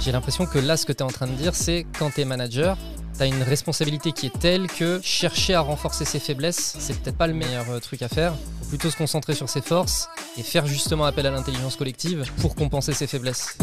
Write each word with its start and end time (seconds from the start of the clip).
J'ai 0.00 0.12
l'impression 0.12 0.46
que 0.46 0.58
là, 0.58 0.78
ce 0.78 0.86
que 0.86 0.92
tu 0.92 1.00
es 1.00 1.02
en 1.02 1.08
train 1.08 1.26
de 1.26 1.34
dire, 1.34 1.54
c'est 1.54 1.86
quand 1.98 2.10
tu 2.10 2.22
es 2.22 2.24
manager, 2.24 2.78
tu 3.14 3.22
as 3.22 3.26
une 3.26 3.42
responsabilité 3.42 4.12
qui 4.12 4.26
est 4.26 4.38
telle 4.38 4.66
que 4.66 4.98
chercher 5.02 5.54
à 5.54 5.60
renforcer 5.60 6.06
ses 6.06 6.18
faiblesses, 6.18 6.76
c'est 6.78 6.98
peut-être 6.98 7.18
pas 7.18 7.26
le 7.26 7.34
meilleur 7.34 7.68
euh, 7.68 7.80
truc 7.80 8.00
à 8.00 8.08
faire. 8.08 8.32
Faut 8.62 8.68
plutôt 8.70 8.90
se 8.90 8.96
concentrer 8.96 9.34
sur 9.34 9.50
ses 9.50 9.60
forces 9.60 10.08
et 10.38 10.42
faire 10.42 10.66
justement 10.66 11.04
appel 11.04 11.26
à 11.26 11.30
l'intelligence 11.30 11.76
collective 11.76 12.24
pour 12.40 12.54
compenser 12.54 12.94
ses 12.94 13.06
faiblesses. 13.06 13.58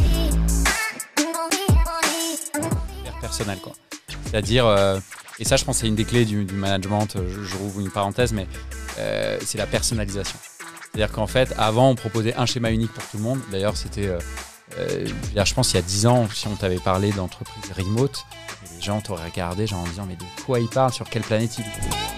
Personnel, 3.19 3.57
quoi. 3.57 3.73
C'est-à-dire, 4.25 4.67
euh, 4.67 4.99
et 5.39 5.43
ça, 5.43 5.55
je 5.55 5.65
pense, 5.65 5.77
c'est 5.77 5.87
une 5.87 5.95
des 5.95 6.05
clés 6.05 6.25
du, 6.25 6.45
management. 6.45 7.07
Je, 7.15 7.43
je, 7.43 7.57
rouvre 7.57 7.79
une 7.79 7.89
parenthèse, 7.89 8.31
mais 8.31 8.47
euh, 8.99 9.39
c'est 9.43 9.57
la 9.57 9.65
personnalisation. 9.65 10.37
C'est-à-dire 10.91 11.11
qu'en 11.11 11.27
fait, 11.27 11.53
avant, 11.57 11.89
on 11.89 11.95
proposait 11.95 12.35
un 12.35 12.45
schéma 12.45 12.71
unique 12.71 12.91
pour 12.91 13.03
tout 13.05 13.17
le 13.17 13.23
monde. 13.23 13.39
D'ailleurs, 13.51 13.77
c'était 13.77 14.07
euh, 14.07 14.19
je 14.75 15.53
pense 15.53 15.71
il 15.71 15.75
y 15.75 15.79
a 15.79 15.83
10 15.83 16.07
ans, 16.07 16.27
si 16.33 16.47
on 16.47 16.55
t'avait 16.55 16.79
parlé 16.79 17.11
d'entreprise 17.11 17.71
remote, 17.71 18.25
les 18.75 18.81
gens 18.81 19.01
t'auraient 19.01 19.29
regardé 19.29 19.67
genre 19.67 19.79
en 19.79 19.87
disant 19.87 20.05
mais 20.05 20.15
de 20.15 20.23
quoi 20.45 20.59
il 20.59 20.67
parle, 20.67 20.93
sur 20.93 21.09
quelle 21.09 21.23
planète 21.23 21.57
il 21.57 21.65
est 21.65 22.17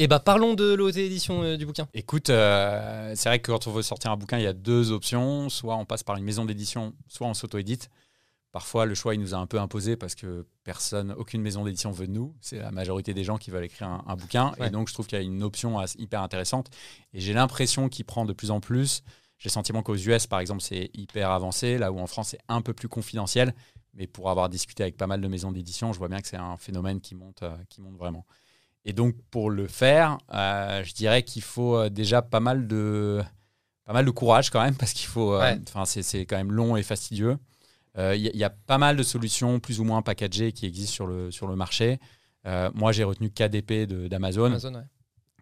Et 0.00 0.06
bah 0.06 0.20
parlons 0.20 0.54
de 0.54 0.74
l'auto-édition 0.74 1.42
euh, 1.42 1.56
du 1.56 1.66
bouquin. 1.66 1.88
Écoute, 1.92 2.30
euh, 2.30 3.12
c'est 3.16 3.28
vrai 3.28 3.40
que 3.40 3.50
quand 3.50 3.66
on 3.66 3.72
veut 3.72 3.82
sortir 3.82 4.12
un 4.12 4.16
bouquin, 4.16 4.38
il 4.38 4.44
y 4.44 4.46
a 4.46 4.52
deux 4.52 4.92
options. 4.92 5.48
Soit 5.48 5.74
on 5.74 5.84
passe 5.84 6.04
par 6.04 6.16
une 6.16 6.24
maison 6.24 6.44
d'édition, 6.44 6.94
soit 7.08 7.26
on 7.26 7.34
s'auto-édite. 7.34 7.90
Parfois, 8.58 8.86
le 8.86 8.96
choix, 8.96 9.14
il 9.14 9.20
nous 9.20 9.36
a 9.36 9.38
un 9.38 9.46
peu 9.46 9.60
imposé 9.60 9.96
parce 9.96 10.16
que 10.16 10.44
personne, 10.64 11.14
aucune 11.16 11.42
maison 11.42 11.64
d'édition 11.64 11.92
veut 11.92 12.08
de 12.08 12.12
nous. 12.12 12.34
C'est 12.40 12.58
la 12.58 12.72
majorité 12.72 13.14
des 13.14 13.22
gens 13.22 13.38
qui 13.38 13.52
veulent 13.52 13.62
écrire 13.62 13.86
un, 13.86 14.16
bouquin. 14.16 14.52
Et 14.58 14.68
donc, 14.68 14.88
je 14.88 14.94
trouve 14.94 15.06
qu'il 15.06 15.16
y 15.16 15.20
a 15.20 15.24
une 15.24 15.44
option 15.44 15.80
hyper 15.96 16.22
intéressante. 16.22 16.68
Et 17.14 17.20
j'ai 17.20 17.34
l'impression 17.34 17.88
qu'il 17.88 18.04
prend 18.04 18.24
de 18.24 18.32
plus 18.32 18.50
en 18.50 18.58
plus. 18.58 19.04
J'ai 19.38 19.48
le 19.48 19.52
sentiment 19.52 19.84
qu'aux 19.84 19.94
US, 19.94 20.26
par 20.26 20.40
exemple, 20.40 20.60
c'est 20.60 20.90
hyper 20.92 21.30
avancé, 21.30 21.78
là 21.78 21.92
où 21.92 22.00
en 22.00 22.08
France, 22.08 22.30
c'est 22.30 22.40
un 22.48 22.60
peu 22.60 22.72
plus 22.72 22.88
confidentiel. 22.88 23.54
Mais 23.94 24.08
pour 24.08 24.28
avoir 24.28 24.48
discuté 24.48 24.82
avec 24.82 24.96
pas 24.96 25.06
mal 25.06 25.20
de 25.20 25.28
maisons 25.28 25.52
d'édition, 25.52 25.92
je 25.92 25.98
vois 26.00 26.08
bien 26.08 26.18
que 26.18 26.26
c'est 26.26 26.36
un 26.36 26.56
phénomène 26.56 27.00
qui 27.00 27.14
monte, 27.14 27.44
euh, 27.44 27.56
qui 27.68 27.80
monte 27.80 27.96
vraiment. 27.96 28.26
Et 28.84 28.92
donc, 28.92 29.14
pour 29.30 29.50
le 29.50 29.68
faire, 29.68 30.18
euh, 30.34 30.82
je 30.82 30.94
dirais 30.94 31.22
qu'il 31.22 31.42
faut 31.42 31.76
euh, 31.76 31.90
déjà 31.90 32.22
pas 32.22 32.40
mal 32.40 32.66
de, 32.66 33.22
pas 33.84 33.92
mal 33.92 34.04
de 34.04 34.10
courage 34.10 34.50
quand 34.50 34.60
même, 34.60 34.74
parce 34.74 34.94
qu'il 34.94 35.06
faut. 35.06 35.36
Enfin, 35.36 35.84
c'est 35.84 36.26
quand 36.26 36.36
même 36.36 36.50
long 36.50 36.76
et 36.76 36.82
fastidieux. 36.82 37.38
Il 37.98 38.02
euh, 38.04 38.16
y, 38.16 38.44
a 38.44 38.50
pas 38.50 38.78
mal 38.78 38.96
de 38.96 39.02
solutions 39.02 39.58
plus 39.58 39.80
ou 39.80 39.84
moins 39.84 40.02
packagées 40.02 40.52
qui 40.52 40.66
existent 40.66 40.92
sur 40.92 41.06
le, 41.08 41.32
sur 41.32 41.48
le 41.48 41.56
marché. 41.56 41.98
Euh, 42.46 42.70
moi, 42.72 42.92
j'ai 42.92 43.02
retenu 43.02 43.28
KDP 43.28 43.86
d'Amazon. 44.08 44.56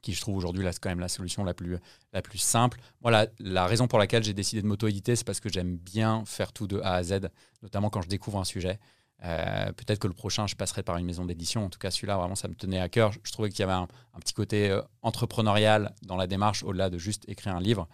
Qui 0.01 0.15
je 0.15 0.21
trouve 0.21 0.37
aujourd'hui 0.37 0.63
là 0.65 0.71
c'est 0.73 0.79
quand 0.79 0.89
même 0.89 1.01
la 1.01 1.09
solution 1.09 1.43
la 1.43 1.53
plus, 1.53 1.79
la 2.13 2.23
plus 2.23 2.39
simple. 2.39 2.79
Voilà, 3.01 3.27
la 3.41 3.67
raison 3.67 3.89
pour 3.89 3.99
laquelle 3.99 4.23
j'ai 4.23 4.35
décidé 4.35 4.63
de 4.63 4.67
m'auto-éditer, 4.67 5.17
c'est 5.17 5.25
parce 5.25 5.41
que 5.41 5.49
j'aime 5.49 5.77
bien 5.77 6.23
faire 6.25 6.53
tout 6.53 6.67
de 6.67 6.81
A 6.81 6.95
à 6.95 7.03
Z, 7.03 7.29
notamment 7.63 7.91
quand 7.91 8.03
je 8.03 8.09
découvre 8.09 8.39
un 8.39 8.45
sujet. 8.45 8.79
Euh, 9.25 9.73
peut-être 9.73 9.99
que 9.99 10.07
le 10.07 10.15
prochain, 10.15 10.47
je 10.47 10.55
passerai 10.55 10.83
par 10.83 10.97
une 10.97 11.07
maison 11.07 11.25
d'édition. 11.25 11.65
En 11.65 11.71
tout 11.71 11.79
cas, 11.79 11.91
celui-là, 11.91 12.17
vraiment, 12.17 12.37
ça 12.37 12.47
me 12.47 12.55
tenait 12.55 12.79
à 12.79 12.89
cœur. 12.89 13.13
Je 13.25 13.33
trouvais 13.33 13.51
qu'il 13.51 13.61
y 13.61 13.63
avait 13.65 13.73
un, 13.73 13.89
un 14.15 14.19
petit 14.21 14.35
côté 14.35 14.79
entrepreneurial 15.03 15.93
dans 16.03 16.17
la 16.17 16.27
démarche, 16.27 16.63
au-delà 16.63 16.89
de 16.89 16.99
juste 16.99 17.25
écrire 17.29 17.57
un 17.57 17.61
livre. 17.61 17.89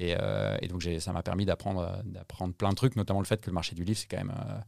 Euh, 0.00 0.56
et, 0.60 0.68
donc 0.68 0.82
ça 0.98 1.12
m'a 1.12 1.22
permis 1.22 1.44
d'apprendre, 1.44 2.02
d'apprendre 2.04 2.54
plein 2.54 2.70
de 2.70 2.74
trucs, 2.74 2.96
notamment 2.96 3.20
le 3.20 3.26
fait 3.26 3.40
que 3.40 3.48
le 3.48 3.54
marché 3.54 3.74
du 3.74 3.84
livre, 3.84 3.98
c'est 3.98 4.08
quand 4.08 4.16
même, 4.16 4.34
euh, 4.36 4.58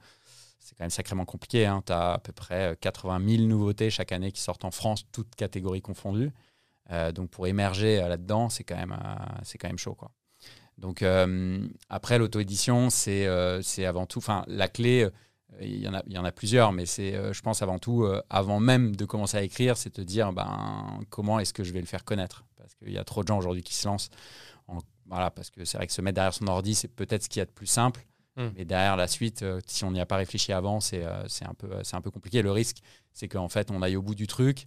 c'est 0.61 0.77
quand 0.77 0.85
même 0.85 0.91
sacrément 0.91 1.25
compliqué. 1.25 1.67
Hein. 1.67 1.83
Tu 1.85 1.93
as 1.93 2.15
à 2.15 2.19
peu 2.19 2.33
près 2.33 2.77
80 2.81 3.21
000 3.29 3.43
nouveautés 3.43 3.91
chaque 3.91 4.13
année 4.13 4.33
qui 4.33 4.41
sortent 4.41 4.65
en 4.65 4.71
France, 4.71 5.07
toutes 5.13 5.35
catégories 5.35 5.83
confondues. 5.83 6.33
Euh, 6.93 7.11
donc 7.11 7.31
pour 7.31 7.47
émerger 7.47 7.99
là-dedans, 7.99 8.49
c'est 8.49 8.65
quand, 8.65 8.77
même, 8.77 8.97
quand 8.97 9.69
même 9.69 9.79
chaud. 9.79 9.95
Quoi. 9.95 10.11
Donc 10.79 11.05
après, 11.89 12.19
l'auto-édition, 12.19 12.91
c'est, 12.91 13.27
c'est 13.63 13.87
avant 13.87 14.07
tout, 14.07 14.19
enfin 14.19 14.45
la 14.47 14.69
clé, 14.69 15.09
il 15.61 15.83
y, 15.83 15.89
en 15.89 15.95
a, 15.95 16.03
y 16.07 16.19
en 16.19 16.25
a 16.25 16.33
plusieurs, 16.33 16.73
mais 16.73 16.85
c'est, 16.85 17.33
je 17.33 17.41
pense 17.41 17.63
avant 17.63 17.79
tout, 17.79 18.07
avant 18.29 18.61
même 18.61 18.95
de 18.95 19.05
commencer 19.05 19.39
à 19.39 19.43
écrire, 19.43 19.77
c'est 19.77 19.97
de 19.99 20.05
dire 20.05 20.33
ben, 20.33 21.01
comment 21.09 21.41
est-ce 21.41 21.55
que 21.55 21.65
je 21.65 21.73
vais 21.73 21.81
le 21.81 21.87
faire 21.87 22.05
connaître? 22.05 22.45
Parce 22.59 22.75
qu'il 22.75 22.93
y 22.93 22.99
a 22.99 23.05
trop 23.05 23.23
de 23.23 23.29
gens 23.29 23.39
aujourd'hui 23.39 23.63
qui 23.63 23.75
se 23.75 23.89
lancent 23.89 24.11
en 24.69 24.79
voilà, 25.09 25.31
parce 25.31 25.51
que 25.51 25.65
c'est 25.65 25.77
vrai 25.77 25.87
que 25.87 25.93
se 25.93 26.01
mettre 26.01 26.17
derrière 26.17 26.35
son 26.35 26.47
ordi, 26.47 26.75
c'est 26.75 26.89
peut-être 26.89 27.25
ce 27.25 27.29
qu'il 27.29 27.41
y 27.41 27.43
a 27.43 27.47
de 27.47 27.51
plus 27.51 27.67
simple. 27.67 28.05
Hmm. 28.37 28.51
Mais 28.55 28.65
derrière 28.65 28.97
la 28.97 29.09
suite, 29.09 29.43
euh, 29.43 29.61
si 29.67 29.85
on 29.85 29.91
n'y 29.91 30.01
a 30.01 30.07
pas 30.07 30.17
réfléchi 30.17 30.53
avant, 30.53 30.81
c'est 30.81 31.05
euh, 31.05 31.25
un, 31.43 31.55
peu, 31.55 31.71
un 31.91 32.01
peu 32.01 32.11
compliqué. 32.11 32.43
Le 32.43 32.53
risque, 32.53 32.79
c'est 33.13 33.29
qu'en 33.29 33.49
fait, 33.49 33.71
on 33.71 33.81
aille 33.81 33.97
au 33.97 34.03
bout 34.03 34.15
du 34.15 34.27
truc, 34.27 34.67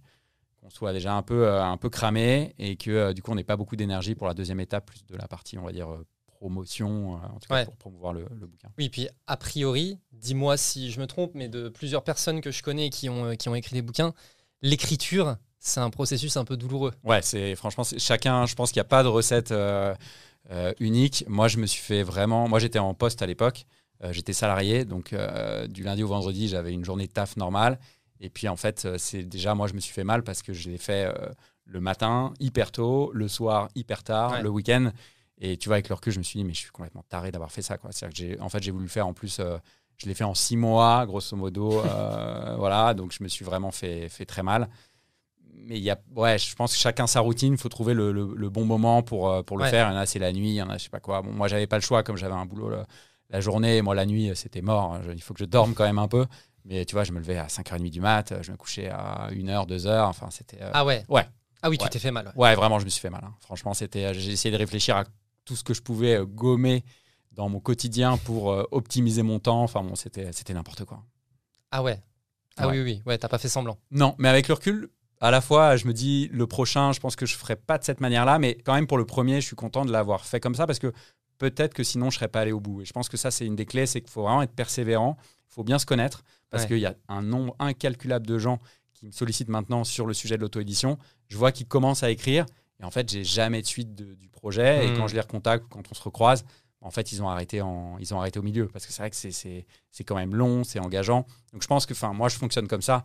qu'on 0.60 0.70
soit 0.70 0.92
déjà 0.92 1.14
un 1.14 1.22
peu, 1.22 1.46
euh, 1.46 1.62
un 1.62 1.76
peu 1.76 1.88
cramé 1.88 2.54
et 2.58 2.76
que 2.76 3.12
du 3.12 3.22
coup, 3.22 3.30
on 3.30 3.36
n'ait 3.36 3.44
pas 3.44 3.56
beaucoup 3.56 3.76
d'énergie 3.76 4.16
pour 4.16 4.26
la 4.26 4.34
deuxième 4.34 4.60
étape, 4.60 4.86
plus 4.86 5.04
de 5.06 5.16
la 5.16 5.28
partie, 5.28 5.56
on 5.56 5.62
va 5.62 5.72
dire, 5.72 5.88
promotion, 6.26 7.12
en 7.12 7.38
tout 7.38 7.48
cas 7.48 7.64
pour 7.64 7.76
promouvoir 7.76 8.12
le, 8.12 8.24
bouquin. 8.24 8.70
Oui, 8.76 8.88
puis 8.88 9.08
a 9.26 9.36
priori, 9.36 9.98
dis-moi 10.12 10.56
si 10.56 10.90
je 10.90 10.98
me 10.98 11.06
trompe, 11.06 11.32
mais 11.34 11.48
de 11.48 11.68
plusieurs 11.68 12.02
personnes 12.02 12.40
que 12.40 12.50
je 12.50 12.62
connais 12.62 12.90
qui 12.90 13.08
ont, 13.08 13.36
qui 13.36 13.48
ont 13.48 13.54
écrit 13.54 13.74
des 13.74 13.82
bouquins, 13.82 14.14
l'écriture, 14.62 15.36
c'est 15.60 15.80
un 15.80 15.90
processus 15.90 16.36
un 16.36 16.44
peu 16.44 16.56
douloureux. 16.56 16.92
Ouais, 17.04 17.22
c'est 17.22 17.54
franchement, 17.54 17.84
chacun, 17.98 18.46
je 18.46 18.54
pense 18.54 18.72
qu'il 18.72 18.80
n'y 18.80 18.86
a 18.86 18.88
pas 18.88 19.02
de 19.02 19.08
recette. 19.08 19.52
Euh, 19.52 19.94
unique. 20.80 21.24
Moi, 21.28 21.48
je 21.48 21.58
me 21.58 21.66
suis 21.66 21.82
fait 21.82 22.02
vraiment. 22.02 22.48
Moi, 22.48 22.58
j'étais 22.58 22.78
en 22.78 22.94
poste 22.94 23.22
à 23.22 23.26
l'époque. 23.26 23.66
Euh, 24.02 24.12
j'étais 24.12 24.32
salarié, 24.32 24.84
donc 24.84 25.12
euh, 25.12 25.66
du 25.66 25.82
lundi 25.82 26.02
au 26.02 26.08
vendredi, 26.08 26.48
j'avais 26.48 26.72
une 26.72 26.84
journée 26.84 27.06
de 27.06 27.12
taf 27.12 27.36
normale. 27.36 27.78
Et 28.20 28.30
puis, 28.30 28.48
en 28.48 28.56
fait, 28.56 28.86
c'est 28.98 29.22
déjà 29.22 29.54
moi, 29.54 29.66
je 29.66 29.74
me 29.74 29.80
suis 29.80 29.92
fait 29.92 30.04
mal 30.04 30.22
parce 30.22 30.42
que 30.42 30.52
je 30.52 30.68
l'ai 30.68 30.78
fait 30.78 31.10
le 31.64 31.80
matin 31.80 32.34
hyper 32.38 32.70
tôt, 32.70 33.10
le 33.14 33.28
soir 33.28 33.68
hyper 33.74 34.02
tard, 34.02 34.42
le 34.42 34.50
week-end. 34.50 34.92
Et 35.38 35.56
tu 35.56 35.70
vois, 35.70 35.76
avec 35.76 35.88
le 35.88 35.94
recul, 35.94 36.12
je 36.12 36.18
me 36.18 36.22
suis 36.22 36.38
dit, 36.38 36.44
mais 36.44 36.52
je 36.52 36.58
suis 36.58 36.70
complètement 36.70 37.02
taré 37.08 37.30
d'avoir 37.30 37.50
fait 37.50 37.62
ça. 37.62 37.78
Quoi. 37.78 37.90
Que 37.90 38.08
j'ai, 38.12 38.38
en 38.40 38.50
fait, 38.50 38.62
j'ai 38.62 38.72
voulu 38.72 38.84
le 38.84 38.90
faire 38.90 39.06
en 39.06 39.14
plus. 39.14 39.40
je 39.96 40.06
l'ai 40.06 40.12
fait 40.14 40.24
en 40.24 40.34
six 40.34 40.58
mois, 40.58 41.06
grosso 41.06 41.34
modo. 41.34 41.70
voilà, 42.58 42.92
donc 42.92 43.12
je 43.12 43.22
me 43.22 43.28
suis 43.28 43.44
vraiment 43.44 43.70
fait, 43.70 44.10
fait 44.10 44.26
très 44.26 44.42
mal 44.42 44.68
mais 45.66 45.78
il 45.78 45.82
y 45.82 45.90
a, 45.90 45.98
ouais, 46.16 46.38
je 46.38 46.54
pense 46.54 46.72
que 46.72 46.78
chacun 46.78 47.06
sa 47.06 47.20
routine. 47.20 47.52
Il 47.52 47.58
faut 47.58 47.68
trouver 47.68 47.94
le, 47.94 48.12
le, 48.12 48.50
bon 48.50 48.64
moment 48.64 49.02
pour, 49.02 49.30
euh, 49.30 49.42
pour 49.42 49.58
le 49.58 49.64
faire. 49.66 49.88
Il 49.88 49.92
y 49.92 49.96
en 49.96 49.98
a, 49.98 50.06
c'est 50.06 50.18
la 50.18 50.32
nuit. 50.32 50.50
Il 50.50 50.54
y 50.54 50.62
en 50.62 50.70
a, 50.70 50.78
je 50.78 50.84
sais 50.84 50.90
pas 50.90 51.00
quoi. 51.00 51.22
Bon, 51.22 51.32
moi, 51.32 51.48
j'avais 51.48 51.66
pas 51.66 51.76
le 51.76 51.82
choix 51.82 52.02
comme 52.02 52.16
j'avais 52.16 52.34
un 52.34 52.46
boulot 52.46 52.70
la, 53.30 53.40
journée. 53.40 53.82
Moi, 53.82 53.94
la 53.94 54.06
nuit, 54.06 54.30
c'était 54.34 54.62
mort. 54.62 54.98
il 55.12 55.22
faut 55.22 55.34
que 55.34 55.40
je 55.40 55.44
dorme 55.44 55.74
quand 55.74 55.84
même 55.84 55.98
un 55.98 56.08
peu. 56.08 56.26
Mais 56.64 56.84
tu 56.84 56.94
vois, 56.94 57.04
je 57.04 57.12
me 57.12 57.18
levais 57.18 57.38
à 57.38 57.46
5h30 57.46 57.90
du 57.90 58.00
mat. 58.00 58.34
Je 58.42 58.52
me 58.52 58.56
couchais 58.56 58.88
à 58.88 59.28
1h, 59.30 59.66
2h. 59.68 60.02
Enfin, 60.02 60.28
c'était. 60.30 60.60
Euh, 60.60 60.70
ah 60.72 60.84
ouais 60.84 61.04
Ouais. 61.08 61.26
Ah 61.62 61.68
oui, 61.68 61.78
tu 61.78 61.88
t'es 61.88 61.98
fait 61.98 62.10
mal. 62.10 62.32
Ouais. 62.36 62.54
vraiment, 62.54 62.78
je 62.78 62.84
me 62.84 62.90
suis 62.90 63.00
fait 63.00 63.10
mal. 63.10 63.22
Hein. 63.24 63.34
Franchement, 63.40 63.74
c'était. 63.74 64.12
J'ai 64.14 64.32
essayé 64.32 64.52
de 64.52 64.58
réfléchir 64.58 64.96
à 64.96 65.04
tout 65.44 65.56
ce 65.56 65.64
que 65.64 65.74
je 65.74 65.82
pouvais 65.82 66.16
euh, 66.16 66.26
gommer 66.26 66.84
dans 67.32 67.48
mon 67.48 67.60
quotidien 67.60 68.16
pour 68.18 68.48
optimiser 68.72 69.22
mon 69.22 69.38
temps. 69.38 69.62
Enfin, 69.62 69.82
bon, 69.82 69.94
c'était, 69.94 70.32
c'était 70.32 70.52
n'importe 70.52 70.84
quoi. 70.84 71.04
Ah 71.70 71.82
ouais. 71.82 72.02
Ah 72.56 72.68
oui, 72.68 72.80
oui, 72.80 73.02
ouais, 73.06 73.18
t'as 73.18 73.28
pas 73.28 73.38
fait 73.38 73.48
semblant. 73.48 73.78
Non, 73.90 74.14
mais 74.18 74.28
avec 74.28 74.48
le 74.48 74.54
recul, 74.54 74.90
à 75.20 75.30
la 75.30 75.40
fois, 75.40 75.76
je 75.76 75.86
me 75.86 75.92
dis, 75.92 76.28
le 76.32 76.46
prochain, 76.46 76.92
je 76.92 77.00
pense 77.00 77.14
que 77.14 77.26
je 77.26 77.34
ne 77.34 77.38
ferai 77.38 77.56
pas 77.56 77.78
de 77.78 77.84
cette 77.84 78.00
manière-là, 78.00 78.38
mais 78.38 78.56
quand 78.64 78.74
même, 78.74 78.86
pour 78.86 78.98
le 78.98 79.04
premier, 79.04 79.40
je 79.40 79.46
suis 79.46 79.56
content 79.56 79.84
de 79.84 79.92
l'avoir 79.92 80.24
fait 80.24 80.40
comme 80.40 80.54
ça 80.54 80.66
parce 80.66 80.78
que 80.78 80.92
peut-être 81.38 81.74
que 81.74 81.82
sinon, 81.82 82.06
je 82.06 82.16
ne 82.16 82.18
serais 82.18 82.28
pas 82.28 82.40
allé 82.40 82.52
au 82.52 82.60
bout. 82.60 82.82
Et 82.82 82.84
je 82.84 82.92
pense 82.92 83.08
que 83.08 83.16
ça, 83.16 83.30
c'est 83.30 83.46
une 83.46 83.56
des 83.56 83.66
clés, 83.66 83.86
c'est 83.86 84.00
qu'il 84.00 84.10
faut 84.10 84.22
vraiment 84.22 84.42
être 84.42 84.54
persévérant, 84.54 85.16
il 85.50 85.54
faut 85.54 85.64
bien 85.64 85.78
se 85.78 85.86
connaître 85.86 86.22
parce 86.48 86.66
qu'il 86.66 86.78
y 86.78 86.86
a 86.86 86.94
un 87.08 87.22
nombre 87.22 87.54
incalculable 87.58 88.26
de 88.26 88.38
gens 88.38 88.58
qui 88.94 89.06
me 89.06 89.12
sollicitent 89.12 89.48
maintenant 89.48 89.84
sur 89.84 90.06
le 90.06 90.14
sujet 90.14 90.36
de 90.36 90.42
l'auto-édition. 90.42 90.98
Je 91.28 91.36
vois 91.36 91.52
qu'ils 91.52 91.66
commencent 91.66 92.02
à 92.02 92.10
écrire 92.10 92.46
et 92.80 92.84
en 92.84 92.90
fait, 92.90 93.08
j'ai 93.10 93.24
jamais 93.24 93.60
de 93.62 93.66
suite 93.66 93.94
du 93.94 94.28
projet. 94.30 94.86
Et 94.86 94.94
quand 94.94 95.06
je 95.06 95.14
les 95.14 95.20
recontacte, 95.20 95.66
quand 95.70 95.82
on 95.90 95.94
se 95.94 96.02
recroise, 96.02 96.44
en 96.80 96.90
fait, 96.90 97.12
ils 97.12 97.22
ont 97.22 97.28
arrêté, 97.28 97.60
en, 97.60 97.98
ils 97.98 98.14
ont 98.14 98.20
arrêté 98.20 98.38
au 98.38 98.42
milieu 98.42 98.66
parce 98.68 98.86
que 98.86 98.92
c'est 98.92 99.02
vrai 99.02 99.10
que 99.10 99.16
c'est 99.16 100.04
quand 100.04 100.16
même 100.16 100.34
long, 100.34 100.64
c'est 100.64 100.78
engageant. 100.78 101.26
Donc 101.52 101.62
je 101.62 101.66
pense 101.68 101.84
que, 101.84 101.92
enfin, 101.92 102.14
moi, 102.14 102.28
je 102.28 102.36
fonctionne 102.36 102.66
comme 102.68 102.82
ça 102.82 103.04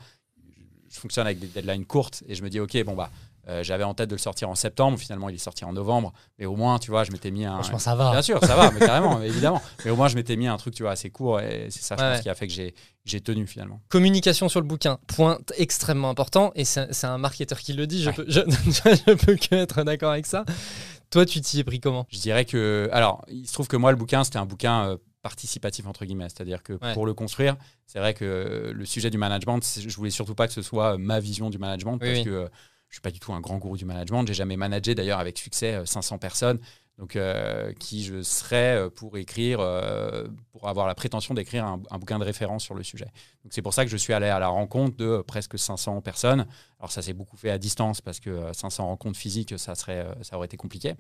je 0.96 1.00
fonctionne 1.00 1.28
avec 1.28 1.40
des 1.40 1.48
deadlines 1.48 1.86
courtes 1.86 2.24
et 2.28 2.36
je 2.36 2.44
me 2.44 2.50
dis, 2.50 2.60
OK, 2.60 2.82
bon, 2.86 2.96
bah, 2.96 3.10
euh, 3.48 3.64
j'avais 3.64 3.84
en 3.84 3.94
tête 3.94 4.10
de 4.10 4.16
le 4.16 4.20
sortir 4.20 4.50
en 4.50 4.56
septembre, 4.56 4.98
finalement 4.98 5.30
il 5.30 5.36
est 5.36 5.40
sorti 5.40 5.66
en 5.66 5.74
novembre, 5.74 6.14
mais 6.40 6.46
au 6.46 6.56
moins, 6.56 6.80
tu 6.80 6.90
vois, 6.90 7.04
je 7.04 7.12
m'étais 7.12 7.30
mis 7.32 7.46
un. 7.46 7.56
Franchement, 7.56 7.80
ça 7.80 7.94
va. 7.94 8.12
Bien 8.12 8.22
sûr, 8.22 8.40
ça 8.44 8.56
va, 8.56 8.72
mais 8.72 8.80
carrément, 8.80 9.22
évidemment. 9.22 9.62
Mais 9.84 9.92
au 9.92 9.96
moins, 9.96 10.08
je 10.08 10.16
m'étais 10.16 10.36
mis 10.36 10.48
un 10.48 10.58
truc, 10.58 10.74
tu 10.74 10.84
vois, 10.84 10.94
assez 10.94 11.10
court 11.10 11.42
et 11.42 11.68
c'est 11.70 11.84
ça, 11.84 11.96
je 11.98 12.02
pense, 12.02 12.22
qui 12.22 12.30
a 12.30 12.36
fait 12.36 12.48
que 12.48 12.54
j'ai 13.06 13.22
tenu 13.22 13.46
finalement. 13.46 13.82
Communication 13.90 14.50
sur 14.50 14.62
le 14.62 14.68
bouquin, 14.68 15.00
point 15.08 15.38
extrêmement 15.58 16.10
important, 16.10 16.52
et 16.56 16.64
c'est 16.66 17.04
un 17.04 17.18
marketeur 17.18 17.60
qui 17.60 17.74
le 17.74 17.86
dit, 17.86 18.02
je, 18.02 18.12
peux, 18.12 18.26
je, 18.28 19.14
peux 19.14 19.36
que 19.36 19.56
être 19.56 19.84
d'accord 19.84 20.12
avec 20.12 20.26
ça. 20.26 20.46
Toi, 21.12 21.26
tu 21.26 21.40
t'y 21.42 21.60
es 21.60 21.64
pris 21.64 21.80
comment? 21.80 22.08
Je 22.10 22.20
dirais 22.20 22.46
que. 22.46 22.90
Alors, 22.92 23.24
il 23.28 23.48
se 23.48 23.54
trouve 23.54 23.68
que 23.68 23.78
moi, 23.78 23.92
le 23.92 23.98
bouquin, 23.98 24.24
c'était 24.24 24.40
un 24.40 24.46
bouquin. 24.46 24.90
Euh, 24.90 24.98
participatif 25.26 25.88
entre 25.88 26.06
guillemets, 26.06 26.30
c'est-à-dire 26.30 26.62
que 26.62 26.74
pour 26.94 27.08
le 27.08 27.16
construire, 27.16 27.56
c'est 27.88 27.98
vrai 27.98 28.14
que 28.14 28.72
le 28.72 28.86
sujet 28.86 29.10
du 29.10 29.18
management, 29.18 29.60
je 29.80 29.96
voulais 29.96 30.12
surtout 30.12 30.36
pas 30.36 30.46
que 30.46 30.54
ce 30.54 30.62
soit 30.62 31.00
ma 31.00 31.20
vision 31.20 31.50
du 31.50 31.58
management 31.58 31.98
parce 31.98 32.22
que 32.22 32.48
je 32.90 32.96
suis 32.96 33.02
pas 33.02 33.10
du 33.10 33.20
tout 33.20 33.34
un 33.34 33.42
grand 33.42 33.58
gourou 33.58 33.76
du 33.76 33.86
management, 33.86 34.24
j'ai 34.28 34.36
jamais 34.36 34.56
managé 34.56 34.94
d'ailleurs 34.94 35.18
avec 35.18 35.40
succès 35.40 35.82
500 35.84 36.16
euh, 36.16 36.18
personnes. 36.20 36.60
Donc 36.98 37.18
euh, 37.18 37.74
qui 37.74 38.04
je 38.04 38.22
serais 38.22 38.78
euh, 38.78 38.90
pour 38.90 39.18
écrire, 39.18 39.60
euh, 39.60 40.28
pour 40.52 40.70
avoir 40.70 40.88
la 40.88 40.96
prétention 40.96 41.34
d'écrire 41.34 41.66
un, 41.66 41.78
bouquin 42.00 42.20
de 42.20 42.24
référence 42.24 42.64
sur 42.64 42.74
le 42.74 42.84
sujet. 42.84 43.08
Donc 43.44 43.52
c'est 43.52 43.62
pour 43.62 43.74
ça 43.74 43.84
que 43.84 43.92
je 43.92 43.98
suis 43.98 44.14
allé 44.14 44.28
à 44.28 44.40
la 44.40 44.48
rencontre 44.48 44.96
de 44.96 45.22
presque 45.22 45.60
500 45.60 46.02
personnes. 46.02 46.46
Alors 46.80 46.92
ça 46.92 47.02
s'est 47.02 47.14
beaucoup 47.14 47.36
fait 47.36 47.50
à 47.50 47.58
distance 47.58 48.00
parce 48.00 48.20
que 48.20 48.54
500 48.54 48.88
rencontres 48.88 49.20
physiques, 49.20 49.60
ça, 49.60 49.76
serait, 49.76 50.08
ça 50.22 50.38
aurait 50.38 50.46
été 50.46 50.58
compliqué. 50.58 50.94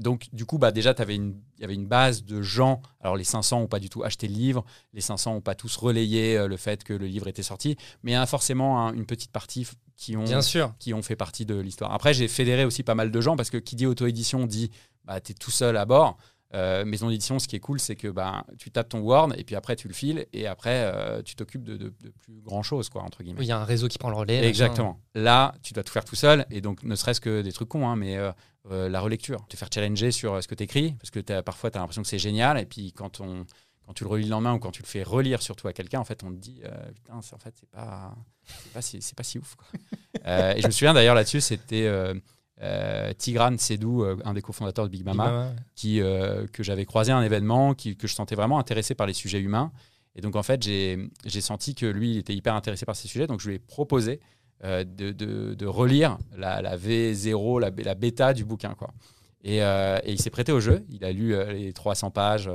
donc 0.00 0.26
du 0.32 0.44
coup, 0.44 0.58
bah, 0.58 0.72
déjà, 0.72 0.94
il 0.98 1.34
y 1.60 1.64
avait 1.64 1.74
une 1.74 1.86
base 1.86 2.24
de 2.24 2.42
gens. 2.42 2.82
Alors 3.00 3.16
les 3.16 3.24
500 3.24 3.60
n'ont 3.60 3.66
pas 3.68 3.80
du 3.80 3.90
tout 3.90 4.02
acheté 4.02 4.26
le 4.26 4.34
livre, 4.34 4.64
les 4.92 5.00
500 5.00 5.34
n'ont 5.34 5.40
pas 5.40 5.54
tous 5.54 5.76
relayé 5.76 6.46
le 6.46 6.56
fait 6.56 6.82
que 6.82 6.92
le 6.92 7.06
livre 7.06 7.28
était 7.28 7.42
sorti, 7.42 7.76
mais 8.02 8.12
il 8.12 8.14
y 8.14 8.16
a 8.16 8.26
forcément 8.26 8.92
une 8.92 9.06
petite 9.06 9.32
partie 9.32 9.66
qui 9.96 10.16
ont, 10.16 10.24
Bien 10.24 10.42
sûr. 10.42 10.74
qui 10.78 10.92
ont 10.94 11.02
fait 11.02 11.16
partie 11.16 11.46
de 11.46 11.54
l'histoire. 11.54 11.92
Après, 11.92 12.14
j'ai 12.14 12.28
fédéré 12.28 12.64
aussi 12.64 12.82
pas 12.82 12.94
mal 12.94 13.10
de 13.10 13.20
gens 13.20 13.36
parce 13.36 13.50
que 13.50 13.58
qui 13.58 13.76
dit 13.76 13.86
auto-édition 13.86 14.46
dit 14.46 14.70
bah, 15.04 15.20
tu 15.20 15.32
es 15.32 15.34
tout 15.34 15.50
seul 15.50 15.76
à 15.76 15.84
bord. 15.84 16.16
Euh, 16.54 16.84
maison 16.84 17.08
d'édition, 17.08 17.40
ce 17.40 17.48
qui 17.48 17.56
est 17.56 17.60
cool, 17.60 17.80
c'est 17.80 17.96
que 17.96 18.06
bah, 18.06 18.44
tu 18.58 18.70
tapes 18.70 18.88
ton 18.88 19.00
Word 19.00 19.32
et 19.36 19.42
puis 19.42 19.56
après 19.56 19.74
tu 19.74 19.88
le 19.88 19.94
files 19.94 20.26
et 20.32 20.46
après 20.46 20.92
euh, 20.94 21.20
tu 21.20 21.34
t'occupes 21.34 21.64
de, 21.64 21.92
plus 22.20 22.40
grand 22.42 22.62
chose, 22.62 22.88
quoi, 22.88 23.02
entre 23.02 23.24
guillemets. 23.24 23.42
Il 23.42 23.46
y 23.46 23.52
a 23.52 23.58
un 23.58 23.64
réseau 23.64 23.88
qui 23.88 23.98
prend 23.98 24.10
le 24.10 24.16
relais. 24.16 24.46
Exactement. 24.46 25.00
Là, 25.16 25.54
tu 25.62 25.74
dois 25.74 25.82
tout 25.82 25.92
faire 25.92 26.04
tout 26.04 26.14
seul 26.14 26.46
et 26.50 26.60
donc 26.60 26.84
ne 26.84 26.94
serait-ce 26.94 27.20
que 27.20 27.42
des 27.42 27.52
trucs 27.52 27.68
cons, 27.68 27.88
hein, 27.88 27.96
mais 27.96 28.16
euh, 28.16 28.88
la 28.88 29.00
relecture, 29.00 29.44
te 29.48 29.56
faire 29.56 29.68
challenger 29.72 30.12
sur 30.12 30.40
ce 30.40 30.46
que 30.46 30.54
tu 30.54 30.62
écris 30.62 30.92
parce 30.92 31.10
que 31.10 31.40
parfois 31.40 31.72
tu 31.72 31.78
as 31.78 31.80
l'impression 31.80 32.02
que 32.02 32.08
c'est 32.08 32.20
génial 32.20 32.56
et 32.58 32.66
puis 32.66 32.92
quand 32.92 33.20
on, 33.20 33.46
quand 33.86 33.92
tu 33.92 34.04
le 34.04 34.10
relis 34.10 34.24
le 34.24 34.30
lendemain 34.30 34.54
ou 34.54 34.58
quand 34.58 34.70
tu 34.70 34.82
le 34.82 34.88
fais 34.88 35.02
relire 35.02 35.42
surtout 35.42 35.68
à 35.68 35.72
quelqu'un, 35.72 36.00
en 36.00 36.04
fait, 36.04 36.22
on 36.24 36.30
te 36.30 36.36
dit 36.36 36.62
putain, 36.94 37.16
en 37.16 37.22
fait, 37.22 37.54
c'est 37.58 37.70
pas, 37.70 38.14
pas, 38.72 38.82
si, 38.82 39.00
pas 39.14 39.22
si 39.22 39.38
ouf. 39.38 39.56
et 40.24 40.60
je 40.60 40.66
me 40.66 40.72
souviens 40.72 40.94
d'ailleurs 40.94 41.14
là-dessus, 41.14 41.40
c'était 41.40 41.86
euh, 42.62 43.12
Tigran 43.14 43.56
Sedou, 43.58 44.04
euh, 44.04 44.16
un 44.24 44.32
des 44.32 44.42
cofondateurs 44.42 44.84
de 44.84 44.90
Big 44.90 45.04
Mama, 45.04 45.52
qui, 45.74 46.00
euh, 46.00 46.46
que 46.52 46.62
j'avais 46.62 46.84
croisé 46.84 47.10
à 47.10 47.16
un 47.16 47.22
événement, 47.22 47.74
qui, 47.74 47.96
que 47.96 48.06
je 48.06 48.14
sentais 48.14 48.36
vraiment 48.36 48.58
intéressé 48.58 48.94
par 48.94 49.06
les 49.06 49.12
sujets 49.12 49.40
humains. 49.40 49.72
Et 50.14 50.20
donc, 50.20 50.36
en 50.36 50.42
fait, 50.44 50.62
j'ai 50.62 51.40
senti 51.40 51.74
que 51.74 51.86
lui, 51.86 52.12
il 52.12 52.18
était 52.18 52.34
hyper 52.34 52.54
intéressé 52.54 52.86
par 52.86 52.94
ces 52.94 53.08
sujets. 53.08 53.26
Donc, 53.26 53.40
je 53.40 53.48
lui 53.48 53.56
ai 53.56 53.58
proposé 53.58 54.20
de, 54.62 54.84
de, 55.10 55.66
relire 55.66 56.16
la, 56.36 56.62
la 56.62 56.76
V0, 56.76 57.60
la, 57.60 57.70
la, 57.76 57.94
bêta 57.94 58.32
du 58.32 58.44
bouquin. 58.44 58.74
Quoi. 58.74 58.94
Et, 59.42 59.56
et 59.58 60.12
il 60.12 60.22
s'est 60.22 60.30
prêté 60.30 60.52
au 60.52 60.60
jeu. 60.60 60.86
Il 60.88 61.04
a 61.04 61.10
lu 61.10 61.34
les 61.52 61.72
300 61.72 62.12
pages. 62.12 62.48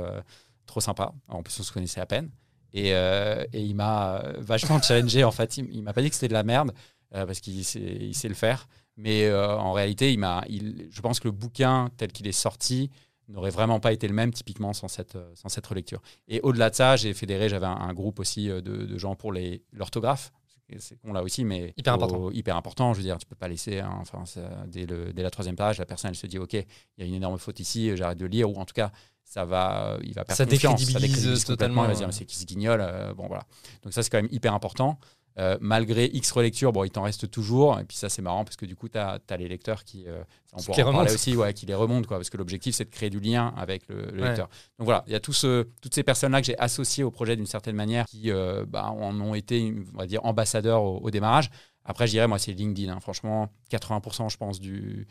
Trop 0.70 0.80
sympa. 0.80 1.12
En 1.28 1.42
plus, 1.42 1.58
on 1.60 1.62
se 1.62 1.72
connaissait 1.72 2.00
à 2.00 2.06
peine. 2.06 2.30
Et, 2.72 2.90
et 2.90 3.60
il 3.60 3.74
m'a 3.74 4.22
vachement 4.38 4.80
challengé. 4.82 5.24
En 5.24 5.32
fait, 5.32 5.58
il, 5.58 5.68
il 5.72 5.82
m'a 5.82 5.92
pas 5.92 6.02
dit 6.02 6.08
que 6.08 6.14
c'était 6.14 6.28
de 6.28 6.32
la 6.32 6.44
merde, 6.44 6.72
parce 7.10 7.40
qu'il 7.40 7.64
sait, 7.64 8.12
sait, 8.12 8.28
le 8.28 8.34
faire. 8.34 8.66
Mais 9.00 9.24
euh, 9.24 9.56
en 9.56 9.72
réalité, 9.72 10.12
il 10.12 10.18
m'a, 10.18 10.44
il, 10.48 10.88
je 10.90 11.00
pense 11.00 11.20
que 11.20 11.28
le 11.28 11.32
bouquin 11.32 11.88
tel 11.96 12.12
qu'il 12.12 12.26
est 12.26 12.32
sorti 12.32 12.90
n'aurait 13.28 13.50
vraiment 13.50 13.80
pas 13.80 13.92
été 13.92 14.06
le 14.06 14.12
même 14.12 14.30
typiquement 14.32 14.74
sans 14.74 14.88
cette, 14.88 15.16
euh, 15.16 15.30
sans 15.34 15.48
cette 15.48 15.66
relecture. 15.66 16.02
Et 16.28 16.40
au-delà 16.42 16.68
de 16.68 16.74
ça, 16.74 16.96
j'ai 16.96 17.14
fédéré, 17.14 17.48
j'avais 17.48 17.66
un, 17.66 17.94
groupe 17.94 18.20
aussi 18.20 18.50
euh, 18.50 18.60
de, 18.60 18.84
de 18.84 18.98
gens 18.98 19.14
pour 19.14 19.32
les, 19.32 19.62
l'orthographe. 19.72 20.32
C'est 20.78 21.00
con 21.00 21.12
là 21.12 21.24
aussi, 21.24 21.44
mais 21.44 21.74
hyper 21.76 21.94
important. 21.94 22.30
hyper 22.30 22.56
important. 22.56 22.92
Je 22.92 22.98
veux 22.98 23.04
dire, 23.04 23.18
tu 23.18 23.26
peux 23.26 23.34
pas 23.34 23.48
laisser, 23.48 23.80
hein, 23.80 23.98
enfin, 24.00 24.22
dès, 24.68 24.86
le, 24.86 25.12
dès 25.12 25.22
la 25.22 25.30
troisième 25.30 25.56
page, 25.56 25.78
la 25.78 25.86
personne 25.86 26.10
elle 26.10 26.16
se 26.16 26.28
dit, 26.28 26.38
ok, 26.38 26.52
il 26.52 26.64
y 26.98 27.02
a 27.02 27.06
une 27.06 27.14
énorme 27.14 27.38
faute 27.38 27.58
ici, 27.58 27.96
j'arrête 27.96 28.18
de 28.18 28.26
lire, 28.26 28.48
ou 28.48 28.54
en 28.54 28.64
tout 28.64 28.74
cas, 28.74 28.92
ça 29.30 29.44
va, 29.44 29.96
il 30.02 30.12
va 30.12 30.24
perdre 30.24 30.36
ça 30.36 30.44
Décrédibilise 30.44 30.92
ça 30.92 30.98
décrédibilise 30.98 31.44
totalement. 31.44 31.84
Il 31.84 31.88
va 31.88 31.94
dire, 31.94 32.12
c'est 32.12 32.24
qui 32.24 32.36
se 32.36 32.44
guignole. 32.44 33.14
bon 33.16 33.28
voilà. 33.28 33.44
Donc 33.84 33.92
ça, 33.92 34.02
c'est 34.02 34.10
quand 34.10 34.18
même 34.18 34.28
hyper 34.32 34.54
important. 34.54 34.98
Euh, 35.38 35.56
malgré 35.60 36.06
X 36.12 36.32
relecture, 36.32 36.72
bon, 36.72 36.84
il 36.84 36.90
t'en 36.90 37.02
reste 37.02 37.30
toujours. 37.30 37.78
Et 37.78 37.84
puis 37.84 37.96
ça, 37.96 38.08
c'est 38.08 38.20
marrant 38.20 38.44
parce 38.44 38.56
que 38.56 38.66
du 38.66 38.74
coup, 38.74 38.88
tu 38.88 38.98
as, 38.98 39.20
les 39.38 39.48
lecteurs 39.48 39.84
qui, 39.84 40.04
euh, 40.06 40.22
on 40.52 40.62
pourra 40.62 40.82
en 40.82 40.92
parler 40.92 41.14
aussi, 41.14 41.36
ouais, 41.36 41.54
qui 41.54 41.66
les 41.66 41.74
remontent, 41.74 42.06
quoi, 42.06 42.18
parce 42.18 42.30
que 42.30 42.36
l'objectif, 42.36 42.74
c'est 42.74 42.84
de 42.84 42.90
créer 42.90 43.10
du 43.10 43.20
lien 43.20 43.54
avec 43.56 43.88
le, 43.88 44.10
lecteur. 44.10 44.48
Donc 44.78 44.86
voilà, 44.86 45.04
il 45.06 45.12
y 45.12 45.16
a 45.16 45.20
tous, 45.20 45.46
toutes 45.80 45.94
ces 45.94 46.02
personnes-là 46.02 46.40
que 46.40 46.46
j'ai 46.46 46.58
associées 46.58 47.04
au 47.04 47.10
projet 47.10 47.36
d'une 47.36 47.46
certaine 47.46 47.76
manière 47.76 48.06
qui 48.06 48.30
euh, 48.30 48.64
bah, 48.66 48.90
en 48.90 49.18
ont 49.20 49.34
été, 49.34 49.74
on 49.94 49.98
va 49.98 50.06
dire, 50.06 50.24
ambassadeurs 50.24 50.82
au, 50.82 51.10
démarrage. 51.10 51.50
Après, 51.84 52.06
je 52.06 52.12
dirais, 52.12 52.26
moi, 52.26 52.38
c'est 52.38 52.52
LinkedIn. 52.52 52.92
Hein. 52.92 53.00
Franchement, 53.00 53.48
80%, 53.70 54.30
je 54.30 54.36
pense, 54.36 54.60
du, 54.60 55.06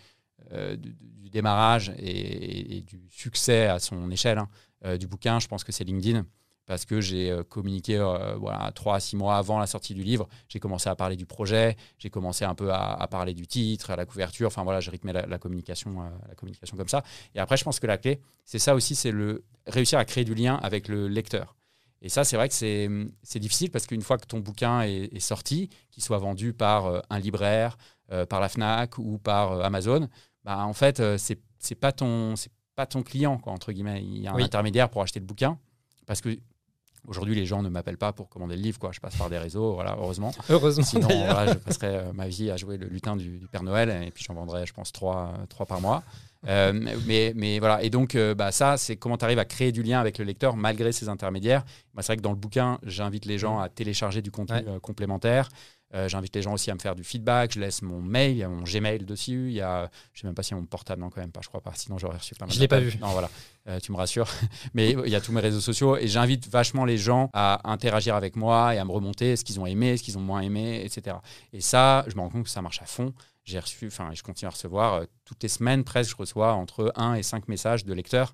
du, 0.52 1.30
démarrage 1.30 1.94
et, 2.00 2.82
du 2.82 3.08
succès 3.12 3.68
à 3.68 3.80
son 3.80 4.10
échelle 4.10 4.40
hein, 4.40 4.98
du 4.98 5.08
bouquin, 5.08 5.40
je 5.40 5.48
pense 5.48 5.64
que 5.64 5.72
c'est 5.72 5.84
LinkedIn 5.84 6.26
parce 6.70 6.86
que 6.86 7.02
j'ai 7.02 7.32
euh, 7.32 7.44
communiqué 7.44 7.98
euh, 7.98 8.36
voilà, 8.36 8.72
3 8.72 8.98
à 8.98 9.00
6 9.00 9.16
mois 9.16 9.38
avant 9.38 9.58
la 9.58 9.66
sortie 9.66 9.96
du 9.96 10.04
livre. 10.04 10.30
J'ai 10.48 10.60
commencé 10.60 10.88
à 10.88 10.96
parler 10.96 11.16
du 11.16 11.26
projet, 11.26 11.76
j'ai 11.98 12.12
commencé 12.12 12.46
un 12.46 12.54
peu 12.54 12.72
à, 12.72 13.08
parler 13.10 13.34
du 13.34 13.48
titre, 13.48 13.90
à 13.90 13.96
la 13.96 14.06
couverture. 14.06 14.46
Enfin 14.46 14.64
voilà, 14.64 14.80
j'ai 14.80 14.92
rythmé 14.92 15.12
la, 15.12 15.40
communication, 15.40 16.00
euh, 16.00 16.10
la 16.28 16.36
communication 16.36 16.78
comme 16.78 16.88
ça. 16.88 17.04
Et 17.34 17.40
après, 17.40 17.58
je 17.58 17.64
pense 17.64 17.80
que 17.80 17.88
la 17.88 17.98
clé, 17.98 18.22
c'est 18.46 18.60
ça 18.60 18.76
aussi, 18.76 18.94
c'est 18.94 19.10
le 19.10 19.44
réussir 19.66 19.98
à 19.98 20.06
créer 20.06 20.24
du 20.24 20.36
lien 20.36 20.60
avec 20.62 20.88
le 20.88 21.08
lecteur. 21.08 21.56
Et 22.04 22.10
ça, 22.10 22.24
c'est 22.24 22.36
vrai 22.36 22.48
que 22.50 22.54
c'est 22.54 23.40
difficile 23.40 23.72
parce 23.72 23.88
qu'une 23.88 24.04
fois 24.04 24.20
que 24.20 24.28
ton 24.28 24.40
bouquin 24.40 24.84
est, 24.84 25.20
sorti, 25.20 25.70
qu'il 25.90 26.04
soit 26.04 26.20
vendu 26.20 26.54
par 26.54 27.02
un 27.10 27.20
libraire, 27.20 27.78
par 28.30 28.40
la 28.40 28.48
FNAC 28.48 29.00
ou 29.00 29.18
par 29.18 29.60
Amazon, 29.66 30.08
bah, 30.44 30.66
en 30.66 30.74
fait, 30.74 31.02
c'est 31.18 31.76
pas, 31.76 31.92
ton, 31.92 32.34
pas 32.76 32.86
ton 32.86 33.04
client, 33.04 33.38
quoi, 33.38 33.54
entre 33.54 33.72
guillemets. 33.72 34.02
Il 34.04 34.20
y 34.20 34.28
a 34.28 34.34
un 34.34 34.40
intermédiaire 34.40 34.90
pour 34.90 35.02
acheter 35.02 35.20
le 35.20 35.26
bouquin. 35.26 35.58
Parce 36.06 36.22
que 36.22 36.40
Aujourd'hui, 37.08 37.34
les 37.34 37.46
gens 37.46 37.64
ne 37.64 37.70
m'appellent 37.70 37.98
pas 37.98 38.14
pour 38.14 38.30
commander 38.30 38.56
le 38.56 38.62
livre. 38.62 38.78
Quoi. 38.78 38.92
Je 38.92 39.00
passe 39.00 39.16
par 39.16 39.30
des 39.30 39.38
réseaux, 39.38 39.74
voilà, 39.74 39.96
heureusement. 39.98 40.32
Heureusement. 40.50 40.84
Sinon, 40.84 41.08
je 41.10 41.54
passerais 41.54 41.96
euh, 41.96 42.14
ma 42.14 42.28
vie 42.28 42.52
à 42.52 42.58
jouer 42.58 42.78
le 42.78 42.88
lutin 42.88 43.16
du, 43.16 43.48
Père 43.52 43.64
Noël 43.64 43.90
et 44.06 44.12
puis 44.12 44.24
j'en 44.24 44.34
vendrais, 44.34 44.66
je 44.66 44.74
pense, 44.74 44.92
trois, 44.92 45.34
trois 45.50 45.66
par 45.66 45.82
mois. 45.82 46.04
Euh, 46.48 46.72
mais, 47.06 47.34
mais 47.36 47.60
voilà. 47.60 47.82
Et 47.84 47.90
donc, 47.90 48.16
euh, 48.16 48.36
bah, 48.36 48.52
ça, 48.52 48.78
c'est 48.78 48.96
comment 48.96 49.18
tu 49.18 49.26
arrives 49.26 49.40
à 49.40 49.46
créer 49.46 49.72
du 49.72 49.82
lien 49.82 50.00
avec 50.00 50.18
le 50.18 50.26
lecteur 50.26 50.56
malgré 50.56 50.92
ces 50.92 51.10
intermédiaires. 51.10 51.64
C'est 51.98 52.06
vrai 52.06 52.18
que 52.18 52.22
dans 52.22 52.32
le 52.32 52.38
bouquin, 52.38 52.80
j'invite 52.84 53.26
les 53.26 53.38
gens 53.38 53.60
à 53.60 53.70
télécharger 53.70 54.22
du 54.22 54.32
contenu 54.32 54.80
complémentaire. 54.82 55.50
Euh, 55.96 56.08
j'invite 56.08 56.36
les 56.36 56.44
gens 56.44 56.54
aussi 56.54 56.70
à 56.70 56.76
me 56.76 56.80
faire 56.80 56.96
du 56.96 57.04
feedback. 57.04 57.54
Je 57.54 57.60
laisse 57.60 57.82
mon 57.82 58.02
mail, 58.02 58.32
il 58.32 58.38
y 58.38 58.44
a 58.44 58.50
mon 58.50 58.62
Gmail 58.62 59.06
dessus. 59.06 59.48
Il 59.48 59.54
y 59.54 59.62
a, 59.62 59.90
je 60.14 60.22
sais 60.22 60.28
même 60.28 60.36
pas 60.36 60.44
si 60.44 60.52
y 60.52 60.54
a 60.54 60.58
mon 60.58 60.66
portable, 60.66 61.02
non, 61.02 61.10
quand 61.10 61.22
même 61.22 61.32
pas, 61.32 61.42
je 61.42 61.48
crois 61.48 61.62
pas. 61.62 61.72
Sinon, 61.76 61.98
j'aurais 61.98 62.18
reçu 62.18 62.36
pas 62.36 62.46
mal. 62.46 62.54
Je 62.54 62.60
l'ai 62.60 62.68
pas 62.68 62.80
vu. 62.80 62.98
Non, 63.02 63.08
voilà, 63.10 63.30
euh, 63.68 63.80
tu 63.80 63.92
me 63.92 63.98
rassures. 63.98 64.28
Mais 64.74 64.92
il 64.92 65.10
y 65.10 65.16
a 65.16 65.22
tous 65.22 65.32
mes 65.32 65.42
réseaux 65.42 65.62
sociaux 65.62 65.98
et 65.98 66.08
j'invite 66.08 66.48
vachement 66.48 66.86
les 66.86 66.98
gens 66.98 67.30
à 67.34 67.70
interagir 67.70 68.16
avec 68.16 68.36
moi 68.36 68.76
et 68.76 68.78
à 68.78 68.86
me 68.86 68.92
remonter 68.92 69.36
ce 69.36 69.44
qu'ils 69.44 69.60
ont 69.60 69.66
aimé, 69.66 69.98
ce 69.98 70.04
qu'ils 70.04 70.18
ont 70.18 70.22
moins 70.22 70.42
aimé, 70.42 70.84
etc. 70.84 71.18
Et 71.54 71.62
ça, 71.62 72.06
je 72.08 72.16
me 72.16 72.22
rends 72.22 72.30
compte 72.30 72.44
que 72.44 72.50
ça 72.50 72.62
marche 72.62 72.82
à 72.82 72.86
fond. 72.86 73.14
J'ai 73.46 73.60
reçu, 73.60 73.88
enfin, 73.88 74.12
je 74.14 74.22
continue 74.22 74.48
à 74.48 74.52
recevoir 74.52 74.94
euh, 74.94 75.06
toutes 75.26 75.42
les 75.42 75.50
semaines 75.50 75.84
presque, 75.84 76.12
je 76.12 76.16
reçois 76.16 76.54
entre 76.54 76.92
1 76.96 77.16
et 77.16 77.24
5 77.24 77.48
messages 77.48 77.86
de 77.86 77.94
lecteurs 77.94 78.34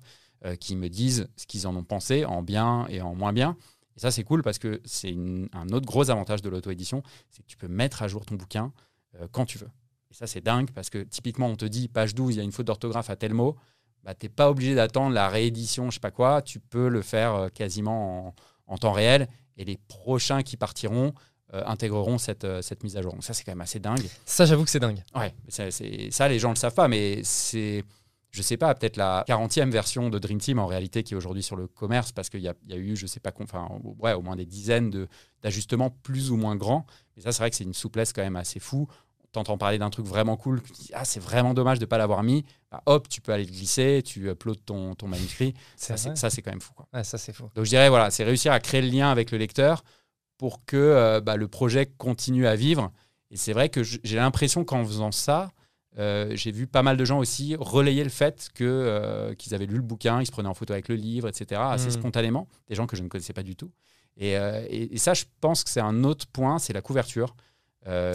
qui 0.60 0.76
me 0.76 0.88
disent 0.88 1.28
ce 1.34 1.44
qu'ils 1.46 1.66
en 1.66 1.74
ont 1.74 1.82
pensé, 1.82 2.24
en 2.24 2.40
bien 2.40 2.86
et 2.88 3.00
en 3.00 3.16
moins 3.16 3.32
bien. 3.32 3.56
Et 3.96 4.00
ça, 4.00 4.10
c'est 4.10 4.24
cool 4.24 4.42
parce 4.42 4.58
que 4.58 4.80
c'est 4.84 5.14
un 5.52 5.68
autre 5.70 5.86
gros 5.86 6.10
avantage 6.10 6.42
de 6.42 6.48
l'auto-édition, 6.48 7.02
c'est 7.30 7.42
que 7.42 7.46
tu 7.46 7.56
peux 7.56 7.68
mettre 7.68 8.02
à 8.02 8.08
jour 8.08 8.26
ton 8.26 8.34
bouquin 8.34 8.72
euh, 9.20 9.26
quand 9.32 9.46
tu 9.46 9.58
veux. 9.58 9.70
Et 10.10 10.14
ça, 10.14 10.26
c'est 10.26 10.42
dingue 10.42 10.70
parce 10.72 10.90
que 10.90 11.02
typiquement, 11.02 11.46
on 11.48 11.56
te 11.56 11.64
dit, 11.64 11.88
page 11.88 12.14
12, 12.14 12.34
il 12.34 12.38
y 12.38 12.40
a 12.40 12.44
une 12.44 12.52
faute 12.52 12.66
d'orthographe 12.66 13.10
à 13.10 13.16
tel 13.16 13.32
mot. 13.32 13.56
Bah, 14.04 14.14
tu 14.14 14.26
n'es 14.26 14.30
pas 14.30 14.50
obligé 14.50 14.74
d'attendre 14.74 15.14
la 15.14 15.28
réédition, 15.28 15.90
je 15.90 15.94
sais 15.94 16.00
pas 16.00 16.10
quoi. 16.10 16.42
Tu 16.42 16.60
peux 16.60 16.88
le 16.88 17.02
faire 17.02 17.34
euh, 17.34 17.48
quasiment 17.48 18.34
en, 18.66 18.78
temps 18.78 18.92
réel. 18.92 19.28
Et 19.56 19.64
les 19.64 19.78
prochains 19.88 20.42
qui 20.42 20.58
partiront 20.58 21.14
euh, 21.54 21.62
intégreront 21.64 22.18
cette, 22.18 22.46
cette 22.60 22.84
mise 22.84 22.98
à 22.98 23.02
jour. 23.02 23.12
Donc 23.12 23.24
ça, 23.24 23.32
c'est 23.32 23.44
quand 23.44 23.52
même 23.52 23.62
assez 23.62 23.80
dingue. 23.80 24.06
Ça, 24.26 24.44
j'avoue 24.44 24.64
que 24.64 24.70
c'est 24.70 24.80
dingue. 24.80 25.02
Ouais, 25.14 25.34
ça, 25.48 26.28
les 26.28 26.38
gens 26.38 26.50
ne 26.50 26.54
le 26.54 26.58
savent 26.58 26.74
pas, 26.74 26.88
mais 26.88 27.20
c'est 27.24 27.82
je 28.36 28.42
sais 28.42 28.58
pas, 28.58 28.74
peut-être 28.74 28.98
la 28.98 29.24
40e 29.26 29.70
version 29.70 30.10
de 30.10 30.18
Dream 30.18 30.38
Team 30.38 30.58
en 30.58 30.66
réalité 30.66 31.02
qui 31.02 31.14
est 31.14 31.16
aujourd'hui 31.16 31.42
sur 31.42 31.56
le 31.56 31.66
commerce 31.66 32.12
parce 32.12 32.28
qu'il 32.28 32.40
y, 32.40 32.44
y, 32.44 32.72
a 32.72 32.76
eu, 32.76 32.94
je 32.94 33.06
sais 33.06 33.18
pas, 33.18 33.32
enfin, 33.40 33.66
ouais, 33.98 34.12
au 34.12 34.20
moins 34.20 34.36
des 34.36 34.44
dizaines 34.44 35.08
d'ajustements 35.42 35.90
plus 36.02 36.30
ou 36.30 36.36
moins 36.36 36.54
grands. 36.54 36.84
Mais 37.16 37.22
ça, 37.22 37.32
c'est 37.32 37.38
vrai 37.38 37.48
que 37.48 37.56
c'est 37.56 37.64
une 37.64 37.74
souplesse 37.74 38.12
quand 38.12 38.22
même 38.22 38.36
assez 38.36 38.60
fou. 38.60 38.88
T'entends 39.32 39.56
parler 39.56 39.78
d'un 39.78 39.88
truc 39.88 40.04
vraiment 40.04 40.36
cool, 40.36 40.60
ah, 40.92 41.04
c'est 41.04 41.20
vraiment 41.20 41.54
dommage 41.54 41.78
de 41.78 41.84
ne 41.84 41.88
pas 41.88 41.98
l'avoir 41.98 42.22
mis. 42.22 42.44
Bah, 42.70 42.82
hop, 42.84 43.08
tu 43.08 43.22
peux 43.22 43.32
aller 43.32 43.44
le 43.44 43.50
glisser, 43.50 44.02
tu 44.04 44.28
uploads 44.28 44.60
ton, 44.66 44.94
ton 44.94 45.08
manuscrit. 45.08 45.54
ça, 45.76 45.96
c'est 45.96 46.42
quand 46.42 46.52
même 46.52 46.60
fou. 46.60 46.74
Quoi. 46.74 47.04
ça, 47.04 47.16
c'est 47.16 47.32
fou. 47.32 47.48
Donc, 47.54 47.64
je 47.64 47.70
dirais, 47.70 47.88
voilà, 47.88 48.10
c'est 48.10 48.24
réussir 48.24 48.52
à 48.52 48.60
créer 48.60 48.82
le 48.82 48.88
lien 48.88 49.10
avec 49.10 49.30
le 49.30 49.38
lecteur 49.38 49.82
pour 50.36 50.64
que 50.66 50.76
euh, 50.76 51.20
bah, 51.22 51.36
le 51.36 51.48
projet 51.48 51.86
continue 51.86 52.46
à 52.46 52.54
vivre. 52.54 52.92
Et 53.30 53.36
c'est 53.36 53.54
vrai 53.54 53.70
que 53.70 53.82
j'ai 53.82 54.16
l'impression 54.16 54.64
qu'en 54.64 54.84
faisant 54.84 55.10
ça, 55.10 55.50
euh, 55.98 56.32
j'ai 56.34 56.52
vu 56.52 56.66
pas 56.66 56.82
mal 56.82 56.96
de 56.96 57.04
gens 57.04 57.18
aussi 57.18 57.56
relayer 57.58 58.04
le 58.04 58.10
fait 58.10 58.50
que, 58.54 58.64
euh, 58.64 59.34
qu'ils 59.34 59.54
avaient 59.54 59.66
lu 59.66 59.76
le 59.76 59.82
bouquin, 59.82 60.20
ils 60.20 60.26
se 60.26 60.32
prenaient 60.32 60.48
en 60.48 60.54
photo 60.54 60.72
avec 60.72 60.88
le 60.88 60.94
livre, 60.94 61.28
etc., 61.28 61.60
assez 61.64 61.88
hmm. 61.88 61.92
spontanément, 61.92 62.48
des 62.68 62.74
gens 62.74 62.86
que 62.86 62.96
je 62.96 63.02
ne 63.02 63.08
connaissais 63.08 63.32
pas 63.32 63.42
du 63.42 63.56
tout. 63.56 63.70
Euh, 64.20 64.66
et, 64.68 64.94
et, 64.94 64.98
ça, 64.98 65.14
je 65.14 65.24
pense 65.40 65.64
que 65.64 65.70
c'est 65.70 65.80
un 65.80 66.04
autre 66.04 66.26
point, 66.26 66.58
c'est 66.58 66.72
la 66.72 66.82
couverture. 66.82 67.34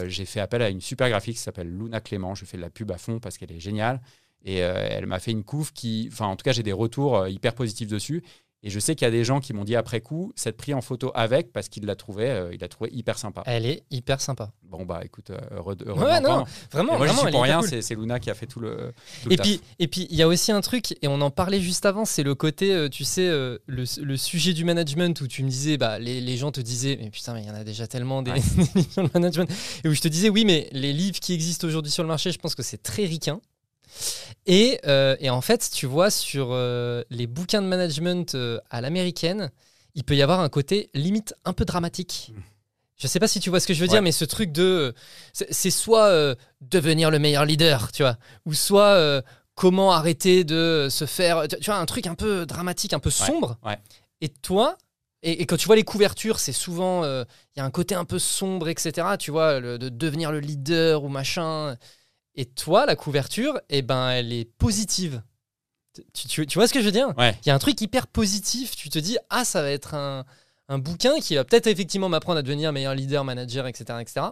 j'ai 0.06 0.24
fait 0.26 0.40
appel 0.40 0.62
à 0.62 0.68
une 0.68 0.80
super 0.80 1.08
graphique 1.08 1.36
qui 1.36 1.42
s'appelle 1.42 1.68
Luna 1.68 2.00
Clément. 2.00 2.34
Je 2.34 2.44
fais 2.44 2.56
de 2.56 2.62
la 2.62 2.70
pub 2.70 2.90
à 2.90 2.98
fond 2.98 3.18
parce 3.18 3.38
qu'elle 3.38 3.52
est 3.52 3.60
géniale. 3.60 4.00
Et 4.44 4.56
elle 4.56 5.06
m'a 5.06 5.20
fait 5.20 5.30
une 5.30 5.44
couve 5.44 5.72
qui, 5.72 6.08
enfin, 6.12 6.26
en 6.26 6.36
tout 6.36 6.42
cas, 6.42 6.52
j'ai 6.52 6.64
des 6.64 6.72
retours 6.72 7.28
hyper 7.28 7.54
positifs 7.54 7.88
dessus. 7.88 8.22
Et 8.64 8.70
je 8.70 8.78
sais 8.78 8.94
qu'il 8.94 9.04
y 9.04 9.08
a 9.08 9.10
des 9.10 9.24
gens 9.24 9.40
qui 9.40 9.52
m'ont 9.52 9.64
dit 9.64 9.74
après 9.74 10.00
coup, 10.00 10.32
s'être 10.36 10.56
pris 10.56 10.72
en 10.72 10.80
photo 10.80 11.10
avec 11.14 11.52
parce 11.52 11.68
qu'il 11.68 11.84
l'a 11.84 11.96
trouvé, 11.96 12.30
euh, 12.30 12.50
il 12.54 12.60
l'a 12.60 12.68
trouvé 12.68 12.90
hyper 12.92 13.18
sympa. 13.18 13.42
Elle 13.46 13.66
est 13.66 13.82
hyper 13.90 14.20
sympa. 14.20 14.52
Bon 14.62 14.84
bah 14.84 15.00
écoute, 15.04 15.32
heureux 15.50 15.74
de, 15.74 15.84
Ouais, 15.90 16.20
non, 16.20 16.44
vraiment. 16.70 16.94
Et 16.94 16.98
moi, 16.98 17.06
je 17.08 17.12
suis 17.12 17.30
pour 17.30 17.42
rien, 17.42 17.60
cool. 17.60 17.82
c'est 17.82 17.94
Luna 17.94 18.20
qui 18.20 18.30
a 18.30 18.34
fait 18.34 18.46
tout 18.46 18.60
le. 18.60 18.92
tout 19.22 19.28
le 19.28 19.32
Et 19.32 19.36
taf. 19.36 19.46
puis, 19.46 19.60
et 19.80 19.88
puis, 19.88 20.06
il 20.10 20.16
y 20.16 20.22
a 20.22 20.28
aussi 20.28 20.52
un 20.52 20.60
truc, 20.60 20.92
et 21.02 21.08
on 21.08 21.20
en 21.20 21.30
parlait 21.30 21.60
juste 21.60 21.84
avant, 21.86 22.04
c'est 22.04 22.22
le 22.22 22.34
côté, 22.34 22.72
euh, 22.72 22.88
tu 22.88 23.04
sais, 23.04 23.26
euh, 23.28 23.58
le, 23.66 23.84
le 24.02 24.16
sujet 24.16 24.52
du 24.52 24.64
management 24.64 25.20
où 25.20 25.26
tu 25.26 25.42
me 25.42 25.48
disais, 25.50 25.76
bah, 25.76 25.98
les, 25.98 26.20
les 26.20 26.36
gens 26.36 26.52
te 26.52 26.60
disaient, 26.60 26.96
mais 27.00 27.10
putain, 27.10 27.34
mais 27.34 27.42
il 27.42 27.48
y 27.48 27.50
en 27.50 27.54
a 27.54 27.64
déjà 27.64 27.86
tellement 27.86 28.22
des, 28.22 28.30
Ouais. 28.30 28.40
des 28.56 28.80
livres 28.80 28.92
sur 28.92 29.02
le 29.02 29.10
management. 29.12 29.50
Et 29.84 29.88
où 29.88 29.92
je 29.94 30.00
te 30.00 30.08
disais, 30.08 30.28
oui, 30.30 30.44
mais 30.46 30.68
les 30.72 30.92
livres 30.92 31.18
qui 31.20 31.34
existent 31.34 31.66
aujourd'hui 31.66 31.90
sur 31.92 32.02
le 32.04 32.08
marché, 32.08 32.30
je 32.32 32.38
pense 32.38 32.54
que 32.54 32.62
c'est 32.62 32.82
très 32.82 33.04
ricain. 33.04 33.40
Et, 34.46 34.80
euh, 34.86 35.16
et 35.20 35.30
en 35.30 35.40
fait, 35.40 35.70
tu 35.72 35.86
vois, 35.86 36.10
sur 36.10 36.48
euh, 36.50 37.02
les 37.10 37.26
bouquins 37.26 37.62
de 37.62 37.66
management 37.66 38.34
euh, 38.34 38.58
à 38.70 38.80
l'américaine, 38.80 39.50
il 39.94 40.04
peut 40.04 40.16
y 40.16 40.22
avoir 40.22 40.40
un 40.40 40.48
côté 40.48 40.90
limite 40.94 41.34
un 41.44 41.52
peu 41.52 41.64
dramatique. 41.64 42.32
Je 42.96 43.06
sais 43.06 43.20
pas 43.20 43.28
si 43.28 43.40
tu 43.40 43.50
vois 43.50 43.60
ce 43.60 43.66
que 43.66 43.74
je 43.74 43.80
veux 43.80 43.86
Ouais. 43.86 43.90
dire, 43.94 44.02
mais 44.02 44.12
ce 44.12 44.24
truc 44.24 44.52
de. 44.52 44.94
C'est 45.32 45.70
soit 45.70 46.36
devenir 46.60 47.10
le 47.10 47.18
meilleur 47.18 47.44
leader, 47.44 47.90
tu 47.92 48.02
vois, 48.02 48.16
ou 48.46 48.54
soit 48.54 49.22
comment 49.54 49.92
arrêter 49.92 50.44
de 50.44 50.86
se 50.90 51.04
faire. 51.04 51.46
Tu 51.48 51.64
vois, 51.66 51.76
un 51.78 51.86
truc 51.86 52.06
un 52.06 52.14
peu 52.14 52.46
dramatique, 52.46 52.92
un 52.92 53.00
peu 53.00 53.10
sombre. 53.10 53.58
ouais. 53.64 53.78
Et 54.20 54.28
toi, 54.28 54.78
et, 55.24 55.42
et 55.42 55.46
quand 55.46 55.56
tu 55.56 55.66
vois 55.66 55.74
les 55.76 55.82
couvertures, 55.84 56.38
c'est 56.38 56.52
souvent. 56.52 57.04
Il 57.04 57.26
y 57.56 57.60
a 57.60 57.64
un 57.64 57.70
côté 57.72 57.94
un 57.96 58.04
peu 58.04 58.20
sombre, 58.20 58.68
etc. 58.68 59.16
Tu 59.18 59.30
vois, 59.32 59.58
le- 59.58 59.78
de 59.78 59.88
devenir 59.88 60.30
le 60.30 60.38
leader 60.40 61.02
ou 61.02 61.08
machin. 61.08 61.76
Et 62.34 62.46
toi, 62.46 62.86
la 62.86 62.96
couverture, 62.96 63.60
eh 63.68 63.82
ben, 63.82 64.08
elle 64.10 64.32
est 64.32 64.44
positive. 64.44 65.22
Tu, 66.14 66.26
tu- 66.28 66.46
tu 66.46 66.58
vois 66.58 66.66
ce 66.66 66.72
que 66.72 66.80
je 66.80 66.86
veux 66.86 66.92
dire? 66.92 67.12
Ouais. 67.18 67.36
Il 67.44 67.48
y 67.48 67.50
a 67.50 67.54
un 67.54 67.58
truc 67.58 67.78
hyper 67.80 68.06
positif. 68.06 68.74
Tu 68.76 68.88
te 68.88 68.98
dis, 68.98 69.18
ah, 69.28 69.44
ça 69.44 69.60
va 69.60 69.70
être 69.70 69.94
un, 69.94 70.24
un 70.68 70.78
bouquin 70.78 71.18
qui 71.20 71.34
va 71.34 71.44
peut-être 71.44 71.66
effectivement 71.66 72.08
m'apprendre 72.08 72.38
à 72.38 72.42
devenir 72.42 72.72
meilleur 72.72 72.94
leader, 72.94 73.24
manager, 73.24 73.66
etc. 73.66 73.98
etc. 74.00 74.26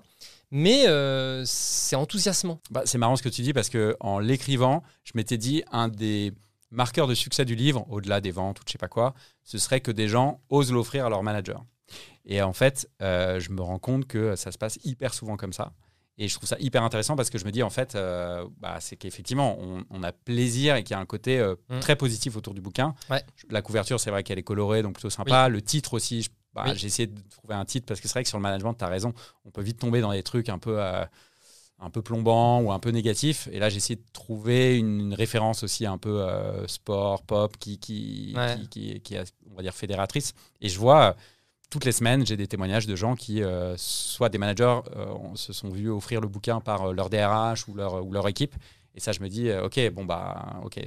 Mais 0.50 0.88
euh, 0.88 1.42
c'est 1.44 1.96
enthousiasmant. 1.96 2.60
Bah, 2.70 2.82
c'est 2.86 2.96
marrant 2.98 3.16
ce 3.16 3.22
que 3.22 3.28
tu 3.28 3.42
dis 3.42 3.52
parce 3.52 3.68
que 3.68 3.94
en 4.00 4.18
l'écrivant, 4.18 4.82
je 5.04 5.12
m'étais 5.14 5.36
dit 5.36 5.62
un 5.70 5.88
des 5.88 6.32
marqueurs 6.70 7.06
de 7.08 7.14
succès 7.14 7.44
du 7.44 7.54
livre, 7.54 7.84
au-delà 7.90 8.20
des 8.22 8.30
ventes 8.30 8.60
ou 8.60 8.64
de 8.64 8.68
je 8.68 8.72
sais 8.72 8.78
pas 8.78 8.88
quoi, 8.88 9.14
ce 9.44 9.58
serait 9.58 9.80
que 9.80 9.90
des 9.90 10.08
gens 10.08 10.40
osent 10.48 10.72
l'offrir 10.72 11.04
à 11.04 11.10
leur 11.10 11.22
manager. 11.22 11.64
Et 12.24 12.40
en 12.42 12.52
fait, 12.52 12.88
euh, 13.02 13.38
je 13.40 13.50
me 13.50 13.60
rends 13.60 13.78
compte 13.78 14.06
que 14.06 14.34
ça 14.36 14.50
se 14.52 14.58
passe 14.58 14.78
hyper 14.84 15.12
souvent 15.12 15.36
comme 15.36 15.52
ça. 15.52 15.72
Et 16.22 16.28
je 16.28 16.34
trouve 16.36 16.48
ça 16.48 16.56
hyper 16.60 16.82
intéressant 16.82 17.16
parce 17.16 17.30
que 17.30 17.38
je 17.38 17.44
me 17.46 17.50
dis, 17.50 17.62
en 17.62 17.70
fait, 17.70 17.94
euh, 17.94 18.46
bah, 18.58 18.76
c'est 18.78 18.94
qu'effectivement, 18.96 19.56
on, 19.58 19.82
on 19.90 20.02
a 20.02 20.12
plaisir 20.12 20.76
et 20.76 20.84
qu'il 20.84 20.94
y 20.94 20.98
a 20.98 21.00
un 21.00 21.06
côté 21.06 21.38
euh, 21.38 21.54
Mm. 21.70 21.80
très 21.80 21.96
positif 21.96 22.36
autour 22.36 22.52
du 22.54 22.60
bouquin. 22.60 22.94
Ouais. 23.08 23.22
La 23.48 23.62
couverture, 23.62 23.98
c'est 23.98 24.10
vrai 24.10 24.22
qu'elle 24.22 24.38
est 24.38 24.42
colorée, 24.42 24.82
donc 24.82 24.92
plutôt 24.94 25.08
sympa. 25.10 25.48
Le 25.48 25.62
titre 25.62 25.94
aussi, 25.94 26.28
bah, 26.52 26.64
Oui. 26.66 26.72
j'ai 26.76 26.88
essayé 26.88 27.06
de 27.06 27.18
trouver 27.30 27.54
un 27.54 27.64
titre 27.64 27.86
parce 27.86 28.00
que 28.00 28.06
c'est 28.06 28.12
vrai 28.14 28.22
que 28.22 28.28
sur 28.28 28.36
le 28.38 28.42
management, 28.42 28.74
tu 28.74 28.84
as 28.84 28.88
raison, 28.88 29.14
on 29.46 29.50
peut 29.50 29.62
vite 29.62 29.78
tomber 29.78 30.00
dans 30.02 30.12
des 30.12 30.22
trucs 30.22 30.48
un 30.50 30.58
peu. 30.58 30.76
euh, 30.80 31.04
un 31.82 31.88
peu 31.88 32.02
plombant 32.02 32.60
ou 32.60 32.70
un 32.72 32.78
peu 32.78 32.90
négatif. 32.90 33.48
Et 33.52 33.58
là, 33.58 33.70
j'ai 33.70 33.78
essayé 33.78 33.96
de 33.96 34.04
trouver 34.12 34.76
une, 34.76 35.00
une 35.00 35.14
référence 35.14 35.62
aussi 35.62 35.86
un 35.86 35.96
peu 35.96 36.22
sport, 36.66 37.22
pop, 37.22 37.56
qui, 37.56 37.78
qui, 37.78 38.34
Ouais. 38.36 38.56
qui, 38.68 38.68
qui- 38.68 39.00
qui 39.00 39.14
est, 39.14 39.32
on 39.50 39.54
va 39.54 39.62
dire, 39.62 39.72
fédératrice. 39.74 40.34
Et 40.60 40.68
je 40.68 40.78
vois, 40.78 41.16
toutes 41.70 41.84
les 41.84 41.92
semaines, 41.92 42.26
j'ai 42.26 42.36
des 42.36 42.46
témoignages 42.48 42.86
de 42.86 42.96
gens 42.96 43.14
qui, 43.14 43.42
euh, 43.42 43.74
soit 43.76 44.28
des 44.28 44.38
managers, 44.38 44.80
euh, 44.96 45.14
se 45.36 45.52
sont 45.52 45.68
vus 45.70 45.88
offrir 45.88 46.20
le 46.20 46.28
bouquin 46.28 46.60
par 46.60 46.88
euh, 46.90 46.92
leur 46.92 47.08
DRH 47.10 47.68
ou 47.68 47.74
leur, 47.74 48.04
ou 48.04 48.12
leur 48.12 48.26
équipe. 48.28 48.54
Et 48.96 49.00
ça, 49.00 49.12
je 49.12 49.20
me 49.20 49.28
dis, 49.28 49.50
ok, 49.52 49.78
bon, 49.92 50.04
bah, 50.04 50.60
ok, 50.64 50.80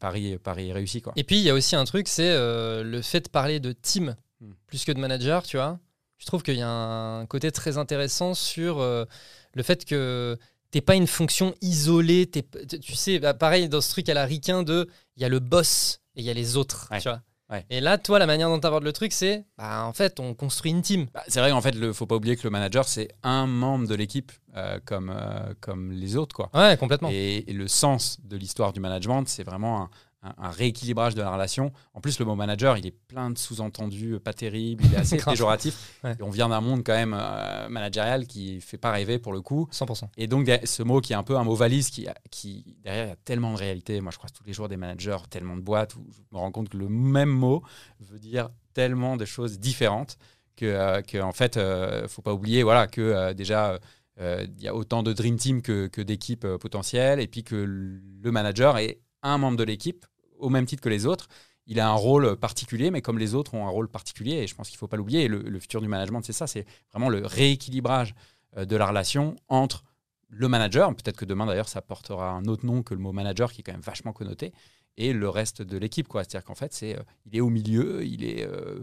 Paris, 0.00 0.38
Paris 0.42 0.72
réussi, 0.72 1.00
quoi. 1.00 1.12
Et 1.14 1.22
puis, 1.22 1.36
il 1.36 1.42
y 1.42 1.50
a 1.50 1.54
aussi 1.54 1.76
un 1.76 1.84
truc, 1.84 2.08
c'est 2.08 2.34
le 2.36 3.00
fait 3.00 3.20
de 3.20 3.28
parler 3.28 3.60
de 3.60 3.72
team 3.72 4.16
Hmm. 4.40 4.50
plus 4.66 4.84
que 4.84 4.90
de 4.90 4.98
manager, 4.98 5.44
tu 5.44 5.56
vois. 5.56 5.78
Je 6.18 6.26
trouve 6.26 6.42
qu'il 6.42 6.56
y 6.56 6.62
a 6.62 6.68
un 6.68 7.24
côté 7.26 7.52
très 7.52 7.78
intéressant 7.78 8.34
sur 8.34 8.80
le 8.80 9.62
fait 9.62 9.84
que 9.84 10.36
t'es 10.72 10.80
pas 10.80 10.96
une 10.96 11.06
fonction 11.06 11.54
isolée. 11.62 12.28
tu 12.28 12.42
tu 12.80 12.94
sais, 12.96 13.20
bah, 13.20 13.32
pareil, 13.34 13.68
dans 13.68 13.80
ce 13.80 13.90
truc 13.90 14.08
à 14.08 14.14
la 14.14 14.24
ricain 14.24 14.64
de, 14.64 14.88
il 15.16 15.22
y 15.22 15.24
a 15.24 15.28
le 15.28 15.38
boss 15.38 16.00
et 16.16 16.20
il 16.22 16.24
y 16.26 16.30
a 16.30 16.34
les 16.34 16.56
autres, 16.56 16.88
Ouais. 16.90 17.00
tu 17.00 17.08
vois. 17.08 17.20
Ouais. 17.50 17.64
Et 17.70 17.80
là, 17.80 17.98
toi, 17.98 18.18
la 18.18 18.26
manière 18.26 18.48
dont 18.48 18.58
tu 18.58 18.66
abordes 18.66 18.84
le 18.84 18.92
truc, 18.92 19.12
c'est, 19.12 19.44
bah, 19.58 19.84
en 19.84 19.92
fait, 19.92 20.18
on 20.18 20.34
construit 20.34 20.70
une 20.70 20.82
team. 20.82 21.06
Bah, 21.12 21.22
c'est 21.28 21.40
vrai 21.40 21.50
qu'en 21.50 21.60
fait, 21.60 21.70
il 21.70 21.80
ne 21.80 21.92
faut 21.92 22.06
pas 22.06 22.16
oublier 22.16 22.36
que 22.36 22.44
le 22.44 22.50
manager, 22.50 22.88
c'est 22.88 23.08
un 23.22 23.46
membre 23.46 23.86
de 23.86 23.94
l'équipe 23.94 24.32
euh, 24.56 24.78
comme, 24.84 25.12
euh, 25.14 25.52
comme 25.60 25.92
les 25.92 26.16
autres, 26.16 26.34
quoi. 26.34 26.50
Ouais, 26.54 26.76
complètement. 26.78 27.10
Et, 27.12 27.44
et 27.46 27.52
le 27.52 27.68
sens 27.68 28.18
de 28.24 28.36
l'histoire 28.36 28.72
du 28.72 28.80
management, 28.80 29.24
c'est 29.28 29.44
vraiment 29.44 29.82
un, 29.82 29.90
un- 30.24 30.34
un 30.46 30.50
rééquilibrage 30.50 31.14
de 31.14 31.20
la 31.22 31.30
relation. 31.30 31.72
En 31.92 32.00
plus, 32.00 32.18
le 32.18 32.24
mot 32.24 32.34
manager, 32.34 32.76
il 32.78 32.86
est 32.86 32.96
plein 33.08 33.30
de 33.30 33.38
sous-entendus 33.38 34.14
euh, 34.14 34.18
pas 34.20 34.32
terribles, 34.32 34.82
il 34.86 34.94
est 34.94 34.96
assez 34.96 35.16
péjoratif. 35.24 35.98
Ouais. 36.02 36.16
Et 36.18 36.22
on 36.22 36.30
vient 36.30 36.48
d'un 36.48 36.60
monde 36.60 36.82
quand 36.84 36.94
même 36.94 37.14
euh, 37.16 37.68
managérial 37.68 38.26
qui 38.26 38.60
fait 38.60 38.78
pas 38.78 38.90
rêver 38.90 39.18
pour 39.18 39.32
le 39.32 39.40
coup. 39.42 39.68
100%. 39.70 40.08
Et 40.16 40.26
donc, 40.26 40.50
ce 40.64 40.82
mot 40.82 41.00
qui 41.00 41.12
est 41.12 41.16
un 41.16 41.22
peu 41.22 41.36
un 41.36 41.44
mot 41.44 41.54
valise, 41.54 41.90
qui, 41.90 42.06
qui 42.30 42.76
derrière, 42.82 43.04
il 43.06 43.08
y 43.10 43.12
a 43.12 43.16
tellement 43.16 43.52
de 43.52 43.58
réalité. 43.58 44.00
Moi, 44.00 44.10
je 44.12 44.18
croise 44.18 44.32
tous 44.32 44.44
les 44.44 44.52
jours 44.52 44.68
des 44.68 44.76
managers, 44.76 45.18
tellement 45.30 45.56
de 45.56 45.62
boîtes, 45.62 45.94
où 45.96 46.06
je 46.10 46.18
me 46.32 46.38
rends 46.38 46.50
compte 46.50 46.70
que 46.70 46.76
le 46.76 46.88
même 46.88 47.28
mot 47.30 47.62
veut 48.00 48.18
dire 48.18 48.48
tellement 48.72 49.16
de 49.16 49.24
choses 49.24 49.58
différentes 49.60 50.16
que, 50.56 50.66
euh, 50.66 51.02
que 51.02 51.18
en 51.18 51.32
fait, 51.32 51.56
euh, 51.56 52.08
faut 52.08 52.22
pas 52.22 52.32
oublier 52.32 52.62
voilà, 52.62 52.86
que 52.86 53.32
déjà, 53.32 53.78
euh, 54.20 54.46
il 54.56 54.62
y 54.62 54.68
a 54.68 54.74
autant 54.74 55.02
de 55.02 55.12
Dream 55.12 55.36
Team 55.36 55.60
que, 55.62 55.88
que 55.88 56.00
d'équipes 56.00 56.44
euh, 56.44 56.58
potentielles, 56.58 57.18
et 57.20 57.26
puis 57.26 57.42
que 57.42 57.56
le 57.56 58.30
manager 58.30 58.78
est 58.78 59.00
un 59.22 59.38
membre 59.38 59.56
de 59.56 59.64
l'équipe, 59.64 60.06
au 60.44 60.50
même 60.50 60.66
titre 60.66 60.82
que 60.82 60.88
les 60.88 61.06
autres. 61.06 61.28
Il 61.66 61.80
a 61.80 61.88
un 61.88 61.94
rôle 61.94 62.36
particulier, 62.36 62.90
mais 62.90 63.00
comme 63.00 63.18
les 63.18 63.34
autres 63.34 63.54
ont 63.54 63.66
un 63.66 63.70
rôle 63.70 63.88
particulier, 63.88 64.34
et 64.34 64.46
je 64.46 64.54
pense 64.54 64.68
qu'il 64.68 64.76
ne 64.76 64.80
faut 64.80 64.88
pas 64.88 64.98
l'oublier. 64.98 65.28
Le, 65.28 65.38
le 65.38 65.60
futur 65.60 65.80
du 65.80 65.88
management, 65.88 66.20
c'est 66.22 66.34
ça, 66.34 66.46
c'est 66.46 66.66
vraiment 66.92 67.08
le 67.08 67.24
rééquilibrage 67.24 68.14
euh, 68.56 68.64
de 68.64 68.76
la 68.76 68.86
relation 68.86 69.36
entre 69.48 69.82
le 70.28 70.48
manager, 70.48 70.94
peut-être 70.94 71.16
que 71.16 71.24
demain 71.24 71.46
d'ailleurs 71.46 71.68
ça 71.68 71.80
portera 71.80 72.30
un 72.30 72.44
autre 72.46 72.66
nom 72.66 72.82
que 72.82 72.92
le 72.92 73.00
mot 73.00 73.12
manager 73.12 73.52
qui 73.52 73.60
est 73.60 73.64
quand 73.64 73.72
même 73.72 73.80
vachement 73.80 74.12
connoté, 74.12 74.52
et 74.96 75.12
le 75.12 75.28
reste 75.28 75.62
de 75.62 75.78
l'équipe. 75.78 76.08
C'est-à-dire 76.12 76.44
qu'en 76.44 76.54
fait, 76.54 76.72
c'est, 76.72 76.98
euh, 76.98 77.02
il 77.24 77.36
est 77.36 77.40
au 77.40 77.50
milieu, 77.50 78.04
il 78.04 78.24
est, 78.24 78.46
euh, 78.46 78.82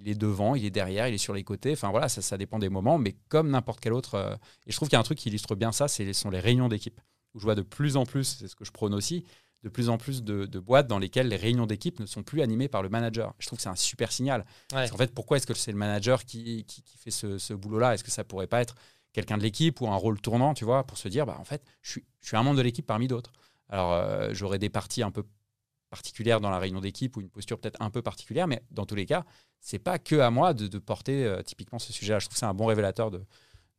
il 0.00 0.08
est 0.08 0.14
devant, 0.14 0.54
il 0.54 0.64
est 0.64 0.70
derrière, 0.70 1.08
il 1.08 1.14
est 1.14 1.18
sur 1.18 1.34
les 1.34 1.44
côtés. 1.44 1.72
Enfin 1.72 1.90
voilà, 1.90 2.08
ça, 2.08 2.22
ça 2.22 2.38
dépend 2.38 2.58
des 2.58 2.70
moments, 2.70 2.96
mais 2.96 3.16
comme 3.28 3.50
n'importe 3.50 3.80
quel 3.80 3.92
autre. 3.92 4.38
et 4.66 4.72
je 4.72 4.76
trouve 4.76 4.88
qu'il 4.88 4.96
y 4.96 4.98
a 4.98 5.00
un 5.00 5.04
truc 5.04 5.18
qui 5.18 5.28
illustre 5.28 5.54
bien 5.54 5.72
ça, 5.72 5.88
ce 5.88 6.12
sont 6.14 6.30
les 6.30 6.40
réunions 6.40 6.68
d'équipe, 6.68 7.00
où 7.34 7.38
je 7.38 7.44
vois 7.44 7.54
de 7.54 7.62
plus 7.62 7.96
en 7.96 8.06
plus, 8.06 8.36
c'est 8.38 8.48
ce 8.48 8.56
que 8.56 8.64
je 8.64 8.72
prône 8.72 8.94
aussi, 8.94 9.24
de 9.64 9.70
plus 9.70 9.88
en 9.88 9.96
plus 9.96 10.22
de, 10.22 10.44
de 10.44 10.60
boîtes 10.60 10.86
dans 10.86 10.98
lesquelles 10.98 11.28
les 11.28 11.36
réunions 11.36 11.64
d'équipe 11.64 11.98
ne 11.98 12.04
sont 12.04 12.22
plus 12.22 12.42
animées 12.42 12.68
par 12.68 12.82
le 12.82 12.90
manager. 12.90 13.34
Je 13.38 13.46
trouve 13.46 13.56
que 13.56 13.62
c'est 13.62 13.70
un 13.70 13.74
super 13.74 14.12
signal. 14.12 14.40
Ouais. 14.42 14.46
Parce 14.68 14.90
qu'en 14.90 14.98
fait, 14.98 15.14
pourquoi 15.14 15.38
est-ce 15.38 15.46
que 15.46 15.54
c'est 15.54 15.72
le 15.72 15.78
manager 15.78 16.26
qui, 16.26 16.64
qui, 16.66 16.82
qui 16.82 16.98
fait 16.98 17.10
ce, 17.10 17.38
ce 17.38 17.54
boulot-là? 17.54 17.94
Est-ce 17.94 18.04
que 18.04 18.10
ça 18.10 18.24
pourrait 18.24 18.46
pas 18.46 18.60
être 18.60 18.74
quelqu'un 19.14 19.38
de 19.38 19.42
l'équipe 19.42 19.80
ou 19.80 19.88
un 19.88 19.96
rôle 19.96 20.20
tournant, 20.20 20.52
tu 20.52 20.66
vois, 20.66 20.84
pour 20.84 20.98
se 20.98 21.08
dire, 21.08 21.24
bah, 21.24 21.38
en 21.40 21.44
fait, 21.44 21.62
je 21.80 21.92
suis, 21.92 22.04
je 22.20 22.26
suis 22.26 22.36
un 22.36 22.42
membre 22.42 22.58
de 22.58 22.62
l'équipe 22.62 22.86
parmi 22.86 23.08
d'autres. 23.08 23.32
Alors, 23.70 23.92
euh, 23.94 24.28
j'aurais 24.32 24.58
des 24.58 24.68
parties 24.68 25.02
un 25.02 25.10
peu 25.10 25.24
particulières 25.88 26.40
dans 26.40 26.50
la 26.50 26.58
réunion 26.58 26.80
d'équipe 26.80 27.16
ou 27.16 27.22
une 27.22 27.30
posture 27.30 27.58
peut-être 27.58 27.80
un 27.80 27.88
peu 27.88 28.02
particulière, 28.02 28.46
mais 28.46 28.62
dans 28.70 28.84
tous 28.84 28.96
les 28.96 29.06
cas, 29.06 29.24
c'est 29.60 29.78
pas 29.78 29.98
que 29.98 30.16
à 30.16 30.30
moi 30.30 30.52
de, 30.52 30.66
de 30.66 30.78
porter 30.78 31.24
euh, 31.24 31.42
typiquement 31.42 31.78
ce 31.78 31.90
sujet-là. 31.92 32.18
Je 32.18 32.26
trouve 32.26 32.34
que 32.34 32.40
c'est 32.40 32.44
un 32.44 32.54
bon 32.54 32.66
révélateur 32.66 33.10
de, 33.10 33.24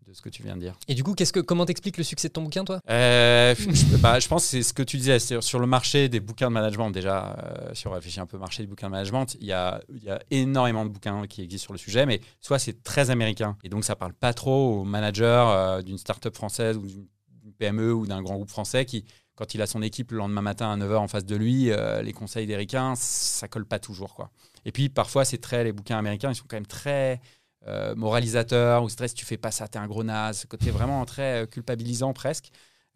de 0.08 0.14
ce 0.14 0.22
que 0.22 0.30
tu 0.30 0.44
viens 0.44 0.56
de 0.56 0.62
dire. 0.62 0.78
Et 0.88 0.96
du 0.96 1.04
coup, 1.04 1.14
qu'est-ce 1.14 1.34
que, 1.34 1.40
comment 1.40 1.66
t'expliques 1.66 1.98
le 1.98 2.04
succès 2.04 2.28
de 2.28 2.34
ton 2.34 2.44
bouquin, 2.44 2.64
toi? 2.64 2.80
Euh, 2.90 3.56
je, 3.58 3.98
bah, 3.98 4.20
je 4.20 4.28
pense 4.28 4.44
que 4.44 4.50
c'est 4.50 4.64
ce 4.64 4.74
que 4.74 4.84
tu 4.84 4.98
disais 4.98 5.20
sur 5.20 5.60
le 5.60 5.68
marché 5.68 6.10
des 6.10 6.20
bouquins 6.20 6.48
de 6.48 6.54
management. 6.54 6.92
Déjà, 6.92 7.36
euh, 7.38 7.74
si 7.74 7.88
on 7.88 7.92
réfléchit 7.92 8.20
un 8.20 8.26
peu 8.26 8.38
au 8.38 8.40
marché 8.40 8.64
des 8.64 8.68
bouquins 8.68 8.88
de 8.88 8.92
management, 8.92 9.36
il 9.40 9.48
y 9.48 9.54
a, 9.54 9.82
il 9.90 10.04
y 10.04 10.10
a 10.10 10.20
énormément 10.32 10.86
de 10.86 10.90
bouquins 10.90 11.26
qui 11.28 11.42
existent 11.42 11.66
sur 11.66 11.74
le 11.74 11.80
sujet, 11.80 12.06
mais 12.06 12.22
soit 12.42 12.60
c'est 12.60 12.84
très 12.84 13.10
américain 13.10 13.58
et 13.64 13.70
donc 13.70 13.84
ça 13.84 13.96
parle 13.96 14.14
pas 14.14 14.34
trop 14.34 14.82
au 14.82 14.84
manager 14.84 15.50
euh, 15.50 15.82
d'une 15.82 15.98
start-up 15.98 16.36
française 16.36 16.78
ou 16.78 16.86
d'une 16.86 17.06
d'une 17.46 17.54
PME 17.54 17.94
ou 17.94 18.08
d'un 18.08 18.22
grand 18.22 18.36
groupe 18.36 18.50
français 18.50 18.86
qui, 18.86 19.06
quand 19.36 19.54
il 19.54 19.62
a 19.62 19.68
son 19.68 19.82
équipe 19.82 20.12
le 20.12 20.18
lendemain 20.18 20.42
matin 20.42 20.72
à 20.72 20.78
9h 20.78 20.96
en 20.96 21.08
face 21.08 21.26
de 21.26 21.36
lui, 21.36 21.72
euh, 21.72 22.02
les 22.02 22.12
conseils 22.12 22.48
d'Éricain, 22.48 22.96
ça 22.96 23.48
colle 23.48 23.66
pas 23.66 23.80
toujours. 23.80 24.16
Quoi. 24.16 24.32
Et 24.66 24.72
puis 24.72 24.90
parfois, 24.90 25.26
c'est 25.26 25.38
très, 25.38 25.64
les 25.64 25.72
bouquins 25.72 25.98
américains, 25.98 26.32
ils 26.32 26.36
sont 26.36 26.46
quand 26.48 26.58
même 26.58 26.66
très 26.66 27.22
euh, 27.68 27.96
moralisateurs, 27.96 28.84
ou 28.84 28.90
stress, 28.90 29.14
tu 29.14 29.26
fais 29.26 29.38
pas 29.38 29.52
ça, 29.52 29.68
t'es 29.68 29.80
un 29.80 29.88
gros 29.88 30.04
naze, 30.04 30.46
côté 30.46 30.72
vraiment 30.72 31.04
très 31.06 31.44
euh, 31.44 31.46
culpabilisant 31.46 32.14
presque, 32.14 32.50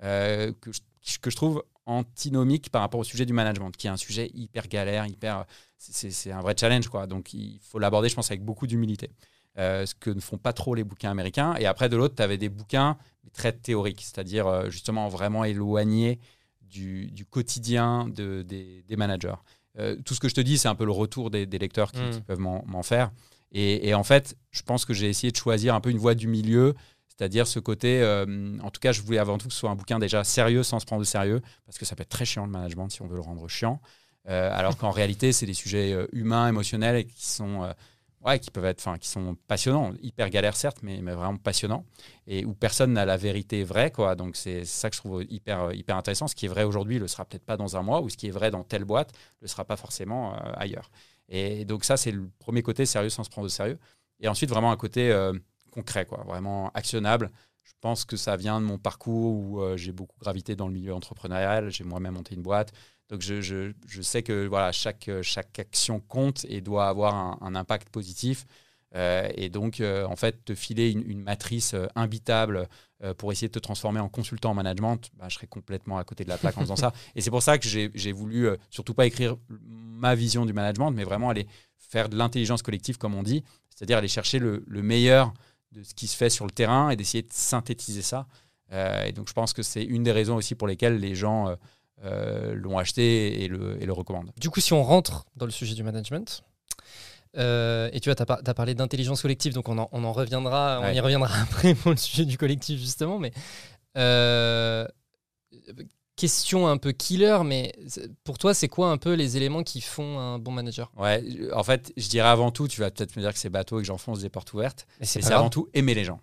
euh, 0.04 0.52
que, 0.62 0.72
je, 0.72 1.18
que 1.20 1.30
je 1.30 1.36
trouve 1.36 1.64
antinomique 1.86 2.70
par 2.70 2.82
rapport 2.82 3.00
au 3.00 3.04
sujet 3.04 3.26
du 3.26 3.34
management, 3.34 3.72
qui 3.76 3.88
est 3.88 3.90
un 3.90 3.98
sujet 3.98 4.30
hyper 4.34 4.68
galère, 4.68 5.08
hyper, 5.08 5.46
c'est 5.78 6.32
un 6.32 6.42
vrai 6.42 6.56
challenge, 6.60 6.88
quoi. 6.88 7.08
Donc 7.08 7.34
il 7.34 7.60
faut 7.64 7.80
l'aborder, 7.80 8.10
je 8.10 8.16
pense, 8.16 8.30
avec 8.30 8.44
beaucoup 8.44 8.68
d'humilité. 8.68 9.10
Euh, 9.58 9.86
ce 9.86 9.96
que 9.96 10.12
ne 10.12 10.20
font 10.20 10.38
pas 10.38 10.54
trop 10.54 10.76
les 10.76 10.84
bouquins 10.84 11.10
américains. 11.10 11.56
Et 11.56 11.66
après, 11.66 11.90
de 11.90 11.98
l'autre, 11.98 12.16
tu 12.16 12.22
avais 12.22 12.38
des 12.38 12.48
bouquins 12.50 12.98
très 13.34 13.52
théoriques, 13.52 14.02
c'est-à-dire 14.02 14.70
justement 14.70 15.10
vraiment 15.10 15.44
éloignés 15.44 16.20
du, 16.62 17.08
du 17.12 17.26
quotidien 17.26 18.08
de, 18.08 18.44
des, 18.44 18.84
des 18.88 18.96
managers. 18.96 19.36
Tout 20.06 20.14
ce 20.14 20.20
que 20.20 20.30
je 20.30 20.36
te 20.36 20.42
dis, 20.42 20.58
c'est 20.58 20.68
un 20.68 20.76
peu 20.76 20.86
le 20.86 20.92
retour 20.92 21.32
des, 21.32 21.46
des 21.46 21.58
lecteurs 21.58 21.92
qui, 21.92 22.00
Mm. 22.02 22.10
qui 22.12 22.22
peuvent 22.22 22.40
m'en 22.40 22.84
faire. 22.84 23.12
Et, 23.52 23.94
en 23.94 24.04
fait, 24.04 24.36
je 24.52 24.62
pense 24.62 24.86
que 24.86 24.94
j'ai 24.94 25.10
essayé 25.10 25.32
de 25.32 25.38
choisir 25.38 25.74
un 25.74 25.82
peu 25.82 25.90
une 25.90 25.98
voie 25.98 26.14
du 26.14 26.28
milieu, 26.28 26.76
c'est-à-dire 27.08 27.48
ce 27.48 27.60
côté, 27.60 28.02
euh, 28.02 28.58
en 28.62 28.70
tout 28.70 28.80
cas, 28.80 28.92
je 28.92 29.02
voulais 29.02 29.18
avant 29.18 29.38
tout 29.38 29.48
que 29.48 29.54
ce 29.54 29.60
soit 29.60 29.70
un 29.70 29.76
bouquin 29.76 30.00
déjà 30.00 30.24
sérieux 30.24 30.64
sans 30.64 30.80
se 30.80 30.86
prendre 30.86 31.02
au 31.02 31.06
sérieux, 31.06 31.42
parce 31.66 31.78
que 31.78 31.86
ça 31.86 31.96
peut 31.96 32.04
être 32.04 32.10
très 32.10 32.26
chiant 32.26 32.46
le 32.46 32.52
management 32.52 32.90
si 32.90 33.02
on 33.02 33.08
veut 33.08 33.16
le 33.16 33.22
rendre 33.22 33.48
chiant. 33.48 33.82
Euh, 34.28 34.52
alors 34.54 34.78
qu'en 34.78 34.92
réalité, 34.92 35.32
c'est 35.32 35.48
des 35.48 35.56
sujets 35.56 35.94
euh, 35.94 36.08
humains, 36.14 36.48
émotionnels 36.48 37.06
qui 37.08 37.26
sont, 37.26 37.68
ouais, 38.24 38.40
qui 38.40 38.52
peuvent 38.52 38.66
être, 38.66 38.80
enfin, 38.80 39.00
qui 39.00 39.08
sont 39.08 39.36
passionnants, 39.48 39.94
hyper 40.04 40.30
galères 40.30 40.56
certes, 40.56 40.78
mais, 40.84 41.02
vraiment 41.02 41.38
passionnants 41.38 41.86
et 42.28 42.46
où 42.46 42.54
personne 42.54 42.94
n'a 42.94 43.06
la 43.06 43.18
vérité 43.18 43.64
vraie, 43.64 43.90
quoi. 43.90 44.16
Donc 44.16 44.36
c'est 44.36 44.64
ça 44.64 44.92
que 44.92 44.96
je 44.96 45.02
trouve 45.02 45.24
hyper, 45.28 45.74
hyper 45.74 45.98
intéressant. 45.98 46.28
Ce 46.28 46.36
qui 46.36 46.46
est 46.46 46.50
vrai 46.50 46.64
aujourd'hui 46.64 47.00
le 47.00 47.08
sera 47.08 47.26
peut-être 47.26 47.46
pas 47.46 47.58
dans 47.58 47.76
un 47.76 47.82
mois, 47.82 48.02
ou 48.02 48.10
ce 48.10 48.18
qui 48.18 48.28
est 48.28 48.32
vrai 48.32 48.52
dans 48.52 48.64
telle 48.64 48.86
boîte 48.86 49.12
le 49.42 49.48
sera 49.48 49.66
pas 49.66 49.76
forcément 49.76 50.36
ailleurs. 50.56 50.92
Et 51.30 51.66
donc 51.66 51.86
ça, 51.86 51.98
c'est 51.98 52.12
le 52.12 52.30
premier 52.40 52.62
côté 52.62 52.86
sérieux 52.86 53.10
sans 53.10 53.24
se 53.24 53.30
prendre 53.30 53.46
au 53.46 53.50
sérieux. 53.50 53.78
Et 54.20 54.28
ensuite, 54.28 54.50
vraiment 54.50 54.72
un 54.72 54.78
côté 54.78 55.16
concret, 55.72 56.06
quoi, 56.06 56.24
vraiment 56.26 56.72
actionnable. 56.74 57.32
Je 57.64 57.74
pense 57.82 58.04
que 58.04 58.18
ça 58.18 58.36
vient 58.36 58.60
de 58.60 58.66
mon 58.66 58.78
parcours 58.78 59.34
où 59.34 59.78
j'ai 59.78 59.92
beaucoup 59.92 60.20
gravité 60.20 60.56
dans 60.56 60.68
le 60.68 60.74
milieu 60.74 60.94
entrepreneurial. 60.94 61.70
J'ai 61.70 61.84
moi-même 61.84 62.16
monté 62.16 62.36
une 62.36 62.42
boîte. 62.42 62.74
Donc 63.10 63.22
je, 63.22 63.42
je, 63.42 63.74
je, 63.88 64.02
sais 64.02 64.22
que 64.22 64.46
voilà, 64.48 64.72
chaque, 64.72 65.10
chaque 65.24 65.58
action 65.60 66.00
compte 66.00 66.46
et 66.48 66.62
doit 66.62 66.88
avoir 66.88 67.42
un, 67.42 67.56
impact 67.56 67.90
positif. 67.90 68.46
Euh, 68.96 69.30
et 69.36 69.50
donc, 69.50 69.82
euh, 69.82 70.06
en 70.06 70.16
fait, 70.16 70.46
te 70.46 70.56
filer 70.56 70.92
une, 70.92 71.04
une 71.10 71.22
matrice 71.22 71.74
euh, 71.74 71.88
imbitable 71.96 72.68
euh, 73.02 73.14
pour 73.14 73.32
essayer 73.32 73.48
de 73.48 73.54
te 73.54 73.60
transformer 73.60 74.02
en 74.02 74.10
consultant 74.10 74.52
en 74.52 74.54
management, 74.54 75.10
bah, 75.18 75.28
je 75.30 75.36
serais 75.36 75.48
complètement 75.48 75.98
à 75.98 76.04
côté 76.04 76.26
de 76.26 76.30
la 76.30 76.38
plaque 76.38 76.58
en 76.58 76.62
faisant 76.62 76.76
ça. 76.76 76.92
Et 77.16 77.22
c'est 77.22 77.30
pour 77.30 77.42
ça 77.42 77.58
que 77.58 77.66
j'ai 77.66 78.12
voulu 78.12 78.48
euh, 78.48 78.58
surtout 78.70 78.94
pas 78.94 79.06
écrire 79.06 79.38
ma 79.48 80.16
vision 80.16 80.46
du 80.46 80.52
management, 80.52 80.92
mais 80.92 81.06
vraiment 81.06 81.30
aller 81.30 81.48
faire 81.78 82.10
de 82.10 82.18
l'intelligence 82.18 82.62
collective, 82.62 82.98
comme 82.98 83.16
on 83.16 83.24
dit, 83.24 83.44
c'est-à-dire 83.74 83.98
aller 83.98 84.10
chercher 84.10 84.40
le, 84.40 84.66
le, 84.68 84.82
meilleur 84.82 85.34
de 85.72 85.82
ce 85.82 85.94
qui 85.94 86.08
se 86.08 86.18
fait 86.18 86.30
sur 86.30 86.46
le 86.46 86.52
terrain 86.52 86.90
et 86.90 86.98
d'essayer 86.98 87.22
de 87.22 87.32
synthétiser 87.32 88.02
ça. 88.02 88.28
Euh, 88.74 89.06
et 89.06 89.14
donc, 89.14 89.30
je 89.30 89.34
pense 89.34 89.54
que 89.54 89.64
c'est 89.64 89.84
une 89.84 90.04
des 90.04 90.12
raisons 90.12 90.36
aussi 90.36 90.56
pour 90.56 90.68
lesquelles 90.68 91.00
les 91.00 91.16
gens 91.16 91.56
l'ont 92.54 92.78
acheté 92.78 93.44
et 93.44 93.48
le, 93.48 93.82
et 93.82 93.86
le 93.86 93.94
recommandent. 93.94 94.32
Du 94.40 94.50
coup, 94.50 94.62
si 94.62 94.74
on 94.74 94.84
rentre 94.84 95.26
dans 95.36 95.46
le 95.46 95.52
sujet 95.52 95.76
du 95.76 95.84
management, 95.84 96.44
euh, 97.38 97.90
et 97.94 98.00
tu 98.00 98.10
vois, 98.10 98.16
tu 98.16 98.24
as, 98.24 98.40
as, 98.46 98.54
parlé 98.54 98.74
d'intelligence 98.74 99.22
collective, 99.22 99.54
donc 99.54 99.70
on 99.70 99.78
en, 99.78 99.90
on 99.92 100.04
en 100.04 100.12
reviendra, 100.12 100.82
ouais. 100.82 100.88
on 100.90 100.94
y 100.94 101.00
reviendra 101.00 101.34
après 101.42 101.76
pour 101.76 101.92
le 101.92 101.98
sujet 101.98 102.26
du 102.26 102.38
collectif, 102.38 102.80
justement. 102.80 103.20
Mais 103.20 103.32
euh, 103.98 104.88
question 106.16 106.68
un 106.68 106.78
peu 106.78 106.92
killer, 106.92 107.40
mais 107.46 107.74
pour 108.24 108.38
toi, 108.38 108.54
c'est 108.54 108.68
quoi 108.68 108.90
un 108.90 108.98
peu 108.98 109.14
les 109.14 109.38
éléments 109.38 109.64
qui 109.64 109.82
font 109.82 110.20
un 110.20 110.40
bon 110.40 110.52
manager? 110.52 110.92
Ouais, 110.98 111.24
en 111.54 111.64
fait, 111.64 111.94
je 111.98 112.10
dirais 112.10 112.30
avant 112.30 112.52
tout, 112.52 112.68
tu 112.68 112.82
vas 112.82 112.92
peut-être 112.92 113.16
me 113.16 113.22
dire 113.22 113.34
que 113.34 113.40
c'est 113.40 113.50
bateau 113.50 113.80
et 113.80 113.84
que 113.84 113.88
j'enfonce 113.88 114.20
des 114.20 114.30
portes 114.30 114.52
ouvertes, 114.54 114.88
mais 115.00 115.06
c'est 115.06 115.32
avant 115.32 115.50
tout 115.50 115.70
aimer 115.74 115.94
les 115.94 116.06
gens. 116.06 116.20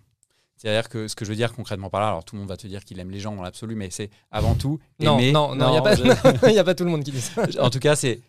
C'est-à-dire 0.57 0.89
que 0.89 1.07
ce 1.07 1.15
que 1.15 1.23
je 1.23 1.29
veux 1.29 1.35
dire 1.35 1.53
concrètement 1.53 1.91
par 1.91 2.01
là, 2.01 2.07
alors 2.07 2.25
tout 2.25 2.35
le 2.35 2.39
monde 2.39 2.49
va 2.49 2.57
te 2.57 2.65
dire 2.65 2.83
qu'il 2.83 2.99
aime 2.99 3.11
les 3.11 3.19
gens 3.19 3.35
dans 3.35 3.43
l'absolu, 3.43 3.75
mais 3.75 3.89
c'est 3.91 4.09
avant 4.31 4.55
tout 4.55 4.79
aimer. 4.99 5.31
Non, 5.31 5.53
non, 5.53 5.67
il 5.67 5.81
n'y 5.81 5.87
a, 5.87 5.95
je... 5.95 6.57
a, 6.59 6.63
pas 6.63 6.73
tout 6.73 6.83
le 6.83 6.89
monde 6.89 7.03
qui 7.03 7.11
dit 7.11 7.21
ça. 7.21 7.43
En 7.59 7.69
tout 7.69 7.77
cas, 7.77 7.95
c'est 7.95 8.21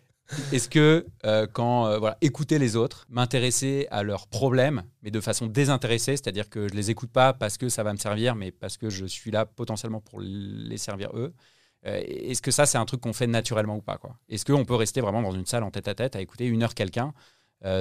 est-ce 0.51 0.69
que 0.69 1.05
euh, 1.25 1.47
quand 1.51 1.87
euh, 1.87 1.97
voilà, 1.97 2.17
écouter 2.21 2.59
les 2.59 2.75
autres, 2.75 3.05
m'intéresser 3.09 3.87
à 3.91 4.03
leurs 4.03 4.27
problèmes, 4.27 4.83
mais 5.01 5.11
de 5.11 5.19
façon 5.19 5.47
désintéressée, 5.47 6.17
c'est-à-dire 6.17 6.49
que 6.49 6.67
je 6.67 6.73
les 6.73 6.91
écoute 6.91 7.11
pas 7.11 7.33
parce 7.33 7.57
que 7.57 7.69
ça 7.69 7.83
va 7.83 7.93
me 7.93 7.97
servir, 7.97 8.35
mais 8.35 8.51
parce 8.51 8.77
que 8.77 8.89
je 8.89 9.05
suis 9.05 9.31
là 9.31 9.45
potentiellement 9.45 10.01
pour 10.01 10.19
les 10.21 10.77
servir 10.77 11.09
eux. 11.15 11.33
Euh, 11.85 12.01
est-ce 12.05 12.41
que 12.41 12.51
ça, 12.51 12.65
c'est 12.65 12.77
un 12.77 12.85
truc 12.85 13.01
qu'on 13.01 13.13
fait 13.13 13.27
naturellement 13.27 13.77
ou 13.77 13.81
pas 13.81 13.97
quoi? 13.97 14.17
Est-ce 14.27 14.45
qu'on 14.45 14.65
peut 14.65 14.75
rester 14.75 15.01
vraiment 15.01 15.21
dans 15.21 15.31
une 15.31 15.45
salle 15.45 15.63
en 15.63 15.71
tête 15.71 15.87
à 15.87 15.95
tête 15.95 16.15
à 16.15 16.21
écouter 16.21 16.45
une 16.45 16.63
heure 16.63 16.73
quelqu'un 16.73 17.13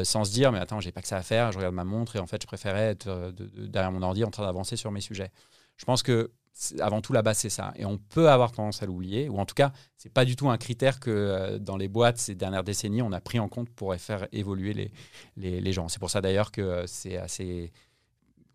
sans 0.02 0.24
se 0.24 0.32
dire 0.32 0.50
mais 0.50 0.58
attends 0.58 0.80
j'ai 0.80 0.90
pas 0.90 1.02
que 1.02 1.06
ça 1.06 1.18
à 1.18 1.22
faire 1.22 1.52
je 1.52 1.58
regarde 1.58 1.72
ma 1.72 1.84
montre 1.84 2.16
et 2.16 2.18
en 2.18 2.26
fait 2.26 2.42
je 2.42 2.48
préférais 2.48 2.88
être 2.88 3.06
de, 3.30 3.46
de, 3.46 3.66
derrière 3.68 3.92
mon 3.92 4.02
ordi 4.02 4.24
en 4.24 4.30
train 4.32 4.42
d'avancer 4.44 4.74
sur 4.74 4.90
mes 4.90 5.00
sujets? 5.00 5.30
Je 5.76 5.84
pense 5.84 6.02
que 6.02 6.32
avant 6.80 7.00
tout 7.00 7.12
la 7.12 7.22
base 7.22 7.38
c'est 7.38 7.50
ça 7.50 7.72
et 7.76 7.84
on 7.84 7.98
peut 7.98 8.28
avoir 8.28 8.52
tendance 8.52 8.82
à 8.82 8.86
l'oublier 8.86 9.28
ou 9.28 9.38
en 9.38 9.46
tout 9.46 9.54
cas 9.54 9.72
c'est 9.96 10.12
pas 10.12 10.24
du 10.24 10.36
tout 10.36 10.50
un 10.50 10.58
critère 10.58 11.00
que 11.00 11.10
euh, 11.10 11.58
dans 11.58 11.76
les 11.76 11.88
boîtes 11.88 12.18
ces 12.18 12.34
dernières 12.34 12.64
décennies 12.64 13.02
on 13.02 13.12
a 13.12 13.20
pris 13.20 13.38
en 13.38 13.48
compte 13.48 13.70
pour 13.70 13.94
faire 13.96 14.26
évoluer 14.32 14.72
les, 14.72 14.92
les, 15.36 15.60
les 15.60 15.72
gens 15.72 15.88
c'est 15.88 16.00
pour 16.00 16.10
ça 16.10 16.20
d'ailleurs 16.20 16.50
que 16.50 16.60
euh, 16.60 16.86
c'est 16.86 17.16
assez 17.16 17.72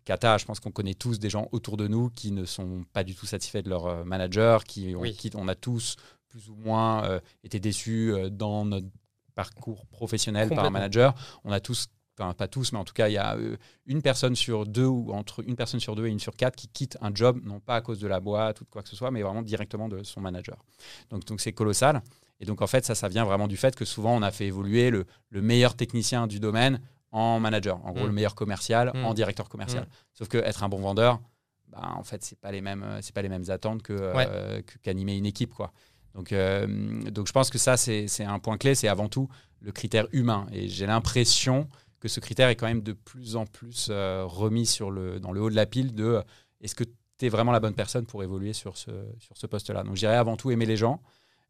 cata 0.04 0.36
je 0.36 0.44
pense 0.44 0.60
qu'on 0.60 0.70
connaît 0.70 0.94
tous 0.94 1.18
des 1.18 1.30
gens 1.30 1.48
autour 1.52 1.76
de 1.76 1.88
nous 1.88 2.10
qui 2.10 2.30
ne 2.30 2.44
sont 2.44 2.84
pas 2.92 3.04
du 3.04 3.14
tout 3.14 3.26
satisfaits 3.26 3.62
de 3.62 3.70
leur 3.70 3.86
euh, 3.86 4.04
manager 4.04 4.64
qui, 4.64 4.94
oui. 4.94 5.14
qui 5.14 5.30
on 5.34 5.48
a 5.48 5.54
tous 5.54 5.96
plus 6.28 6.50
ou 6.50 6.56
moins 6.56 7.04
euh, 7.04 7.20
été 7.42 7.58
déçus 7.60 8.12
dans 8.30 8.64
notre 8.64 8.88
parcours 9.34 9.86
professionnel 9.86 10.48
par 10.48 10.64
un 10.64 10.70
manager. 10.70 11.14
On 11.44 11.52
a 11.52 11.60
tous, 11.60 11.86
enfin 12.18 12.32
pas 12.34 12.48
tous, 12.48 12.72
mais 12.72 12.78
en 12.78 12.84
tout 12.84 12.94
cas, 12.94 13.08
il 13.08 13.12
y 13.12 13.18
a 13.18 13.36
euh, 13.36 13.56
une 13.86 14.02
personne 14.02 14.34
sur 14.34 14.66
deux 14.66 14.86
ou 14.86 15.12
entre 15.12 15.42
une 15.46 15.56
personne 15.56 15.80
sur 15.80 15.94
deux 15.96 16.06
et 16.06 16.10
une 16.10 16.20
sur 16.20 16.36
quatre 16.36 16.56
qui 16.56 16.68
quitte 16.68 16.96
un 17.00 17.10
job, 17.14 17.40
non 17.44 17.60
pas 17.60 17.76
à 17.76 17.80
cause 17.80 17.98
de 17.98 18.06
la 18.06 18.20
boîte 18.20 18.60
ou 18.60 18.64
de 18.64 18.70
quoi 18.70 18.82
que 18.82 18.88
ce 18.88 18.96
soit, 18.96 19.10
mais 19.10 19.22
vraiment 19.22 19.42
directement 19.42 19.88
de 19.88 20.02
son 20.02 20.20
manager. 20.20 20.64
Donc 21.10 21.24
donc 21.24 21.40
c'est 21.40 21.52
colossal. 21.52 22.02
Et 22.40 22.46
donc 22.46 22.62
en 22.62 22.66
fait, 22.66 22.84
ça, 22.84 22.94
ça 22.94 23.08
vient 23.08 23.24
vraiment 23.24 23.48
du 23.48 23.56
fait 23.56 23.76
que 23.76 23.84
souvent 23.84 24.16
on 24.16 24.22
a 24.22 24.30
fait 24.30 24.46
évoluer 24.46 24.90
le, 24.90 25.06
le 25.30 25.42
meilleur 25.42 25.76
technicien 25.76 26.26
du 26.26 26.40
domaine 26.40 26.80
en 27.12 27.38
manager, 27.38 27.84
en 27.86 27.92
gros 27.92 28.04
mmh. 28.04 28.08
le 28.08 28.12
meilleur 28.12 28.34
commercial 28.34 28.90
mmh. 28.92 29.04
en 29.04 29.14
directeur 29.14 29.48
commercial. 29.48 29.84
Mmh. 29.84 30.14
Sauf 30.14 30.28
que 30.28 30.38
être 30.38 30.64
un 30.64 30.68
bon 30.68 30.80
vendeur, 30.80 31.20
bah, 31.68 31.92
en 31.96 32.02
fait, 32.02 32.24
c'est 32.24 32.38
pas 32.38 32.50
les 32.50 32.60
mêmes, 32.60 32.98
c'est 33.02 33.14
pas 33.14 33.22
les 33.22 33.28
mêmes 33.28 33.48
attentes 33.48 33.82
que 33.82 33.92
ouais. 33.92 34.26
euh, 34.28 34.62
qu'animer 34.82 35.16
une 35.16 35.26
équipe, 35.26 35.54
quoi. 35.54 35.72
Donc, 36.14 36.32
euh, 36.32 37.02
donc 37.10 37.26
je 37.26 37.32
pense 37.32 37.50
que 37.50 37.58
ça, 37.58 37.76
c'est 37.76 38.24
un 38.24 38.38
point 38.38 38.56
clé, 38.56 38.74
c'est 38.74 38.88
avant 38.88 39.08
tout 39.08 39.28
le 39.60 39.72
critère 39.72 40.06
humain. 40.12 40.46
Et 40.52 40.68
j'ai 40.68 40.86
l'impression 40.86 41.68
que 42.04 42.08
ce 42.10 42.20
critère 42.20 42.50
est 42.50 42.54
quand 42.54 42.66
même 42.66 42.82
de 42.82 42.92
plus 42.92 43.34
en 43.34 43.46
plus 43.46 43.88
euh, 43.88 44.26
remis 44.26 44.66
sur 44.66 44.90
le, 44.90 45.20
dans 45.20 45.32
le 45.32 45.40
haut 45.40 45.48
de 45.48 45.56
la 45.56 45.64
pile 45.64 45.94
de 45.94 46.04
euh, 46.04 46.22
est-ce 46.60 46.74
que 46.74 46.84
tu 46.84 47.24
es 47.24 47.30
vraiment 47.30 47.50
la 47.50 47.60
bonne 47.60 47.74
personne 47.74 48.04
pour 48.04 48.22
évoluer 48.22 48.52
sur 48.52 48.76
ce, 48.76 48.90
sur 49.18 49.38
ce 49.38 49.46
poste-là? 49.46 49.84
Donc 49.84 49.94
je 49.94 50.00
dirais 50.00 50.16
avant 50.16 50.36
tout 50.36 50.50
aimer 50.50 50.66
les 50.66 50.76
gens. 50.76 51.00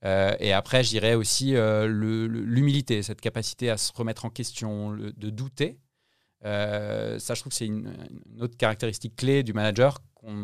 Euh, 0.05 0.37
et 0.38 0.53
après, 0.53 0.85
je 0.85 0.90
dirais 0.90 1.14
aussi 1.14 1.55
l'humilité, 1.57 3.03
cette 3.03 3.21
capacité 3.21 3.69
à 3.69 3.77
se 3.77 3.93
remettre 3.93 4.27
en 4.27 4.31
question, 4.31 4.93
de 4.93 5.31
douter. 5.31 5.81
ça, 6.43 7.19
je 7.19 7.40
trouve 7.40 7.51
que 7.51 7.57
c'est 7.57 7.67
une, 7.67 7.93
autre 8.40 8.57
caractéristique 8.57 9.17
clé 9.17 9.43
du 9.43 9.55
manager 9.55 9.99
qu'on 10.14 10.35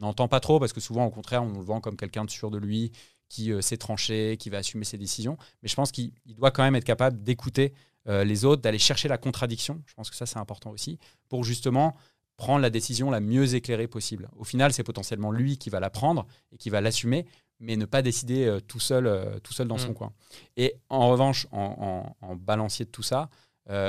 n'entend 0.00 0.28
pas 0.28 0.40
trop 0.40 0.60
parce 0.60 0.74
que 0.74 0.80
souvent, 0.80 1.06
au 1.06 1.10
contraire, 1.10 1.44
on 1.44 1.52
le 1.52 1.64
vend 1.64 1.80
comme 1.80 1.96
quelqu'un 1.96 2.26
de 2.26 2.30
sûr 2.30 2.50
de 2.50 2.58
lui, 2.58 2.92
qui 3.28 3.52
euh, 3.52 3.60
sait 3.60 3.76
trancher, 3.76 4.36
qui 4.38 4.50
va 4.50 4.58
assumer 4.58 4.84
ses 4.84 4.98
décisions. 4.98 5.36
Mais 5.62 5.68
je 5.68 5.74
pense 5.74 5.92
qu'il 5.92 6.12
doit 6.26 6.50
quand 6.50 6.62
même 6.62 6.74
être 6.74 6.84
capable 6.84 7.22
d'écouter 7.22 7.72
euh, 8.08 8.24
les 8.24 8.44
autres, 8.44 8.62
d'aller 8.62 8.78
chercher 8.78 9.08
la 9.08 9.18
contradiction. 9.18 9.82
Je 9.86 9.94
pense 9.94 10.10
que 10.10 10.16
ça, 10.16 10.26
c'est 10.26 10.38
important 10.38 10.70
aussi, 10.70 10.98
pour 11.28 11.44
justement 11.44 11.96
prendre 12.36 12.60
la 12.60 12.70
décision 12.70 13.10
la 13.10 13.20
mieux 13.20 13.54
éclairée 13.54 13.88
possible. 13.88 14.28
Au 14.36 14.44
final, 14.44 14.72
c'est 14.72 14.84
potentiellement 14.84 15.32
lui 15.32 15.56
qui 15.58 15.70
va 15.70 15.80
la 15.80 15.90
prendre 15.90 16.26
et 16.52 16.56
qui 16.56 16.70
va 16.70 16.80
l'assumer, 16.80 17.26
mais 17.60 17.76
ne 17.76 17.86
pas 17.86 18.02
décider 18.02 18.44
euh, 18.44 18.60
tout, 18.60 18.80
seul, 18.80 19.06
euh, 19.06 19.38
tout 19.40 19.52
seul 19.52 19.66
dans 19.66 19.76
mmh. 19.76 19.78
son 19.78 19.94
coin. 19.94 20.12
Et 20.56 20.76
en 20.88 21.08
revanche, 21.08 21.46
en, 21.52 22.14
en, 22.20 22.26
en 22.28 22.36
balancier 22.36 22.84
de 22.84 22.90
tout 22.90 23.02
ça, 23.02 23.28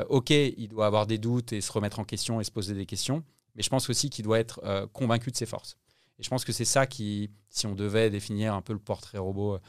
ok, 0.10 0.32
il 0.32 0.70
doit 0.70 0.88
avoir 0.88 1.06
des 1.06 1.20
doutes 1.20 1.54
et 1.54 1.62
se 1.62 1.72
remettre 1.72 2.00
en 2.00 2.04
question 2.04 2.42
et 2.42 2.44
se 2.44 2.50
poser 2.50 2.74
des 2.74 2.88
questions, 2.88 3.24
mais 3.54 3.62
je 3.62 3.70
pense 3.70 3.88
aussi 3.92 4.10
qu'il 4.10 4.26
doit 4.26 4.40
être 4.40 4.60
convaincu 4.92 5.30
de 5.30 5.36
ses 5.36 5.46
forces. 5.46 5.78
Et 6.18 6.24
je 6.24 6.30
pense 6.32 6.44
que 6.44 6.52
c'est 6.52 6.66
ça 6.66 6.88
qui, 6.88 7.30
si 7.52 7.68
on 7.68 7.76
devait 7.76 8.10
définir 8.10 8.56
un 8.56 8.64
peu 8.64 8.74
le 8.74 8.80
portrait 8.80 9.20
robot 9.20 9.60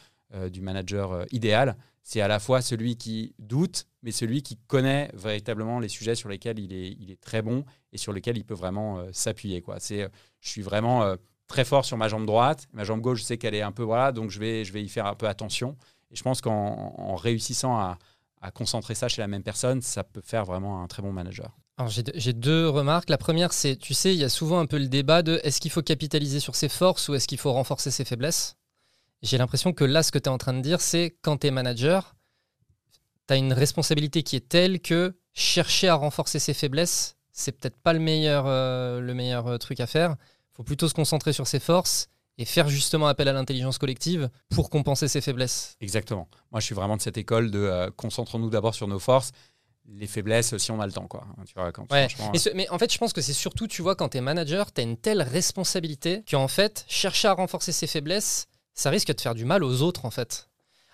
du 0.51 0.63
manager 0.63 1.27
idéal, 1.31 1.77
c'est 2.09 2.23
à 2.23 2.29
la 2.29 2.39
fois 2.39 2.63
celui 2.63 2.97
qui 2.97 3.35
doute, 3.39 3.87
mais 4.03 4.13
celui 4.13 4.43
qui 4.43 4.57
connaît 4.67 5.11
véritablement 5.13 5.79
les 5.79 5.89
sujets 5.89 6.15
sur 6.15 6.31
lesquels 6.31 6.59
il 6.59 6.73
est, 6.73 7.21
très 7.21 7.43
bon 7.43 7.67
et 7.93 7.99
sur 7.99 8.15
lesquels 8.15 8.39
il 8.39 8.47
peut 8.47 8.55
vraiment 8.55 8.99
euh, 8.99 9.11
s'appuyer. 9.13 9.63
C'est, 9.77 10.09
je 10.41 10.49
suis 10.49 10.63
vraiment 10.63 11.03
euh, 11.03 11.17
très 11.49 11.67
fort 11.67 11.85
sur 11.85 11.99
ma 11.99 12.09
jambe 12.09 12.25
droite, 12.25 12.67
ma 12.73 12.83
jambe 12.85 13.03
gauche, 13.03 13.19
je 13.19 13.25
sais 13.25 13.37
qu'elle 13.37 13.55
est 13.55 13.61
un 13.61 13.73
peu 13.73 13.83
voilà, 13.83 14.13
donc 14.13 14.31
je 14.31 14.39
vais, 14.39 14.63
y 14.63 14.89
faire 14.89 15.05
un 15.05 15.15
peu 15.15 15.29
attention. 15.29 15.77
Et 16.11 16.17
je 16.17 16.23
pense 16.23 16.41
qu'en 16.41 16.95
en 16.97 17.15
réussissant 17.15 17.77
à, 17.77 17.99
concentrer 18.55 18.95
ça 18.95 19.09
chez 19.09 19.21
la 19.21 19.29
même 19.29 19.43
personne, 19.43 19.83
ça 19.83 20.03
peut 20.03 20.23
faire 20.25 20.47
vraiment 20.47 20.83
un 20.83 20.87
très 20.87 21.03
bon 21.03 21.13
manager. 21.13 21.59
Alors 21.77 21.91
j'ai 21.91 22.33
deux 22.33 22.71
remarques. 22.71 23.11
La 23.11 23.19
première, 23.19 23.53
c'est, 23.53 23.77
tu 23.77 23.93
sais, 23.93 24.15
il 24.15 24.19
y 24.19 24.25
a 24.25 24.31
souvent 24.31 24.61
un 24.61 24.67
peu 24.67 24.79
le 24.79 24.89
débat 24.89 25.23
de 25.23 25.43
est-ce 25.45 25.61
qu'il 25.61 25.71
faut 25.71 25.83
capitaliser 25.83 26.41
sur 26.41 26.57
ses 26.57 26.71
forces 26.71 27.11
ou 27.11 27.15
est-ce 27.15 27.29
qu'il 27.29 27.39
faut 27.39 27.53
renforcer 27.53 27.91
ses 27.91 28.07
faiblesses? 28.07 28.58
J'ai 29.23 29.39
l'impression 29.39 29.73
que 29.73 29.85
là, 29.85 30.03
ce 30.03 30.13
que 30.13 30.19
tu 30.19 30.25
es 30.25 30.29
en 30.29 30.39
train 30.39 30.55
de 30.55 30.61
dire, 30.61 30.81
c'est 30.81 31.17
quand 31.23 31.39
tu 31.39 31.47
es 31.49 31.51
manager, 31.51 32.15
tu 33.27 33.35
as 33.35 33.37
une 33.37 33.53
responsabilité 33.53 34.23
qui 34.23 34.37
est 34.37 34.49
telle 34.49 34.81
que 34.81 35.17
chercher 35.35 35.89
à 35.89 35.95
renforcer 35.95 36.39
ses 36.39 36.55
faiblesses, 36.55 37.17
c'est 37.33 37.53
peut-être 37.53 37.79
pas 37.79 37.93
le 37.93 38.01
meilleur, 38.01 38.45
euh, 38.47 39.01
le 39.01 39.15
meilleur 39.15 39.59
truc 39.59 39.81
à 39.81 39.87
faire. 39.87 40.17
Il 40.53 40.57
faut 40.57 40.63
plutôt 40.65 40.89
se 40.89 40.95
concentrer 40.95 41.33
sur 41.33 41.47
ses 41.47 41.61
forces 41.61 42.09
et 42.39 42.45
faire 42.45 42.69
justement 42.69 43.09
appel 43.09 43.29
à 43.29 43.33
l'intelligence 43.33 43.79
collective 43.79 44.31
pour 44.51 44.71
compenser 44.71 45.09
ses 45.09 45.21
faiblesses. 45.21 45.77
Exactement. 45.81 46.29
Moi, 46.53 46.61
je 46.61 46.67
suis 46.67 46.75
vraiment 46.75 46.97
de 46.97 47.03
cette 47.03 47.19
école 47.19 47.51
de 47.51 47.59
euh, 47.59 47.91
concentrons-nous 47.97 48.51
d'abord 48.51 48.75
sur 48.75 48.89
nos 48.89 48.99
forces 48.99 49.33
les 49.91 50.07
faiblesses 50.07 50.57
si 50.59 50.71
on 50.71 50.81
a 50.81 50.87
le 50.87 50.93
temps 50.93 51.07
quoi 51.07 51.27
tu 51.47 51.55
vois, 51.55 51.73
quand, 51.73 51.91
ouais. 51.91 52.09
mais, 52.33 52.39
ce, 52.39 52.51
mais, 52.51 52.69
en 52.69 52.79
fait 52.79 52.93
je 52.93 52.99
pense 52.99 53.15
que 53.15 53.23
c'est 53.23 53.33
surtout 53.33 53.67
tu 53.67 53.81
vois 53.81 53.97
quand 53.97 54.11
tu 54.11 54.19
es 54.19 54.21
manager 54.21 54.71
tu 54.73 54.83
as 54.83 54.85
une 54.85 54.99
telle 54.99 55.23
responsabilité 55.23 56.25
qu'en 56.31 56.49
fait 56.49 56.85
chercher 56.89 57.29
à 57.29 57.33
renforcer 57.33 57.73
ses 57.73 57.87
faiblesses 57.87 58.49
ça 58.79 58.91
risque 58.91 59.13
de 59.13 59.21
faire 59.21 59.35
du 59.35 59.45
mal 59.45 59.65
aux 59.65 59.83
autres 59.83 60.05
en 60.05 60.11
fait 60.11 60.49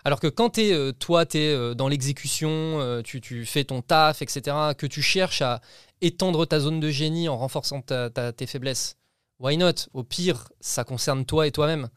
alors 0.07 0.21
que 0.21 0.27
quand 0.27 0.59
euh, 0.59 0.93
toi 0.93 1.27
tu 1.27 1.39
es 1.39 1.53
euh, 1.53 1.75
dans 1.75 1.89
l'exécution 1.89 2.49
euh, 2.51 3.03
tu, 3.03 3.45
fais 3.45 3.65
ton 3.65 3.83
taf 3.83 4.23
etc 4.23 4.57
que 4.77 4.87
tu 4.87 5.03
cherches 5.03 5.43
à 5.43 5.61
étendre 6.01 6.47
ta 6.47 6.61
zone 6.61 6.81
de 6.81 6.91
génie 6.91 7.29
en 7.29 7.37
renforçant 7.37 7.83
tes 7.83 8.47
faiblesses 8.47 8.97
why 9.39 9.57
not? 9.59 9.89
Au 9.93 10.03
pire 10.03 10.49
ça 10.61 10.85
concerne 10.85 11.27
toi 11.27 11.47
et 11.47 11.53
toi-même 11.53 11.89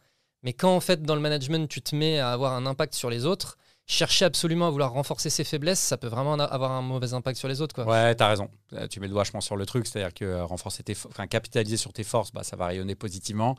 mais 0.44 0.54
quand 0.54 0.76
en 0.76 0.82
fait 0.82 1.04
dans 1.04 1.16
le 1.16 1.22
management 1.22 1.70
tu 1.70 1.82
te 1.82 1.96
mets 1.96 2.20
à 2.20 2.32
avoir 2.32 2.54
un 2.54 2.66
impact 2.66 2.94
sur 2.94 3.10
les 3.10 3.26
autres 3.26 3.58
chercher 3.90 4.26
absolument 4.26 4.68
à 4.68 4.70
vouloir 4.70 4.92
renforcer 4.92 5.30
ses 5.30 5.46
faiblesses, 5.46 5.80
ça 5.80 5.96
peut 5.98 6.08
vraiment 6.08 6.34
avoir 6.34 6.74
un 6.74 6.82
mauvais 6.82 7.14
impact 7.14 7.40
sur 7.40 7.48
les 7.48 7.62
autres. 7.62 7.74
Quoi. 7.74 7.86
Ouais, 7.86 8.14
t'as 8.16 8.28
raison. 8.28 8.50
Tu 8.90 9.00
mets 9.00 9.08
le 9.08 9.14
doigt, 9.14 9.24
je 9.24 9.32
pense, 9.32 9.46
sur 9.46 9.56
le 9.56 9.66
truc. 9.66 9.88
C'est-à-dire 9.88 10.14
que 10.14 10.42
renforcer 10.42 10.84
tes, 10.84 10.94
capitaliser 11.30 11.78
sur 11.78 11.94
tes 11.94 12.04
forces, 12.04 12.34
bah, 12.34 12.44
ça 12.44 12.58
va 12.58 12.68
rayonner 12.68 12.96
positivement. 12.96 13.56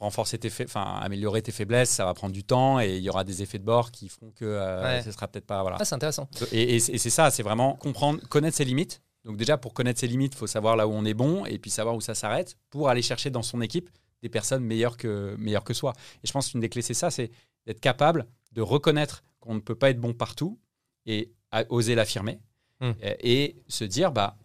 Renforcer 0.00 0.38
tes, 0.38 0.50
enfin, 0.64 0.98
améliorer 1.02 1.42
tes 1.42 1.52
faiblesses, 1.52 1.90
ça 1.90 2.06
va 2.06 2.14
prendre 2.14 2.32
du 2.32 2.42
temps 2.42 2.80
et 2.80 2.96
il 2.96 3.02
y 3.02 3.10
aura 3.10 3.22
des 3.22 3.42
effets 3.42 3.58
de 3.58 3.64
bord 3.64 3.92
qui 3.92 4.08
feront 4.08 4.30
que 4.30 4.46
euh, 4.46 5.02
ce 5.02 5.12
sera 5.12 5.28
peut-être 5.28 5.46
pas. 5.46 5.60
Voilà. 5.60 5.76
Ah, 5.78 5.84
c'est 5.84 5.94
intéressant. 5.94 6.26
Et, 6.52 6.76
et 6.76 6.80
c'est 6.80 7.10
ça, 7.10 7.30
c'est 7.30 7.42
vraiment 7.42 7.74
comprendre, 7.74 8.20
connaître 8.28 8.56
ses 8.56 8.64
limites. 8.64 9.02
Donc 9.24 9.36
déjà, 9.36 9.58
pour 9.58 9.74
connaître 9.74 10.00
ses 10.00 10.06
limites, 10.06 10.34
il 10.34 10.38
faut 10.38 10.46
savoir 10.46 10.76
là 10.76 10.88
où 10.88 10.92
on 10.92 11.04
est 11.04 11.14
bon 11.14 11.44
et 11.44 11.58
puis 11.58 11.70
savoir 11.70 11.94
où 11.94 12.00
ça 12.00 12.14
s'arrête 12.14 12.56
pour 12.70 12.88
aller 12.88 13.02
chercher 13.02 13.30
dans 13.30 13.42
son 13.42 13.60
équipe 13.60 13.90
des 14.22 14.28
personnes 14.28 14.64
meilleures 14.64 14.96
que, 14.96 15.36
meilleures 15.38 15.64
que 15.64 15.74
soi. 15.74 15.92
Et 16.22 16.26
je 16.26 16.32
pense 16.32 16.50
qu'une 16.50 16.60
des 16.60 16.68
clés, 16.68 16.82
c'est 16.82 16.94
ça, 16.94 17.10
c'est 17.10 17.30
d'être 17.66 17.80
capable 17.80 18.26
de 18.52 18.62
reconnaître 18.62 19.22
qu'on 19.40 19.54
ne 19.54 19.60
peut 19.60 19.74
pas 19.74 19.90
être 19.90 20.00
bon 20.00 20.14
partout 20.14 20.58
et 21.06 21.32
oser 21.68 21.94
l'affirmer 21.94 22.40
hmm. 22.80 22.92
et, 23.02 23.56
se 23.68 23.84
dire 23.84 24.12
bah 24.12 24.36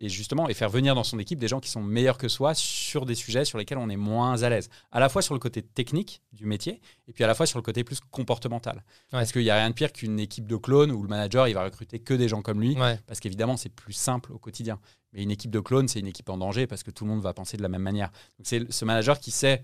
et 0.00 0.08
justement 0.08 0.48
et 0.48 0.54
faire 0.54 0.68
venir 0.68 0.94
dans 0.94 1.04
son 1.04 1.18
équipe 1.18 1.38
des 1.38 1.48
gens 1.48 1.60
qui 1.60 1.70
sont 1.70 1.82
meilleurs 1.82 2.18
que 2.18 2.28
soi 2.28 2.54
sur 2.54 3.06
des 3.06 3.14
sujets 3.14 3.44
sur 3.44 3.58
lesquels 3.58 3.78
on 3.78 3.88
est 3.88 3.96
moins 3.96 4.42
à 4.42 4.48
l'aise. 4.48 4.68
À 4.92 5.00
la 5.00 5.08
fois 5.08 5.22
sur 5.22 5.34
le 5.34 5.40
côté 5.40 5.62
technique 5.62 6.22
du 6.32 6.46
métier 6.46 6.80
et 7.08 7.12
puis 7.12 7.24
à 7.24 7.26
la 7.26 7.34
fois 7.34 7.46
sur 7.46 7.58
le 7.58 7.62
côté 7.62 7.84
plus 7.84 8.00
comportemental. 8.10 8.84
Parce 9.10 9.32
qu'il 9.32 9.42
n'y 9.42 9.50
a 9.50 9.56
rien 9.56 9.70
de 9.70 9.74
pire 9.74 9.92
qu'une 9.92 10.20
équipe 10.20 10.46
de 10.46 10.56
clones 10.56 10.92
où 10.92 11.02
le 11.02 11.08
manager 11.08 11.48
il 11.48 11.54
va 11.54 11.64
recruter 11.64 11.98
que 11.98 12.14
des 12.14 12.28
gens 12.28 12.42
comme 12.42 12.60
lui 12.60 12.76
parce 13.06 13.20
qu'évidemment 13.20 13.56
c'est 13.56 13.68
plus 13.68 13.92
simple 13.92 14.32
au 14.32 14.38
quotidien. 14.38 14.78
Mais 15.12 15.22
une 15.22 15.30
équipe 15.30 15.50
de 15.50 15.60
clones 15.60 15.88
c'est 15.88 16.00
une 16.00 16.08
équipe 16.08 16.28
en 16.28 16.38
danger 16.38 16.66
parce 16.66 16.82
que 16.82 16.90
tout 16.90 17.04
le 17.04 17.10
monde 17.10 17.22
va 17.22 17.32
penser 17.34 17.56
de 17.56 17.62
la 17.62 17.68
même 17.68 17.82
manière. 17.82 18.10
Donc 18.38 18.46
c'est 18.46 18.70
ce 18.70 18.84
manager 18.84 19.18
qui 19.18 19.30
sait 19.30 19.62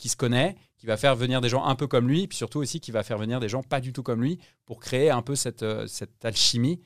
qui 0.00 0.08
se 0.08 0.16
connaît, 0.16 0.56
qui 0.78 0.86
va 0.86 0.96
faire 0.96 1.14
venir 1.14 1.42
des 1.42 1.50
gens 1.50 1.62
un 1.66 1.74
peu 1.74 1.86
comme 1.86 2.08
lui, 2.08 2.26
puis 2.26 2.38
surtout 2.38 2.58
aussi 2.58 2.80
qui 2.80 2.90
va 2.90 3.02
faire 3.02 3.18
venir 3.18 3.38
des 3.38 3.50
gens 3.50 3.62
pas 3.62 3.80
du 3.80 3.92
tout 3.92 4.02
comme 4.02 4.22
lui 4.22 4.38
pour 4.64 4.80
créer 4.80 5.10
un 5.10 5.20
peu 5.20 5.34
cette, 5.34 5.62
euh, 5.62 5.86
cette 5.86 6.24
alchimie 6.24 6.80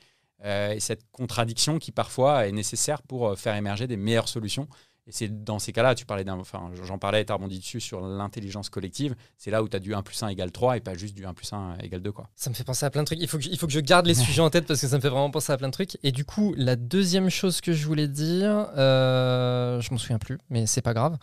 euh, 0.44 0.72
et 0.72 0.80
cette 0.80 1.10
contradiction 1.12 1.78
qui 1.78 1.92
parfois 1.92 2.46
est 2.46 2.52
nécessaire 2.52 3.02
pour 3.02 3.28
euh, 3.28 3.36
faire 3.36 3.54
émerger 3.54 3.86
des 3.86 3.96
meilleures 3.96 4.28
solutions. 4.28 4.68
Et 5.06 5.12
c'est 5.12 5.44
dans 5.44 5.58
ces 5.58 5.72
cas-là, 5.72 5.94
tu 5.94 6.06
parlais 6.06 6.24
d'un, 6.24 6.38
enfin, 6.38 6.70
j'en 6.82 6.98
parlais 6.98 7.20
et 7.20 7.26
tu 7.26 7.32
rebondi 7.32 7.58
dessus 7.58 7.80
sur 7.80 8.00
l'intelligence 8.00 8.70
collective. 8.70 9.14
C'est 9.36 9.50
là 9.50 9.62
où 9.62 9.68
tu 9.68 9.76
as 9.76 9.80
du 9.80 9.94
1 9.94 10.02
plus 10.02 10.22
1 10.22 10.28
égale 10.28 10.50
3 10.50 10.78
et 10.78 10.80
pas 10.80 10.94
juste 10.94 11.14
du 11.14 11.26
1 11.26 11.34
plus 11.34 11.52
1 11.52 11.76
égale 11.82 12.00
2. 12.00 12.10
Quoi. 12.10 12.30
Ça 12.36 12.48
me 12.48 12.54
fait 12.54 12.64
penser 12.64 12.86
à 12.86 12.90
plein 12.90 13.02
de 13.02 13.06
trucs. 13.06 13.20
Il 13.20 13.28
faut 13.28 13.36
que, 13.36 13.44
il 13.44 13.58
faut 13.58 13.66
que 13.66 13.72
je 13.72 13.80
garde 13.80 14.06
les 14.06 14.14
sujets 14.14 14.40
en 14.40 14.48
tête 14.48 14.66
parce 14.66 14.80
que 14.80 14.86
ça 14.86 14.96
me 14.96 15.02
fait 15.02 15.10
vraiment 15.10 15.30
penser 15.30 15.52
à 15.52 15.58
plein 15.58 15.68
de 15.68 15.72
trucs. 15.72 15.98
Et 16.02 16.10
du 16.10 16.24
coup, 16.24 16.54
la 16.56 16.76
deuxième 16.76 17.28
chose 17.28 17.60
que 17.60 17.74
je 17.74 17.86
voulais 17.86 18.08
dire, 18.08 18.68
euh, 18.78 19.78
je 19.82 19.90
m'en 19.90 19.98
souviens 19.98 20.18
plus, 20.18 20.38
mais 20.48 20.66
c'est 20.66 20.82
pas 20.82 20.94
grave. 20.94 21.18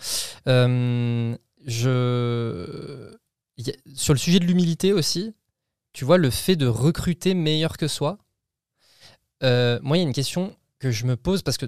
Euh, 0.48 1.36
je... 1.66 3.12
Sur 3.96 4.14
le 4.14 4.20
sujet 4.20 4.40
de 4.40 4.46
l'humilité 4.46 4.94
aussi, 4.94 5.34
tu 5.94 6.06
vois, 6.06 6.18
le 6.18 6.30
fait 6.30 6.56
de 6.56 6.68
recruter 6.68 7.34
meilleur 7.34 7.78
que 7.78 7.88
soi, 7.88 8.20
euh, 9.44 9.80
moi, 9.82 9.98
il 9.98 10.02
y 10.02 10.04
a 10.04 10.08
une 10.08 10.14
question 10.14 10.56
que 10.80 10.92
je 10.92 11.06
me 11.06 11.16
pose 11.16 11.42
parce 11.42 11.58
que 11.58 11.66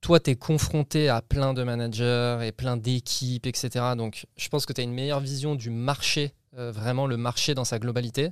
toi, 0.00 0.18
tu 0.18 0.30
es 0.30 0.36
confronté 0.36 1.08
à 1.08 1.22
plein 1.22 1.54
de 1.54 1.62
managers 1.62 2.38
et 2.42 2.52
plein 2.52 2.76
d'équipes, 2.76 3.46
etc. 3.46 3.94
Donc, 3.96 4.26
je 4.36 4.48
pense 4.48 4.66
que 4.66 4.72
tu 4.72 4.80
as 4.80 4.84
une 4.84 4.92
meilleure 4.92 5.20
vision 5.20 5.54
du 5.54 5.70
marché, 5.70 6.34
euh, 6.58 6.72
vraiment 6.72 7.06
le 7.06 7.16
marché 7.16 7.54
dans 7.54 7.64
sa 7.64 7.78
globalité. 7.78 8.30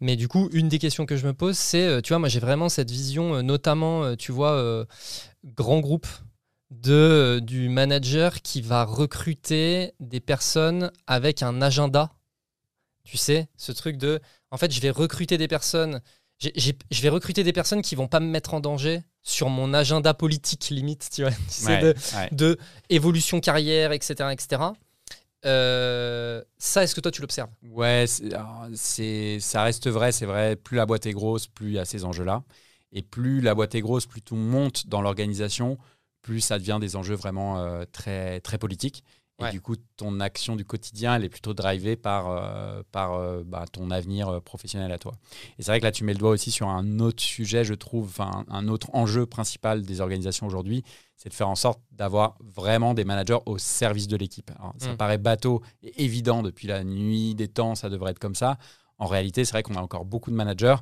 Mais 0.00 0.16
du 0.16 0.28
coup, 0.28 0.48
une 0.52 0.68
des 0.68 0.78
questions 0.78 1.06
que 1.06 1.16
je 1.16 1.26
me 1.26 1.32
pose, 1.32 1.56
c'est, 1.56 1.86
euh, 1.86 2.00
tu 2.02 2.10
vois, 2.10 2.18
moi, 2.18 2.28
j'ai 2.28 2.40
vraiment 2.40 2.68
cette 2.68 2.90
vision, 2.90 3.42
notamment, 3.42 4.16
tu 4.16 4.32
vois, 4.32 4.86
grand 5.44 5.80
groupe 5.80 6.06
de, 6.70 7.40
du 7.42 7.68
manager 7.68 8.42
qui 8.42 8.60
va 8.60 8.84
recruter 8.84 9.94
des 10.00 10.20
personnes 10.20 10.90
avec 11.06 11.42
un 11.42 11.62
agenda. 11.62 12.12
Tu 13.04 13.16
sais, 13.16 13.48
ce 13.56 13.72
truc 13.72 13.96
de, 13.96 14.20
en 14.50 14.58
fait, 14.58 14.72
je 14.72 14.80
vais 14.80 14.90
recruter 14.90 15.38
des 15.38 15.48
personnes, 15.48 16.02
je 16.40 17.02
vais 17.02 17.08
recruter 17.08 17.42
des 17.42 17.52
personnes 17.52 17.82
qui 17.82 17.94
vont 17.94 18.08
pas 18.08 18.20
me 18.20 18.26
mettre 18.26 18.54
en 18.54 18.60
danger 18.60 19.02
sur 19.22 19.48
mon 19.48 19.74
agenda 19.74 20.14
politique 20.14 20.70
limite, 20.70 21.08
tu 21.12 21.22
vois, 21.22 21.32
de, 22.32 22.58
évolution 22.88 23.40
carrière, 23.40 23.92
etc., 23.92 24.30
etc. 24.32 24.62
Euh, 25.44 26.42
ça, 26.56 26.82
est-ce 26.82 26.94
que 26.94 27.00
toi 27.00 27.10
tu 27.10 27.20
l'observes? 27.20 27.50
Ouais, 27.62 28.06
c'est, 28.74 29.38
ça 29.40 29.62
reste 29.62 29.88
vrai, 29.88 30.12
c'est 30.12 30.26
vrai. 30.26 30.56
Plus 30.56 30.76
la 30.76 30.86
boîte 30.86 31.06
est 31.06 31.12
grosse, 31.12 31.46
plus 31.46 31.68
il 31.68 31.74
y 31.74 31.78
a 31.78 31.84
ces 31.84 32.04
enjeux-là, 32.04 32.42
et 32.92 33.02
plus 33.02 33.40
la 33.40 33.54
boîte 33.54 33.74
est 33.74 33.80
grosse, 33.80 34.06
plus 34.06 34.22
tout 34.22 34.36
monte 34.36 34.86
dans 34.86 35.02
l'organisation, 35.02 35.78
plus 36.22 36.40
ça 36.40 36.58
devient 36.58 36.78
des 36.80 36.96
enjeux 36.96 37.14
vraiment 37.14 37.58
euh, 37.58 37.84
très, 37.90 38.40
très 38.40 38.58
politiques. 38.58 39.04
Et 39.40 39.50
du 39.52 39.60
coup, 39.60 39.76
ton 39.96 40.18
action 40.18 40.56
du 40.56 40.64
quotidien, 40.64 41.14
elle 41.14 41.24
est 41.24 41.28
plutôt 41.28 41.54
drivée 41.54 41.94
par, 41.94 42.28
euh, 42.28 42.82
par 42.90 43.14
euh, 43.14 43.44
bah, 43.46 43.66
ton 43.70 43.90
avenir 43.92 44.42
professionnel 44.42 44.90
à 44.90 44.98
toi. 44.98 45.12
Et 45.58 45.62
c'est 45.62 45.70
vrai 45.70 45.78
que 45.78 45.84
là, 45.84 45.92
tu 45.92 46.02
mets 46.02 46.12
le 46.12 46.18
doigt 46.18 46.30
aussi 46.30 46.50
sur 46.50 46.68
un 46.68 46.98
autre 46.98 47.22
sujet, 47.22 47.62
je 47.62 47.74
trouve, 47.74 48.12
un 48.20 48.68
autre 48.68 48.88
enjeu 48.94 49.26
principal 49.26 49.82
des 49.82 50.00
organisations 50.00 50.46
aujourd'hui, 50.46 50.82
c'est 51.16 51.28
de 51.28 51.34
faire 51.34 51.48
en 51.48 51.56
sorte 51.56 51.80
d'avoir 51.92 52.36
vraiment 52.40 52.94
des 52.94 53.04
managers 53.04 53.38
au 53.46 53.58
service 53.58 54.08
de 54.08 54.16
l'équipe. 54.16 54.50
Ça 54.78 54.92
mm. 54.92 54.96
paraît 54.96 55.18
bateau 55.18 55.62
et 55.82 56.04
évident 56.04 56.42
depuis 56.42 56.66
la 56.66 56.82
nuit 56.84 57.34
des 57.34 57.48
temps, 57.48 57.74
ça 57.74 57.90
devrait 57.90 58.12
être 58.12 58.18
comme 58.18 58.34
ça. 58.36 58.58
En 58.98 59.06
réalité, 59.06 59.44
c'est 59.44 59.52
vrai 59.52 59.62
qu'on 59.62 59.76
a 59.76 59.80
encore 59.80 60.04
beaucoup 60.04 60.30
de 60.30 60.36
managers 60.36 60.76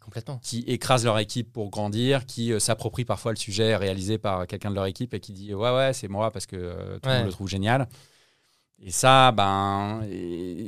complètement. 0.00 0.38
qui 0.42 0.60
écrasent 0.66 1.04
leur 1.04 1.18
équipe 1.18 1.52
pour 1.52 1.70
grandir, 1.70 2.26
qui 2.26 2.52
euh, 2.52 2.58
s'approprient 2.58 3.04
parfois 3.04 3.32
le 3.32 3.36
sujet 3.36 3.76
réalisé 3.76 4.18
par 4.18 4.46
quelqu'un 4.46 4.70
de 4.70 4.74
leur 4.74 4.86
équipe 4.86 5.14
et 5.14 5.20
qui 5.20 5.32
dit 5.32 5.54
ouais 5.54 5.74
ouais 5.74 5.92
c'est 5.92 6.08
moi 6.08 6.30
parce 6.30 6.46
que 6.46 6.56
euh, 6.56 6.98
tout 6.98 7.08
le 7.08 7.16
monde 7.16 7.26
le 7.26 7.32
trouve 7.32 7.48
génial. 7.48 7.88
Et 8.80 8.90
ça, 8.90 9.32
ben, 9.32 10.02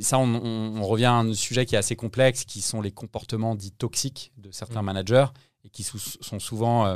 ça 0.00 0.18
on, 0.18 0.82
revient 0.84 1.06
à 1.06 1.14
un 1.14 1.34
sujet 1.34 1.66
qui 1.66 1.74
est 1.74 1.78
assez 1.78 1.96
complexe, 1.96 2.44
qui 2.44 2.62
sont 2.62 2.80
les 2.80 2.92
comportements 2.92 3.54
dits 3.54 3.72
toxiques 3.72 4.32
de 4.38 4.50
certains 4.50 4.80
mm. 4.80 4.86
managers 4.86 5.26
et 5.64 5.68
qui 5.68 5.82
sont 5.82 6.38
souvent, 6.38 6.86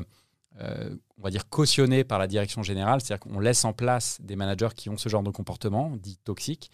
euh, 0.60 0.96
on 1.18 1.22
va 1.22 1.30
dire, 1.30 1.48
cautionnés 1.48 2.04
par 2.04 2.18
la 2.18 2.26
direction 2.26 2.62
générale. 2.62 3.00
C'est-à-dire 3.00 3.20
qu'on 3.20 3.40
laisse 3.40 3.64
en 3.64 3.72
place 3.72 4.18
des 4.22 4.36
managers 4.36 4.70
qui 4.74 4.88
ont 4.88 4.96
ce 4.96 5.08
genre 5.08 5.24
de 5.24 5.30
comportement, 5.30 5.90
dit 5.96 6.16
toxiques, 6.24 6.70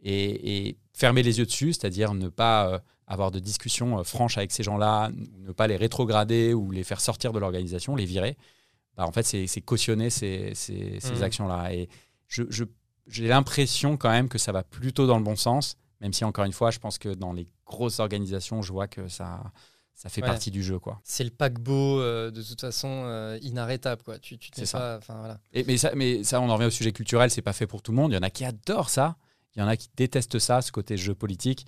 et, 0.00 0.68
et 0.68 0.78
fermer 0.92 1.22
les 1.22 1.38
yeux 1.38 1.46
dessus, 1.46 1.74
c'est-à-dire 1.74 2.14
ne 2.14 2.28
pas 2.28 2.82
avoir 3.06 3.30
de 3.30 3.38
discussions 3.38 3.98
euh, 3.98 4.02
franches 4.02 4.38
avec 4.38 4.52
ces 4.52 4.62
gens-là, 4.62 5.10
ne 5.38 5.52
pas 5.52 5.66
les 5.66 5.76
rétrograder 5.76 6.54
ou 6.54 6.70
les 6.70 6.84
faire 6.84 7.00
sortir 7.00 7.32
de 7.32 7.38
l'organisation, 7.38 7.96
les 7.96 8.06
virer, 8.06 8.36
bah, 8.96 9.06
en 9.06 9.12
fait, 9.12 9.24
c'est 9.24 9.60
cautionner 9.60 10.10
ces, 10.10 10.52
ces, 10.54 10.98
mmh. 11.02 11.22
actions-là. 11.22 11.74
Et 11.74 11.88
j'ai 12.28 12.44
je, 13.06 13.24
l'impression 13.24 13.96
quand 13.96 14.10
même 14.10 14.28
que 14.28 14.38
ça 14.38 14.52
va 14.52 14.62
plutôt 14.62 15.06
dans 15.06 15.18
le 15.18 15.24
bon 15.24 15.36
sens, 15.36 15.76
même 16.00 16.12
si, 16.12 16.24
encore 16.24 16.44
une 16.44 16.52
fois, 16.52 16.70
je 16.70 16.78
pense 16.78 16.98
que 16.98 17.08
dans 17.08 17.32
les 17.32 17.48
grosses 17.66 17.98
organisations, 17.98 18.62
je 18.62 18.72
vois 18.72 18.86
que 18.86 19.08
ça, 19.08 19.42
ça 19.94 20.08
fait 20.08 20.20
partie 20.20 20.50
du 20.50 20.62
jeu. 20.62 20.78
quoi. 20.78 21.00
C'est 21.02 21.24
le 21.24 21.30
paquebot, 21.30 22.00
euh, 22.00 22.30
de 22.30 22.42
toute 22.42 22.60
façon, 22.60 22.88
euh, 23.06 23.38
inarrêtable. 23.42 24.02
Quoi. 24.02 24.18
Tu, 24.18 24.38
tu 24.38 24.50
ça. 24.66 25.00
Voilà. 25.08 25.40
Et, 25.52 25.64
mais, 25.64 25.76
ça, 25.76 25.92
mais 25.94 26.22
ça, 26.22 26.40
on 26.40 26.48
en 26.48 26.54
revient 26.54 26.66
au 26.66 26.70
sujet 26.70 26.92
culturel, 26.92 27.30
c'est 27.30 27.42
pas 27.42 27.52
fait 27.52 27.66
pour 27.66 27.82
tout 27.82 27.92
le 27.92 27.96
monde. 27.96 28.12
Il 28.12 28.14
y 28.14 28.18
en 28.18 28.22
a 28.22 28.30
qui 28.30 28.44
adorent 28.44 28.90
ça, 28.90 29.16
il 29.56 29.60
y 29.60 29.62
en 29.62 29.68
a 29.68 29.76
qui 29.76 29.88
détestent 29.96 30.38
ça, 30.38 30.62
ce 30.62 30.72
côté 30.72 30.96
jeu 30.96 31.14
politique. 31.14 31.66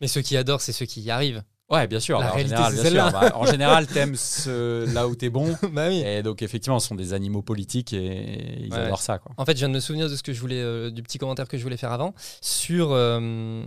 Mais 0.00 0.08
ceux 0.08 0.22
qui 0.22 0.36
adorent, 0.36 0.60
c'est 0.60 0.72
ceux 0.72 0.86
qui 0.86 1.00
y 1.00 1.10
arrivent. 1.10 1.42
Ouais, 1.70 1.86
bien 1.86 1.98
sûr. 1.98 2.18
en, 2.18 2.38
général, 2.38 2.74
bien 2.74 3.10
bah, 3.10 3.32
en 3.34 3.46
général, 3.46 3.86
t'aimes 3.92 4.16
là 4.92 5.08
où 5.08 5.14
t'es 5.14 5.30
bon. 5.30 5.56
bah 5.72 5.88
oui. 5.88 6.02
Et 6.04 6.22
donc, 6.22 6.42
effectivement, 6.42 6.78
ce 6.78 6.88
sont 6.88 6.94
des 6.94 7.14
animaux 7.14 7.42
politiques 7.42 7.92
et 7.92 8.60
ils 8.60 8.74
adorent 8.74 9.00
ça. 9.00 9.18
Quoi. 9.18 9.32
En 9.38 9.44
fait, 9.46 9.52
je 9.52 9.58
viens 9.58 9.68
de 9.68 9.74
me 9.74 9.80
souvenir 9.80 10.10
de 10.10 10.16
ce 10.16 10.22
que 10.22 10.32
je 10.32 10.40
voulais, 10.40 10.60
euh, 10.60 10.90
du 10.90 11.02
petit 11.02 11.18
commentaire 11.18 11.48
que 11.48 11.56
je 11.56 11.62
voulais 11.62 11.78
faire 11.78 11.92
avant 11.92 12.14
sur, 12.42 12.92
euh, 12.92 13.64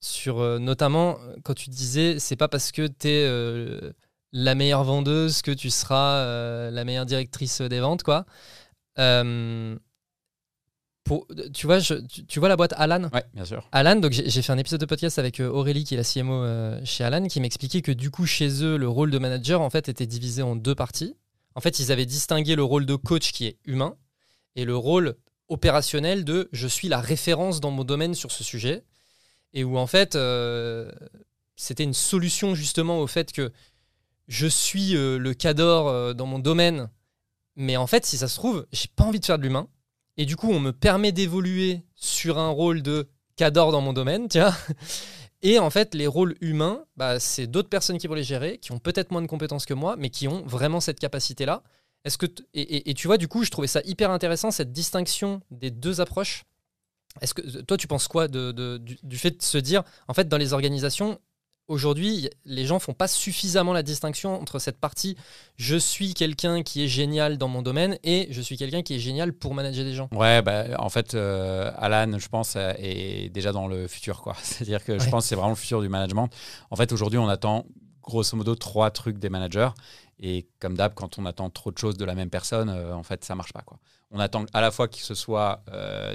sur 0.00 0.38
euh, 0.38 0.58
notamment 0.58 1.18
quand 1.42 1.54
tu 1.54 1.68
disais, 1.70 2.18
c'est 2.20 2.36
pas 2.36 2.48
parce 2.48 2.70
que 2.70 2.86
t'es 2.86 3.28
la 4.34 4.54
meilleure 4.54 4.84
vendeuse 4.84 5.42
que 5.42 5.50
tu 5.50 5.68
seras 5.68 6.70
la 6.70 6.84
meilleure 6.84 7.06
directrice 7.06 7.60
des 7.60 7.80
ventes, 7.80 8.04
quoi 8.04 8.24
tu, 11.52 11.66
vois, 11.66 11.80
tu, 11.80 12.38
vois 12.38 12.48
la 12.48 12.56
boîte 12.56 12.74
Alan 12.76 13.08
Oui, 13.12 13.20
bien 13.34 13.44
sûr. 13.44 13.68
Alan, 13.72 13.96
donc 13.96 14.12
j'ai 14.12 14.42
fait 14.42 14.52
un 14.52 14.58
épisode 14.58 14.80
de 14.80 14.86
podcast 14.86 15.18
avec 15.18 15.40
euh, 15.40 15.48
Aurélie, 15.48 15.84
qui 15.84 15.94
est 15.94 15.96
la 15.96 16.04
CMO 16.04 16.44
euh, 16.44 16.80
chez 16.84 17.04
Alan, 17.04 17.26
qui 17.26 17.40
m'expliquait 17.40 17.82
que 17.82 17.92
du 17.92 18.10
coup, 18.10 18.26
chez 18.26 18.62
eux, 18.62 18.76
le 18.76 18.88
rôle 18.88 19.10
de 19.10 19.18
manager, 19.18 19.60
en 19.60 19.70
fait, 19.70 19.88
était 19.88 20.06
divisé 20.06 20.42
en 20.42 20.56
deux 20.56 20.74
parties. 20.74 21.16
En 21.54 21.60
fait, 21.60 21.78
ils 21.80 21.92
avaient 21.92 22.06
distingué 22.06 22.56
le 22.56 22.62
rôle 22.62 22.86
de 22.86 22.94
coach 22.94 23.32
qui 23.32 23.46
est 23.46 23.58
humain 23.64 23.96
et 24.56 24.64
le 24.64 24.76
rôle 24.76 25.16
opérationnel 25.48 26.24
de 26.24 26.48
je 26.52 26.68
suis 26.68 26.88
la 26.88 27.00
référence 27.00 27.60
dans 27.60 27.70
mon 27.70 27.84
domaine 27.84 28.14
sur 28.14 28.30
ce 28.30 28.44
sujet. 28.44 28.84
Et 29.54 29.64
où, 29.64 29.76
en 29.76 29.86
fait, 29.86 30.16
euh, 30.16 30.90
c'était 31.56 31.84
une 31.84 31.94
solution 31.94 32.54
justement 32.54 33.00
au 33.00 33.06
fait 33.06 33.32
que 33.32 33.52
je 34.28 34.46
suis 34.46 34.92
le 34.92 35.32
cador 35.34 36.14
dans 36.14 36.26
mon 36.26 36.38
domaine, 36.38 36.88
mais 37.56 37.76
en 37.76 37.86
fait, 37.86 38.06
si 38.06 38.16
ça 38.16 38.28
se 38.28 38.36
trouve, 38.36 38.66
j'ai 38.72 38.88
pas 38.94 39.04
envie 39.04 39.20
de 39.20 39.26
faire 39.26 39.36
de 39.36 39.42
l'humain 39.42 39.68
et 40.16 40.26
du 40.26 40.36
coup, 40.36 40.50
on 40.50 40.60
me 40.60 40.72
permet 40.72 41.12
d'évoluer 41.12 41.82
sur 41.94 42.38
un 42.38 42.48
rôle 42.48 42.82
de 42.82 43.08
cador 43.36 43.72
dans 43.72 43.80
mon 43.80 43.92
domaine. 43.92 44.28
Et 45.44 45.58
en 45.58 45.70
fait, 45.70 45.94
les 45.94 46.06
rôles 46.06 46.36
humains, 46.40 46.84
bah, 46.96 47.18
c'est 47.18 47.48
d'autres 47.48 47.68
personnes 47.68 47.98
qui 47.98 48.06
vont 48.06 48.14
les 48.14 48.22
gérer, 48.22 48.58
qui 48.58 48.70
ont 48.70 48.78
peut-être 48.78 49.10
moins 49.10 49.22
de 49.22 49.26
compétences 49.26 49.66
que 49.66 49.74
moi, 49.74 49.96
mais 49.98 50.08
qui 50.08 50.28
ont 50.28 50.42
vraiment 50.46 50.80
cette 50.80 51.00
capacité-là. 51.00 51.64
Est-ce 52.04 52.16
que 52.16 52.26
et, 52.54 52.94
tu 52.94 53.08
vois, 53.08 53.18
du 53.18 53.26
coup, 53.26 53.44
je 53.44 53.50
trouvais 53.50 53.66
ça 53.66 53.80
hyper 53.84 54.10
intéressant 54.10 54.50
cette 54.50 54.72
distinction 54.72 55.40
des 55.50 55.70
deux 55.70 56.00
approches. 56.00 56.44
Est-ce 57.20 57.34
que 57.34 57.60
toi, 57.62 57.76
tu 57.76 57.88
penses 57.88 58.08
quoi 58.08 58.28
de, 58.28 58.78
du, 58.78 59.18
fait 59.18 59.32
de 59.32 59.42
se 59.42 59.58
dire, 59.58 59.82
en 60.08 60.14
fait, 60.14 60.28
dans 60.28 60.38
les 60.38 60.52
organisations, 60.52 61.18
aujourd'hui, 61.72 62.28
les 62.44 62.66
gens 62.66 62.78
font 62.78 62.92
pas 62.92 63.08
suffisamment 63.08 63.72
la 63.72 63.82
distinction 63.82 64.40
entre 64.40 64.58
cette 64.58 64.78
partie 64.78 65.16
je 65.56 65.76
suis 65.76 66.14
quelqu'un 66.14 66.62
qui 66.62 66.84
est 66.84 66.88
génial 66.88 67.38
dans 67.38 67.48
mon 67.48 67.62
domaine 67.62 67.98
et 68.02 68.28
je 68.30 68.40
suis 68.40 68.56
quelqu'un 68.56 68.82
qui 68.82 68.94
est 68.94 68.98
génial 68.98 69.32
pour 69.32 69.54
manager 69.54 69.84
des 69.84 69.94
gens. 69.94 70.08
Ouais, 70.12 70.42
bah, 70.42 70.64
en 70.78 70.88
fait, 70.88 71.14
euh, 71.14 71.70
Alan, 71.76 72.18
je 72.18 72.28
pense, 72.28 72.54
euh, 72.56 72.72
est 72.78 73.30
déjà 73.30 73.52
dans 73.52 73.68
le 73.68 73.88
futur. 73.88 74.20
quoi. 74.20 74.34
C'est-à-dire 74.42 74.84
que 74.84 74.98
je 74.98 75.08
pense 75.08 75.24
que 75.24 75.28
c'est 75.28 75.34
vraiment 75.34 75.50
le 75.50 75.56
futur 75.56 75.80
du 75.80 75.88
management. 75.88 76.28
En 76.70 76.76
fait, 76.76 76.92
aujourd'hui, 76.92 77.18
on 77.18 77.28
attend 77.28 77.66
grosso 78.02 78.36
modo 78.36 78.54
trois 78.54 78.90
trucs 78.90 79.18
des 79.18 79.30
managers. 79.30 79.70
Et 80.18 80.46
comme 80.60 80.76
d'hab, 80.76 80.94
quand 80.94 81.18
on 81.18 81.26
attend 81.26 81.50
trop 81.50 81.72
de 81.72 81.78
choses 81.78 81.96
de 81.96 82.04
la 82.04 82.14
même 82.14 82.30
personne, 82.30 82.68
euh, 82.68 82.94
en 82.94 83.02
fait, 83.02 83.24
ça 83.24 83.34
marche 83.34 83.52
pas. 83.52 83.62
Quoi. 83.62 83.78
On 84.10 84.18
attend 84.18 84.44
à 84.52 84.60
la 84.60 84.70
fois 84.70 84.88
que 84.88 84.98
ce 84.98 85.14
soit 85.14 85.64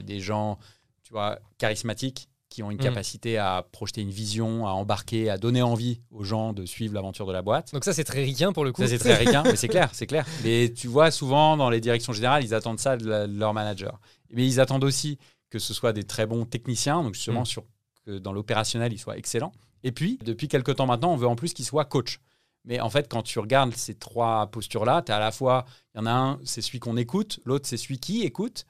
des 0.03 0.19
gens 0.19 0.59
tu 1.03 1.13
vois, 1.13 1.39
charismatiques, 1.57 2.27
qui 2.49 2.63
ont 2.63 2.71
une 2.71 2.77
mm. 2.77 2.81
capacité 2.81 3.37
à 3.37 3.65
projeter 3.71 4.01
une 4.01 4.09
vision, 4.09 4.67
à 4.67 4.71
embarquer, 4.71 5.29
à 5.29 5.37
donner 5.37 5.61
envie 5.61 6.01
aux 6.11 6.23
gens 6.23 6.53
de 6.53 6.65
suivre 6.65 6.93
l'aventure 6.93 7.25
de 7.25 7.33
la 7.33 7.41
boîte. 7.41 7.73
Donc 7.73 7.83
ça, 7.83 7.93
c'est 7.93 8.03
très 8.03 8.23
ricain 8.23 8.53
pour 8.53 8.65
le 8.65 8.71
coup. 8.71 8.81
Ça, 8.81 8.87
c'est 8.87 8.97
très 8.97 9.15
ricain, 9.15 9.43
mais 9.43 9.55
c'est 9.55 9.67
clair, 9.67 9.89
c'est 9.93 10.07
clair. 10.07 10.25
Mais 10.43 10.71
tu 10.73 10.87
vois, 10.87 11.11
souvent, 11.11 11.57
dans 11.57 11.69
les 11.69 11.81
directions 11.81 12.13
générales, 12.13 12.43
ils 12.43 12.53
attendent 12.53 12.79
ça 12.79 12.97
de, 12.97 13.25
leur 13.27 13.53
manager. 13.53 13.99
Mais 14.31 14.45
ils 14.45 14.59
attendent 14.59 14.83
aussi 14.83 15.17
que 15.49 15.59
ce 15.59 15.73
soit 15.73 15.93
des 15.93 16.03
très 16.03 16.25
bons 16.25 16.45
techniciens, 16.45 17.03
donc 17.03 17.13
justement, 17.13 17.41
mm. 17.41 17.45
sur, 17.45 17.63
que 18.05 18.17
dans 18.17 18.33
l'opérationnel, 18.33 18.93
ils 18.93 18.99
soient 18.99 19.17
excellents. 19.17 19.51
Et 19.83 19.91
puis, 19.91 20.17
depuis 20.23 20.47
quelques 20.47 20.75
temps 20.75 20.85
maintenant, 20.85 21.13
on 21.13 21.17
veut 21.17 21.27
en 21.27 21.35
plus 21.35 21.53
qu'ils 21.53 21.65
soient 21.65 21.85
coach. 21.85 22.19
Mais 22.65 22.81
en 22.81 22.89
fait, 22.89 23.07
quand 23.07 23.23
tu 23.23 23.39
regardes 23.39 23.73
ces 23.75 23.95
trois 23.95 24.47
postures-là, 24.47 25.01
tu 25.01 25.11
as 25.11 25.15
à 25.15 25.19
la 25.19 25.31
fois, 25.31 25.65
il 25.95 25.99
y 25.99 26.01
en 26.01 26.05
a 26.05 26.11
un, 26.11 26.39
c'est 26.43 26.61
celui 26.61 26.79
qu'on 26.79 26.97
écoute, 26.97 27.39
l'autre, 27.45 27.67
c'est 27.67 27.77
celui 27.77 27.97
qui 27.97 28.23
écoute. 28.23 28.65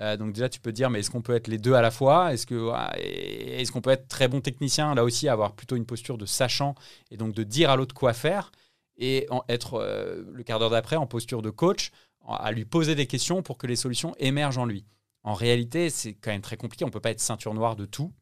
Euh, 0.00 0.16
donc 0.16 0.32
déjà, 0.32 0.48
tu 0.48 0.60
peux 0.60 0.70
te 0.70 0.76
dire, 0.76 0.90
mais 0.90 1.00
est-ce 1.00 1.10
qu'on 1.10 1.22
peut 1.22 1.34
être 1.34 1.48
les 1.48 1.58
deux 1.58 1.74
à 1.74 1.82
la 1.82 1.90
fois? 1.90 2.32
Est-ce 2.32 2.46
que 2.46 2.72
est-ce 2.96 3.70
qu'on 3.70 3.82
peut 3.82 3.90
être 3.90 4.08
très 4.08 4.28
bon 4.28 4.40
technicien 4.40 4.94
là 4.94 5.04
aussi, 5.04 5.28
avoir 5.28 5.52
plutôt 5.52 5.76
une 5.76 5.86
posture 5.86 6.18
de 6.18 6.26
sachant 6.26 6.74
et 7.10 7.16
donc 7.16 7.34
de 7.34 7.42
dire 7.42 7.70
à 7.70 7.76
l'autre 7.76 7.94
quoi 7.94 8.12
faire 8.12 8.52
et 8.96 9.26
être 9.48 9.74
euh, 9.74 10.24
le 10.32 10.42
quart 10.42 10.58
d'heure 10.58 10.70
d'après 10.70 10.96
en 10.96 11.06
posture 11.06 11.42
de 11.42 11.50
coach, 11.50 11.90
à 12.26 12.52
lui 12.52 12.64
poser 12.64 12.94
des 12.94 13.06
questions 13.06 13.42
pour 13.42 13.58
que 13.58 13.66
les 13.66 13.76
solutions 13.76 14.14
émergent 14.18 14.58
en 14.58 14.66
lui? 14.66 14.86
En 15.24 15.34
réalité, 15.34 15.90
c'est 15.90 16.14
quand 16.14 16.30
même 16.30 16.40
très 16.40 16.56
compliqué. 16.56 16.84
On 16.84 16.90
peut 16.90 17.00
pas 17.00 17.10
être 17.10 17.20
ceinture 17.20 17.54
noire 17.54 17.76
de 17.76 17.84
tout. 17.84 18.12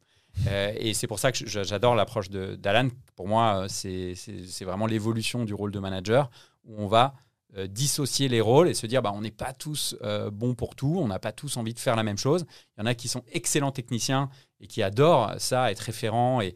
Euh, 0.47 0.73
et 0.77 0.93
c'est 0.93 1.07
pour 1.07 1.19
ça 1.19 1.31
que 1.31 1.37
j'adore 1.45 1.95
l'approche 1.95 2.29
d'Alan. 2.29 2.89
Pour 3.15 3.27
moi, 3.27 3.65
c'est 3.69 4.15
vraiment 4.61 4.87
l'évolution 4.87 5.45
du 5.45 5.53
rôle 5.53 5.71
de 5.71 5.79
manager 5.79 6.29
où 6.63 6.75
on 6.77 6.87
va 6.87 7.15
euh, 7.57 7.67
dissocier 7.67 8.29
les 8.29 8.39
rôles 8.39 8.69
et 8.69 8.73
se 8.73 8.87
dire 8.87 9.01
bah, 9.01 9.11
on 9.13 9.19
n'est 9.19 9.29
pas 9.29 9.51
tous 9.51 9.97
euh, 10.03 10.31
bons 10.31 10.55
pour 10.55 10.73
tout, 10.73 10.95
on 10.97 11.07
n'a 11.09 11.19
pas 11.19 11.33
tous 11.33 11.57
envie 11.57 11.73
de 11.73 11.79
faire 11.79 11.97
la 11.97 12.03
même 12.03 12.17
chose. 12.17 12.45
Il 12.77 12.79
y 12.79 12.83
en 12.83 12.85
a 12.85 12.95
qui 12.95 13.09
sont 13.09 13.23
excellents 13.33 13.73
techniciens 13.73 14.29
et 14.61 14.67
qui 14.67 14.81
adorent 14.81 15.33
ça, 15.37 15.69
être 15.69 15.81
référent, 15.81 16.39
et, 16.39 16.55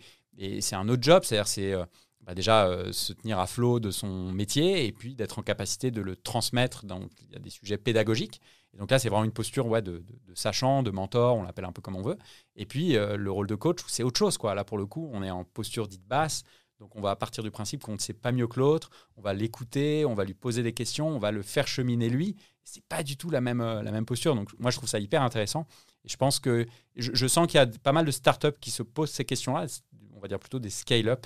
c'est 0.62 0.75
un 0.75 0.88
autre 0.88 1.03
job, 1.03 1.23
c'est-à-dire 1.23 1.47
c'est 1.47 1.73
euh, 1.73 1.84
bah, 2.21 2.34
déjà 2.34 2.69
se 2.91 3.12
tenir 3.12 3.39
à 3.39 3.47
flot 3.47 3.81
de 3.81 3.91
son 3.91 4.31
métier 4.31 4.86
et 4.86 4.93
puis 4.93 5.15
d'être 5.15 5.38
en 5.38 5.43
capacité 5.43 5.91
de 5.91 6.01
le 6.01 6.15
transmettre. 6.15 6.86
Donc 6.86 7.12
il 7.23 7.34
y 7.34 7.36
a 7.36 7.39
des 7.39 7.49
sujets 7.49 7.77
pédagogiques. 7.77 8.39
Et 8.73 8.77
donc 8.77 8.89
là, 8.89 8.97
c'est 8.97 9.10
vraiment 9.10 9.25
une 9.25 9.31
posture 9.31 9.67
ouais, 9.67 9.81
de, 9.81 10.01
sachant, 10.34 10.81
de 10.81 10.91
mentor, 10.91 11.36
on 11.36 11.43
l'appelle 11.43 11.65
un 11.65 11.71
peu 11.73 11.81
comme 11.81 11.95
on 11.97 12.01
veut. 12.01 12.17
Et 12.55 12.65
puis 12.65 12.93
le 12.93 13.31
rôle 13.31 13.47
de 13.47 13.55
coach, 13.55 13.79
c'est 13.88 14.03
autre 14.03 14.19
chose. 14.19 14.38
Quoi. 14.38 14.55
Là, 14.55 14.63
pour 14.63 14.77
le 14.77 14.86
coup, 14.86 15.10
on 15.13 15.23
est 15.23 15.31
en 15.31 15.43
posture 15.45 15.88
dite 15.88 16.05
basse. 16.05 16.43
Donc 16.80 16.96
on 16.96 17.02
va 17.02 17.16
partir 17.16 17.44
du 17.44 17.52
principe 17.52 17.84
qu'on 17.84 17.94
ne 17.94 18.00
sait 18.00 18.14
pas 18.14 18.32
mieux 18.32 18.48
que 18.48 18.60
l'autre, 18.60 18.90
on 19.16 19.22
va 19.22 19.34
l'écouter, 19.34 20.06
on 20.06 20.14
va 20.14 20.26
lui 20.26 20.34
poser 20.34 20.62
des 20.62 20.74
questions, 20.74 21.08
on 21.08 21.20
va 21.20 21.32
le 21.32 21.42
faire 21.42 21.68
cheminer 21.68 22.10
lui. 22.10 22.36
C'est 22.64 22.84
pas 22.84 23.04
du 23.04 23.16
tout 23.16 23.30
la 23.30 23.42
même, 23.42 23.62
euh, 23.62 23.82
la 23.82 23.92
même 23.92 24.06
posture. 24.06 24.36
Donc 24.36 24.50
moi 24.60 24.72
je 24.72 24.78
trouve 24.78 24.90
ça 24.90 25.00
hyper 25.00 25.22
intéressant. 25.22 25.68
Et 26.04 26.10
je 26.10 26.18
pense 26.18 26.40
que 26.40 26.66
je, 26.96 27.28
sens 27.28 27.48
qu'il 27.48 27.58
y 27.58 27.62
a 27.62 27.68
pas 27.68 27.94
mal 27.94 28.06
de 28.06 28.12
startups 28.12 28.60
qui 28.60 28.72
se 28.72 28.84
posent 28.84 29.12
ces 29.12 29.26
questions-là, 29.26 29.68
on 30.16 30.20
va 30.20 30.28
dire 30.28 30.40
plutôt 30.40 30.60
des 30.60 30.70
scale-up. 30.70 31.26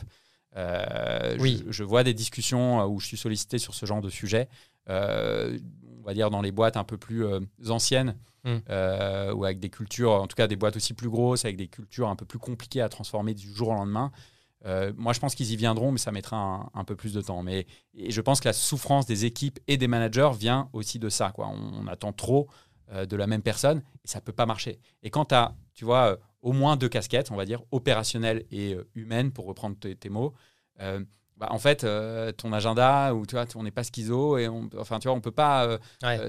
Euh, 0.56 1.38
oui. 1.40 1.64
Je, 1.68 1.84
vois 1.84 2.04
des 2.04 2.14
discussions 2.14 2.82
euh, 2.82 2.86
où 2.86 3.00
je 3.00 3.08
suis 3.08 3.18
sollicité 3.18 3.58
sur 3.58 3.74
ce 3.74 3.86
genre 3.86 4.02
de 4.02 4.10
sujet. 4.10 4.50
on 4.88 6.04
va 6.06 6.14
dire 6.14 6.30
dans 6.30 6.42
les 6.42 6.52
boîtes 6.52 6.78
un 6.78 6.84
peu 6.84 6.98
plus 6.98 7.26
anciennes, 7.70 8.16
hmm. 8.44 8.60
ou 9.34 9.46
avec 9.46 9.60
des 9.60 9.70
cultures, 9.70 10.12
en 10.12 10.28
tout 10.28 10.36
cas 10.36 10.48
des 10.48 10.56
boîtes 10.56 10.76
aussi 10.76 10.94
plus 10.94 11.10
grosses, 11.10 11.44
avec 11.46 11.58
des 11.58 11.68
cultures 11.68 12.08
un 12.08 12.16
peu 12.16 12.26
plus 12.26 12.40
compliquées 12.40 12.82
à 12.82 12.90
transformer 12.90 13.34
du 13.34 13.52
jour 13.52 13.70
au 13.70 13.74
lendemain. 13.74 14.12
Euh, 14.66 14.92
moi, 14.98 15.14
je 15.14 15.20
pense 15.20 15.36
qu'ils 15.36 15.52
y 15.52 15.56
viendront, 15.56 15.92
mais 15.92 15.98
ça 15.98 16.12
mettra 16.12 16.70
un, 16.74 16.84
peu 16.84 16.96
plus 16.96 17.14
de 17.14 17.22
temps. 17.22 17.44
Mais 17.44 17.66
et 17.94 18.12
je 18.12 18.22
pense 18.22 18.40
que 18.40 18.48
la 18.48 18.54
souffrance 18.54 19.06
des 19.06 19.26
équipes 19.26 19.60
et 19.68 19.78
des 19.78 19.88
managers 19.88 20.32
vient 20.38 20.70
aussi 20.74 21.00
de 21.00 21.10
ça. 21.10 21.32
Quoi. 21.32 21.48
On, 21.48 21.88
attend 21.88 22.12
trop 22.12 22.48
euh, 22.92 23.06
de 23.06 23.16
la 23.16 23.28
même 23.28 23.42
personne 23.42 23.82
et 24.04 24.08
ça 24.08 24.22
peut 24.22 24.34
pas 24.34 24.46
marcher. 24.46 24.80
Et 25.04 25.10
quand 25.10 25.26
tu 25.26 25.36
as, 25.36 25.56
tu 25.74 25.86
vois, 25.86 26.12
euh, 26.12 26.18
au 26.42 26.52
moins 26.52 26.76
deux 26.76 26.90
casquettes, 26.90 27.32
on 27.32 27.36
va 27.36 27.46
dire, 27.46 27.62
opérationnelle 27.72 28.46
et 28.52 28.78
humaine, 28.96 29.32
pour 29.32 29.46
reprendre 29.46 29.76
tes, 29.78 30.10
mots, 30.10 30.34
bah, 30.78 31.48
en 31.52 31.60
fait, 31.60 31.86
ton 32.38 32.54
agenda, 32.54 33.14
ou 33.14 33.26
tu 33.26 33.36
vois, 33.36 33.46
on 33.56 33.64
n'est 33.64 33.72
pas 33.72 33.84
schizo, 33.84 34.38
et 34.38 34.48
on, 34.48 34.70
enfin, 34.78 35.00
tu 35.00 35.10
vois, 35.10 35.18
on 35.18 35.22
peut 35.22 35.32
pas 35.32 35.78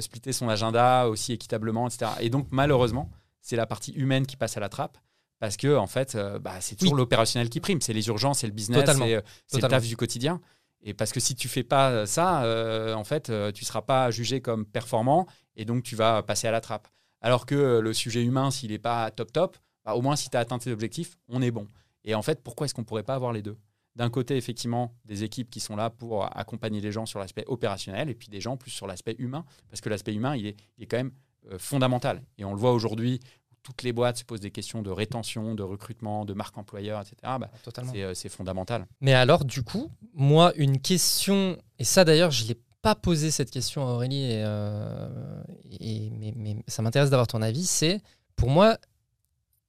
splitter 0.01 0.33
son 0.33 0.49
agenda 0.49 1.07
aussi 1.07 1.33
équitablement, 1.33 1.87
etc. 1.87 2.11
Et 2.21 2.29
donc, 2.29 2.49
malheureusement, 2.51 3.09
c'est 3.40 3.55
la 3.55 3.66
partie 3.66 3.93
humaine 3.93 4.27
qui 4.27 4.37
passe 4.37 4.57
à 4.57 4.61
la 4.61 4.69
trappe 4.69 4.99
parce 5.40 5.57
que 5.57 5.74
en 5.74 5.87
fait, 5.87 6.14
euh, 6.14 6.38
bah, 6.38 6.61
c'est 6.61 6.76
toujours 6.76 6.94
l'opérationnel 6.94 7.48
qui 7.48 7.61
prime. 7.61 7.81
C'est 7.81 7.94
les 7.94 8.07
urgences, 8.09 8.40
c'est 8.40 8.46
le 8.46 8.53
business, 8.53 8.88
euh, 8.88 9.20
c'est 9.46 9.61
le 9.61 9.68
taf 9.68 9.85
du 9.87 9.96
quotidien. 9.96 10.40
Et 10.83 10.94
parce 10.94 11.12
que 11.12 11.18
si 11.18 11.35
tu 11.35 11.48
fais 11.48 11.64
pas 11.64 12.07
ça, 12.07 12.44
euh, 12.44 12.94
en 12.94 13.05
fait, 13.05 13.33
tu 13.53 13.64
seras 13.64 13.83
pas 13.83 14.11
jugé 14.11 14.40
comme 14.40 14.64
performant 14.64 15.26
et 15.57 15.64
donc 15.64 15.83
tu 15.83 15.96
vas 15.96 16.22
passer 16.22 16.46
à 16.46 16.50
la 16.50 16.61
trappe. 16.61 16.88
Alors 17.22 17.44
que 17.46 17.81
le 17.81 17.92
sujet 17.92 18.22
humain, 18.22 18.50
s'il 18.50 18.70
n'est 18.70 18.79
pas 18.79 19.11
top 19.11 19.33
top, 19.33 19.59
bah, 19.85 19.94
au 19.94 20.03
moins 20.03 20.14
si 20.14 20.31
tu 20.31 20.37
as 20.37 20.40
atteint 20.40 20.59
tes 20.59 20.70
objectifs, 20.70 21.16
on 21.29 21.42
est 21.42 21.50
bon. 21.50 21.66
Et 22.05 22.14
en 22.14 22.22
fait, 22.22 22.42
pourquoi 22.42 22.66
est-ce 22.66 22.74
qu'on 22.74 22.85
pourrait 22.85 23.03
pas 23.03 23.14
avoir 23.14 23.33
les 23.33 23.42
deux? 23.42 23.57
D'un 23.96 24.09
côté, 24.09 24.37
effectivement, 24.37 24.94
des 25.05 25.24
équipes 25.24 25.50
qui 25.50 25.61
sont 25.61 25.74
là 25.74 25.90
pour 25.90 26.24
accompagner 26.37 26.81
les 26.81 26.92
gens 26.92 27.07
sur 27.07 27.18
l'aspect 27.18 27.44
opérationnel 27.46 28.09
et 28.09 28.14
puis 28.14 28.29
des 28.29 28.40
gens 28.40 28.57
plus 28.57 28.70
sur 28.70 28.87
l'aspect 28.87 29.16
humain, 29.18 29.44
parce 29.68 29.81
que 29.81 29.88
l'aspect 29.88 30.14
humain, 30.14 30.37
il 30.37 30.46
est, 30.46 30.57
il 30.79 30.85
est 30.85 30.87
quand 30.87 30.98
même 30.98 31.12
fondamental. 31.59 32.22
Et 32.38 32.44
on 32.44 32.53
le 32.53 32.59
voit 32.59 32.72
aujourd'hui 32.72 33.20
toutes 33.62 33.83
les 33.83 33.92
boîtes 33.92 34.18
se 34.18 34.25
posent 34.25 34.40
des 34.40 34.51
questions 34.51 34.83
de 34.83 34.90
rétention, 34.90 35.55
de 35.55 35.62
recrutement, 35.62 36.25
de 36.25 36.35
marque 36.35 36.57
employeur, 36.57 37.01
etc. 37.01 37.16
Bah, 37.23 37.51
euh, 37.94 38.14
c'est 38.14 38.29
fondamental. 38.29 38.87
Mais 39.01 39.14
alors, 39.14 39.44
du 39.44 39.62
coup, 39.62 39.90
moi, 40.14 40.53
une 40.57 40.81
question, 40.81 41.59
et 41.79 41.85
ça 41.85 42.05
d'ailleurs, 42.05 42.31
je 42.31 42.44
ne 42.44 42.49
l'ai 42.49 42.61
pas 42.83 42.94
posé 42.94 43.31
cette 43.31 43.51
question 43.51 43.87
à 43.87 43.92
Aurélie, 43.92 44.25
et, 44.25 44.42
euh, 44.44 45.42
mais, 45.81 46.57
ça 46.66 46.83
m'intéresse 46.83 47.11
d'avoir 47.11 47.27
ton 47.27 47.42
avis, 47.42 47.66
c'est 47.66 48.01
pour 48.37 48.49
moi, 48.49 48.79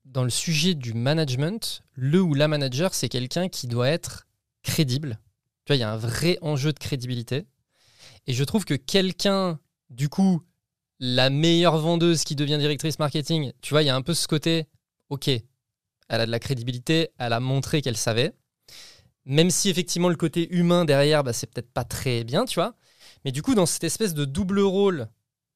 dans 0.05 0.23
le 0.23 0.29
sujet 0.29 0.75
du 0.75 0.93
management, 0.93 1.83
le 1.93 2.21
ou 2.21 2.33
la 2.33 2.47
manager, 2.47 2.93
c'est 2.93 3.09
quelqu'un 3.09 3.49
qui 3.49 3.67
doit 3.67 3.89
être 3.89 4.27
crédible. 4.63 5.19
Tu 5.65 5.71
vois, 5.71 5.75
il 5.75 5.79
y 5.79 5.83
a 5.83 5.91
un 5.91 5.97
vrai 5.97 6.37
enjeu 6.41 6.71
de 6.71 6.79
crédibilité. 6.79 7.45
Et 8.27 8.33
je 8.33 8.43
trouve 8.43 8.65
que 8.65 8.73
quelqu'un, 8.73 9.59
du 9.89 10.09
coup, 10.09 10.41
la 11.01 11.31
meilleure 11.31 11.79
vendeuse 11.79 12.23
qui 12.23 12.35
devient 12.35 12.59
directrice 12.59 12.99
marketing, 12.99 13.51
tu 13.61 13.73
vois, 13.73 13.81
il 13.81 13.87
y 13.87 13.89
a 13.89 13.95
un 13.95 14.03
peu 14.03 14.13
ce 14.13 14.27
côté, 14.27 14.67
ok, 15.09 15.27
elle 15.27 15.41
a 16.21 16.27
de 16.27 16.31
la 16.31 16.39
crédibilité, 16.39 17.09
elle 17.17 17.33
a 17.33 17.39
montré 17.39 17.81
qu'elle 17.81 17.97
savait. 17.97 18.33
Même 19.25 19.49
si 19.49 19.69
effectivement 19.69 20.09
le 20.09 20.15
côté 20.15 20.47
humain 20.53 20.85
derrière, 20.85 21.23
bah, 21.23 21.33
c'est 21.33 21.47
peut-être 21.47 21.71
pas 21.73 21.83
très 21.83 22.23
bien, 22.23 22.45
tu 22.45 22.55
vois. 22.55 22.75
Mais 23.25 23.31
du 23.31 23.41
coup, 23.41 23.55
dans 23.55 23.65
cette 23.65 23.83
espèce 23.83 24.13
de 24.13 24.25
double 24.25 24.59
rôle, 24.59 25.09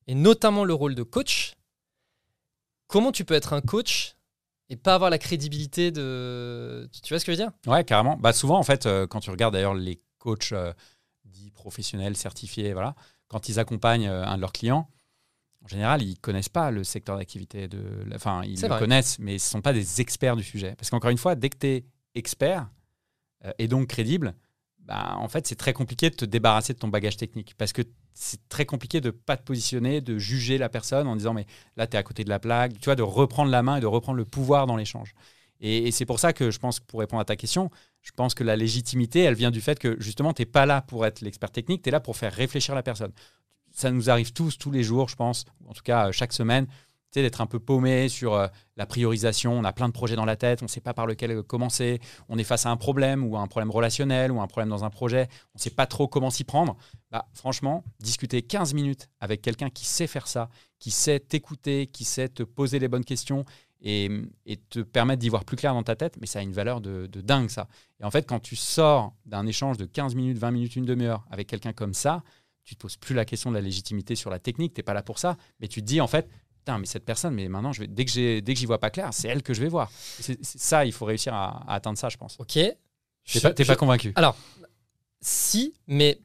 et 0.07 0.15
notamment 0.15 0.65
le 0.65 0.73
rôle 0.73 0.95
de 0.95 1.03
coach, 1.03 1.53
comment 2.87 3.11
tu 3.11 3.23
peux 3.23 3.35
être 3.35 3.53
un 3.53 3.61
coach 3.61 4.15
et 4.69 4.75
pas 4.75 4.95
avoir 4.95 5.11
la 5.11 5.19
crédibilité 5.19 5.91
de... 5.91 6.89
Tu 7.03 7.13
vois 7.13 7.19
ce 7.19 7.25
que 7.25 7.31
je 7.31 7.37
veux 7.37 7.43
dire? 7.43 7.53
Ouais, 7.67 7.83
carrément. 7.83 8.17
Bah, 8.17 8.33
souvent, 8.33 8.57
en 8.57 8.63
fait, 8.63 8.87
euh, 8.87 9.05
quand 9.05 9.19
tu 9.19 9.29
regardes 9.29 9.53
d'ailleurs 9.53 9.75
les 9.75 10.01
coachs 10.17 10.53
euh, 10.53 10.73
dits 11.23 11.51
professionnels, 11.51 12.17
certifiés, 12.17 12.73
voilà, 12.73 12.95
quand 13.27 13.47
ils 13.47 13.59
accompagnent 13.59 14.07
euh, 14.07 14.25
un 14.25 14.37
de 14.37 14.41
leurs 14.41 14.53
clients, 14.53 14.89
en 15.65 15.67
général, 15.67 16.03
ils 16.03 16.19
connaissent 16.19 16.49
pas 16.49 16.69
le 16.69 16.83
secteur 16.83 17.17
d'activité. 17.17 17.67
De... 17.67 17.81
Enfin, 18.13 18.43
ils 18.43 18.61
le 18.61 18.79
connaissent, 18.79 19.17
mais 19.17 19.39
ce 19.39 19.47
ne 19.47 19.49
sont 19.49 19.61
pas 19.61 19.73
des 19.73 19.99
experts 19.99 20.35
du 20.35 20.43
sujet. 20.43 20.75
Parce 20.77 20.91
qu'encore 20.91 21.09
une 21.09 21.17
fois, 21.17 21.33
dès 21.33 21.49
que 21.49 21.57
tu 21.57 21.67
es 21.67 21.85
expert 22.13 22.69
euh, 23.45 23.51
et 23.57 23.67
donc 23.67 23.87
crédible, 23.87 24.35
bah, 24.77 25.15
en 25.17 25.27
fait, 25.27 25.47
c'est 25.47 25.55
très 25.55 25.73
compliqué 25.73 26.11
de 26.11 26.15
te 26.15 26.25
débarrasser 26.25 26.73
de 26.73 26.77
ton 26.77 26.87
bagage 26.87 27.17
technique. 27.17 27.55
Parce 27.57 27.73
que 27.73 27.81
c'est 28.13 28.47
très 28.47 28.67
compliqué 28.67 29.01
de 29.01 29.07
ne 29.07 29.11
pas 29.11 29.37
te 29.37 29.43
positionner, 29.43 30.01
de 30.01 30.19
juger 30.19 30.59
la 30.59 30.69
personne 30.69 31.07
en 31.07 31.15
disant, 31.15 31.33
mais 31.33 31.47
là, 31.77 31.87
tu 31.87 31.95
es 31.95 31.99
à 31.99 32.03
côté 32.03 32.23
de 32.23 32.29
la 32.29 32.37
plaque, 32.37 32.73
tu 32.79 32.85
vois, 32.85 32.95
de 32.95 33.01
reprendre 33.01 33.49
la 33.49 33.63
main 33.63 33.77
et 33.77 33.81
de 33.81 33.87
reprendre 33.87 34.17
le 34.17 34.25
pouvoir 34.25 34.67
dans 34.67 34.77
l'échange. 34.77 35.15
Et, 35.61 35.87
et 35.87 35.91
c'est 35.91 36.05
pour 36.05 36.19
ça 36.19 36.31
que 36.31 36.51
je 36.51 36.59
pense, 36.59 36.79
pour 36.79 36.99
répondre 36.99 37.21
à 37.21 37.25
ta 37.25 37.35
question, 37.35 37.71
je 38.03 38.11
pense 38.11 38.35
que 38.35 38.43
la 38.43 38.55
légitimité, 38.55 39.21
elle 39.21 39.33
vient 39.33 39.49
du 39.49 39.61
fait 39.61 39.79
que 39.79 39.99
justement, 39.99 40.31
tu 40.31 40.43
n'es 40.43 40.45
pas 40.45 40.67
là 40.67 40.83
pour 40.83 41.07
être 41.07 41.21
l'expert 41.21 41.49
technique, 41.49 41.81
tu 41.81 41.89
es 41.89 41.91
là 41.91 41.99
pour 41.99 42.17
faire 42.17 42.31
réfléchir 42.31 42.75
la 42.75 42.83
personne 42.83 43.13
ça 43.75 43.91
nous 43.91 44.09
arrive 44.09 44.33
tous, 44.33 44.57
tous 44.57 44.71
les 44.71 44.83
jours, 44.83 45.09
je 45.09 45.15
pense, 45.15 45.45
en 45.67 45.73
tout 45.73 45.83
cas 45.83 46.07
euh, 46.07 46.11
chaque 46.11 46.33
semaine, 46.33 46.67
d'être 47.21 47.41
un 47.41 47.45
peu 47.45 47.59
paumé 47.59 48.09
sur 48.09 48.33
euh, 48.33 48.47
la 48.77 48.85
priorisation. 48.85 49.53
On 49.53 49.63
a 49.63 49.73
plein 49.73 49.87
de 49.87 49.93
projets 49.93 50.15
dans 50.15 50.25
la 50.25 50.35
tête, 50.35 50.61
on 50.61 50.65
ne 50.65 50.69
sait 50.69 50.81
pas 50.81 50.93
par 50.93 51.07
lequel 51.07 51.43
commencer. 51.43 51.99
On 52.29 52.37
est 52.37 52.43
face 52.43 52.65
à 52.65 52.69
un 52.69 52.77
problème 52.77 53.23
ou 53.23 53.37
à 53.37 53.41
un 53.41 53.47
problème 53.47 53.71
relationnel 53.71 54.31
ou 54.31 54.41
un 54.41 54.47
problème 54.47 54.69
dans 54.69 54.83
un 54.83 54.89
projet. 54.89 55.27
On 55.53 55.57
ne 55.57 55.61
sait 55.61 55.69
pas 55.69 55.85
trop 55.85 56.07
comment 56.07 56.29
s'y 56.29 56.43
prendre. 56.43 56.75
Bah, 57.11 57.27
franchement, 57.33 57.83
discuter 57.99 58.41
15 58.41 58.73
minutes 58.73 59.09
avec 59.19 59.41
quelqu'un 59.41 59.69
qui 59.69 59.85
sait 59.85 60.07
faire 60.07 60.27
ça, 60.27 60.49
qui 60.79 60.91
sait 60.91 61.19
t'écouter, 61.19 61.87
qui 61.87 62.03
sait 62.03 62.29
te 62.29 62.43
poser 62.43 62.79
les 62.79 62.87
bonnes 62.87 63.05
questions 63.05 63.45
et, 63.81 64.09
te 64.69 64.79
permettre 64.79 65.19
d'y 65.19 65.29
voir 65.29 65.45
plus 65.45 65.57
clair 65.57 65.73
dans 65.73 65.83
ta 65.83 65.95
tête, 65.95 66.17
mais 66.19 66.25
ça 66.25 66.39
a 66.39 66.41
une 66.41 66.53
valeur 66.53 66.81
de, 66.81 67.07
dingue, 67.07 67.49
ça. 67.49 67.67
Et 67.99 68.03
en 68.03 68.09
fait, 68.09 68.27
quand 68.27 68.39
tu 68.39 68.55
sors 68.55 69.13
d'un 69.25 69.45
échange 69.45 69.77
de 69.77 69.85
15 69.85 70.15
minutes, 70.15 70.39
20 70.39 70.51
minutes, 70.51 70.75
une 70.75 70.85
demi-heure 70.85 71.23
avec 71.29 71.47
quelqu'un 71.47 71.71
comme 71.71 71.93
ça, 71.93 72.23
tu 72.65 72.75
te 72.75 72.81
poses 72.81 72.97
plus 72.97 73.15
la 73.15 73.25
question 73.25 73.51
de 73.51 73.55
la 73.55 73.61
légitimité 73.61 74.15
sur 74.15 74.29
la 74.29 74.39
technique, 74.39 74.73
tu 74.73 74.79
n'es 74.79 74.83
pas 74.83 74.93
là 74.93 75.03
pour 75.03 75.19
ça, 75.19 75.37
mais 75.59 75.67
tu 75.67 75.81
te 75.81 75.85
dis, 75.85 76.01
en 76.01 76.07
fait, 76.07 76.27
Putain, 76.65 76.79
mais 76.79 76.87
cette 76.87 77.05
personne, 77.05 77.35
mais 77.35 77.47
maintenant, 77.47 77.73
je 77.73 77.81
vais, 77.81 77.87
dès 77.87 78.05
que 78.05 78.11
j'y 78.55 78.65
vois 78.65 78.79
pas 78.79 78.89
clair, 78.89 79.09
c'est 79.11 79.27
elle 79.27 79.43
que 79.43 79.53
je 79.53 79.61
vais 79.61 79.67
voir. 79.67 79.91
C'est 79.93 80.43
ça, 80.43 80.83
il 80.83 80.93
faut 80.93 81.05
réussir 81.05 81.31
à, 81.31 81.63
atteindre 81.71 81.95
ça, 81.95 82.09
je 82.09 82.17
pense. 82.17 82.37
Ok. 82.39 82.53
Tu 82.53 83.37
n'es 83.37 83.41
pas, 83.41 83.53
pas, 83.53 83.75
convaincu 83.75 84.13
Alors, 84.15 84.35
si, 85.21 85.75
mais 85.85 86.19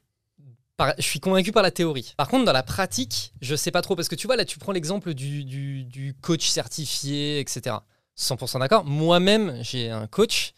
je 0.97 1.03
suis 1.03 1.19
convaincu 1.19 1.51
par 1.51 1.63
la 1.63 1.71
théorie. 1.71 2.13
Par 2.17 2.27
contre, 2.27 2.45
dans 2.45 2.53
la 2.53 2.63
pratique, 2.63 3.33
je 3.41 3.55
sais 3.55 3.71
pas 3.71 3.81
trop 3.81 3.95
parce 3.95 4.09
que 4.09 4.15
tu 4.15 4.27
vois 4.27 4.35
là, 4.35 4.45
tu 4.45 4.57
prends 4.57 4.71
l'exemple 4.71 5.13
du, 5.13 6.15
coach 6.21 6.47
certifié, 6.47 7.39
etc. 7.39 7.75
100% 8.17 8.59
d'accord. 8.59 8.83
Moi-même, 8.83 9.57
j'ai 9.61 9.89
un 9.89 10.07
coach 10.07 10.53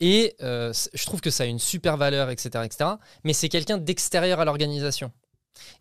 et 0.00 0.36
euh, 0.42 0.72
je 0.94 1.06
trouve 1.06 1.20
que 1.20 1.30
ça 1.30 1.44
a 1.44 1.46
une 1.46 1.58
super 1.58 1.96
valeur, 1.96 2.30
etc., 2.30 2.64
etc. 2.64 2.90
Mais 3.24 3.32
c'est 3.32 3.48
quelqu'un 3.48 3.78
d'extérieur 3.78 4.40
à 4.40 4.44
l'organisation. 4.44 5.12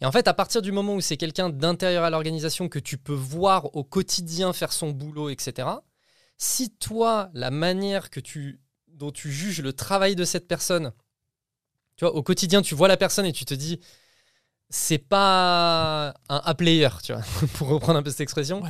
Et 0.01 0.05
en 0.05 0.11
fait, 0.11 0.27
à 0.27 0.33
partir 0.33 0.61
du 0.61 0.71
moment 0.71 0.95
où 0.95 1.01
c'est 1.01 1.17
quelqu'un 1.17 1.49
d'intérieur 1.49 2.03
à 2.03 2.09
l'organisation 2.09 2.69
que 2.69 2.79
tu 2.79 2.97
peux 2.97 3.13
voir 3.13 3.75
au 3.75 3.83
quotidien 3.83 4.53
faire 4.53 4.71
son 4.71 4.91
boulot, 4.91 5.29
etc. 5.29 5.67
Si 6.37 6.69
toi, 6.69 7.29
la 7.33 7.51
manière 7.51 8.09
que 8.09 8.19
tu, 8.19 8.61
dont 8.87 9.11
tu 9.11 9.31
juges 9.31 9.61
le 9.61 9.73
travail 9.73 10.15
de 10.15 10.23
cette 10.23 10.47
personne 10.47 10.93
tu 11.97 12.03
vois, 12.03 12.13
au 12.13 12.23
quotidien, 12.23 12.61
tu 12.61 12.75
vois 12.75 12.87
la 12.87 12.97
personne 12.97 13.25
et 13.25 13.31
tu 13.31 13.45
te 13.45 13.53
dis, 13.53 13.79
c'est 14.69 14.97
pas 14.97 16.13
un 16.29 16.41
A-player, 16.43 16.89
tu 17.03 17.13
vois, 17.13 17.23
pour 17.53 17.69
reprendre 17.69 17.99
un 17.99 18.03
peu 18.03 18.09
cette 18.09 18.21
expression. 18.21 18.63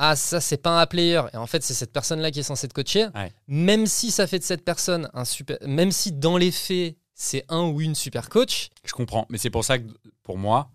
Ah, 0.00 0.14
ça, 0.14 0.40
c'est 0.40 0.56
pas 0.56 0.70
un 0.70 0.78
A-player. 0.78 1.22
Et 1.34 1.36
en 1.36 1.46
fait, 1.48 1.62
c'est 1.62 1.74
cette 1.74 1.92
personne-là 1.92 2.30
qui 2.30 2.40
est 2.40 2.44
censée 2.44 2.68
te 2.68 2.72
coacher. 2.72 3.08
Même 3.48 3.86
si 3.86 4.12
ça 4.12 4.26
fait 4.26 4.38
de 4.38 4.44
cette 4.44 4.64
personne 4.64 5.10
un 5.12 5.24
super. 5.24 5.58
Même 5.66 5.90
si 5.90 6.12
dans 6.12 6.36
les 6.36 6.52
faits, 6.52 6.96
c'est 7.14 7.44
un 7.48 7.64
ou 7.64 7.80
une 7.80 7.96
super 7.96 8.28
coach. 8.28 8.70
Je 8.84 8.92
comprends. 8.92 9.26
Mais 9.28 9.38
c'est 9.38 9.50
pour 9.50 9.64
ça 9.64 9.78
que, 9.78 9.84
pour 10.22 10.38
moi, 10.38 10.70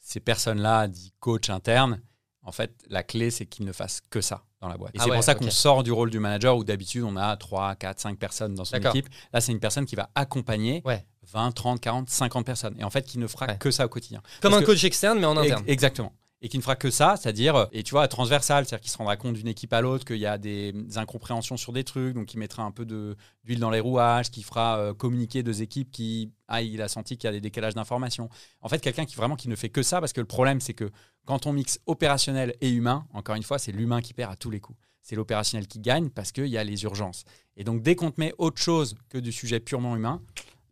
ces 0.00 0.18
personnes-là, 0.18 0.88
dit 0.88 1.12
coach 1.20 1.50
interne, 1.50 2.00
en 2.42 2.50
fait, 2.50 2.72
la 2.88 3.04
clé, 3.04 3.30
c'est 3.30 3.46
qu'ils 3.46 3.64
ne 3.64 3.72
fassent 3.72 4.02
que 4.10 4.20
ça 4.20 4.42
dans 4.60 4.68
la 4.68 4.76
boîte. 4.76 4.94
Et 4.94 4.98
ah 5.00 5.04
c'est 5.04 5.10
pour 5.12 5.22
ça 5.22 5.34
qu'on 5.36 5.50
sort 5.50 5.84
du 5.84 5.92
rôle 5.92 6.10
du 6.10 6.18
manager 6.18 6.56
où 6.56 6.64
d'habitude, 6.64 7.04
on 7.04 7.16
a 7.16 7.36
3, 7.36 7.76
4, 7.76 8.00
5 8.00 8.18
personnes 8.18 8.54
dans 8.54 8.64
son 8.64 8.76
équipe. 8.76 9.08
Là, 9.32 9.40
c'est 9.40 9.52
une 9.52 9.60
personne 9.60 9.86
qui 9.86 9.94
va 9.94 10.10
accompagner 10.16 10.82
ouais. 10.84 11.06
20, 11.32 11.52
30, 11.52 11.80
40, 11.80 12.10
50 12.10 12.44
personnes. 12.44 12.74
Et 12.78 12.84
en 12.84 12.90
fait, 12.90 13.06
qui 13.06 13.18
ne 13.18 13.28
fera 13.28 13.46
que 13.54 13.70
ça 13.70 13.86
au 13.86 13.88
quotidien. 13.88 14.20
Comme 14.42 14.54
un 14.54 14.62
coach 14.62 14.82
externe, 14.82 15.20
mais 15.20 15.26
en 15.26 15.36
interne. 15.36 15.62
Exactement. 15.68 16.12
Et 16.44 16.48
qui 16.48 16.58
ne 16.58 16.62
fera 16.62 16.76
que 16.76 16.90
ça, 16.90 17.16
c'est-à-dire, 17.16 17.68
et 17.72 17.82
tu 17.82 17.92
vois, 17.92 18.06
transversal, 18.06 18.66
c'est-à-dire 18.66 18.82
qu'il 18.82 18.90
se 18.90 18.98
rendra 18.98 19.16
compte 19.16 19.32
d'une 19.32 19.48
équipe 19.48 19.72
à 19.72 19.80
l'autre 19.80 20.04
qu'il 20.04 20.18
y 20.18 20.26
a 20.26 20.36
des 20.36 20.74
incompréhensions 20.96 21.56
sur 21.56 21.72
des 21.72 21.84
trucs, 21.84 22.14
donc 22.14 22.34
il 22.34 22.36
mettra 22.36 22.62
un 22.64 22.70
peu 22.70 22.84
d'huile 22.84 23.58
dans 23.58 23.70
les 23.70 23.80
rouages, 23.80 24.30
qui 24.30 24.42
fera 24.42 24.76
euh, 24.76 24.92
communiquer 24.92 25.42
deux 25.42 25.62
équipes 25.62 25.90
qui, 25.90 26.32
ah, 26.48 26.60
il 26.60 26.82
a 26.82 26.88
senti 26.88 27.16
qu'il 27.16 27.28
y 27.28 27.30
a 27.30 27.32
des 27.32 27.40
décalages 27.40 27.72
d'informations. 27.72 28.28
En 28.60 28.68
fait, 28.68 28.80
quelqu'un 28.80 29.06
qui 29.06 29.16
vraiment 29.16 29.36
qui 29.36 29.48
ne 29.48 29.56
fait 29.56 29.70
que 29.70 29.82
ça, 29.82 30.00
parce 30.00 30.12
que 30.12 30.20
le 30.20 30.26
problème, 30.26 30.60
c'est 30.60 30.74
que 30.74 30.90
quand 31.24 31.46
on 31.46 31.54
mixe 31.54 31.80
opérationnel 31.86 32.54
et 32.60 32.68
humain, 32.68 33.06
encore 33.14 33.36
une 33.36 33.42
fois, 33.42 33.58
c'est 33.58 33.72
l'humain 33.72 34.02
qui 34.02 34.12
perd 34.12 34.30
à 34.30 34.36
tous 34.36 34.50
les 34.50 34.60
coups. 34.60 34.78
C'est 35.00 35.16
l'opérationnel 35.16 35.66
qui 35.66 35.80
gagne 35.80 36.10
parce 36.10 36.30
qu'il 36.30 36.48
y 36.48 36.58
a 36.58 36.64
les 36.64 36.82
urgences. 36.84 37.24
Et 37.56 37.64
donc, 37.64 37.80
dès 37.80 37.94
qu'on 37.94 38.10
te 38.10 38.20
met 38.20 38.34
autre 38.36 38.60
chose 38.60 38.96
que 39.08 39.16
du 39.16 39.32
sujet 39.32 39.60
purement 39.60 39.96
humain, 39.96 40.20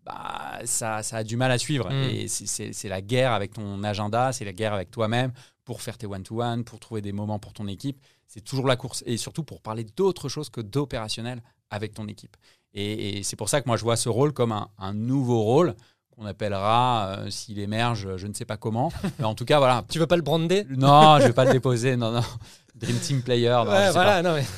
bah, 0.04 0.58
ça, 0.64 1.02
ça, 1.02 1.18
a 1.18 1.24
du 1.24 1.36
mal 1.36 1.50
à 1.50 1.58
suivre. 1.58 1.90
Mm. 1.90 2.10
Et 2.10 2.28
c'est 2.28 2.88
la 2.88 3.00
guerre 3.00 3.32
avec 3.32 3.54
ton 3.54 3.82
agenda, 3.84 4.32
c'est 4.32 4.44
la 4.44 4.52
guerre 4.52 4.74
avec 4.74 4.90
toi-même 4.90 5.32
pour 5.64 5.82
faire 5.82 5.98
tes 5.98 6.06
one-to-one, 6.06 6.64
pour 6.64 6.80
trouver 6.80 7.02
des 7.02 7.12
moments 7.12 7.38
pour 7.38 7.52
ton 7.52 7.66
équipe. 7.66 8.00
C'est 8.26 8.40
toujours 8.40 8.66
la 8.66 8.76
course. 8.76 9.02
Et 9.06 9.16
surtout 9.16 9.44
pour 9.44 9.60
parler 9.60 9.84
d'autre 9.84 10.28
chose 10.28 10.50
que 10.50 10.60
d'opérationnel 10.60 11.42
avec 11.70 11.94
ton 11.94 12.06
équipe. 12.08 12.36
Et, 12.74 13.22
c'est 13.22 13.36
pour 13.36 13.48
ça 13.48 13.60
que 13.60 13.68
moi, 13.68 13.76
je 13.76 13.82
vois 13.82 13.96
ce 13.96 14.08
rôle 14.08 14.32
comme 14.32 14.52
un, 14.52 14.94
nouveau 14.94 15.42
rôle 15.42 15.74
qu'on 16.10 16.26
appellera, 16.26 17.06
euh, 17.06 17.30
s'il 17.30 17.58
émerge, 17.58 18.16
je 18.16 18.26
ne 18.26 18.34
sais 18.34 18.44
pas 18.44 18.56
comment. 18.56 18.92
Mais 19.18 19.24
en 19.24 19.34
tout 19.34 19.44
cas, 19.44 19.58
voilà. 19.58 19.84
Tu 19.88 19.98
veux 19.98 20.06
pas 20.06 20.16
le 20.16 20.22
brander? 20.22 20.64
Non, 20.70 21.16
je 21.18 21.22
ne 21.22 21.28
vais 21.28 21.32
pas 21.34 21.44
le 21.44 21.52
déposer. 21.52 21.96
Non, 21.96 22.12
non. 22.12 22.22
Dream 22.74 22.98
Team 22.98 23.22
Player, 23.22 23.56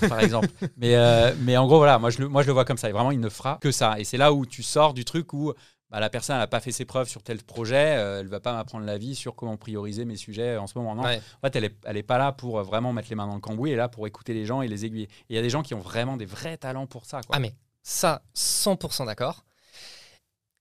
par 0.09 0.21
exemple. 0.21 0.49
Mais, 0.77 0.95
euh, 0.95 1.35
mais 1.40 1.57
en 1.57 1.67
gros, 1.67 1.79
voilà, 1.79 1.99
moi 1.99 2.11
je, 2.11 2.21
le, 2.21 2.29
moi 2.29 2.43
je 2.43 2.47
le 2.47 2.53
vois 2.53 2.64
comme 2.64 2.79
ça. 2.79 2.88
Et 2.88 2.93
vraiment, 2.93 3.11
il 3.11 3.21
ne 3.21 3.29
fera 3.29 3.59
que 3.61 3.73
ça. 3.73 3.99
Et 3.99 4.05
c'est 4.05 4.17
là 4.17 4.33
où 4.33 4.47
tu 4.47 4.62
sors 4.62 4.95
du 4.95 5.05
truc 5.05 5.33
où 5.33 5.53
bah, 5.94 6.00
la 6.00 6.11
personne 6.11 6.37
n'a 6.37 6.48
pas 6.48 6.59
fait 6.59 6.72
ses 6.72 6.85
preuves 6.85 7.09
sur 7.09 7.22
tel 7.22 7.40
projet, 7.40 7.94
euh, 7.96 8.18
elle 8.18 8.26
ne 8.26 8.30
va 8.30 8.40
pas 8.40 8.52
m'apprendre 8.52 8.85
la 8.85 8.98
vie 8.98 9.14
sur 9.14 9.37
comment 9.37 9.57
prioriser 9.57 10.04
mes 10.04 10.16
sujets 10.16 10.57
en 10.57 10.66
ce 10.66 10.76
moment. 10.76 10.96
Non. 10.96 11.04
En 11.04 11.48
fait, 11.48 11.54
elle 11.54 11.94
n'est 11.94 12.02
pas 12.02 12.18
là 12.18 12.33
pour 12.33 12.61
vraiment 12.64 12.92
mettre 12.92 13.11
les 13.11 13.14
mains 13.14 13.28
dans 13.28 13.37
le 13.37 13.40
cambouis, 13.40 13.70
elle 13.70 13.74
est 13.74 13.78
là 13.78 13.88
pour 13.88 14.04
écouter 14.09 14.35
les 14.35 14.44
gens 14.44 14.61
et 14.61 14.66
les 14.66 14.85
aiguiller. 14.85 15.04
Et 15.04 15.24
il 15.30 15.37
y 15.37 15.38
a 15.38 15.42
des 15.42 15.50
gens 15.50 15.62
qui 15.62 15.72
ont 15.72 15.78
vraiment 15.78 16.16
des 16.16 16.26
vrais 16.26 16.57
talents 16.57 16.88
pour 16.88 17.04
ça. 17.04 17.20
Quoi. 17.20 17.37
Ah, 17.37 17.38
mais 17.38 17.54
ça, 17.85 18.22
100% 18.35 19.07
d'accord. 19.07 19.44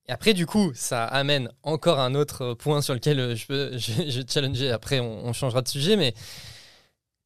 Et 0.07 0.11
après, 0.11 0.35
du 0.35 0.45
coup, 0.45 0.71
ça 0.75 1.03
amène 1.03 1.49
encore 1.63 1.99
un 1.99 2.13
autre 2.13 2.53
point 2.53 2.83
sur 2.83 2.93
lequel 2.93 3.35
je 3.35 3.47
peux 3.47 3.71
je, 3.79 4.11
je 4.11 4.21
challenger. 4.27 4.69
Après, 4.69 4.99
on, 4.99 5.25
on 5.25 5.33
changera 5.33 5.63
de 5.63 5.67
sujet, 5.67 5.95
mais 5.95 6.13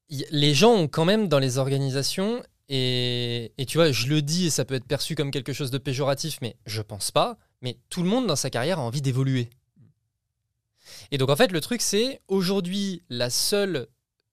les 0.10 0.54
gens 0.54 0.72
ont 0.72 0.88
quand 0.88 1.04
même 1.04 1.28
dans 1.28 1.39
les 1.39 1.58
organisations, 1.58 2.41
et, 2.70 3.65
tu 3.67 3.78
vois, 3.78 3.91
je 3.91 4.08
le 4.08 4.22
dis 4.22 4.48
et 4.48 4.50
ça 4.50 4.65
peut 4.65 4.76
être 4.76 4.86
perçu 4.88 5.15
comme 5.15 5.32
quelque 5.32 5.54
chose 5.54 5.72
de 5.72 5.78
péjoratif, 5.78 6.39
mais 6.41 6.58
je 6.65 6.82
pense 6.82 7.12
pas, 7.12 7.38
mais 7.62 7.78
tout 7.89 8.04
le 8.04 8.10
monde 8.10 8.28
dans 8.28 8.36
sa 8.36 8.50
carrière 8.50 8.80
a 8.80 8.84
envie 8.84 9.02
d'évoluer. 9.02 9.50
Et 11.12 11.17
donc 11.17 11.30
en 11.30 11.36
fait, 11.36 11.52
le 11.52 11.62
truc, 11.62 11.82
c'est 11.82 12.22
aujourd'hui, 12.28 13.04
la 13.10 13.30
seule 13.30 13.88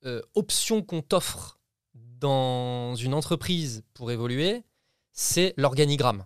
euh, 0.04 0.20
option 0.34 0.82
qu'on 0.82 1.02
t'offre 1.02 1.58
dans 1.94 2.94
une 2.94 3.14
entreprise 3.14 3.84
pour 3.94 4.10
évoluer, 4.10 4.62
c'est 5.12 5.54
l'organigramme. 5.56 6.24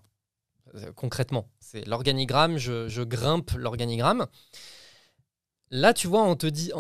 Euh, 0.75 0.93
concrètement, 0.93 1.49
c'est 1.61 1.87
l'organigramme, 1.87 2.59
je, 2.59 3.03
grimpe 3.03 3.53
l'organigramme. 3.53 4.27
Là, 5.71 5.93
tu 5.93 6.07
vois, 6.07 6.23
on 6.23 6.35
te 6.35 6.47
dit, 6.47 6.73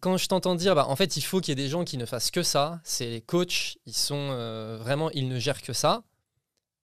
quand 0.00 0.16
je 0.16 0.26
t'entends 0.26 0.54
dire, 0.54 0.74
bah, 0.74 0.86
en 0.88 0.96
fait, 0.96 1.16
il 1.18 1.20
faut 1.20 1.40
qu'il 1.40 1.50
y 1.50 1.52
ait 1.52 1.62
des 1.62 1.68
gens 1.68 1.84
qui 1.84 1.98
ne 1.98 2.06
fassent 2.06 2.30
que 2.30 2.42
ça. 2.42 2.80
C'est 2.84 3.10
les 3.10 3.20
coachs, 3.20 3.76
ils 3.84 3.94
sont 3.94 4.30
euh, 4.30 4.78
vraiment, 4.80 5.10
ils 5.10 5.28
ne 5.28 5.38
gèrent 5.38 5.62
que 5.62 5.74
ça. 5.74 6.02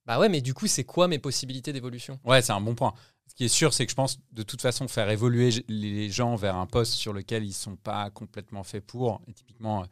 Bah 0.08 0.17
ouais, 0.20 0.30
mais 0.30 0.41
du 0.41 0.54
coup, 0.54 0.67
c'est 0.67 0.86
quoi 0.86 1.08
mes 1.08 1.20
possibilités 1.20 1.74
d'évolution? 1.74 2.20
Ouais, 2.24 2.41
c'est 2.41 2.54
un 2.54 2.62
bon 2.62 2.74
point. 2.74 2.93
Ce 3.28 3.36
qui 3.36 3.43
est 3.43 3.50
sûr, 3.50 3.74
c'est 3.74 3.86
que 3.86 3.91
je 3.91 3.96
pense, 3.96 4.20
de 4.32 4.41
toute 4.41 4.62
façon, 4.62 4.88
faire 4.88 5.10
évoluer 5.10 5.50
les 5.67 6.10
gens 6.10 6.36
vers 6.36 6.56
un 6.56 6.65
poste 6.65 6.93
sur 6.93 7.13
lequel 7.13 7.43
ils 7.43 7.50
ne 7.50 7.54
sont 7.54 7.76
pas 7.76 8.10
complètement 8.10 8.63
faits 8.63 8.86
pour. 8.86 9.22
Et 9.28 9.34
typiquement, 9.34 9.86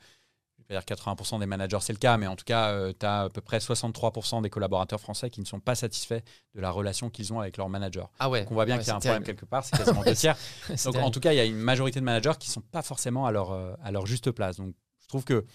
dire 0.70 0.82
80% 0.82 1.40
des 1.40 1.46
managers, 1.46 1.78
c'est 1.82 1.94
le 1.94 2.00
cas, 2.00 2.18
mais 2.18 2.28
en 2.28 2.36
tout 2.36 2.46
cas, 2.46 2.72
euh, 2.72 2.94
tu 2.98 3.06
as 3.06 3.24
à 3.24 3.30
peu 3.30 3.42
près 3.42 3.60
63% 3.60 4.42
des 4.42 4.50
collaborateurs 4.50 5.00
français 5.00 5.30
qui 5.30 5.42
ne 5.42 5.46
sont 5.46 5.60
pas 5.60 5.76
satisfaits 5.76 6.22
de 6.56 6.62
la 6.62 6.72
relation 6.72 7.10
qu'ils 7.10 7.34
ont 7.34 7.40
avec 7.40 7.58
leur 7.58 7.70
manager. 7.70 8.10
Ah 8.20 8.30
ouais. 8.30 8.42
Donc 8.42 8.52
on 8.52 8.56
voit 8.56 8.66
bien 8.66 8.78
qu'il 8.78 8.88
y 8.88 8.92
a 8.92 8.96
un 8.96 9.00
problème 9.00 9.24
quelque 9.24 9.46
part, 9.46 9.64
c'est 9.64 9.78
quasiment 9.78 10.04
deux 10.06 10.16
tiers. 10.16 10.38
Donc 10.86 10.96
en 10.96 11.12
tout 11.12 11.20
cas, 11.20 11.34
il 11.34 11.38
y 11.38 11.40
a 11.42 11.46
une 11.46 11.56
majorité 11.56 12.00
de 12.00 12.06
managers 12.06 12.34
qui 12.40 12.50
ne 12.50 12.54
sont 12.54 12.62
pas 12.62 12.82
forcément 12.82 13.26
à 13.26 13.32
leur, 13.32 13.52
euh, 13.52 13.74
à 13.84 13.92
leur 13.92 14.06
juste 14.06 14.32
place. 14.32 14.58
Donc 14.58 14.74
je 15.02 15.08
trouve 15.08 15.24
que 15.24 15.46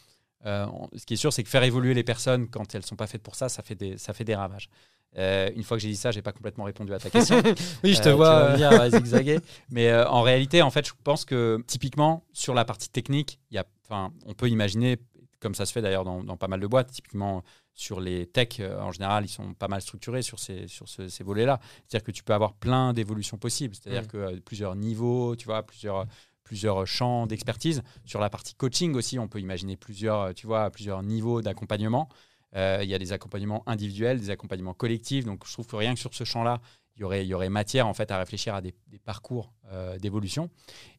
euh, 0.47 0.67
ce 0.97 1.05
qui 1.07 1.15
est 1.15 1.19
sûr, 1.19 1.33
c'est 1.33 1.43
que 1.43 1.49
faire 1.49 1.65
évoluer 1.65 1.95
les 1.95 2.05
personnes 2.05 2.49
quand 2.49 2.75
elles 2.75 2.81
ne 2.83 2.87
sont 2.87 2.97
pas 2.97 3.07
faites 3.07 3.23
pour 3.23 3.35
ça, 3.35 3.49
ça 3.49 3.63
fait 3.63 3.75
des, 3.75 3.99
ça 3.99 4.13
fait 4.13 4.25
des 4.25 4.35
ravages. 4.35 4.71
une 5.17 5.63
fois 5.63 5.77
que 5.77 5.83
j'ai 5.83 5.89
dit 5.89 5.97
ça, 5.97 6.11
j'ai 6.11 6.23
pas 6.23 6.33
complètement 6.33 6.65
répondu 6.65 6.93
à 6.95 6.99
ta 6.99 7.11
question. 7.11 7.43
oui, 7.85 7.95
je 7.95 8.03
te 8.03 8.09
vois 8.09 8.55
bien 8.57 8.89
zigzaguer. 8.91 9.41
Mais 9.71 9.93
en 9.93 10.23
réalité, 10.23 10.63
en 10.63 10.71
fait, 10.71 10.87
je 10.87 10.93
pense 11.05 11.25
que 11.25 11.63
typiquement 11.67 12.25
sur 12.33 12.55
la 12.55 12.65
partie 12.65 12.89
technique, 12.89 13.39
y 13.51 13.59
a 13.59 13.65
on 13.91 14.35
peut 14.35 14.49
imaginer, 14.49 14.99
comme 15.41 15.55
ça 15.55 15.67
se 15.67 15.73
fait 15.73 15.83
d'ailleurs 15.83 16.05
dans, 16.05 16.37
pas 16.37 16.49
mal 16.49 16.61
de 16.61 16.67
boîtes, 16.67 16.91
typiquement 16.91 17.43
sur 17.75 18.01
les 18.01 18.27
techs, 18.27 18.61
euh, 18.61 18.79
en 18.81 18.93
général, 18.93 19.25
ils 19.25 19.29
sont 19.29 19.55
pas 19.55 19.69
mal 19.69 19.81
structurés 19.81 20.21
sur 20.21 20.39
ces, 20.39 20.69
sur 20.69 20.87
ces 20.87 21.25
volets-là. 21.25 21.61
C'est-à-dire 21.87 22.05
que 22.05 22.11
tu 22.11 22.23
peux 22.23 22.35
avoir 22.35 22.53
plein 22.53 22.93
d'évolutions 22.93 23.39
possibles, 23.39 23.75
c'est-à-dire 23.75 24.03
mm. 24.03 24.07
que 24.07 24.17
euh, 24.19 24.41
plusieurs 24.45 24.77
niveaux, 24.77 25.35
tu 25.35 25.47
vois, 25.47 25.63
plusieurs 25.63 26.07
plusieurs 26.51 26.85
champs 26.85 27.29
d'expertise. 27.29 27.83
Sur 28.05 28.19
la 28.19 28.29
partie 28.29 28.55
coaching 28.55 28.97
aussi, 28.97 29.21
on 29.21 29.29
peut 29.29 29.39
imaginer 29.39 29.77
plusieurs, 29.77 30.35
tu 30.35 30.49
vois, 30.49 30.69
plusieurs 30.71 31.01
niveaux 31.05 31.43
d'accompagnement. 31.43 32.09
Euh, 32.57 32.81
il 32.83 32.91
y 32.91 32.95
a 32.95 32.99
des 32.99 33.13
accompagnements 33.13 33.63
individuels, 33.69 34.19
des 34.19 34.31
accompagnements 34.31 34.75
collectifs. 34.75 35.25
Donc, 35.25 35.47
je 35.47 35.53
trouve 35.53 35.69
que 35.69 35.77
rien 35.77 35.95
que 35.95 36.01
sur 36.01 36.13
ce 36.13 36.25
champ-là, 36.25 36.61
y 37.01 37.05
aurait, 37.05 37.25
y 37.25 37.35
aurait 37.35 37.49
matière 37.49 37.87
en 37.87 37.95
fait 37.95 38.11
à 38.11 38.19
réfléchir 38.19 38.55
à 38.55 38.61
des, 38.61 38.75
parcours 39.05 39.53
euh, 39.71 39.97
d'évolution. 39.99 40.51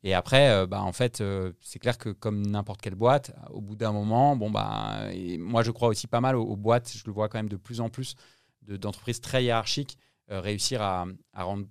Et 0.03 0.13
après, 0.13 0.49
euh, 0.49 0.65
bah, 0.65 0.81
en 0.81 0.93
fait, 0.93 1.19
euh, 1.19 1.51
c'est 1.59 1.79
clair 1.79 1.97
que 1.97 2.09
comme 2.09 2.45
n'importe 2.45 2.81
quelle 2.81 2.95
boîte, 2.95 3.35
au 3.51 3.59
bout 3.59 3.75
d'un 3.75 3.91
moment, 3.91 4.37
bon 4.37 4.49
bah, 4.49 5.01
moi 5.37 5.63
je 5.63 5.71
crois 5.71 5.89
aussi 5.89 6.07
pas 6.07 6.21
mal 6.21 6.37
aux, 6.37 6.55
boîtes. 6.55 6.91
Je 6.95 7.03
le 7.05 7.11
vois 7.11 7.29
quand 7.29 7.39
même 7.39 7.49
de 7.49 7.57
plus 7.57 7.81
en 7.81 7.89
plus 7.89 8.15
d'entreprises 8.61 9.21
très 9.21 9.43
hiérarchiques 9.43 9.97
réussir 10.29 10.81
à, 10.81 11.05
rendre 11.33 11.65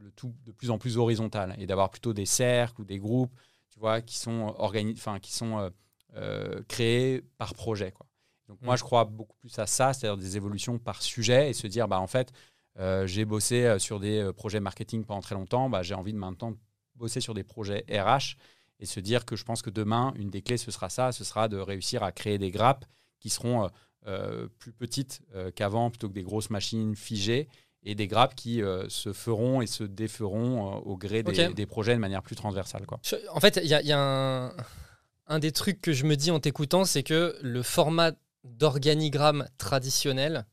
le 0.00 0.10
tout 0.12 0.34
de 0.44 0.52
plus 0.52 0.70
en 0.70 0.78
plus 0.78 0.96
horizontal 0.98 1.54
et 1.58 1.66
d'avoir 1.66 1.90
plutôt 1.90 2.12
des 2.12 2.26
cercles 2.26 2.80
ou 2.80 2.84
des 2.84 2.98
groupes, 2.98 3.32
tu 3.70 3.78
vois, 3.78 4.00
qui 4.00 4.16
sont 4.16 4.54
enfin 4.58 5.18
qui 5.20 5.32
sont 5.32 5.70
créés 6.68 7.22
par 7.38 7.54
projet, 7.54 7.92
quoi. 7.92 8.06
Donc 8.50 8.60
moi, 8.62 8.74
mmh. 8.74 8.78
je 8.78 8.82
crois 8.82 9.04
beaucoup 9.04 9.36
plus 9.36 9.56
à 9.60 9.66
ça, 9.66 9.92
c'est-à-dire 9.92 10.16
des 10.16 10.36
évolutions 10.36 10.76
par 10.80 11.02
sujet 11.02 11.50
et 11.50 11.52
se 11.52 11.68
dire, 11.68 11.86
bah 11.86 12.00
en 12.00 12.08
fait, 12.08 12.32
euh, 12.78 13.06
j'ai 13.06 13.24
bossé 13.24 13.64
euh, 13.64 13.78
sur 13.78 14.00
des 14.00 14.18
euh, 14.18 14.32
projets 14.32 14.58
marketing 14.58 15.04
pendant 15.04 15.20
très 15.20 15.36
longtemps. 15.36 15.70
Bah, 15.70 15.82
j'ai 15.82 15.94
envie 15.94 16.12
de 16.12 16.18
maintenant 16.18 16.54
bosser 16.96 17.20
sur 17.20 17.32
des 17.32 17.44
projets 17.44 17.84
RH 17.88 18.36
et 18.80 18.86
se 18.86 18.98
dire 18.98 19.24
que 19.24 19.36
je 19.36 19.44
pense 19.44 19.62
que 19.62 19.70
demain, 19.70 20.12
une 20.16 20.30
des 20.30 20.42
clés, 20.42 20.56
ce 20.56 20.72
sera 20.72 20.88
ça, 20.88 21.12
ce 21.12 21.22
sera 21.22 21.48
de 21.48 21.58
réussir 21.58 22.02
à 22.02 22.10
créer 22.10 22.38
des 22.38 22.50
grappes 22.50 22.86
qui 23.20 23.30
seront 23.30 23.68
plus 24.58 24.72
petites 24.72 25.20
qu'avant, 25.54 25.90
plutôt 25.90 26.08
que 26.08 26.14
des 26.14 26.22
grosses 26.22 26.48
machines 26.48 26.96
figées 26.96 27.48
et 27.82 27.94
des 27.94 28.06
grappes 28.06 28.34
qui 28.34 28.62
se 28.88 29.12
feront 29.12 29.62
et 29.62 29.66
se 29.66 29.84
déferont 29.84 30.76
au 30.78 30.96
gré 30.96 31.22
des, 31.22 31.66
projets 31.66 31.94
de 31.94 31.98
manière 31.98 32.22
plus 32.22 32.36
transversale. 32.36 32.86
Quoi. 32.86 33.00
En 33.30 33.40
fait, 33.40 33.58
il 33.62 33.68
y 33.68 33.92
a, 33.92 33.98
un, 33.98 34.54
un, 35.26 35.38
des 35.38 35.52
trucs 35.52 35.80
que 35.80 35.92
je 35.92 36.04
me 36.04 36.16
dis 36.16 36.30
en 36.30 36.40
t'écoutant, 36.40 36.84
c'est 36.84 37.02
que 37.02 37.36
le 37.40 37.62
format 37.62 38.12
d'organigramme 38.44 39.48
traditionnel, 39.58 40.46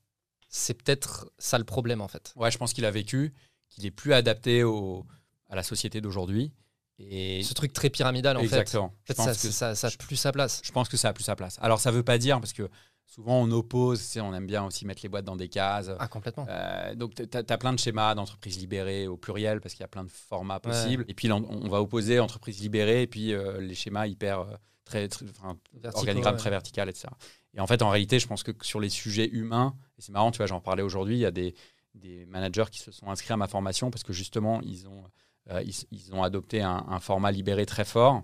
c'est 0.49 0.73
peut-être 0.73 1.31
ça 1.37 1.57
le 1.57 1.63
problème 1.63 2.01
en 2.01 2.07
fait. 2.07 2.33
Ouais, 2.35 2.51
je 2.51 2.57
pense 2.57 2.73
qu'il 2.73 2.85
a 2.85 2.91
vécu, 2.91 3.33
qu'il 3.69 3.85
est 3.85 3.91
plus 3.91 4.13
adapté 4.13 4.63
au, 4.63 5.05
à 5.49 5.55
la 5.55 5.63
société 5.63 6.01
d'aujourd'hui. 6.01 6.51
Et 6.99 7.43
ce 7.43 7.53
truc 7.53 7.73
très 7.73 7.89
pyramidal 7.89 8.37
en 8.37 8.39
Exactement. 8.39 8.93
fait. 9.05 9.13
ça, 9.13 9.33
ça, 9.33 9.75
ça, 9.75 9.87
a 9.87 9.91
plus 9.91 10.15
sa 10.15 10.31
place. 10.31 10.61
Je 10.63 10.71
pense 10.71 10.89
que 10.89 10.97
ça 10.97 11.09
a 11.09 11.13
plus 11.13 11.23
sa 11.23 11.35
place. 11.35 11.59
Alors 11.61 11.79
ça 11.79 11.91
veut 11.91 12.03
pas 12.03 12.17
dire 12.17 12.39
parce 12.39 12.53
que 12.53 12.69
souvent 13.07 13.41
on 13.41 13.51
oppose, 13.51 14.17
on 14.21 14.33
aime 14.33 14.45
bien 14.45 14.63
aussi 14.65 14.85
mettre 14.85 15.01
les 15.03 15.09
boîtes 15.09 15.25
dans 15.25 15.35
des 15.35 15.49
cases. 15.49 15.89
Ah 15.99 16.07
complètement. 16.07 16.45
Euh, 16.49 16.95
donc 16.95 17.15
tu 17.15 17.23
as, 17.37 17.57
plein 17.57 17.73
de 17.73 17.79
schémas 17.79 18.13
d'entreprises 18.15 18.59
libérées 18.59 19.07
au 19.07 19.17
pluriel 19.17 19.59
parce 19.61 19.73
qu'il 19.73 19.81
y 19.81 19.85
a 19.85 19.89
plein 19.89 20.03
de 20.03 20.11
formats 20.11 20.59
possibles. 20.59 21.05
Et 21.07 21.13
puis 21.13 21.31
on, 21.31 21.67
va 21.67 21.81
opposer 21.81 22.19
entreprises 22.19 22.61
libérées 22.61 23.03
et 23.03 23.07
puis 23.07 23.33
euh, 23.33 23.59
les 23.59 23.75
schémas 23.75 24.07
hyper 24.07 24.41
euh, 24.41 24.45
très, 24.85 25.07
très 25.07 25.25
organigrammes 25.93 26.37
très 26.37 26.49
vertical, 26.49 26.89
etc. 26.89 27.07
Et 27.53 27.59
en 27.59 27.67
fait 27.67 27.81
en 27.81 27.89
réalité 27.89 28.19
je 28.19 28.27
pense 28.27 28.43
que 28.43 28.51
sur 28.61 28.79
les 28.79 28.89
sujets 28.89 29.27
humains, 29.27 29.75
et 29.97 30.01
c'est 30.01 30.11
marrant, 30.11 30.31
tu 30.31 30.37
vois, 30.37 30.45
j'en 30.45 30.61
parlais 30.61 30.83
aujourd'hui, 30.83 31.15
il 31.15 31.21
y 31.21 31.25
a 31.25 31.31
des, 31.31 31.55
des 31.95 32.25
managers 32.27 32.65
qui 32.71 32.79
se 32.79 32.91
sont 32.91 33.09
inscrits 33.09 33.33
à 33.33 33.37
ma 33.37 33.47
formation 33.47 33.89
parce 33.89 34.03
que 34.03 34.13
justement 34.13 34.61
ils 34.61 34.87
ont 34.87 35.03
euh, 35.51 35.63
ils, 35.91 36.13
ont 36.13 36.23
adopté 36.23 36.61
un, 36.61 36.99
format 36.99 37.31
libéré 37.31 37.65
très 37.65 37.85
fort. 37.85 38.23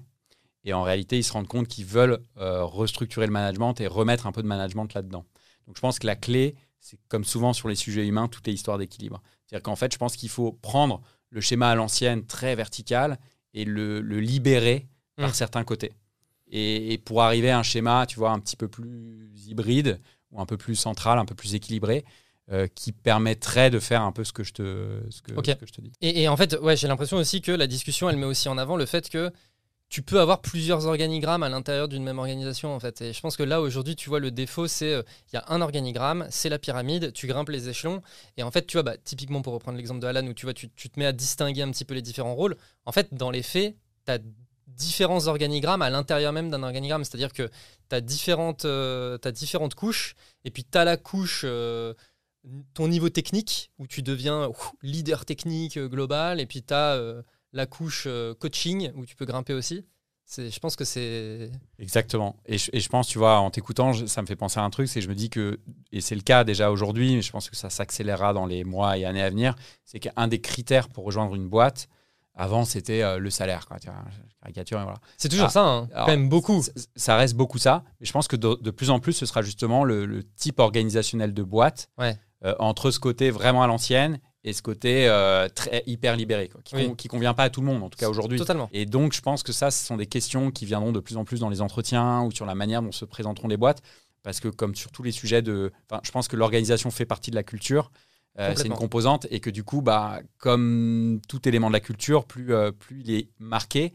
Et 0.66 0.74
en 0.74 0.84
réalité, 0.84 1.18
ils 1.18 1.24
se 1.24 1.34
rendent 1.34 1.48
compte 1.48 1.68
qu'ils 1.68 1.86
veulent 1.86 2.20
euh, 2.38 2.64
restructurer 2.64 3.26
le 3.26 3.34
management 3.34 3.80
et 3.82 3.88
remettre 3.88 4.28
un 4.28 4.32
peu 4.32 4.42
de 4.42 4.48
management 4.48 4.94
là-dedans. 4.94 5.26
Donc 5.68 5.76
je 5.76 5.82
pense 5.82 6.00
que 6.00 6.08
la 6.08 6.16
clé, 6.16 6.56
c'est 6.80 6.98
comme 7.08 7.26
souvent 7.26 7.54
sur 7.54 7.68
les 7.68 7.76
sujets 7.76 8.08
humains, 8.08 8.28
tout 8.28 8.42
est 8.50 8.54
histoire 8.54 8.78
d'équilibre. 8.78 9.22
C'est-à-dire 9.46 9.64
qu'en 9.64 9.76
fait, 9.76 9.92
je 9.92 9.98
pense 9.98 10.16
qu'il 10.16 10.30
faut 10.30 10.52
prendre 10.52 11.02
le 11.30 11.42
schéma 11.42 11.70
à 11.70 11.76
l'ancienne 11.76 12.26
très 12.26 12.56
vertical 12.56 13.20
et 13.54 13.66
le, 13.66 14.00
libérer 14.00 14.88
par 15.16 15.30
mmh. 15.30 15.34
certains 15.34 15.64
côtés. 15.64 15.94
Et, 16.48 16.94
et, 16.94 16.98
pour 16.98 17.24
arriver 17.24 17.50
à 17.50 17.60
un 17.60 17.64
schéma, 17.64 18.06
tu 18.06 18.18
vois, 18.18 18.32
un 18.32 18.40
petit 18.40 18.56
peu 18.56 18.68
plus 18.68 19.32
hybride 19.48 20.00
ou 20.32 20.42
un 20.42 20.46
peu 20.46 20.58
plus 20.58 20.76
central, 20.76 21.20
un 21.20 21.26
peu 21.26 21.36
plus 21.36 21.56
équilibré, 21.56 22.06
euh, 22.52 22.68
qui 22.68 22.92
permettrait 22.92 23.70
de 23.70 23.80
faire 23.80 24.02
un 24.02 24.12
peu 24.12 24.26
ce 24.26 24.34
que 24.34 24.44
je 24.44 24.52
te, 24.52 25.02
ce 25.10 25.22
que, 25.22 25.34
je 25.34 25.72
te 25.72 25.80
dis. 25.80 25.94
Et, 26.02 26.28
en 26.28 26.36
fait, 26.36 26.58
ouais, 26.62 26.76
j'ai 26.76 26.90
l'impression 26.90 27.16
aussi 27.16 27.40
que 27.40 27.54
la 27.54 27.68
discussion, 27.68 28.10
elle 28.10 28.18
met 28.18 28.26
aussi 28.26 28.50
en 28.50 28.58
avant 28.58 28.76
le 28.76 28.86
fait 28.86 29.10
que 29.10 29.32
tu 29.94 30.02
peux 30.02 30.20
avoir 30.20 30.42
plusieurs 30.42 30.88
organigrammes 30.88 31.44
à 31.44 31.50
l'intérieur 31.50 31.88
d'une 31.88 32.04
même 32.04 32.18
organisation 32.18 32.74
en 32.74 32.80
fait. 32.80 33.00
Et 33.04 33.14
je 33.14 33.22
pense 33.22 33.38
que 33.38 33.44
là 33.44 33.62
aujourd'hui, 33.62 33.96
tu 33.96 34.10
vois, 34.10 34.20
le 34.20 34.32
défaut, 34.32 34.66
c'est 34.66 34.92
euh, 34.92 35.04
il 35.32 35.36
y 35.36 35.38
a 35.38 35.46
un 35.50 35.62
organigramme, 35.62 36.26
c'est 36.32 36.50
la 36.50 36.58
pyramide, 36.58 37.14
tu 37.14 37.28
grimpes 37.28 37.50
les 37.50 37.70
échelons. 37.70 38.02
Et 38.36 38.42
en 38.42 38.50
fait, 38.50 38.66
tu 38.66 38.78
vois, 38.78 38.82
bah, 38.82 38.98
typiquement 38.98 39.44
pour 39.44 39.54
reprendre 39.54 39.78
l'exemple 39.78 40.00
de 40.00 40.08
Alan, 40.08 40.26
où 40.26 40.34
tu 40.34 40.48
vois, 40.48 40.56
tu, 40.56 40.68
te 40.68 41.00
mets 41.00 41.06
à 41.06 41.12
distinguer 41.12 41.62
un 41.62 41.70
petit 41.70 41.86
peu 41.86 41.94
les 41.94 42.02
différents 42.02 42.34
rôles. 42.34 42.58
En 42.88 42.92
fait, 42.92 43.14
dans 43.14 43.30
les 43.30 43.44
faits, 43.44 43.76
tu 44.08 44.12
as 44.12 44.18
différents 44.66 45.28
organigrammes 45.28 45.84
à 45.84 45.92
l'intérieur 45.92 46.34
même 46.34 46.50
d'un 46.50 46.64
organigramme. 46.64 47.04
C'est-à-dire 47.04 47.32
que 47.32 47.52
tu 47.90 47.96
as, 47.96 48.02
différentes, 48.02 48.66
euh, 48.66 49.20
différentes 49.32 49.76
couches, 49.76 50.16
et 50.44 50.50
puis 50.50 50.64
tu 50.64 50.76
as 50.76 50.86
la 50.86 50.98
couche 50.98 51.46
ton 52.74 52.88
niveau 52.88 53.10
technique, 53.10 53.72
où 53.80 53.88
tu 53.88 54.02
deviens 54.02 54.52
leader 54.82 55.26
technique 55.26 55.78
euh, 55.78 55.88
global, 55.88 56.40
et 56.40 56.46
puis 56.46 56.62
tu 56.64 56.74
as 56.74 56.96
euh, 56.96 57.22
la 57.54 57.66
couche 57.66 58.06
euh, 58.08 58.34
coaching, 58.34 58.92
où 58.96 59.06
tu 59.06 59.16
peux 59.16 59.26
grimper 59.26 59.54
aussi. 59.54 59.86
Je 60.38 60.58
pense 60.60 60.76
que 60.76 60.86
c'est. 60.86 61.52
Exactement. 61.78 62.38
Et 62.46 62.58
je, 62.58 62.72
et 62.74 62.80
je, 62.80 62.90
pense, 62.90 63.08
tu 63.08 63.18
vois, 63.18 63.40
en 63.40 63.52
t'écoutant, 63.52 63.94
ça 63.94 64.22
me 64.22 64.28
fait 64.28 64.36
penser 64.36 64.60
à 64.60 64.64
un 64.64 64.70
truc, 64.70 64.88
c'est 64.88 65.00
que 65.00 65.04
je 65.06 65.10
me 65.10 65.16
dis 65.16 65.30
que, 65.30 65.60
et 65.92 66.02
c'est 66.02 66.16
le 66.16 66.22
cas 66.22 66.44
déjà 66.44 66.72
aujourd'hui, 66.72 67.16
mais 67.16 67.22
je 67.22 67.32
pense 67.32 67.50
que 67.50 67.56
ça 67.56 67.70
s'accélérera 67.70 68.34
dans 68.34 68.46
les 68.46 68.64
mois 68.64 68.98
et 68.98 69.06
années 69.06 69.22
à 69.22 69.30
venir, 69.30 69.54
c'est 69.84 70.00
qu'un 70.00 70.28
des 70.28 70.40
critères 70.40 70.90
pour 70.90 71.04
rejoindre 71.04 71.36
une 71.36 71.50
boîte, 71.50 71.88
avant, 72.36 72.66
c'était 72.66 73.20
le 73.20 73.30
salaire. 73.30 73.68
Quoi, 73.68 73.78
caricature, 74.42 74.82
voilà. 74.82 74.98
C'est 75.18 75.30
toujours 75.30 75.48
ah, 75.48 75.52
ça, 75.52 75.66
hein, 75.66 75.90
quand 75.94 76.08
même 76.08 76.30
beaucoup. 76.30 76.64
Ça 76.96 77.16
reste 77.16 77.36
beaucoup 77.36 77.60
ça. 77.60 77.84
Mais 78.00 78.08
je 78.08 78.12
pense 78.12 78.28
que 78.28 78.36
de, 78.36 78.72
plus 78.72 78.90
en 78.90 79.00
plus, 79.00 79.14
ce 79.14 79.28
sera 79.28 79.44
justement 79.44 79.84
le, 79.84 80.08
le 80.08 80.24
type 80.24 80.60
organisationnel 80.60 81.36
de 81.36 81.44
boîte. 81.44 81.90
Ouais. 82.00 82.18
Euh, 82.46 82.56
entre 82.60 82.92
ce 82.92 83.00
côté 83.00 83.32
vraiment 83.32 83.64
à 83.64 83.68
l'ancienne 83.68 84.20
et 84.44 84.54
ce 84.54 84.62
côté 84.62 85.08
euh, 85.08 85.48
très 85.48 85.84
hyper 85.86 86.16
libéré, 86.16 86.50
qui, 86.66 86.76
ne 86.76 87.10
convient 87.10 87.34
pas 87.34 87.44
à 87.44 87.50
tout 87.50 87.62
le 87.62 87.68
monde, 87.68 87.84
en 87.84 87.90
tout 87.90 87.98
cas 87.98 88.10
aujourd'hui. 88.10 88.38
Totalement. 88.38 88.70
Et 88.74 88.86
donc, 88.86 89.14
je 89.14 89.22
pense 89.22 89.42
que 89.42 89.54
ça, 89.54 89.72
ce 89.72 89.86
sont 89.86 89.96
des 89.96 90.06
questions 90.06 90.52
qui 90.52 90.66
viendront 90.66 90.92
de 90.92 91.00
plus 91.00 91.18
en 91.18 91.24
plus 91.24 91.40
dans 91.40 91.50
les 91.50 91.62
entretiens 91.62 92.24
ou 92.24 92.32
sur 92.32 92.46
la 92.46 92.56
manière 92.56 92.82
dont 92.82 92.92
se 92.92 93.06
présenteront 93.06 93.48
les 93.48 93.58
boîtes, 93.58 93.82
parce 94.22 94.40
que 94.40 94.50
comme 94.50 94.76
sur 94.76 94.92
tous 94.92 95.04
les 95.04 95.12
sujets 95.12 95.42
de, 95.42 95.72
je 96.04 96.12
pense 96.12 96.28
que 96.28 96.36
l'organisation 96.36 96.92
fait 96.92 97.06
partie 97.06 97.32
de 97.32 97.36
la 97.36 97.44
culture. 97.44 97.92
Euh, 98.40 98.54
c'est 98.58 98.66
une 98.66 98.74
composante 98.74 99.28
et 99.30 99.40
que 99.40 99.52
du 99.52 99.64
coup, 99.64 99.84
bah, 99.84 100.20
comme 100.40 101.22
tout 101.30 101.48
élément 101.48 101.68
de 101.68 101.74
la 101.74 101.80
culture, 101.80 102.26
plus, 102.26 102.52
plus 102.80 103.02
il 103.02 103.12
est 103.12 103.30
marqué, 103.40 103.94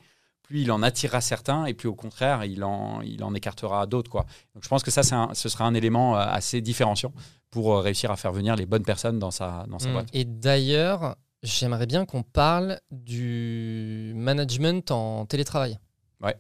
plus 0.49 0.63
il 0.63 0.73
en 0.73 0.83
attirera 0.83 1.21
certains 1.21 1.67
et 1.67 1.75
plus 1.75 1.89
au 1.89 1.95
contraire, 1.95 2.45
il 2.45 2.65
en, 2.65 3.03
il 3.03 3.23
en 3.23 3.35
écartera 3.35 3.87
d'autres. 3.87 4.11
Quoi. 4.11 4.25
Donc 4.55 4.65
je 4.65 4.69
pense 4.69 4.83
que 4.83 4.91
ça, 4.91 5.03
ce 5.03 5.49
sera 5.49 5.67
un 5.67 5.75
élément 5.75 6.17
assez 6.17 6.63
différenciant 6.63 7.13
pour 7.51 7.75
euh, 7.75 7.81
réussir 7.81 8.11
à 8.11 8.17
faire 8.17 8.33
venir 8.33 8.57
les 8.57 8.65
bonnes 8.65 8.85
personnes 8.85 9.19
dans 9.19 9.31
sa, 9.31 9.67
dans 9.69 9.79
sa 9.79 9.91
mm. 9.91 9.93
boîte. 9.93 10.09
Et 10.15 10.25
d'ailleurs, 10.25 11.17
j'aimerais 11.43 11.87
bien 11.87 12.07
qu'on 12.07 12.23
parle 12.23 12.81
du 12.91 14.13
management 14.17 14.91
en 14.91 15.27
télétravail. 15.27 15.79
Ouais. 16.23 16.37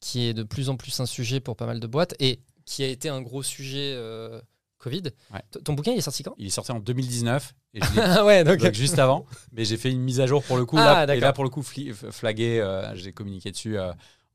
Qui 0.00 0.26
est 0.26 0.34
de 0.34 0.42
plus 0.42 0.70
en 0.70 0.76
plus 0.76 0.98
un 1.00 1.06
sujet 1.06 1.40
pour 1.40 1.54
pas 1.54 1.66
mal 1.66 1.80
de 1.80 1.86
boîtes 1.86 2.14
et 2.20 2.40
qui 2.64 2.82
a 2.82 2.88
été 2.88 3.10
un 3.10 3.20
gros 3.20 3.42
sujet 3.42 3.92
euh, 3.94 4.40
Covid. 4.84 5.02
Ton 5.64 5.72
bouquin, 5.72 5.92
il 5.92 5.98
est 5.98 6.02
sorti 6.02 6.22
quand? 6.22 6.34
Il 6.38 6.46
est 6.46 6.50
sorti 6.50 6.70
en 6.70 6.78
202019. 6.78 7.54
Et 7.74 7.80
ouais, 8.24 8.44
donc... 8.44 8.60
juste 8.72 8.98
avant. 8.98 9.26
Mais 9.52 9.64
j'ai 9.64 9.76
fait 9.76 9.90
une 9.90 10.00
mise 10.00 10.20
à 10.20 10.26
jour 10.26 10.44
pour 10.44 10.56
le 10.56 10.64
coup. 10.64 10.76
Ah, 10.78 11.06
là, 11.06 11.16
et 11.16 11.20
là, 11.20 11.32
pour 11.32 11.44
le 11.44 11.50
coup, 11.50 11.62
flagué, 11.62 12.60
euh, 12.60 12.94
j'ai 12.94 13.12
communiqué 13.12 13.50
dessus 13.50 13.76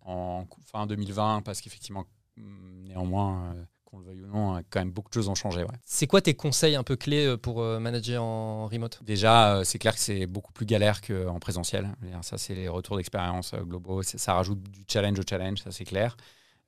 en 0.04 0.46
fin 0.72 0.88
2020 0.88 1.44
parce 1.44 1.62
qu'effectivement, 1.62 2.06
néanmoins 2.38 3.56
qu'on 3.90 4.00
le 4.00 4.06
veuille 4.06 4.22
ou 4.22 4.28
non, 4.28 4.56
hein, 4.56 4.62
quand 4.70 4.80
même 4.80 4.92
beaucoup 4.92 5.10
de 5.10 5.14
choses 5.14 5.30
ont 5.30 5.36
changé. 5.36 5.66
C'est 5.84 6.08
quoi 6.08 6.22
tes 6.22 6.34
conseils 6.34 6.76
un 6.76 6.84
peu 6.84 6.96
clés 6.96 7.26
euh, 7.26 7.38
pour 7.38 7.62
euh, 7.62 7.80
manager 7.80 8.24
en 8.24 8.68
remote? 8.68 9.00
Déjà, 9.04 9.56
euh, 9.56 9.64
c'est 9.64 9.80
clair 9.80 9.94
que 9.94 10.00
c'est 10.00 10.28
beaucoup 10.28 10.52
plus 10.52 10.66
galère 10.66 11.02
qu'en 11.02 11.40
présentiel. 11.40 11.90
Ça, 12.22 12.38
c'est 12.38 12.56
les 12.56 12.68
retours 12.68 12.98
d'expérience 12.98 13.54
globaux. 13.56 14.04
Ça 14.04 14.34
rajoute 14.34 14.62
du 14.62 14.84
challenge 14.88 15.20
au 15.20 15.24
challenge, 15.28 15.60
ça 15.60 15.72
c'est 15.72 15.86
clair. 15.86 16.18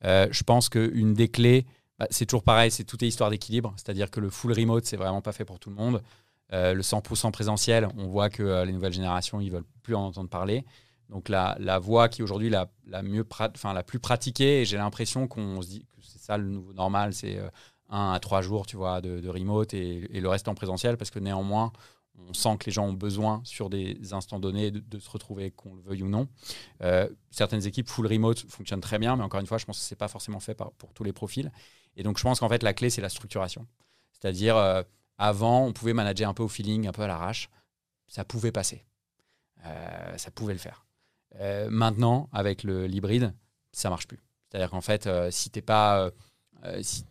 je 0.04 0.44
pense 0.44 0.70
qu'une 0.70 1.14
des 1.14 1.28
clés, 1.28 1.66
bah, 2.02 2.08
c'est 2.10 2.26
toujours 2.26 2.44
pareil, 2.44 2.72
c'est 2.72 2.84
toute 2.84 3.02
histoire 3.02 3.30
d'équilibre. 3.30 3.74
C'est-à-dire 3.78 4.10
que 4.10 4.20
le 4.20 4.30
full 4.30 4.54
remote, 4.54 4.86
c'est 4.86 4.98
vraiment 4.98 5.22
pas 5.22 5.32
fait 5.32 5.46
pour 5.46 5.60
tout 5.60 5.70
le 5.70 5.76
monde. 5.76 6.02
le 6.52 6.82
100% 6.82 7.32
présentiel, 7.32 7.88
on 7.98 8.08
voit 8.08 8.30
que 8.30 8.64
les 8.66 8.72
nouvelles 8.72 8.94
générations, 8.94 9.40
ils 9.40 9.52
veulent 9.52 9.66
plus 9.84 9.96
en 9.96 10.06
entendre 10.06 10.30
parler. 10.30 10.66
Donc 11.12 11.28
la, 11.28 11.58
la 11.60 11.78
voie 11.78 12.08
qui 12.08 12.22
est 12.22 12.24
aujourd'hui 12.24 12.50
la, 12.50 12.70
la, 12.88 13.04
mieux 13.04 13.28
enfin, 13.30 13.74
la 13.74 13.84
plus 13.84 14.00
pratiquée, 14.00 14.62
et 14.62 14.66
j'ai 14.66 14.78
l'impression 14.78 15.28
qu'on 15.28 15.62
se 15.62 15.68
dit 15.68 15.82
que 15.82 16.02
c'est 16.02 16.20
ça 16.20 16.38
le 16.38 16.46
nouveau 16.46 16.72
normal, 16.74 17.14
c'est 17.14 17.38
euh, 17.38 17.50
un 17.90 18.14
à 18.14 18.20
trois 18.22 18.42
jours 18.42 18.66
tu 18.66 18.78
vois, 18.78 19.02
de, 19.02 19.28
remote 19.28 19.74
et, 19.74 20.08
le 20.08 20.30
reste 20.30 20.48
en 20.48 20.56
présentiel, 20.56 20.96
parce 20.96 21.12
que 21.12 21.20
néanmoins, 21.20 21.74
on 22.18 22.34
sent 22.34 22.58
que 22.60 22.66
les 22.68 22.72
gens 22.72 22.86
ont 22.86 22.94
besoin 22.94 23.42
sur 23.44 23.70
des 23.70 24.14
instants 24.14 24.40
donnés 24.40 24.72
de, 24.72 25.00
se 25.00 25.10
retrouver, 25.10 25.52
qu'on 25.52 25.76
le 25.76 25.82
veuille 25.82 26.04
ou 26.04 26.08
non. 26.08 26.30
Euh, 26.82 27.10
certaines 27.30 27.68
équipes 27.68 27.90
full 27.90 28.08
remote 28.08 28.40
fonctionnent 28.48 28.80
très 28.80 28.98
bien, 28.98 29.18
mais 29.18 29.24
encore 29.24 29.42
une 29.42 29.48
fois, 29.48 29.58
je 29.58 29.66
pense 29.66 29.80
que 29.80 29.84
ce 29.84 29.94
n'est 29.94 29.98
pas 29.98 30.08
forcément 30.08 30.40
fait 30.40 30.56
pour 30.56 30.94
tous 30.94 31.04
les 31.04 31.14
profils. 31.14 31.52
Et 31.96 32.04
donc 32.04 32.18
je 32.18 32.24
pense 32.24 32.40
qu'en 32.40 32.50
fait, 32.50 32.64
la 32.64 32.74
clé, 32.74 32.90
c'est 32.90 33.02
la 33.02 33.10
structuration. 33.10 33.68
C'est-à-dire, 34.12 34.56
euh, 34.58 34.84
avant, 35.18 35.66
on 35.66 35.74
pouvait 35.74 35.94
manager 35.94 36.30
un 36.30 36.34
peu 36.34 36.44
au 36.44 36.48
feeling, 36.48 36.88
un 36.88 36.92
peu 36.92 37.02
à 37.02 37.08
l'arrache. 37.08 37.50
Ça 38.08 38.26
pouvait 38.26 38.52
passer. 38.52 38.86
ça 40.18 40.32
pouvait 40.32 40.54
le 40.54 40.60
faire. 40.60 40.86
Euh, 41.40 41.70
maintenant, 41.70 42.30
avec 42.34 42.64
l'hybride, 42.64 43.34
ça 43.72 43.90
marche 43.90 44.08
plus. 44.08 44.20
C'est-à-dire 44.50 44.70
qu'en 44.70 44.82
fait, 44.82 45.08
euh, 45.08 45.32
si 45.32 45.50
t'es 45.50 45.62
pas, 45.62 46.12
euh, 46.66 46.82
si, 46.82 47.06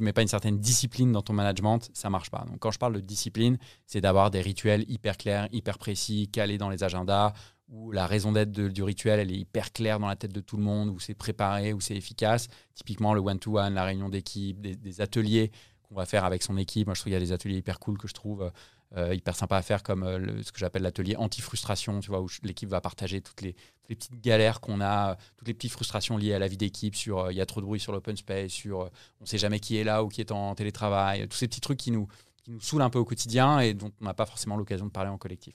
mets 0.00 0.12
pas 0.12 0.22
une 0.22 0.28
certaine 0.28 0.58
discipline 0.58 1.10
dans 1.12 1.22
ton 1.22 1.32
management, 1.32 1.90
ça 1.94 2.10
marche 2.10 2.30
pas. 2.30 2.44
Donc, 2.48 2.60
quand 2.60 2.70
je 2.70 2.78
parle 2.78 2.94
de 2.94 3.00
discipline, 3.00 3.58
c'est 3.86 4.00
d'avoir 4.00 4.30
des 4.30 4.40
rituels 4.40 4.84
hyper 4.88 5.16
clairs, 5.16 5.48
hyper 5.52 5.78
précis, 5.78 6.28
calés 6.28 6.58
dans 6.58 6.70
les 6.70 6.84
agendas, 6.84 7.32
où 7.68 7.92
la 7.92 8.06
raison 8.06 8.32
d'être 8.32 8.50
du 8.50 8.82
rituel, 8.82 9.20
elle 9.20 9.30
est 9.30 9.38
hyper 9.38 9.72
claire 9.72 9.98
dans 9.98 10.08
la 10.08 10.16
tête 10.16 10.32
de 10.32 10.40
tout 10.40 10.56
le 10.56 10.62
monde, 10.62 10.88
où 10.88 10.98
c'est 10.98 11.14
préparé, 11.14 11.72
où 11.72 11.80
c'est 11.80 11.96
efficace. 11.96 12.48
Typiquement, 12.74 13.12
le 13.12 13.20
one-to-one, 13.20 13.74
la 13.74 13.84
réunion 13.84 14.08
d'équipe, 14.08 14.60
des, 14.60 15.00
ateliers 15.00 15.50
qu'on 15.82 15.94
va 15.94 16.06
faire 16.06 16.24
avec 16.24 16.42
son 16.42 16.56
équipe. 16.56 16.86
Moi, 16.86 16.94
je 16.94 17.00
trouve 17.00 17.10
qu'il 17.10 17.20
y 17.20 17.22
a 17.22 17.24
des 17.24 17.32
ateliers 17.32 17.58
hyper 17.58 17.78
cool 17.78 17.98
que 17.98 18.08
je 18.08 18.14
trouve 18.14 18.50
euh, 18.96 19.14
hyper 19.14 19.36
sympa 19.36 19.58
à 19.58 19.62
faire 19.62 19.82
comme 19.82 20.02
euh, 20.02 20.42
ce 20.42 20.50
que 20.50 20.58
j'appelle 20.58 20.80
l'atelier 20.80 21.14
anti-frustration, 21.16 22.00
où 22.08 22.28
l'équipe 22.42 22.70
va 22.70 22.80
partager 22.80 23.20
toutes 23.20 23.42
les, 23.42 23.54
les 23.90 23.96
petites 23.96 24.18
galères 24.18 24.60
qu'on 24.60 24.80
a, 24.80 25.16
toutes 25.36 25.48
les 25.48 25.52
petites 25.52 25.72
frustrations 25.72 26.16
liées 26.16 26.32
à 26.32 26.38
la 26.38 26.48
vie 26.48 26.56
d'équipe, 26.56 26.96
sur 26.96 27.18
euh, 27.18 27.32
il 27.32 27.36
y 27.36 27.42
a 27.42 27.46
trop 27.46 27.60
de 27.60 27.66
bruit 27.66 27.80
sur 27.80 27.92
l'open 27.92 28.16
space, 28.16 28.50
sur 28.50 28.78
on 29.20 29.24
ne 29.24 29.26
sait 29.26 29.36
jamais 29.36 29.60
qui 29.60 29.76
est 29.76 29.84
là 29.84 30.02
ou 30.02 30.08
qui 30.08 30.22
est 30.22 30.32
en 30.32 30.54
télétravail, 30.54 31.28
tous 31.28 31.36
ces 31.36 31.48
petits 31.48 31.60
trucs 31.60 31.78
qui 31.78 31.90
nous, 31.90 32.08
qui 32.42 32.50
nous 32.50 32.60
saoulent 32.62 32.80
un 32.80 32.88
peu 32.88 32.98
au 32.98 33.04
quotidien 33.04 33.60
et 33.60 33.74
dont 33.74 33.92
on 34.00 34.04
n'a 34.06 34.14
pas 34.14 34.24
forcément 34.24 34.56
l'occasion 34.56 34.86
de 34.86 34.90
parler 34.90 35.10
en 35.10 35.18
collectif. 35.18 35.54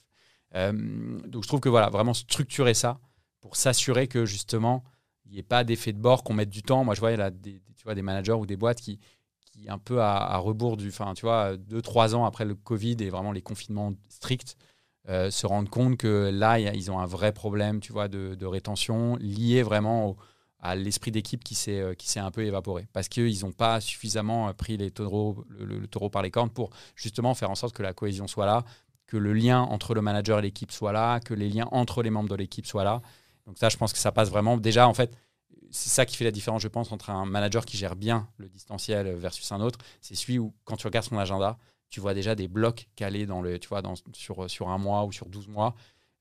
Donc 0.54 1.42
je 1.42 1.48
trouve 1.48 1.60
que 1.60 1.68
voilà, 1.68 1.90
vraiment 1.90 2.14
structurer 2.14 2.74
ça 2.74 3.00
pour 3.40 3.56
s'assurer 3.56 4.06
que 4.06 4.24
justement, 4.24 4.84
n'y 5.34 5.40
ait 5.40 5.42
pas 5.42 5.64
d'effet 5.64 5.92
de 5.92 5.98
bord, 5.98 6.24
qu'on 6.24 6.34
mette 6.34 6.50
du 6.50 6.62
temps. 6.62 6.84
Moi, 6.84 6.94
je 6.94 7.00
vois, 7.00 7.12
il 7.12 7.20
a 7.20 7.30
des, 7.30 7.60
tu 7.76 7.94
des 7.94 8.02
managers 8.02 8.32
ou 8.32 8.46
des 8.46 8.56
boîtes 8.56 8.80
qui, 8.80 8.98
un 9.68 9.78
peu 9.78 10.00
à, 10.00 10.36
rebours 10.38 10.76
du, 10.76 10.88
enfin, 10.88 11.14
tu 11.14 11.22
vois, 11.22 11.56
deux, 11.56 11.82
trois 11.82 12.14
ans 12.14 12.24
après 12.24 12.44
le 12.44 12.54
Covid 12.54 12.96
et 13.00 13.10
vraiment 13.10 13.32
les 13.32 13.42
confinements 13.42 13.92
stricts, 14.08 14.56
euh, 15.08 15.30
se 15.30 15.46
rendent 15.46 15.68
compte 15.68 15.98
que 15.98 16.30
là, 16.32 16.58
ils 16.58 16.90
ont 16.90 16.98
un 16.98 17.06
vrai 17.06 17.32
problème, 17.32 17.80
de, 17.80 18.46
rétention 18.46 19.16
lié 19.16 19.62
vraiment 19.62 20.16
à 20.60 20.74
l'esprit 20.76 21.10
d'équipe 21.10 21.44
qui 21.44 21.54
s'est 21.54 21.78
euh, 21.78 21.92
qui 21.92 22.08
s'est 22.08 22.20
un 22.20 22.30
peu 22.30 22.42
évaporé 22.42 22.86
parce 22.94 23.10
qu'ils 23.10 23.42
n'ont 23.42 23.52
pas 23.52 23.82
suffisamment 23.82 24.50
pris 24.54 24.78
les 24.78 24.90
taureaux, 24.90 25.44
le, 25.50 25.86
taureau 25.86 26.08
par 26.08 26.22
les 26.22 26.30
cornes 26.30 26.48
pour 26.48 26.70
justement 26.96 27.34
faire 27.34 27.50
en 27.50 27.54
sorte 27.54 27.74
que 27.74 27.82
la 27.82 27.92
cohésion 27.92 28.26
soit 28.26 28.46
là, 28.46 28.64
que 29.14 29.18
le 29.18 29.32
lien 29.32 29.60
entre 29.60 29.94
le 29.94 30.02
manager 30.02 30.40
et 30.40 30.42
l'équipe 30.42 30.72
soit 30.72 30.90
là, 30.90 31.20
que 31.20 31.34
les 31.34 31.48
liens 31.48 31.68
entre 31.70 32.02
les 32.02 32.10
membres 32.10 32.28
de 32.28 32.34
l'équipe 32.34 32.66
soient 32.66 32.82
là. 32.82 33.00
Donc 33.46 33.58
ça, 33.58 33.68
je 33.68 33.76
pense 33.76 33.92
que 33.92 33.98
ça 34.00 34.10
passe 34.10 34.28
vraiment. 34.28 34.56
Déjà, 34.56 34.88
en 34.88 34.94
fait, 34.94 35.16
c'est 35.70 35.88
ça 35.88 36.04
qui 36.04 36.16
fait 36.16 36.24
la 36.24 36.32
différence, 36.32 36.62
je 36.62 36.68
pense, 36.68 36.90
entre 36.90 37.10
un 37.10 37.24
manager 37.24 37.64
qui 37.64 37.76
gère 37.76 37.94
bien 37.94 38.28
le 38.38 38.48
distanciel 38.48 39.14
versus 39.14 39.52
un 39.52 39.60
autre. 39.60 39.78
C'est 40.00 40.16
celui 40.16 40.40
où, 40.40 40.52
quand 40.64 40.76
tu 40.76 40.88
regardes 40.88 41.06
son 41.06 41.16
agenda, 41.16 41.58
tu 41.90 42.00
vois 42.00 42.12
déjà 42.12 42.34
des 42.34 42.48
blocs 42.48 42.88
calés 42.96 43.24
dans 43.24 43.40
le, 43.40 43.60
tu 43.60 43.68
vois, 43.68 43.82
sur, 44.14 44.50
sur 44.50 44.68
un 44.68 44.78
mois 44.78 45.04
ou 45.04 45.12
sur 45.12 45.26
12 45.26 45.46
mois 45.46 45.76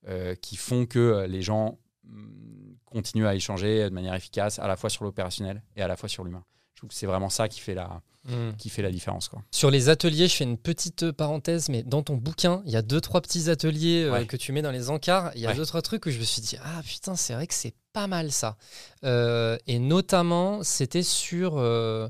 euh, 0.07 0.35
qui 0.35 0.55
font 0.55 0.85
que 0.85 1.25
les 1.27 1.41
gens 1.41 1.79
mm, 2.03 2.75
continuent 2.85 3.25
à 3.25 3.33
échanger 3.33 3.85
de 3.85 3.93
manière 3.95 4.13
efficace, 4.13 4.59
à 4.59 4.67
la 4.67 4.75
fois 4.75 4.91
sur 4.91 5.03
l'opérationnel 5.03 5.63
et 5.75 5.81
à 5.81 5.87
la 5.87 5.95
fois 5.95 6.09
sur 6.09 6.23
l'humain. 6.23 6.45
Je 6.84 6.88
trouve 6.88 6.89
que 6.89 6.95
c'est 6.95 7.05
vraiment 7.05 7.29
ça 7.29 7.47
qui 7.47 7.61
fait 7.61 7.75
la, 7.75 8.01
hmm. 8.27 8.55
qui 8.57 8.69
fait 8.69 8.81
la 8.81 8.91
différence. 8.91 9.29
Quoi. 9.29 9.41
Sur 9.51 9.71
les 9.71 9.88
ateliers, 9.88 10.27
je 10.27 10.36
fais 10.36 10.43
une 10.43 10.57
petite 10.57 11.11
parenthèse, 11.11 11.69
mais 11.69 11.81
dans 11.84 12.03
ton 12.03 12.15
bouquin, 12.15 12.61
il 12.65 12.71
y 12.73 12.75
a 12.75 12.81
deux, 12.81 12.99
trois 12.99 13.21
petits 13.21 13.49
ateliers 13.49 14.03
euh, 14.03 14.25
que 14.25 14.36
tu 14.36 14.51
mets 14.51 14.61
dans 14.61 14.71
les 14.71 14.89
encarts. 14.89 15.31
Il 15.36 15.41
y 15.41 15.47
a 15.47 15.53
deux, 15.53 15.65
trois 15.65 15.81
trucs 15.81 16.05
où 16.05 16.09
je 16.11 16.19
me 16.19 16.23
suis 16.23 16.41
dit, 16.41 16.57
ah 16.61 16.81
putain, 16.84 17.15
c'est 17.15 17.34
vrai 17.34 17.47
que 17.47 17.53
c'est 17.53 17.73
pas 17.93 18.07
mal 18.07 18.31
ça. 18.31 18.57
Euh, 19.05 19.57
et 19.67 19.79
notamment, 19.79 20.61
c'était 20.63 21.03
sur 21.03 21.57
euh, 21.57 22.09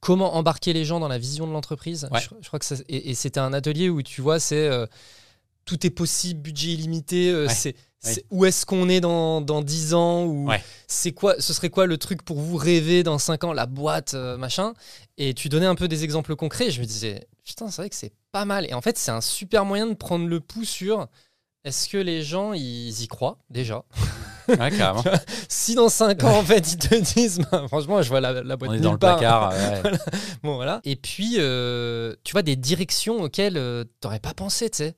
comment 0.00 0.34
embarquer 0.34 0.72
les 0.74 0.84
gens 0.84 1.00
dans 1.00 1.08
la 1.08 1.18
vision 1.18 1.46
de 1.46 1.52
l'entreprise. 1.52 2.10
Je, 2.40 2.46
crois 2.48 2.58
que 2.58 2.66
ça, 2.66 2.74
et, 2.88 3.14
c'était 3.14 3.40
un 3.40 3.54
atelier 3.54 3.88
où 3.88 4.02
tu 4.02 4.20
vois, 4.20 4.38
c'est 4.38 4.68
tout 5.70 5.86
est 5.86 5.90
possible, 5.90 6.40
budget 6.40 6.70
illimité, 6.70 7.46
c'est 7.48 7.76
où 8.30 8.44
est-ce 8.44 8.66
qu'on 8.66 8.88
est 8.88 9.00
dans, 9.00 9.40
dans 9.40 9.62
10 9.62 9.94
ans 9.94 10.24
ou 10.24 10.48
c'est 10.88 11.12
quoi 11.12 11.40
ce 11.40 11.52
serait 11.52 11.70
quoi 11.70 11.86
le 11.86 11.96
truc 11.96 12.22
pour 12.22 12.40
vous 12.40 12.56
rêver 12.56 13.02
dans 13.02 13.18
5 13.18 13.44
ans 13.44 13.52
la 13.52 13.66
boîte 13.66 14.14
euh, 14.14 14.36
machin? 14.36 14.74
Et 15.16 15.34
tu 15.34 15.48
donnais 15.48 15.66
un 15.66 15.74
peu 15.74 15.86
des 15.86 16.02
exemples 16.02 16.34
concrets 16.34 16.70
je 16.70 16.80
me 16.80 16.86
disais 16.86 17.26
putain 17.44 17.70
c'est 17.70 17.82
vrai 17.82 17.90
que 17.90 17.96
c'est 17.96 18.12
pas 18.32 18.44
mal. 18.44 18.66
Et 18.68 18.74
en 18.74 18.80
fait 18.80 18.98
c'est 18.98 19.10
un 19.10 19.20
super 19.20 19.64
moyen 19.64 19.86
de 19.86 19.94
prendre 19.94 20.26
le 20.26 20.40
pouls 20.40 20.64
sur 20.64 21.06
est-ce 21.64 21.88
que 21.88 21.98
les 21.98 22.22
gens 22.22 22.52
ils 22.52 23.02
y 23.02 23.06
croient 23.06 23.38
déjà? 23.50 23.84
Ouais, 24.48 24.70
carrément. 24.70 25.04
si 25.48 25.74
dans 25.74 25.90
5 25.90 26.24
ans 26.24 26.38
en 26.38 26.42
fait 26.42 26.72
ils 26.72 26.78
te 26.78 26.94
disent 27.14 27.40
bah, 27.52 27.66
franchement 27.68 28.02
je 28.02 28.08
vois 28.08 28.20
la, 28.20 28.42
la 28.42 28.56
boîte 28.56 28.70
on 28.70 28.74
est 28.74 28.80
dans 28.80 28.92
le 28.92 28.98
placard 28.98 29.52
bon 30.42 30.56
voilà. 30.56 30.80
Et 30.84 30.96
puis 30.96 31.34
euh, 31.36 32.16
tu 32.24 32.32
vois 32.32 32.42
des 32.42 32.56
directions 32.56 33.20
auxquelles 33.20 33.58
euh, 33.58 33.84
tu 33.84 34.06
n'aurais 34.06 34.20
pas 34.20 34.32
pensé 34.34 34.70
tu 34.70 34.78
sais 34.78 34.94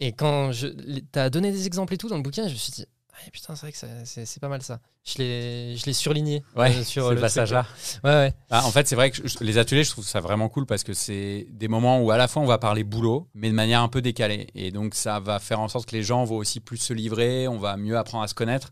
et 0.00 0.12
quand 0.12 0.50
tu 0.52 1.18
as 1.18 1.30
donné 1.30 1.52
des 1.52 1.66
exemples 1.66 1.94
et 1.94 1.98
tout 1.98 2.08
dans 2.08 2.16
le 2.16 2.22
bouquin, 2.22 2.48
je 2.48 2.52
me 2.52 2.58
suis 2.58 2.72
dit, 2.72 2.86
ah, 3.16 3.30
putain, 3.32 3.54
c'est 3.54 3.62
vrai 3.62 3.72
que 3.72 4.04
c'est 4.04 4.40
pas 4.40 4.48
mal 4.48 4.62
ça. 4.62 4.80
Je 5.04 5.18
l'ai 5.86 5.92
surligné 5.92 6.42
ouais, 6.56 6.74
euh, 6.76 6.84
sur 6.84 7.10
le 7.12 7.20
passage-là. 7.20 7.66
Ouais, 8.04 8.10
ouais. 8.10 8.34
Bah, 8.50 8.62
en 8.64 8.70
fait, 8.70 8.86
c'est 8.86 8.96
vrai 8.96 9.10
que 9.10 9.22
les 9.42 9.56
ateliers, 9.56 9.84
je 9.84 9.90
trouve 9.90 10.04
ça 10.04 10.20
vraiment 10.20 10.48
cool 10.48 10.66
parce 10.66 10.84
que 10.84 10.92
c'est 10.92 11.46
des 11.50 11.68
moments 11.68 12.00
où 12.00 12.10
à 12.10 12.18
la 12.18 12.28
fois 12.28 12.42
on 12.42 12.46
va 12.46 12.58
parler 12.58 12.84
boulot, 12.84 13.28
mais 13.34 13.48
de 13.48 13.54
manière 13.54 13.80
un 13.80 13.88
peu 13.88 14.02
décalée. 14.02 14.48
Et 14.54 14.70
donc, 14.70 14.94
ça 14.94 15.20
va 15.20 15.38
faire 15.38 15.60
en 15.60 15.68
sorte 15.68 15.88
que 15.88 15.96
les 15.96 16.02
gens 16.02 16.24
vont 16.24 16.36
aussi 16.36 16.60
plus 16.60 16.76
se 16.76 16.92
livrer, 16.92 17.48
on 17.48 17.58
va 17.58 17.76
mieux 17.76 17.96
apprendre 17.96 18.24
à 18.24 18.28
se 18.28 18.34
connaître. 18.34 18.70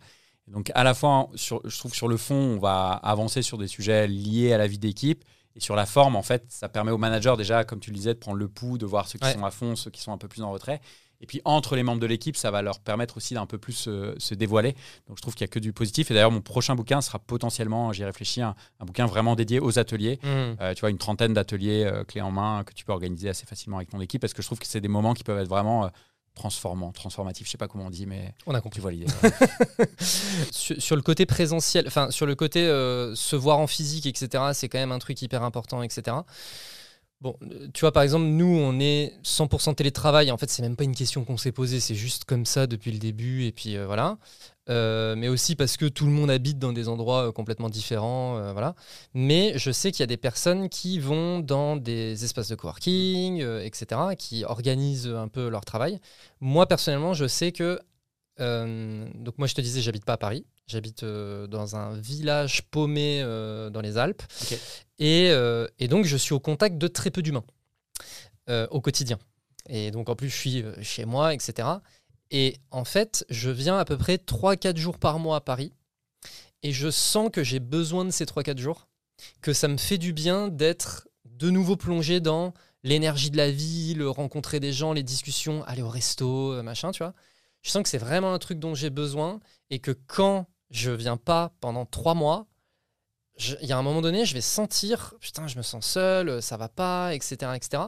donc, 0.49 0.71
à 0.75 0.85
la 0.85 0.93
fois, 0.93 1.29
sur, 1.37 1.61
je 1.65 1.79
trouve 1.79 1.95
sur 1.95 2.09
le 2.09 2.19
fond, 2.19 2.35
on 2.35 2.59
va 2.59 2.93
avancer 2.93 3.41
sur 3.41 3.57
des 3.57 3.69
sujets 3.69 4.07
liés 4.07 4.53
à 4.53 4.59
la 4.59 4.67
vie 4.67 4.79
d'équipe. 4.79 5.25
Et 5.57 5.61
sur 5.61 5.77
la 5.77 5.87
forme, 5.87 6.17
en 6.17 6.23
fait, 6.23 6.45
ça 6.49 6.69
permet 6.69 6.91
aux 6.91 6.99
managers 6.99 7.35
déjà, 7.39 7.63
comme 7.63 7.79
tu 7.79 7.91
le 7.91 7.97
disais, 7.97 8.13
de 8.13 8.19
prendre 8.19 8.39
le 8.39 8.49
pouls, 8.49 8.77
de 8.77 8.87
voir 8.87 9.07
ceux 9.07 9.21
qui 9.21 9.31
sont 9.31 9.45
à 9.45 9.53
fond, 9.53 9.77
ceux 9.77 9.91
qui 9.91 10.03
sont 10.03 10.13
un 10.13 10.19
peu 10.19 10.27
plus 10.27 10.43
en 10.43 10.51
retrait. 10.51 10.81
Et 11.21 11.27
puis 11.27 11.41
entre 11.45 11.77
les 11.77 11.83
membres 11.83 12.01
de 12.01 12.07
l'équipe, 12.07 12.37
ça 12.37 12.51
va 12.51 12.63
leur 12.63 12.81
permettre 12.81 13.17
aussi 13.17 13.35
d'un 13.35 13.47
peu 13.47 13.59
plus 13.59 13.73
se, 13.73 14.35
dévoiler. 14.35 14.75
Donc 15.09 15.17
je 15.17 15.23
trouve 15.23 15.35
qu'il 15.35 15.45
n'y 15.45 15.51
a 15.51 15.53
que 15.53 15.59
du 15.59 15.73
positif. 15.73 16.11
Et 16.11 16.15
d'ailleurs, 16.15 16.31
mon 16.31 16.41
prochain 16.41 16.75
bouquin 16.75 17.01
sera 17.01 17.19
potentiellement, 17.19 17.93
j'y 17.93 18.05
réfléchis, 18.05 18.43
un, 18.43 18.55
un, 18.81 18.85
bouquin 18.85 19.07
vraiment 19.07 19.35
dédié 19.37 19.61
aux 19.61 19.79
ateliers. 19.79 20.19
Mmh. 20.23 20.27
Euh, 20.61 20.75
tu 20.75 20.81
vois, 20.81 20.91
une 20.91 20.99
trentaine 20.99 21.33
d'ateliers 21.33 21.85
euh, 21.85 22.05
clés 22.05 22.21
en 22.21 22.31
main 22.31 22.65
que 22.65 22.73
tu 22.73 22.85
peux 22.85 22.93
organiser 22.93 23.29
assez 23.29 23.47
facilement 23.47 23.79
avec 23.79 23.91
ton 23.91 24.01
équipe 24.01 24.21
parce 24.21 24.35
que 24.35 24.43
je 24.43 24.49
trouve 24.49 24.59
que 24.59 24.67
c'est 24.67 24.81
des 24.81 24.89
moments 24.89 25.15
qui 25.15 25.25
peuvent 25.25 25.41
être 25.41 25.49
vraiment. 25.49 25.87
Euh, 25.87 25.89
transformants, 26.37 26.91
transformatifs, 26.91 27.47
je 27.47 27.53
sais 27.53 27.59
pas 27.59 27.69
comment 27.69 27.87
on 27.87 27.91
dit, 27.91 28.07
mais 28.07 28.35
on 28.45 28.55
a 28.57 28.61
compris. 28.61 28.79
Tu 28.79 28.81
vois 28.81 28.91
l'idée. 28.91 29.07
sur, 30.51 30.97
le 30.97 31.03
côté 31.03 31.27
présentiel, 31.27 31.85
enfin 31.87 32.11
sur 32.11 32.27
le 32.27 32.35
côté 32.35 32.67
se 32.67 33.37
voir 33.37 33.61
en 33.61 33.69
physique, 33.69 34.07
etc. 34.07 34.47
C'est 34.53 34.69
quand 34.69 34.81
même 34.81 34.91
un 34.91 34.99
truc 34.99 35.23
hyper 35.23 35.45
important, 35.45 35.81
etc. 35.85 36.17
Bon, 37.25 37.39
tu 37.73 37.81
vois, 37.81 37.91
par 37.91 38.03
exemple, 38.03 38.27
nous, 38.27 38.45
on 38.45 38.79
est 38.79 39.15
100% 39.25 39.75
télétravail. 39.75 40.31
En 40.31 40.37
fait, 40.37 40.51
c'est 40.51 40.61
même 40.61 40.77
pas 40.77 40.85
une 40.85 40.95
question 40.95 41.25
qu'on 41.25 41.39
s'est 41.39 41.53
posée, 41.53 41.81
c'est 41.81 41.95
juste 41.95 42.27
comme 42.27 42.45
ça 42.45 42.67
depuis 42.67 42.93
le 42.93 42.99
début, 42.99 43.47
et 43.47 43.53
puis 43.53 43.79
euh, 43.79 43.87
voilà. 43.87 44.19
Euh, 44.69 45.17
mais 45.17 45.29
aussi 45.29 45.57
parce 45.57 45.79
que 45.79 45.87
tout 45.87 46.05
le 46.05 46.11
monde 46.11 46.31
habite 46.31 46.59
dans 46.59 46.75
des 46.75 46.87
endroits 46.87 47.29
euh, 47.29 47.33
complètement 47.33 47.71
différents, 47.71 48.53
voilà. 48.53 48.75
Mais 49.15 49.55
je 49.57 49.71
sais 49.71 49.91
qu'il 49.91 50.01
y 50.01 50.03
a 50.03 50.07
des 50.07 50.19
personnes 50.19 50.69
qui 50.69 50.99
vont 50.99 51.39
dans 51.41 51.77
des 51.77 52.25
espaces 52.25 52.49
de 52.49 52.57
coworking, 52.57 53.41
etc., 53.63 54.03
qui 54.19 54.45
organisent 54.45 55.09
un 55.09 55.29
peu 55.29 55.49
leur 55.49 55.65
travail. 55.65 56.01
Moi, 56.43 56.67
personnellement, 56.67 57.15
je 57.15 57.27
sais 57.27 57.53
que 57.53 57.81
donc 58.39 59.39
moi 59.39 59.47
je 59.47 59.55
te 59.55 59.61
disais 59.61 59.81
j'habite 59.81 60.05
pas 60.05 60.15
à 60.15 60.19
Paris, 60.19 60.45
j'habite 60.67 61.05
dans 61.05 61.77
un 61.77 61.95
village 61.95 62.63
paumé 62.71 63.23
dans 63.73 63.81
les 63.81 63.97
Alpes 63.97 64.25
euh, 65.01 65.67
et, 65.79 65.89
donc, 65.89 66.05
je 66.05 66.17
suis 66.17 66.35
au 66.35 66.41
contact 66.41 66.79
de 66.79 66.89
très 66.89 67.11
peu 67.11 67.23
d'humains 67.23 67.45
euh, 68.49 68.67
au 68.71 68.81
quotidien. 68.81 69.19
Et 69.69 69.91
donc, 69.91 70.09
en 70.09 70.17
plus, 70.17 70.29
je 70.29 70.37
suis 70.37 70.63
euh, 70.63 70.75
chez 70.83 71.05
moi, 71.05 71.35
etc. 71.35 71.69
Et 72.31 72.57
en 72.71 72.85
fait, 72.85 73.25
je 73.31 73.51
viens 73.51 73.79
à 73.79 73.85
peu 73.85 73.97
près 73.97 74.17
3-4 74.17 74.77
jours 74.77 74.99
par 74.99 75.19
mois 75.19 75.37
à 75.37 75.41
Paris. 75.41 75.73
Et 76.63 76.73
je 76.73 76.91
sens 76.91 77.31
que 77.33 77.45
j'ai 77.45 77.61
besoin 77.61 78.05
de 78.05 78.11
ces 78.11 78.25
3-4 78.25 78.59
jours, 78.59 78.89
que 79.43 79.53
ça 79.53 79.69
me 79.69 79.77
fait 79.77 79.99
du 79.99 80.13
bien 80.13 80.49
d'être 80.49 81.09
de 81.25 81.51
nouveau 81.51 81.77
plongé 81.77 82.21
dans 82.21 82.55
l'énergie 82.83 83.31
de 83.31 83.37
la 83.37 83.51
ville, 83.51 84.03
rencontrer 84.05 84.61
des 84.61 84.73
gens, 84.73 84.93
les 84.93 85.03
discussions, 85.03 85.63
aller 85.65 85.83
au 85.83 85.89
resto, 85.89 86.63
machin, 86.63 86.91
tu 86.91 87.03
vois. 87.03 87.15
Je 87.63 87.71
sens 87.71 87.83
que 87.83 87.89
c'est 87.89 87.99
vraiment 87.99 88.33
un 88.33 88.39
truc 88.39 88.59
dont 88.59 88.75
j'ai 88.75 88.91
besoin 88.91 89.41
et 89.71 89.79
que 89.79 89.91
quand 89.91 90.47
je 90.71 90.91
viens 90.91 91.17
pas 91.17 91.55
pendant 91.61 91.87
3 91.87 92.15
mois, 92.15 92.47
il 93.39 93.67
y 93.67 93.73
a 93.73 93.79
un 93.79 93.83
moment 93.83 94.01
donné, 94.01 94.25
je 94.25 94.35
vais 94.35 94.41
sentir, 94.41 95.15
putain, 95.21 95.49
je 95.49 95.57
me 95.57 95.63
sens 95.63 95.85
seul, 95.85 96.41
ça 96.41 96.57
va 96.57 96.69
pas, 96.69 97.15
etc. 97.15 97.53
etc. 97.57 97.85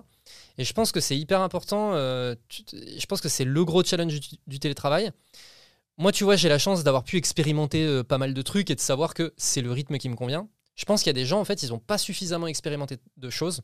Et 0.59 0.65
je 0.65 0.73
pense 0.73 0.91
que 0.91 1.01
c'est 1.01 1.17
hyper 1.17 1.41
important. 1.41 1.95
Euh, 1.95 2.35
je 2.51 3.07
pense 3.07 3.21
que 3.21 3.29
c'est 3.29 3.45
le 3.45 3.65
gros 3.65 3.85
challenge 3.85 4.19
du, 4.47 4.59
télétravail. 4.59 5.13
Moi, 5.99 6.11
tu 6.11 6.25
vois, 6.25 6.37
j'ai 6.37 6.49
la 6.49 6.59
chance 6.59 6.83
d'avoir 6.83 7.05
pu 7.05 7.17
expérimenter 7.17 7.85
euh, 7.85 8.03
pas 8.03 8.19
mal 8.19 8.35
de 8.35 8.43
trucs 8.43 8.71
et 8.71 8.75
de 8.75 8.81
savoir 8.81 9.15
que 9.15 9.33
c'est 9.37 9.63
le 9.63 9.71
rythme 9.71 9.99
qui 9.99 10.09
me 10.09 10.17
convient. 10.17 10.49
Je 10.75 10.85
pense 10.85 11.03
qu'il 11.03 11.09
y 11.09 11.11
a 11.11 11.21
des 11.21 11.25
gens, 11.25 11.41
en 11.41 11.45
fait, 11.45 11.63
ils 11.63 11.71
n'ont 11.71 11.79
pas 11.79 11.97
suffisamment 11.97 12.49
expérimenté 12.49 12.99
de 13.17 13.31
choses. 13.31 13.63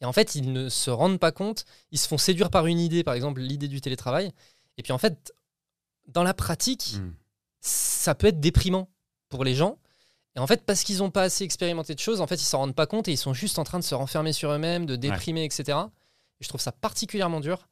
Et 0.00 0.04
en 0.04 0.12
fait, 0.12 0.34
ils 0.34 0.52
ne 0.52 0.68
se 0.68 0.90
rendent 0.90 1.20
pas 1.20 1.32
compte. 1.32 1.64
Ils 1.92 1.98
se 1.98 2.08
font 2.08 2.18
séduire 2.18 2.50
par 2.50 2.66
une 2.66 2.80
idée, 2.80 3.04
par 3.04 3.14
exemple, 3.14 3.40
l'idée 3.40 3.68
du 3.68 3.80
télétravail. 3.80 4.32
Et 4.76 4.82
puis, 4.82 4.92
en 4.92 4.98
fait, 4.98 5.32
dans 6.08 6.24
la 6.24 6.34
pratique, 6.34 6.96
hmm. 6.98 7.14
ça 7.60 8.14
peut 8.14 8.26
être 8.26 8.40
déprimant 8.40 8.90
pour 9.28 9.44
les 9.44 9.54
gens 9.54 9.78
et 10.36 10.40
en 10.40 10.46
fait, 10.46 10.64
parce 10.64 10.82
qu'ils 10.82 10.98
n'ont 10.98 11.10
pas 11.10 11.22
assez 11.22 11.44
expérimenté 11.44 11.94
de 11.94 12.00
choses, 12.00 12.20
en 12.20 12.26
fait, 12.26 12.36
ils 12.36 12.44
s'en 12.44 12.58
rendent 12.58 12.74
pas 12.74 12.86
compte 12.86 13.06
et 13.06 13.12
ils 13.12 13.18
sont 13.18 13.34
juste 13.34 13.58
en 13.58 13.64
train 13.64 13.78
de 13.78 13.84
se 13.84 13.94
renfermer 13.94 14.32
sur 14.32 14.50
eux-mêmes, 14.50 14.84
de 14.84 14.96
déprimer, 14.96 15.44
etc. 15.44 15.78
Et 16.40 16.44
je 16.44 16.48
trouve 16.48 16.60
ça 16.60 16.72
particulièrement 16.72 17.40
dur. 17.40 17.68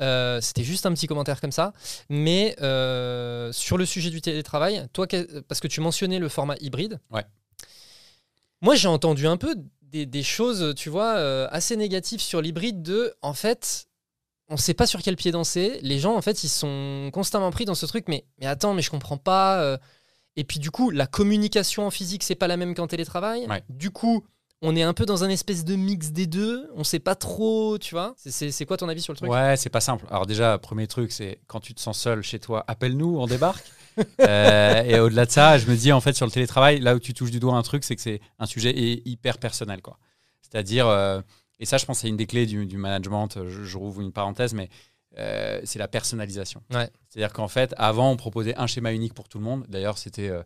Euh, 0.00 0.40
c'était 0.40 0.64
juste 0.64 0.86
un 0.86 0.92
petit 0.92 1.06
commentaire 1.06 1.40
comme 1.40 1.52
ça. 1.52 1.72
Mais 2.08 2.54
euh, 2.60 3.50
sur 3.52 3.78
le 3.78 3.84
sujet 3.84 4.10
du 4.10 4.20
télétravail, 4.20 4.86
toi, 4.92 5.06
parce 5.48 5.60
que 5.60 5.66
tu 5.66 5.80
mentionnais 5.80 6.20
le 6.20 6.28
format 6.28 6.54
hybride. 6.60 7.00
Ouais. 7.10 7.24
Moi, 8.60 8.76
j'ai 8.76 8.88
entendu 8.88 9.26
un 9.26 9.36
peu 9.36 9.56
des, 9.82 10.22
choses, 10.22 10.74
tu 10.76 10.90
vois, 10.90 11.16
euh, 11.16 11.46
assez 11.50 11.76
négatives 11.76 12.20
sur 12.20 12.40
l'hybride 12.40 12.82
de, 12.82 13.14
en 13.22 13.32
fait, 13.32 13.86
on 14.48 14.54
ne 14.54 14.58
sait 14.58 14.74
pas 14.74 14.86
sur 14.86 15.02
quel 15.02 15.16
pied 15.16 15.32
danser. 15.32 15.78
Les 15.82 15.98
gens, 15.98 16.16
en 16.16 16.22
fait, 16.22 16.44
ils 16.44 16.48
sont 16.48 17.10
constamment 17.12 17.50
pris 17.50 17.64
dans 17.64 17.74
ce 17.74 17.86
truc. 17.86 18.06
Mais, 18.08 18.24
mais 18.38 18.46
attends, 18.46 18.74
mais 18.74 18.82
je 18.82 18.90
comprends 18.90 19.18
pas. 19.18 19.78
Et 20.36 20.44
puis 20.44 20.58
du 20.58 20.70
coup, 20.70 20.90
la 20.90 21.06
communication 21.06 21.86
en 21.86 21.90
physique, 21.90 22.22
c'est 22.22 22.34
pas 22.34 22.48
la 22.48 22.56
même 22.56 22.74
qu'en 22.74 22.86
télétravail. 22.86 23.46
Du 23.68 23.90
coup, 23.90 24.24
on 24.62 24.74
est 24.74 24.82
un 24.82 24.94
peu 24.94 25.04
dans 25.04 25.24
un 25.24 25.28
espèce 25.28 25.64
de 25.64 25.76
mix 25.76 26.10
des 26.10 26.26
deux. 26.26 26.70
On 26.74 26.84
sait 26.84 26.98
pas 26.98 27.14
trop, 27.14 27.78
tu 27.78 27.94
vois. 27.94 28.14
C'est 28.16 28.66
quoi 28.66 28.76
ton 28.76 28.88
avis 28.88 29.02
sur 29.02 29.12
le 29.12 29.18
truc? 29.18 29.30
Ouais, 29.30 29.56
c'est 29.56 29.70
pas 29.70 29.80
simple. 29.80 30.06
Alors 30.10 30.26
déjà, 30.26 30.58
premier 30.58 30.86
truc, 30.86 31.12
c'est 31.12 31.40
quand 31.46 31.60
tu 31.60 31.74
te 31.74 31.80
sens 31.80 31.98
seul 31.98 32.22
chez 32.22 32.38
toi, 32.38 32.64
appelle-nous, 32.66 33.18
on 33.18 33.26
débarque. 33.26 33.66
Euh, 34.20 34.82
et 34.82 34.98
au-delà 34.98 35.24
de 35.24 35.30
ça, 35.30 35.56
je 35.56 35.70
me 35.70 35.76
dis 35.76 35.92
en 35.92 36.00
fait 36.00 36.14
sur 36.14 36.26
le 36.26 36.32
télétravail, 36.32 36.80
là 36.80 36.96
où 36.96 36.98
tu 36.98 37.14
touches 37.14 37.30
du 37.30 37.38
doigt 37.38 37.54
un 37.54 37.62
truc, 37.62 37.84
c'est 37.84 37.94
que 37.94 38.02
c'est 38.02 38.20
un 38.40 38.46
sujet 38.46 38.74
hyper 38.76 39.38
personnel, 39.38 39.82
quoi. 39.82 40.00
C'est-à-dire, 40.42 40.88
euh, 40.88 41.20
et 41.60 41.64
ça, 41.64 41.78
je 41.78 41.84
pense, 41.84 42.00
c'est 42.00 42.08
une 42.08 42.16
des 42.16 42.26
clés 42.26 42.46
du, 42.46 42.76
management. 42.76 43.28
Je, 43.46 43.62
je, 43.62 43.78
rouvre 43.78 44.00
une 44.00 44.10
parenthèse, 44.10 44.52
mais 44.52 44.68
euh, 45.18 45.60
c'est 45.64 45.78
la 45.78 45.88
personnalisation. 45.88 46.62
C'est-à-dire 47.08 47.32
qu'en 47.32 47.48
fait, 47.48 47.74
avant, 47.76 48.10
on 48.10 48.16
proposait 48.16 48.56
un 48.56 48.66
schéma 48.66 48.92
unique 48.92 49.14
pour 49.14 49.28
tout 49.28 49.38
le 49.38 49.44
monde. 49.44 49.64
D'ailleurs, 49.68 49.98
c'était 49.98 50.28
euh, 50.28 50.42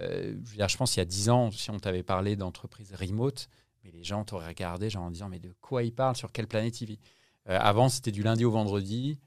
euh, 0.00 0.34
je, 0.44 0.50
veux 0.50 0.56
dire, 0.56 0.68
je 0.68 0.76
pense 0.76 0.92
qu'il 0.92 1.00
y 1.00 1.02
a 1.02 1.06
10 1.06 1.30
ans, 1.30 1.50
si 1.50 1.70
on 1.70 1.78
t'avait 1.78 2.02
parlé 2.02 2.36
d'entreprise 2.36 2.94
remote, 2.94 3.48
mais 3.84 3.90
les 3.90 4.04
gens 4.04 4.24
t'auraient 4.24 4.48
regardé 4.48 4.90
genre 4.90 5.04
en 5.04 5.10
disant 5.10 5.28
mais 5.28 5.38
de 5.38 5.52
quoi 5.60 5.82
il 5.82 5.92
parle, 5.92 6.16
sur 6.16 6.32
quelle 6.32 6.46
planète 6.46 6.80
il 6.80 6.86
vit 6.86 7.00
Euh, 7.48 7.58
Avant, 7.60 7.88
c'était 7.88 8.10
du 8.12 8.22
lundi 8.22 8.44
au 8.44 8.50
vendredi. 8.50 9.18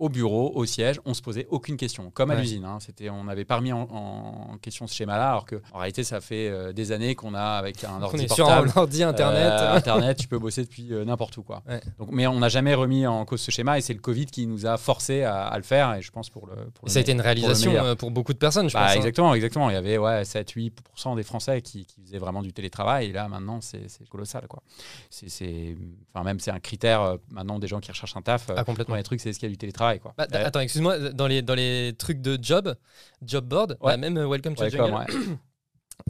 Au 0.00 0.08
bureau, 0.08 0.50
au 0.56 0.64
siège, 0.64 0.98
on 1.04 1.14
se 1.14 1.22
posait 1.22 1.46
aucune 1.50 1.76
question, 1.76 2.10
comme 2.10 2.30
à 2.32 2.34
Ouais. 2.34 2.40
l'usine. 2.40 2.64
hein. 2.64 2.78
C'était, 2.80 3.08
on 3.10 3.22
n'avait 3.24 3.44
pas 3.44 3.56
remis 3.56 3.72
en, 3.72 3.82
en 3.82 4.58
question 4.58 4.86
ce 4.88 4.94
schéma-là, 4.94 5.30
alors 5.30 5.44
que 5.44 5.62
en 5.72 5.78
réalité, 5.78 6.02
ça 6.02 6.20
fait 6.20 6.48
euh, 6.48 6.72
des 6.72 6.90
années 6.90 7.14
qu'on 7.14 7.34
a 7.34 7.42
avec 7.58 7.84
un 7.84 7.98
On 8.00 8.02
ordi 8.02 8.26
sur 8.26 8.36
portable. 8.46 8.72
un 8.74 8.80
ordi 8.80 9.02
internet. 9.04 9.52
Euh, 9.52 9.74
Internet, 9.76 10.16
tu 10.18 10.26
peux 10.26 10.38
bosser 10.38 10.64
depuis 10.64 10.92
euh, 10.92 11.04
n'importe 11.04 11.36
où. 11.36 11.42
Quoi. 11.44 11.62
Ouais. 11.68 11.80
Donc, 11.98 12.08
mais 12.10 12.26
on 12.26 12.38
n'a 12.40 12.48
jamais 12.48 12.74
remis 12.74 13.06
en 13.06 13.24
cause 13.24 13.40
ce 13.40 13.50
schéma 13.50 13.78
et 13.78 13.80
c'est 13.82 13.94
le 13.94 14.00
Covid 14.00 14.26
qui 14.26 14.46
nous 14.46 14.66
a 14.66 14.76
forcé 14.78 15.22
à, 15.22 15.46
à 15.46 15.56
le 15.58 15.62
faire. 15.62 15.94
Et 15.94 16.02
je 16.02 16.10
pense 16.10 16.30
pour 16.30 16.46
le. 16.46 16.54
Pour 16.54 16.84
Et 16.84 16.86
le 16.86 16.90
ça 16.90 16.98
a 16.98 17.02
été 17.02 17.12
une 17.12 17.20
réalisation 17.20 17.94
pour 17.96 18.10
beaucoup 18.10 18.32
de 18.32 18.38
personnes, 18.38 18.68
je 18.68 18.74
Bah, 18.74 18.84
pense. 18.86 18.92
hein. 18.92 18.96
exactement, 18.96 19.34
exactement. 19.34 19.70
Il 19.70 19.74
y 19.74 19.76
avait 19.76 19.98
ouais, 19.98 20.22
7-8% 20.22 21.14
des 21.16 21.22
Français 21.22 21.60
qui, 21.62 21.84
qui 21.84 22.00
faisaient 22.02 22.18
vraiment 22.18 22.42
du 22.42 22.52
télétravail. 22.52 23.10
Et 23.10 23.12
là, 23.12 23.28
maintenant, 23.28 23.60
c'est 23.60 23.86
colossal. 24.08 24.46
Quoi. 24.48 24.62
C'est, 25.10 25.76
enfin, 26.14 26.24
même, 26.24 26.40
c'est 26.40 26.50
un 26.50 26.60
critère 26.60 27.16
maintenant 27.30 27.58
des 27.58 27.66
gens 27.68 27.80
qui 27.80 27.90
recherchent 27.90 28.16
un 28.16 28.22
taf. 28.22 28.50
Ah, 28.56 28.64
complètement. 28.64 28.94
les 28.96 29.02
trucs, 29.02 29.20
c'est 29.20 29.32
ce 29.32 29.38
qu'il 29.38 29.48
y 29.48 29.50
a 29.50 29.52
du 29.52 29.58
télétravail? 29.58 29.89
Quoi. 29.98 30.14
Bah, 30.16 30.26
Euh, 30.34 30.46
Attends, 30.46 30.60
excuse-moi, 30.60 30.98
dans 31.10 31.26
les, 31.26 31.42
dans 31.42 31.54
les 31.54 31.94
trucs 31.98 32.20
de 32.20 32.38
job, 32.40 32.74
job 33.22 33.44
board, 33.46 33.72
Ouais. 33.80 33.92
bah, 33.92 33.96
même 33.96 34.16
euh, 34.18 34.28
Welcome 34.28 34.54
to 34.54 34.62
ouais, 34.62 34.70
the 34.70 34.76
comme, 34.76 34.90
Jungle, 34.90 35.12
ouais. 35.12 35.36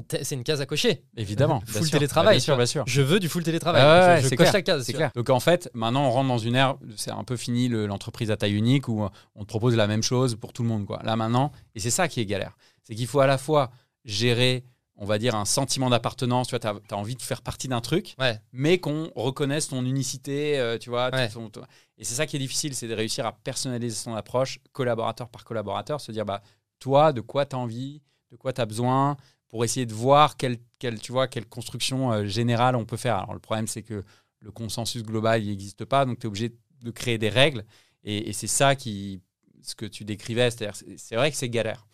c'est 0.22 0.34
une 0.36 0.44
case 0.44 0.60
à 0.60 0.66
cocher. 0.66 1.02
Évidemment. 1.16 1.60
Full 1.66 1.82
sûr. 1.82 1.90
télétravail, 1.98 2.34
Bien 2.36 2.40
sûr, 2.40 2.56
bien 2.56 2.66
sûr. 2.66 2.84
Je 2.86 3.02
veux 3.02 3.18
du 3.20 3.28
full 3.28 3.42
télétravail. 3.42 3.82
Ah 3.84 4.14
ouais, 4.14 4.22
je 4.22 4.28
coche 4.28 4.36
clair, 4.36 4.52
la 4.52 4.62
case. 4.62 4.84
C'est 4.84 4.92
clair. 4.92 5.10
Donc 5.14 5.30
en 5.30 5.40
fait, 5.40 5.68
maintenant 5.74 6.04
on 6.06 6.10
rentre 6.10 6.28
dans 6.28 6.38
une 6.38 6.54
ère, 6.54 6.76
c'est 6.96 7.10
un 7.10 7.24
peu 7.24 7.36
fini 7.36 7.68
le- 7.68 7.86
l'entreprise 7.86 8.30
à 8.30 8.36
taille 8.36 8.54
unique 8.54 8.88
où 8.88 9.06
on 9.34 9.40
te 9.42 9.46
propose 9.48 9.74
la 9.76 9.86
même 9.86 10.02
chose 10.02 10.36
pour 10.36 10.52
tout 10.52 10.62
le 10.62 10.68
monde. 10.68 10.86
Quoi. 10.86 11.00
Là 11.04 11.16
maintenant, 11.16 11.50
et 11.74 11.80
c'est 11.80 11.90
ça 11.90 12.06
qui 12.08 12.20
est 12.20 12.26
galère, 12.26 12.56
c'est 12.84 12.94
qu'il 12.94 13.06
faut 13.08 13.20
à 13.20 13.26
la 13.26 13.36
fois 13.38 13.70
gérer, 14.04 14.64
on 15.02 15.06
va 15.06 15.18
dire, 15.18 15.34
un 15.34 15.44
sentiment 15.46 15.90
d'appartenance, 15.90 16.46
tu 16.48 16.56
vois, 16.56 16.60
tu 16.60 16.66
as, 16.94 16.96
envie 16.96 17.16
de 17.16 17.22
faire 17.22 17.40
partie 17.42 17.66
d'un 17.68 17.80
truc. 17.80 18.14
Ouais. 18.18 18.38
mais 18.52 18.78
qu'on 18.78 19.10
reconnaisse 19.16 19.68
ton 19.68 19.84
unicité, 19.84 20.58
euh, 20.58 20.78
tu 20.78 20.90
vois. 20.90 21.10
Ouais. 21.12 21.28
ton- 21.30 21.48
ton- 21.50 21.62
et 21.98 22.04
c'est 22.04 22.14
ça 22.14 22.26
qui 22.26 22.36
est 22.36 22.38
difficile, 22.38 22.74
c'est 22.74 22.86
de 22.86 22.94
réussir 22.94 23.26
à 23.26 23.32
personnaliser 23.32 23.96
son 23.96 24.14
approche, 24.14 24.58
collaborateur 24.72 25.28
par 25.28 25.44
collaborateur, 25.44 26.00
se 26.00 26.12
dire, 26.12 26.24
bah, 26.24 26.42
toi, 26.78 27.12
de 27.12 27.20
quoi 27.20 27.44
tu 27.46 27.56
as 27.56 27.58
envie, 27.58 28.02
de 28.30 28.36
quoi 28.36 28.52
tu 28.52 28.60
as 28.60 28.66
besoin, 28.66 29.16
pour 29.48 29.64
essayer 29.64 29.84
de 29.86 29.92
voir 29.94 30.36
quelle, 30.36 30.58
quelle, 30.78 31.00
tu 31.00 31.12
vois, 31.12 31.26
quelle 31.28 31.46
construction 31.46 32.12
euh, 32.12 32.26
générale 32.26 32.76
on 32.76 32.84
peut 32.84 32.96
faire. 32.96 33.16
Alors 33.16 33.34
le 33.34 33.40
problème, 33.40 33.66
c'est 33.66 33.82
que 33.82 34.04
le 34.38 34.50
consensus 34.52 35.02
global, 35.02 35.42
il 35.42 35.48
n'existe 35.48 35.84
pas, 35.84 36.04
donc 36.04 36.18
tu 36.20 36.26
es 36.26 36.28
obligé 36.28 36.54
de 36.82 36.90
créer 36.90 37.18
des 37.18 37.28
règles. 37.30 37.64
Et, 38.04 38.28
et 38.28 38.32
c'est 38.32 38.46
ça 38.46 38.74
qui, 38.76 39.20
ce 39.62 39.74
que 39.74 39.84
tu 39.86 40.04
décrivais, 40.04 40.50
c'est-à-dire, 40.50 40.76
c'est- 40.76 40.96
c'est 40.98 41.16
vrai 41.16 41.30
que 41.30 41.36
c'est 41.36 41.48
galère. 41.50 41.86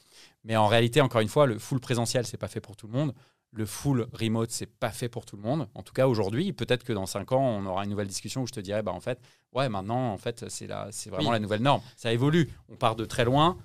Mais 0.47 0.57
en 0.57 0.69
réalité, 0.69 1.01
encore 1.01 1.21
une 1.21 1.29
fois, 1.29 1.47
le 1.47 1.59
full 1.59 1.81
présentiel, 1.81 2.25
c'est 2.25 2.37
pas 2.37 2.47
fait 2.49 2.61
pour 2.61 2.77
tout 2.77 2.87
le 2.87 2.93
monde. 2.93 3.13
Le 3.53 3.67
full 3.67 4.07
remote, 4.13 4.51
c'est 4.53 4.67
pas 4.67 4.91
fait 4.91 5.09
pour 5.09 5.27
tout 5.27 5.37
le 5.37 5.43
monde. 5.43 5.69
En 5.75 5.83
tout 5.83 5.93
cas, 5.93 6.07
aujourd'hui, 6.07 6.53
peut-être 6.53 6.85
que 6.85 6.93
dans 6.93 7.07
cinq 7.07 7.33
ans, 7.33 7.43
on 7.43 7.67
aura 7.67 7.83
une 7.85 7.91
nouvelle 7.91 8.07
discussion 8.07 8.43
où 8.43 8.47
je 8.47 8.53
te 8.53 8.61
dirais, 8.61 8.83
bah 8.83 8.93
en 8.93 9.01
fait, 9.01 9.19
ouais, 9.53 9.69
maintenant, 9.69 10.13
en 10.13 10.19
fait, 10.19 10.49
c'est 10.49 10.67
vraiment 10.67 11.31
Oui. 11.31 11.33
la 11.33 11.41
nouvelle 11.41 11.63
norme. 11.63 11.83
Ça 11.97 12.13
évolue. 12.13 12.49
On 12.69 12.77
part 12.77 12.95
de 12.97 13.05
très 13.05 13.25
loin. 13.25 13.59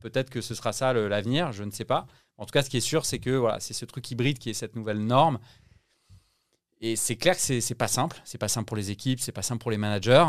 Peut-être 0.00 0.30
que 0.30 0.40
ce 0.40 0.54
sera 0.54 0.72
ça 0.72 0.92
l'avenir. 0.92 1.50
Je 1.52 1.64
ne 1.64 1.72
sais 1.72 1.84
pas. 1.84 2.06
En 2.36 2.46
tout 2.46 2.52
cas, 2.52 2.62
ce 2.62 2.70
qui 2.70 2.76
est 2.76 2.80
sûr, 2.80 3.04
c'est 3.04 3.18
que 3.18 3.30
voilà, 3.30 3.58
c'est 3.58 3.74
ce 3.74 3.84
truc 3.84 4.08
hybride 4.10 4.38
qui 4.38 4.50
est 4.50 4.54
cette 4.54 4.76
nouvelle 4.76 5.04
norme. 5.04 5.40
Et 6.80 6.94
c'est 6.94 7.16
clair 7.16 7.34
que 7.34 7.40
c'est 7.60 7.74
pas 7.74 7.88
simple. 7.88 8.20
C'est 8.24 8.38
pas 8.38 8.46
simple 8.46 8.66
pour 8.66 8.76
les 8.76 8.92
équipes, 8.92 9.18
c'est 9.18 9.32
pas 9.32 9.42
simple 9.42 9.60
pour 9.60 9.72
les 9.72 9.78
managers. 9.78 10.26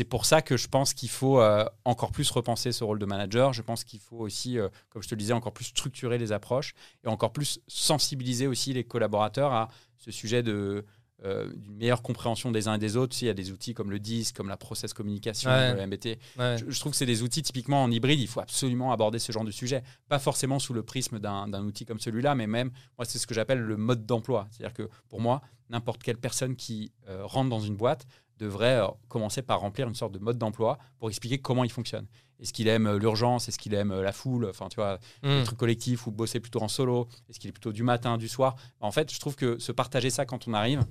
C'est 0.00 0.04
pour 0.06 0.24
ça 0.24 0.40
que 0.40 0.56
je 0.56 0.66
pense 0.66 0.94
qu'il 0.94 1.10
faut 1.10 1.42
euh, 1.42 1.62
encore 1.84 2.10
plus 2.10 2.30
repenser 2.30 2.72
ce 2.72 2.82
rôle 2.84 2.98
de 2.98 3.04
manager. 3.04 3.52
Je 3.52 3.60
pense 3.60 3.84
qu'il 3.84 4.00
faut 4.00 4.16
aussi, 4.16 4.58
euh, 4.58 4.70
comme 4.88 5.02
je 5.02 5.08
te 5.08 5.14
le 5.14 5.18
disais, 5.18 5.34
encore 5.34 5.52
plus 5.52 5.66
structurer 5.66 6.16
les 6.16 6.32
approches 6.32 6.72
et 7.04 7.08
encore 7.08 7.34
plus 7.34 7.60
sensibiliser 7.68 8.46
aussi 8.46 8.72
les 8.72 8.82
collaborateurs 8.82 9.52
à 9.52 9.68
ce 9.98 10.10
sujet 10.10 10.42
de 10.42 10.86
euh, 11.22 11.52
d'une 11.54 11.76
meilleure 11.76 12.00
compréhension 12.00 12.50
des 12.50 12.66
uns 12.66 12.76
et 12.76 12.78
des 12.78 12.96
autres. 12.96 13.14
Il 13.20 13.26
y 13.26 13.28
a 13.28 13.34
des 13.34 13.52
outils 13.52 13.74
comme 13.74 13.90
le 13.90 13.98
DIS, 13.98 14.32
comme 14.34 14.48
la 14.48 14.56
process 14.56 14.94
communication, 14.94 15.50
Ouais. 15.50 15.74
le 15.74 15.86
MBT. 15.86 16.18
Ouais. 16.38 16.56
Je, 16.56 16.70
je 16.70 16.80
trouve 16.80 16.92
que 16.92 16.96
c'est 16.96 17.04
des 17.04 17.22
outils 17.22 17.42
typiquement 17.42 17.82
en 17.84 17.90
hybride. 17.90 18.20
Il 18.20 18.26
faut 18.26 18.40
absolument 18.40 18.92
aborder 18.92 19.18
ce 19.18 19.30
genre 19.32 19.44
de 19.44 19.50
sujet. 19.50 19.82
Pas 20.08 20.18
forcément 20.18 20.58
sous 20.58 20.72
le 20.72 20.82
prisme 20.82 21.18
d'un 21.18 21.62
outil 21.62 21.84
comme 21.84 22.00
celui-là, 22.00 22.34
mais 22.34 22.46
même, 22.46 22.70
moi, 22.96 23.04
c'est 23.04 23.18
ce 23.18 23.26
que 23.26 23.34
j'appelle 23.34 23.60
le 23.60 23.76
mode 23.76 24.06
d'emploi. 24.06 24.48
C'est-à-dire 24.50 24.72
que 24.72 24.88
pour 25.10 25.20
moi, 25.20 25.42
n'importe 25.68 26.02
quelle 26.02 26.16
personne 26.16 26.56
qui 26.56 26.90
euh, 27.10 27.26
rentre 27.26 27.50
dans 27.50 27.60
une 27.60 27.76
boîte 27.76 28.06
devrait 28.40 28.80
euh, 28.80 28.88
commencer 29.08 29.42
par 29.42 29.60
remplir 29.60 29.86
une 29.88 29.94
sorte 29.94 30.12
de 30.12 30.18
mode 30.18 30.38
d'emploi 30.38 30.78
pour 30.98 31.08
expliquer 31.08 31.38
comment 31.38 31.64
il 31.64 31.70
fonctionne. 31.70 32.06
Est-ce 32.38 32.52
qu'il 32.52 32.68
aime 32.68 32.86
euh, 32.86 32.98
l'urgence? 32.98 33.48
Est-ce 33.48 33.58
qu'il 33.58 33.74
aime 33.74 33.90
euh, 33.92 34.02
la 34.02 34.12
foule? 34.12 34.46
Enfin, 34.48 34.68
tu 34.68 34.76
vois, 34.76 34.98
Hmm. 35.22 35.38
des 35.40 35.44
trucs 35.44 35.58
collectifs 35.58 36.06
ou 36.06 36.10
bosser 36.10 36.40
plutôt 36.40 36.62
en 36.62 36.68
solo? 36.68 37.08
Est-ce 37.28 37.38
qu'il 37.38 37.48
est 37.50 37.52
plutôt 37.52 37.72
du 37.72 37.82
matin, 37.82 38.16
du 38.18 38.28
soir? 38.28 38.56
En 38.80 38.90
fait, 38.92 39.12
je 39.12 39.20
trouve 39.20 39.36
que 39.36 39.58
se 39.58 39.72
partager 39.72 40.10
ça 40.10 40.24
quand 40.24 40.48
on 40.48 40.54
arrive 40.54 40.82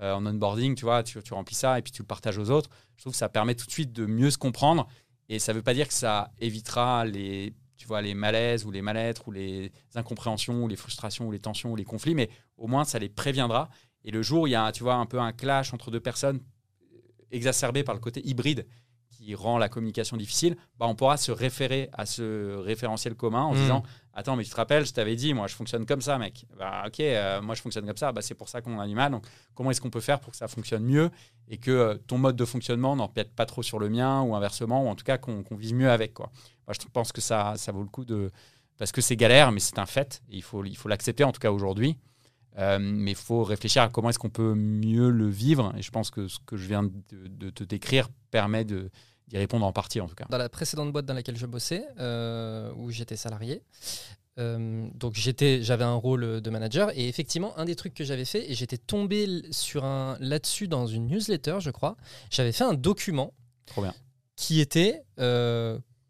euh, 0.00 0.12
en 0.14 0.26
onboarding, 0.26 0.74
tu 0.74 0.84
vois, 0.84 1.02
tu, 1.02 1.22
tu 1.22 1.34
remplis 1.34 1.54
ça 1.54 1.78
et 1.78 1.82
puis 1.82 1.92
tu 1.92 2.02
le 2.02 2.06
partages 2.06 2.38
aux 2.38 2.50
autres. 2.50 2.70
Je 2.96 3.02
trouve 3.02 3.12
que 3.12 3.18
ça 3.18 3.28
permet 3.28 3.54
tout 3.54 3.66
de 3.66 3.70
suite 3.72 3.92
de 3.92 4.06
mieux 4.06 4.30
se 4.30 4.38
comprendre 4.38 4.88
et 5.28 5.38
ça 5.38 5.52
ne 5.52 5.58
veut 5.58 5.62
pas 5.62 5.74
dire 5.74 5.86
que 5.88 5.94
ça 5.94 6.30
évitera 6.38 7.04
les, 7.04 7.52
tu 7.76 7.86
vois, 7.86 8.00
les 8.02 8.14
malaises 8.14 8.64
ou 8.64 8.70
les 8.72 8.82
mal-être 8.82 9.28
ou 9.28 9.30
les 9.32 9.70
incompréhensions 9.94 10.64
ou 10.64 10.68
les 10.68 10.76
frustrations 10.76 11.26
ou 11.28 11.32
les 11.32 11.38
tensions 11.40 11.70
ou 11.72 11.76
les 11.76 11.84
conflits, 11.84 12.14
mais 12.14 12.28
au 12.56 12.66
moins 12.66 12.84
ça 12.84 12.98
les 12.98 13.08
préviendra. 13.08 13.68
Et 14.04 14.10
le 14.10 14.22
jour 14.22 14.42
où 14.42 14.46
il 14.46 14.50
y 14.50 14.56
a, 14.56 14.70
tu 14.72 14.82
vois, 14.84 14.94
un 14.94 15.06
peu 15.06 15.20
un 15.20 15.32
clash 15.32 15.74
entre 15.74 15.90
deux 15.90 16.00
personnes 16.00 16.40
exacerbé 17.30 17.82
par 17.84 17.94
le 17.94 18.00
côté 18.00 18.26
hybride 18.26 18.66
qui 19.10 19.34
rend 19.34 19.58
la 19.58 19.68
communication 19.68 20.16
difficile, 20.16 20.56
bah, 20.78 20.86
on 20.86 20.94
pourra 20.94 21.16
se 21.16 21.32
référer 21.32 21.90
à 21.92 22.06
ce 22.06 22.54
référentiel 22.58 23.14
commun 23.16 23.42
en 23.42 23.52
Mm. 23.54 23.56
disant 23.56 23.82
Attends, 24.14 24.34
mais 24.34 24.42
tu 24.42 24.50
te 24.50 24.56
rappelles, 24.56 24.84
je 24.84 24.92
t'avais 24.92 25.14
dit, 25.14 25.32
moi 25.32 25.46
je 25.46 25.54
fonctionne 25.54 25.86
comme 25.86 26.00
ça, 26.00 26.18
mec. 26.18 26.44
Bah, 26.58 26.82
ok, 26.86 26.98
euh, 27.00 27.40
moi 27.40 27.54
je 27.54 27.62
fonctionne 27.62 27.86
comme 27.86 27.96
ça, 27.96 28.10
bah, 28.10 28.20
c'est 28.20 28.34
pour 28.34 28.48
ça 28.48 28.60
qu'on 28.60 28.78
a 28.80 28.86
du 28.86 28.94
mal. 28.96 29.12
Donc, 29.12 29.24
comment 29.54 29.70
est-ce 29.70 29.80
qu'on 29.80 29.90
peut 29.90 30.00
faire 30.00 30.18
pour 30.18 30.32
que 30.32 30.36
ça 30.36 30.48
fonctionne 30.48 30.84
mieux 30.84 31.10
et 31.48 31.56
que 31.58 31.70
euh, 31.70 31.94
ton 32.06 32.18
mode 32.18 32.34
de 32.36 32.44
fonctionnement 32.44 32.96
n'empiète 32.96 33.32
pas 33.32 33.46
trop 33.46 33.62
sur 33.62 33.78
le 33.78 33.88
mien 33.88 34.22
ou 34.22 34.34
inversement, 34.34 34.84
ou 34.84 34.88
en 34.88 34.94
tout 34.96 35.04
cas 35.04 35.18
qu'on 35.18 35.42
qu'on 35.44 35.54
vive 35.56 35.74
mieux 35.74 35.90
avec. 35.90 36.14
Quoi. 36.14 36.30
Moi, 36.66 36.74
je 36.80 36.86
pense 36.92 37.12
que 37.12 37.20
ça, 37.20 37.54
ça 37.56 37.70
vaut 37.72 37.82
le 37.82 37.88
coup 37.88 38.04
de. 38.04 38.30
Parce 38.76 38.90
que 38.92 39.00
c'est 39.00 39.16
galère, 39.16 39.50
mais 39.52 39.60
c'est 39.60 39.78
un 39.78 39.86
fait. 39.86 40.20
Et 40.30 40.36
il 40.36 40.42
faut 40.42 40.64
il 40.64 40.76
faut 40.76 40.88
l'accepter, 40.88 41.22
en 41.24 41.30
tout 41.32 41.40
cas 41.40 41.50
aujourd'hui. 41.52 41.96
Euh, 42.56 42.78
mais 42.80 43.12
il 43.12 43.16
faut 43.16 43.44
réfléchir 43.44 43.82
à 43.82 43.88
comment 43.88 44.10
est-ce 44.10 44.18
qu'on 44.18 44.30
peut 44.30 44.54
mieux 44.54 45.10
le 45.10 45.28
vivre. 45.28 45.72
Et 45.76 45.82
je 45.82 45.90
pense 45.90 46.10
que 46.10 46.26
ce 46.28 46.38
que 46.44 46.56
je 46.56 46.66
viens 46.66 46.82
de, 46.82 46.90
de 47.28 47.50
te 47.50 47.62
décrire 47.62 48.08
permet 48.30 48.64
de- 48.64 48.90
d'y 49.28 49.36
répondre 49.36 49.64
en 49.66 49.72
partie, 49.72 50.00
en 50.00 50.08
tout 50.08 50.14
cas. 50.14 50.24
Dans 50.30 50.38
la 50.38 50.48
précédente 50.48 50.90
boîte 50.92 51.04
dans 51.06 51.14
laquelle 51.14 51.36
je 51.36 51.46
bossais, 51.46 51.84
euh, 52.00 52.72
où 52.76 52.90
j'étais 52.90 53.14
salarié, 53.16 53.62
euh, 54.38 54.88
donc 54.94 55.14
j'étais, 55.14 55.62
j'avais 55.62 55.84
un 55.84 55.94
rôle 55.94 56.40
de 56.40 56.50
manager 56.50 56.90
et 56.96 57.08
effectivement 57.08 57.56
un 57.58 57.64
des 57.64 57.74
trucs 57.76 57.92
que 57.94 58.04
j'avais 58.04 58.24
fait 58.24 58.50
et 58.50 58.54
j'étais 58.54 58.78
tombé 58.78 59.42
sur 59.50 59.84
un 59.84 60.16
là-dessus 60.20 60.66
dans 60.68 60.86
une 60.86 61.08
newsletter, 61.08 61.58
je 61.60 61.70
crois. 61.70 61.96
J'avais 62.30 62.52
fait 62.52 62.64
un 62.64 62.74
document 62.74 63.34
Trop 63.66 63.82
bien. 63.82 63.94
qui 64.36 64.60
était 64.60 65.02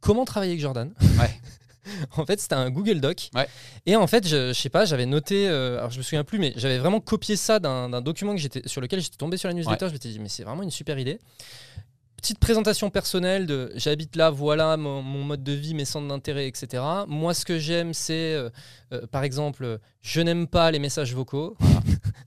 comment 0.01 0.25
travailler 0.25 0.53
avec 0.53 0.61
Jordan. 0.61 0.93
Ouais. 1.19 1.41
en 2.17 2.27
fait, 2.27 2.41
c'était 2.41 2.55
un 2.55 2.71
Google 2.71 3.01
Doc. 3.01 3.31
Ouais. 3.35 3.49
Et 3.87 3.97
en 3.97 4.07
fait, 4.07 4.27
je, 4.27 4.49
je 4.49 4.61
sais 4.61 4.69
pas, 4.69 4.85
j'avais 4.85 5.07
noté, 5.07 5.49
euh, 5.49 5.79
alors 5.79 5.91
je 5.91 5.99
me 5.99 6.03
souviens 6.03 6.25
plus, 6.25 6.39
mais 6.39 6.53
j'avais 6.57 6.79
vraiment 6.79 7.01
copié 7.01 7.37
ça 7.37 7.59
d'un 7.59 8.01
document 8.01 8.35
que 8.35 8.41
j'étais 8.41 8.67
sur 8.67 8.81
lequel 8.81 9.01
j'étais 9.01 9.17
tombé 9.17 9.37
sur 9.37 9.49
la 9.49 9.55
newsletter. 9.55 9.89
Je 9.89 9.93
m'étais 9.93 10.09
dit, 10.09 10.19
mais 10.19 10.29
c'est 10.29 10.45
vraiment 10.45 10.63
une 10.63 10.71
super 10.71 10.99
idée. 10.99 11.19
Petite 12.17 12.41
présentation 12.41 12.91
personnelle 12.91 13.47
de 13.47 13.71
j'habite 13.77 14.17
là, 14.17 14.31
voilà 14.31 14.77
mon, 14.77 15.03
mon 15.03 15.23
mode 15.23 15.45
de 15.45 15.53
vie, 15.53 15.73
mes 15.75 15.85
centres 15.85 16.09
d'intérêt, 16.09 16.49
etc. 16.49 16.83
Moi, 17.07 17.33
ce 17.33 17.45
que 17.45 17.61
j'aime, 17.61 17.95
c'est, 17.95 18.35
euh, 18.35 18.51
euh, 18.93 19.07
par 19.07 19.23
exemple, 19.23 19.79
je 20.09 20.21
n'aime 20.23 20.47
pas 20.47 20.71
les 20.71 20.79
messages 20.79 21.15
vocaux. 21.15 21.57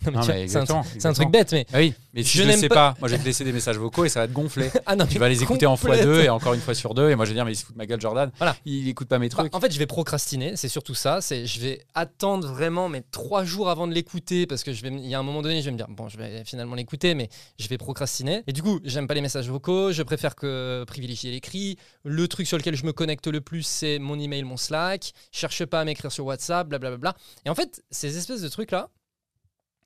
Non, 0.03 0.13
mais 0.13 0.17
Non, 0.17 0.21
tu 0.23 0.29
mais 0.31 0.33
vois, 0.33 0.33
c'est 0.33 0.57
un, 0.57 0.61
exactement, 0.61 0.83
c'est 0.97 1.05
un 1.05 1.13
truc 1.13 1.29
bête, 1.29 1.51
mais 1.51 1.67
Ah 1.71 1.77
Oui, 1.77 1.93
mais 2.15 2.23
si 2.23 2.35
Je 2.39 2.43
ne 2.43 2.53
sais 2.53 2.69
pas- 2.69 2.95
moi 2.99 3.07
je 3.07 3.13
vais 3.13 3.19
te 3.21 3.25
laisser 3.25 3.43
des 3.43 3.51
messages 3.51 3.77
vocaux 3.77 4.03
et 4.03 4.09
ça 4.09 4.21
va 4.21 4.27
te 4.27 4.31
gonfler. 4.33 4.71
ah 4.87 4.95
non, 4.95 5.05
Tu 5.05 5.19
vas 5.19 5.29
les 5.29 5.43
écouter 5.43 5.67
en 5.67 5.77
fois 5.77 5.95
deux 5.95 6.21
et 6.23 6.29
encore 6.29 6.55
une 6.55 6.59
fois 6.59 6.73
sur 6.73 6.95
deux. 6.95 7.11
Et 7.11 7.15
moi 7.15 7.25
je 7.25 7.29
vais 7.29 7.35
dire, 7.35 7.45
mais 7.45 7.51
il 7.51 7.55
se 7.55 7.65
fout 7.65 7.75
de 7.75 7.77
ma 7.77 7.85
gueule, 7.85 8.01
Jordan. 8.01 8.31
Voilà. 8.39 8.55
Il 8.65 8.87
écoute 8.87 9.07
pas 9.07 9.19
mes 9.19 9.29
Bah, 9.29 9.37
trucs. 9.43 9.55
en 9.55 9.59
fait, 9.59 9.71
je 9.71 9.77
vais 9.77 9.85
procrastiner, 9.85 10.55
c'est 10.55 10.69
surtout 10.69 10.95
ça. 10.95 11.21
C'est 11.21 11.45
je 11.45 11.59
vais 11.59 11.83
attendre 11.93 12.47
vraiment 12.47 12.89
mais 12.89 13.03
trois 13.11 13.43
jours 13.43 13.69
avant 13.69 13.85
de 13.87 13.93
l'écouter 13.93 14.47
parce 14.47 14.63
que 14.63 14.73
je 14.73 14.81
vais, 14.81 14.87
m- 14.87 14.97
il 14.97 15.07
y 15.07 15.13
a 15.13 15.19
un 15.19 15.23
moment 15.23 15.43
donné, 15.43 15.59
je 15.61 15.65
vais 15.65 15.71
me 15.71 15.77
dire 15.77 15.87
bon, 15.87 16.09
je 16.09 16.17
vais 16.17 16.43
finalement 16.45 16.73
l'écouter, 16.73 17.13
mais 17.13 17.29
je 17.59 17.67
vais 17.67 17.77
procrastiner. 17.77 18.41
Et 18.47 18.53
du 18.53 18.63
coup, 18.63 18.79
j'aime 18.83 19.05
pas 19.05 19.13
les 19.13 19.21
messages 19.21 19.49
vocaux. 19.49 19.91
Je 19.91 20.01
préfère 20.01 20.33
que 20.35 20.83
privilégier 20.87 21.29
l'écrit. 21.29 21.77
Le 22.05 22.27
truc 22.27 22.47
sur 22.47 22.57
lequel 22.57 22.75
je 22.75 22.85
me 22.87 22.91
connecte 22.93 23.27
le 23.27 23.39
plus, 23.41 23.61
c'est 23.61 23.99
mon 23.99 24.17
email, 24.19 24.43
mon 24.45 24.57
Slack. 24.57 25.11
Je 25.31 25.37
cherche 25.37 25.63
pas 25.65 25.81
à 25.81 25.85
m'écrire 25.85 26.11
sur 26.11 26.25
WhatsApp, 26.25 26.67
blablabla. 26.67 27.13
Et 27.45 27.51
en 27.51 27.55
fait, 27.55 27.70
ces 27.89 28.17
espèces 28.17 28.41
de 28.41 28.49
trucs 28.49 28.71
là. 28.71 28.89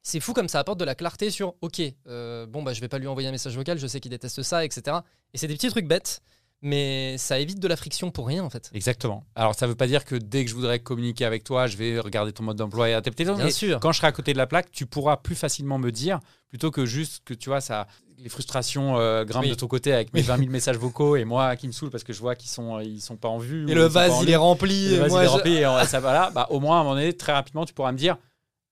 C'est 0.01 0.19
fou 0.19 0.33
comme 0.33 0.47
ça 0.47 0.59
apporte 0.59 0.79
de 0.79 0.85
la 0.85 0.93
clarté 0.93 1.31
sur 1.31 1.55
OK, 1.61 1.81
euh, 2.07 2.45
bon 2.45 2.61
bah 2.61 2.73
je 2.73 2.81
vais 2.81 2.87
pas 2.87 2.99
lui 2.99 3.07
envoyer 3.07 3.27
un 3.27 3.31
message 3.31 3.55
vocal, 3.55 3.79
je 3.79 3.87
sais 3.87 3.99
qu'il 3.99 4.11
déteste 4.11 4.43
ça, 4.43 4.63
etc. 4.63 4.97
Et 5.33 5.39
c'est 5.39 5.47
des 5.47 5.55
petits 5.55 5.69
trucs 5.69 5.87
bêtes, 5.87 6.21
mais 6.61 7.17
ça 7.17 7.39
évite 7.39 7.59
de 7.59 7.67
la 7.67 7.75
friction 7.75 8.11
pour 8.11 8.27
rien 8.27 8.43
en 8.43 8.49
fait. 8.49 8.69
Exactement. 8.73 9.23
Alors 9.35 9.55
ça 9.55 9.65
veut 9.65 9.75
pas 9.75 9.87
dire 9.87 10.05
que 10.05 10.15
dès 10.15 10.43
que 10.45 10.49
je 10.51 10.55
voudrais 10.55 10.79
communiquer 10.79 11.25
avec 11.25 11.43
toi, 11.43 11.67
je 11.67 11.77
vais 11.77 11.99
regarder 11.99 12.33
ton 12.33 12.43
mode 12.43 12.57
d'emploi 12.57 12.89
et 12.89 12.93
adapter. 12.93 13.23
Bien 13.25 13.49
sûr. 13.49 13.79
quand 13.79 13.91
je 13.91 13.97
serai 13.97 14.07
à 14.07 14.11
côté 14.11 14.33
de 14.33 14.37
la 14.37 14.47
plaque, 14.47 14.71
tu 14.71 14.85
pourras 14.85 15.17
plus 15.17 15.35
facilement 15.35 15.79
me 15.79 15.91
dire, 15.91 16.19
plutôt 16.49 16.71
que 16.71 16.85
juste 16.85 17.23
que 17.25 17.33
tu 17.33 17.49
vois, 17.49 17.61
ça, 17.61 17.87
les 18.25 18.29
frustrations 18.29 18.97
euh, 18.97 19.23
grimpent 19.23 19.43
Oui. 19.43 19.49
de 19.51 19.55
ton 19.55 19.67
côté 19.67 19.93
avec 19.93 20.11
mes 20.11 20.21
20 20.23 20.37
000 20.39 20.49
messages 20.49 20.77
vocaux 20.77 21.15
et 21.15 21.25
moi 21.25 21.55
qui 21.55 21.67
me 21.67 21.71
saoule 21.71 21.91
parce 21.91 22.03
que 22.03 22.11
je 22.11 22.19
vois 22.19 22.33
qu'ils 22.35 22.49
sont, 22.49 22.79
ils 22.79 22.99
sont 22.99 23.17
pas 23.17 23.27
en 23.29 23.37
vue. 23.37 23.69
Et 23.69 23.75
le 23.75 23.85
vase, 23.85 24.13
il 24.23 24.29
est 24.31 24.35
rempli. 24.35 24.89
Le 24.89 24.95
et 24.95 24.97
vase, 24.97 25.11
moi, 25.11 25.21
il 25.21 25.25
est 25.25 25.27
je- 25.27 25.31
rempli 25.31 25.53
et 25.57 25.67
on- 25.67 25.83
ça 25.85 25.99
va 25.99 26.11
là. 26.11 26.31
Bah, 26.33 26.47
au 26.49 26.59
moins, 26.59 26.77
à 26.77 26.79
un 26.79 26.83
moment 26.83 26.95
donné, 26.95 27.13
très 27.13 27.33
rapidement, 27.33 27.65
tu 27.65 27.73
pourras 27.75 27.91
me 27.91 27.97
dire 27.99 28.17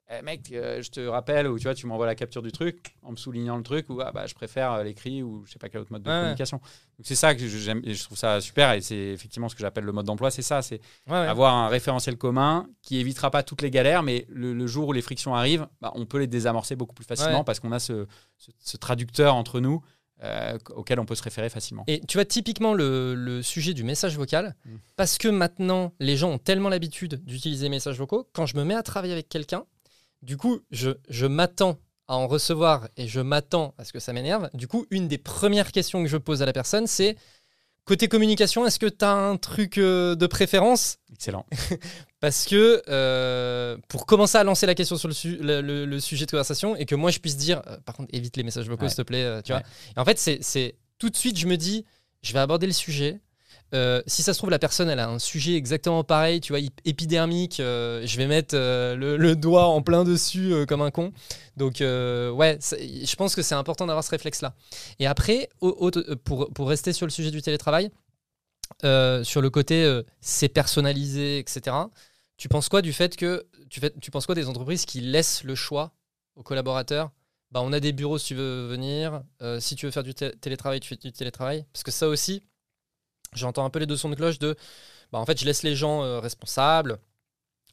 Eh, 0.10 0.22
mec, 0.22 0.52
euh, 0.52 0.82
je 0.82 0.92
te 0.92 1.00
rappelle, 1.00 1.48
ou 1.48 1.58
tu 1.58 1.64
vois, 1.64 1.74
tu 1.74 1.88
m'envoies 1.88 2.06
la 2.06 2.14
capture 2.16 2.42
du 2.42 2.52
truc 2.52 2.96
en 3.04 3.12
me 3.12 3.16
soulignant 3.16 3.56
le 3.56 3.64
truc, 3.64 3.90
ou 3.90 4.02
ah, 4.02 4.12
bah, 4.12 4.26
je 4.28 4.34
préfère 4.36 4.74
euh, 4.74 4.84
l'écrit, 4.84 5.24
ou 5.24 5.44
je 5.46 5.54
sais 5.54 5.60
pas 5.60 5.70
quel 5.70 5.80
autre 5.80 5.92
mode 5.94 6.04
de 6.04 6.10
Ouais, 6.10 6.18
communication. 6.20 6.58
Donc 6.58 7.06
c'est 7.06 7.16
ça 7.16 7.34
que 7.34 7.48
j'aime 7.48 7.82
et 7.86 7.94
je 7.94 8.04
trouve 8.04 8.18
ça 8.18 8.42
super, 8.42 8.74
et 8.74 8.82
c'est 8.82 8.96
effectivement 8.98 9.48
ce 9.48 9.56
que 9.56 9.62
j'appelle 9.62 9.86
le 9.86 9.94
mode 9.94 10.06
d'emploi, 10.06 10.30
c'est 10.30 10.42
ça, 10.42 10.62
c'est 10.62 10.82
Ouais, 11.08 11.14
ouais. 11.14 11.28
avoir 11.28 11.54
un 11.56 11.70
référentiel 11.70 12.18
commun 12.18 12.68
qui 12.82 12.98
évitera 12.98 13.32
pas 13.32 13.44
toutes 13.44 13.62
les 13.62 13.72
galères, 13.72 14.04
mais 14.04 14.26
le, 14.30 14.54
le 14.54 14.68
jour 14.68 14.90
où 14.90 14.94
les 14.94 15.02
frictions 15.02 15.36
arrivent, 15.36 15.68
bah, 15.82 15.94
on 15.96 16.06
peut 16.06 16.20
les 16.20 16.28
désamorcer 16.28 16.76
beaucoup 16.76 16.94
plus 16.94 17.06
facilement 17.06 17.46
parce 17.46 17.62
qu'on 17.62 17.72
a 17.72 17.80
ce, 17.80 18.06
ce- 18.38 18.52
ce 18.60 18.76
traducteur 18.78 19.36
entre 19.36 19.62
nous 19.62 19.82
euh, 20.22 20.58
auquel 20.76 21.00
on 21.00 21.06
peut 21.06 21.16
se 21.16 21.24
référer 21.24 21.50
facilement. 21.50 21.84
Et 21.88 22.00
tu 22.08 22.18
vois, 22.18 22.24
typiquement, 22.26 22.74
le, 22.74 23.14
le 23.16 23.42
sujet 23.42 23.74
du 23.74 23.84
message 23.84 24.16
vocal, 24.18 24.56
Mm. 24.66 24.76
parce 24.96 25.18
que 25.18 25.28
maintenant, 25.30 25.94
les 26.00 26.16
gens 26.18 26.30
ont 26.30 26.38
tellement 26.38 26.70
l'habitude 26.70 27.24
d'utiliser 27.26 27.64
les 27.64 27.70
messages 27.70 27.98
vocaux, 27.98 28.30
quand 28.34 28.46
je 28.46 28.56
me 28.58 28.64
mets 28.64 28.76
à 28.76 28.84
travailler 28.84 29.12
avec 29.14 29.28
quelqu'un, 29.28 29.64
du 30.24 30.38
coup, 30.38 30.62
je, 30.72 30.92
je 31.10 31.26
m'attends 31.26 31.78
à 32.08 32.16
en 32.16 32.28
recevoir 32.28 32.88
et 32.98 33.08
je 33.08 33.20
m'attends 33.22 33.74
à 33.78 33.86
ce 33.86 33.94
que 33.94 34.00
ça 34.00 34.12
m'énerve. 34.14 34.50
Du 34.54 34.68
coup, 34.68 34.86
une 34.90 35.08
des 35.08 35.18
premières 35.18 35.72
questions 35.72 36.02
que 36.04 36.10
je 36.10 36.18
pose 36.18 36.42
à 36.42 36.46
la 36.46 36.54
personne, 36.54 36.88
c'est 36.88 37.16
côté 37.86 38.08
communication, 38.08 38.66
est-ce 38.66 38.80
que 38.80 38.86
tu 38.88 39.04
as 39.06 39.12
un 39.14 39.38
truc 39.38 39.78
euh, 39.78 40.16
de 40.16 40.26
préférence? 40.28 40.98
Excellent. 41.14 41.46
parce 42.20 42.46
que 42.46 42.82
euh, 42.90 43.78
pour 43.90 44.06
commencer 44.06 44.38
à 44.38 44.44
lancer 44.44 44.66
la 44.66 44.76
question 44.76 44.96
sur 44.96 45.08
le, 45.10 45.14
su- 45.14 45.38
le- 45.38 45.62
le- 45.62 45.86
le 45.86 46.00
sujet 46.00 46.26
de 46.26 46.32
conversation 46.32 46.76
et 46.76 46.86
que 46.86 46.96
moi 46.96 47.12
je 47.12 47.20
puisse 47.20 47.38
dire, 47.38 47.62
euh, 47.68 47.78
par 47.86 47.96
contre, 47.96 48.10
évite 48.14 48.38
les 48.38 48.44
messages 48.44 48.68
vocaux 48.70 48.84
Ouais. 48.84 48.90
s'il 48.90 48.98
te 48.98 49.02
plaît, 49.04 49.42
tu 49.44 49.52
Ouais. 49.54 49.60
vois. 49.60 49.68
Et 49.98 50.00
en 50.00 50.06
fait, 50.06 50.18
c'est- 50.20 50.40
c'est 50.42 50.76
tout 50.98 51.10
de 51.10 51.16
suite, 51.18 51.38
je 51.38 51.48
me 51.48 51.58
dis, 51.58 51.86
je 52.22 52.32
vais 52.34 52.40
aborder 52.40 52.68
le 52.68 52.74
sujet. 52.74 53.20
Euh, 53.74 54.04
si 54.06 54.22
ça 54.22 54.34
se 54.34 54.38
trouve, 54.38 54.52
la 54.52 54.60
personne, 54.60 54.90
elle 54.90 55.00
a 55.00 55.10
un 55.10 55.20
sujet 55.20 55.56
exactement 55.56 56.04
pareil, 56.04 56.42
tu 56.42 56.54
vois, 56.54 56.60
ép- 56.60 56.72
épidermique. 56.86 57.60
euh, 57.60 58.06
je 58.06 58.18
vais 58.18 58.28
mettre 58.28 58.56
euh, 58.56 58.96
le, 58.96 59.36
doigt 59.36 59.66
en 59.66 59.82
plein 59.82 60.04
dessus 60.04 60.54
comme 60.68 60.82
un 60.82 60.92
con. 60.92 61.12
Donc, 61.58 61.78
ouais, 61.80 62.60
je 62.62 63.16
pense 63.16 63.36
que 63.36 63.42
c'est 63.42 63.56
important 63.56 63.86
d'avoir 63.88 64.04
ce 64.04 64.12
réflexe-là. 64.12 64.54
Et 65.00 65.08
après, 65.08 65.50
pour, 66.24 66.50
pour 66.54 66.70
rester 66.70 66.94
sur 66.94 67.08
le 67.08 67.12
sujet 67.12 67.32
du 67.32 67.42
télétravail, 67.42 67.90
sur 68.82 69.42
le 69.42 69.50
côté 69.50 70.02
c'est 70.22 70.50
personnalisé, 70.50 71.40
etc. 71.40 71.76
Tu 72.38 72.50
penses 72.50 72.70
quoi 72.70 72.82
du 72.82 72.94
fait 72.94 73.16
que 73.16 73.46
tu, 73.70 74.12
penses 74.12 74.26
quoi 74.26 74.36
des 74.36 74.48
entreprises 74.48 74.86
qui 74.86 75.02
laissent 75.02 75.44
le 75.44 75.56
choix 75.56 75.94
aux 76.36 76.44
collaborateurs? 76.44 77.12
Bah, 77.52 77.62
On 77.64 77.72
a 77.74 77.80
des 77.80 77.92
bureaux 77.92 78.18
si 78.18 78.28
tu 78.28 78.36
veux 78.36 78.68
venir. 78.68 79.24
si 79.60 79.76
tu 79.76 79.86
veux 79.86 79.92
faire 79.92 80.04
du 80.04 80.14
té- 80.14 80.32
télétravail, 80.38 80.80
tu 80.80 80.90
fais 80.90 80.96
du 80.96 81.12
télétravail. 81.12 81.66
Parce 81.74 81.84
que 81.84 81.92
ça 81.92 82.08
aussi, 82.08 82.44
j'entends 83.36 83.66
un 83.66 83.70
peu 83.70 83.80
les 83.80 83.86
deux 83.86 83.98
sons 83.98 84.10
de 84.10 84.16
cloche 84.16 84.40
de 84.40 84.56
bah, 85.12 85.20
en 85.20 85.26
fait, 85.26 85.40
je 85.40 85.46
laisse 85.46 85.64
les 85.64 85.76
gens 85.76 86.04
euh, 86.04 86.20
responsables. 86.20 86.98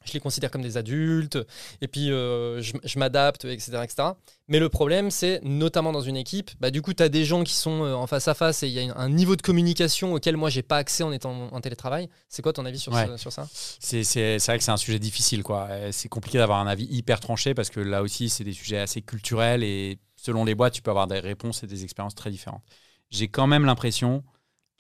Je 0.07 0.15
les 0.15 0.21
considère 0.21 0.51
comme 0.51 0.63
des 0.63 0.79
adultes, 0.79 1.39
et 1.83 1.87
puis 1.87 2.11
euh, 2.11 2.63
je, 2.63 2.73
je 2.83 2.99
m'adapte, 2.99 3.45
etc., 3.45 3.85
etc. 3.85 4.09
Mais 4.49 4.59
le 4.59 4.71
problème, 4.71 5.11
c'est, 5.11 5.41
notamment 5.43 5.93
dans 5.93 6.01
une 6.01 6.17
équipe, 6.17 6.51
bah, 6.59 6.71
du 6.71 6.81
coup, 6.81 6.95
tu 6.95 7.03
as 7.03 7.11
des 7.11 7.27
gens 7.27 7.45
qui 7.45 7.53
sont 7.53 7.85
euh, 7.85 7.93
en 7.95 8.07
face 8.07 8.27
à 8.27 8.33
face 8.33 8.63
et 8.63 8.69
il 8.69 8.73
y 8.73 8.79
a 8.79 8.83
une- 8.83 8.95
un 8.97 9.11
niveau 9.11 9.37
de 9.37 9.43
communication 9.43 10.15
auquel 10.15 10.39
moi, 10.39 10.49
j'ai 10.49 10.63
pas 10.63 10.79
accès 10.79 11.03
en 11.03 11.13
étant 11.13 11.49
en 11.53 11.61
télétravail. 11.61 12.09
C'est 12.31 12.41
quoi 12.41 12.55
ton 12.55 12.65
avis 12.65 12.79
sur, 12.79 12.95
Ouais. 12.95 13.07
ce- 13.09 13.17
sur 13.19 13.31
ça? 13.31 13.47
C'est 13.53 14.01
vrai 14.03 14.57
que 14.59 14.65
c'est 14.65 14.71
un 14.71 14.79
sujet 14.79 14.99
difficile. 14.99 15.43
quoi. 15.43 15.69
C'est 15.93 16.09
compliqué 16.09 16.39
d'avoir 16.39 16.61
un 16.61 16.67
avis 16.67 16.87
hyper 16.87 17.21
tranché 17.21 17.53
parce 17.53 17.69
que 17.69 17.81
là 17.81 18.01
aussi, 18.01 18.31
c'est 18.31 18.43
des 18.45 18.55
sujets 18.55 18.79
assez 18.79 19.03
culturels 19.03 19.63
et 19.63 19.99
selon 20.17 20.47
les 20.47 20.55
boîtes, 20.55 20.73
tu 20.73 20.81
peux 20.81 20.91
avoir 20.91 21.09
des 21.09 21.21
réponses 21.21 21.63
et 21.63 21.67
des 21.67 21.85
expériences 21.85 22.15
très 22.15 22.31
différentes. 22.31 22.63
J'ai 23.11 23.29
quand 23.29 23.47
même 23.47 23.67
l'impression 23.67 24.25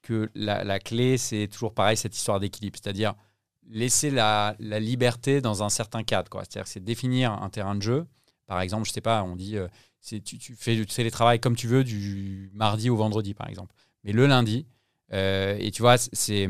que 0.03 0.31
la, 0.35 0.79
clé, 0.79 1.19
c'est 1.19 1.49
toujours 1.49 1.75
pareil, 1.75 1.97
cette 1.97 2.17
histoire 2.17 2.41
d'équilibre. 2.41 2.79
C'est-à-dire 2.83 3.15
laisser 3.69 4.11
la, 4.11 4.57
liberté 4.59 5.41
dans 5.41 5.63
un 5.63 5.69
certain 5.69 6.03
cadre. 6.03 6.31
C'est-à-dire 6.41 6.67
c'est 6.67 6.83
définir 6.83 7.33
un 7.33 7.51
terrain 7.51 7.75
de 7.75 7.83
jeu. 7.83 8.07
Par 8.47 8.61
exemple, 8.61 8.87
je 8.87 8.93
sais 8.93 9.01
pas, 9.01 9.23
on 9.23 9.37
dit, 9.37 9.57
euh, 9.57 9.69
tu, 10.03 10.23
tu 10.23 10.55
fais 10.57 10.75
du 10.75 10.87
télétravail 10.87 11.39
comme 11.39 11.55
tu 11.55 11.69
veux 11.69 11.85
du 11.85 12.51
mardi 12.55 12.91
au 12.91 12.97
vendredi, 12.97 13.35
par 13.35 13.49
exemple. 13.49 13.75
Mais 14.03 14.13
le 14.13 14.27
lundi, 14.27 14.67
euh, 15.13 15.57
et 15.59 15.71
tu 15.71 15.83
vois, 15.83 15.99
c'est 15.99 16.49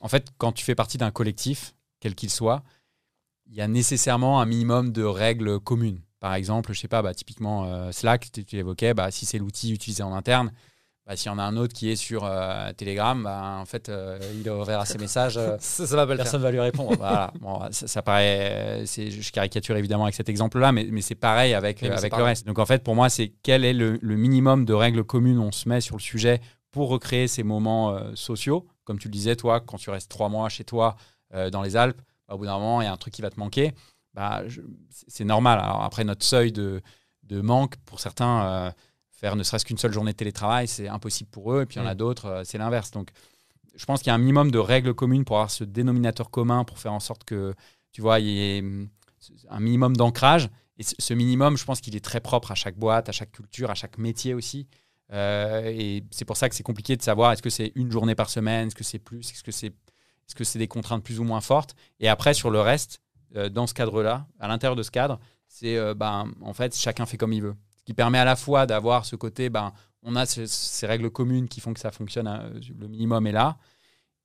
en 0.00 0.08
fait, 0.08 0.28
quand 0.38 0.52
tu 0.52 0.64
fais 0.64 0.74
partie 0.74 0.98
d'un 0.98 1.10
collectif, 1.10 1.74
quel 2.00 2.14
qu'il 2.14 2.30
soit, 2.30 2.62
il 3.46 3.54
y 3.54 3.60
a 3.60 3.68
nécessairement 3.68 4.40
un 4.40 4.46
minimum 4.46 4.92
de 4.92 5.02
règles 5.02 5.60
communes. 5.60 6.00
Par 6.20 6.34
exemple, 6.34 6.72
je 6.72 6.80
sais 6.80 6.88
pas, 6.88 7.02
bah, 7.02 7.14
typiquement 7.14 7.64
euh, 7.64 7.92
Slack, 7.92 8.30
tu, 8.32 8.44
tu 8.44 8.56
l'évoquais, 8.56 8.94
bah, 8.94 9.10
si 9.10 9.26
c'est 9.26 9.38
l'outil 9.38 9.72
utilisé 9.72 10.02
en 10.02 10.12
interne, 10.14 10.52
bah, 11.06 11.14
s'il 11.16 11.30
y 11.30 11.34
en 11.34 11.38
a 11.38 11.42
un 11.44 11.56
autre 11.56 11.72
qui 11.72 11.88
est 11.90 11.96
sur 11.96 12.24
euh, 12.24 12.72
Telegram, 12.72 13.22
bah, 13.22 13.58
en 13.60 13.64
fait, 13.64 13.88
euh, 13.88 14.18
il 14.34 14.42
verra 14.64 14.84
ses 14.84 14.98
messages. 14.98 15.36
euh, 15.36 15.56
Ça, 15.60 15.86
ça 15.86 15.94
va 15.96 16.06
pas. 16.06 16.16
Personne 16.16 16.42
va 16.42 16.50
lui 16.50 16.58
répondre. 16.60 16.94
Voilà. 16.98 17.32
Bon, 17.40 17.60
ça, 17.70 17.86
ça 17.86 18.02
paraît. 18.02 18.82
c'est- 18.86 19.10
Je 19.10 19.32
caricature 19.32 19.76
évidemment 19.76 20.04
avec 20.04 20.14
cet 20.16 20.28
exemple-là, 20.28 20.72
mais, 20.72 20.88
mais 20.90 21.02
c'est 21.02 21.14
pareil 21.14 21.54
avec, 21.54 21.78
Oui, 21.82 21.88
avec 21.88 22.02
le 22.04 22.08
pareil. 22.10 22.26
reste. 22.26 22.46
Donc 22.46 22.58
en 22.58 22.66
fait, 22.66 22.82
pour 22.82 22.94
moi, 22.96 23.08
c'est 23.08 23.32
quel 23.42 23.64
est 23.64 23.72
le, 23.72 23.98
le 24.02 24.16
minimum 24.16 24.64
de 24.64 24.74
règles 24.74 25.04
communes 25.04 25.38
on 25.38 25.52
se 25.52 25.68
met 25.68 25.80
sur 25.80 25.96
le 25.96 26.02
sujet 26.02 26.40
pour 26.72 26.88
recréer 26.88 27.28
ces 27.28 27.42
moments 27.44 27.96
sociaux. 28.16 28.66
Comme 28.84 28.98
tu 28.98 29.08
le 29.08 29.12
disais, 29.12 29.36
toi, 29.36 29.60
quand 29.60 29.76
tu 29.78 29.90
restes 29.90 30.10
trois 30.10 30.28
mois 30.28 30.48
chez 30.48 30.64
toi 30.64 30.96
dans 31.52 31.62
les 31.62 31.76
Alpes, 31.76 32.00
bah, 32.28 32.34
au 32.34 32.38
bout 32.38 32.44
d'un 32.46 32.58
moment, 32.58 32.82
il 32.82 32.84
y 32.84 32.88
a 32.88 32.92
un 32.92 32.96
truc 32.96 33.14
qui 33.14 33.22
va 33.22 33.30
te 33.30 33.38
manquer. 33.40 33.72
Bah, 34.14 34.42
c'est 35.08 35.24
normal. 35.24 35.58
Alors 35.60 35.82
après, 35.82 36.04
notre 36.04 36.24
seuil 36.24 36.50
de, 36.52 36.82
de 37.22 37.40
manque, 37.40 37.76
pour 37.86 38.00
certains, 38.00 38.72
faire 39.26 39.36
ne 39.36 39.42
serait-ce 39.42 39.64
qu'une 39.64 39.78
seule 39.78 39.92
journée 39.92 40.12
de 40.12 40.16
télétravail, 40.16 40.68
c'est 40.68 40.88
impossible 40.88 41.30
pour 41.30 41.52
eux. 41.52 41.62
Et 41.62 41.66
puis 41.66 41.76
il 41.78 41.82
y 41.82 41.84
en 41.84 41.88
a 41.88 41.94
Mm. 41.94 41.98
d'autres, 41.98 42.26
euh, 42.26 42.42
c'est 42.44 42.58
l'inverse. 42.58 42.92
Donc 42.92 43.10
je 43.74 43.84
pense 43.84 44.00
qu'il 44.00 44.08
y 44.08 44.10
a 44.10 44.14
un 44.14 44.18
minimum 44.18 44.50
de 44.52 44.58
règles 44.58 44.94
communes 44.94 45.24
pour 45.24 45.36
avoir 45.36 45.50
ce 45.50 45.64
dénominateur 45.64 46.30
commun, 46.30 46.64
pour 46.64 46.78
faire 46.78 46.92
en 46.92 47.00
sorte 47.00 47.24
que, 47.24 47.54
tu 47.92 48.00
vois, 48.00 48.20
il 48.20 48.26
y 48.26 48.40
ait 48.40 48.60
hum, 48.60 48.88
un 49.50 49.60
minimum 49.60 49.96
d'ancrage. 49.96 50.48
Et 50.78 50.82
ce 50.84 50.94
ce 50.98 51.14
minimum, 51.14 51.56
je 51.56 51.64
pense 51.64 51.80
qu'il 51.80 51.96
est 51.96 52.04
très 52.04 52.20
propre 52.20 52.52
à 52.52 52.54
chaque 52.54 52.76
boîte, 52.78 53.08
à 53.08 53.12
chaque 53.12 53.32
culture, 53.32 53.70
à 53.70 53.74
chaque 53.74 53.98
métier 53.98 54.32
aussi. 54.34 54.68
Euh, 55.12 55.64
et 55.74 56.04
c'est 56.10 56.24
pour 56.24 56.36
ça 56.36 56.48
que 56.48 56.54
c'est 56.54 56.62
compliqué 56.62 56.96
de 56.96 57.02
savoir 57.02 57.32
est-ce 57.32 57.42
que 57.42 57.50
c'est 57.50 57.72
une 57.74 57.90
journée 57.90 58.14
par 58.14 58.28
semaine, 58.30 58.68
est-ce 58.68 58.74
que 58.74 58.84
c'est 58.84 58.98
plus, 58.98 59.30
est-ce 59.32 59.42
que 59.42 59.52
c'est 59.52 59.72
est-ce 60.28 60.34
que 60.34 60.44
c'est 60.44 60.58
des 60.58 60.68
contraintes 60.68 61.04
plus 61.04 61.20
ou 61.20 61.24
moins 61.24 61.40
fortes. 61.40 61.76
Et 62.00 62.08
après, 62.08 62.34
sur 62.34 62.50
le 62.50 62.60
reste, 62.60 63.00
euh, 63.36 63.48
dans 63.48 63.66
ce 63.68 63.74
cadre-là, 63.74 64.26
à 64.40 64.48
l'intérieur 64.48 64.74
de 64.76 64.82
ce 64.82 64.90
cadre, 64.90 65.20
c'est 65.48 65.76
euh, 65.76 65.94
ben, 65.94 66.32
en 66.42 66.52
fait 66.52 66.74
chacun 66.76 67.06
fait 67.06 67.16
comme 67.16 67.32
il 67.32 67.42
veut. 67.42 67.54
Qui 67.86 67.94
permet 67.94 68.18
à 68.18 68.24
la 68.26 68.36
fois 68.36 68.66
d'avoir 68.66 69.06
ce 69.06 69.16
côté, 69.16 69.48
ben, 69.48 69.72
on 70.02 70.14
a 70.16 70.26
ce- 70.26 70.44
ces 70.46 70.86
règles 70.86 71.10
communes 71.10 71.48
qui 71.48 71.60
font 71.60 71.72
que 71.72 71.80
ça 71.80 71.90
fonctionne, 71.90 72.26
hein, 72.26 72.50
le 72.78 72.88
minimum 72.88 73.26
est 73.26 73.32
là. 73.32 73.56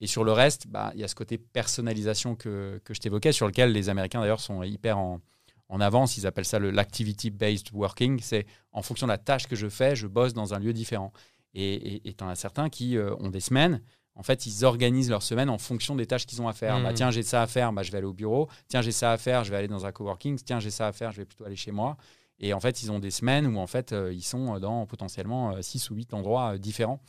Et 0.01 0.07
sur 0.07 0.23
le 0.23 0.31
reste, 0.33 0.67
bah, 0.67 0.91
il 0.95 0.99
y 0.99 1.03
a 1.03 1.07
ce 1.07 1.15
côté 1.15 1.37
personnalisation 1.37 2.35
que, 2.35 2.81
que 2.83 2.93
je 2.93 2.99
t'évoquais, 2.99 3.31
sur 3.31 3.45
lequel 3.47 3.71
les 3.71 3.87
Américains 3.87 4.19
d'ailleurs 4.19 4.39
sont 4.41 4.63
hyper 4.63 4.97
en, 4.97 5.21
en 5.69 5.79
avance. 5.79 6.17
Ils 6.17 6.25
appellent 6.27 6.43
ça 6.43 6.57
l'activity-based 6.59 7.71
working. 7.73 8.19
C'est 8.21 8.45
en 8.71 8.81
fonction 8.81 9.05
de 9.07 9.11
la 9.11 9.17
tâche 9.19 9.47
que 9.47 9.55
je 9.55 9.69
fais, 9.69 9.95
je 9.95 10.07
bosse 10.07 10.33
dans 10.33 10.53
un 10.53 10.59
lieu 10.59 10.73
différent. 10.73 11.13
Et 11.53 12.01
tu 12.17 12.23
en 12.23 12.29
as 12.29 12.35
certains 12.35 12.69
qui 12.69 12.97
euh, 12.97 13.13
ont 13.19 13.29
des 13.29 13.41
semaines. 13.41 13.81
En 14.15 14.23
fait, 14.23 14.45
ils 14.45 14.65
organisent 14.65 15.09
leur 15.09 15.21
semaine 15.23 15.49
en 15.49 15.57
fonction 15.57 15.95
des 15.95 16.05
tâches 16.07 16.25
qu'ils 16.25 16.41
ont 16.41 16.47
à 16.47 16.53
faire. 16.53 16.77
Bah, 16.83 16.93
tiens, 16.93 17.11
j'ai 17.11 17.23
ça 17.23 17.41
à 17.41 17.47
faire, 17.47 17.71
bah, 17.71 17.83
je 17.83 17.91
vais 17.91 17.97
aller 17.99 18.07
au 18.07 18.13
bureau. 18.13 18.49
Tiens, 18.69 18.81
j'ai 18.81 18.91
ça 18.91 19.11
à 19.11 19.17
faire, 19.17 19.43
je 19.43 19.51
vais 19.51 19.57
aller 19.57 19.67
dans 19.67 19.85
un 19.85 19.91
coworking. 19.91 20.39
Tiens, 20.43 20.59
j'ai 20.59 20.71
ça 20.71 20.87
à 20.87 20.91
faire, 20.93 21.11
je 21.11 21.17
vais 21.17 21.25
plutôt 21.25 21.45
aller 21.45 21.55
chez 21.55 21.71
moi. 21.71 21.95
Et 22.43 22.53
en 22.53 22.59
fait, 22.59 22.81
ils 22.81 22.91
ont 22.91 22.97
des 22.97 23.11
semaines 23.11 23.45
où 23.45 23.59
en 23.59 23.67
fait, 23.67 23.93
euh, 23.93 24.11
ils 24.11 24.23
sont 24.23 24.59
dans 24.59 24.87
potentiellement 24.87 25.61
6 25.61 25.91
ou 25.91 25.95
8 25.95 26.15
endroits 26.15 26.55
euh, 26.55 26.57
différents. 26.57 26.99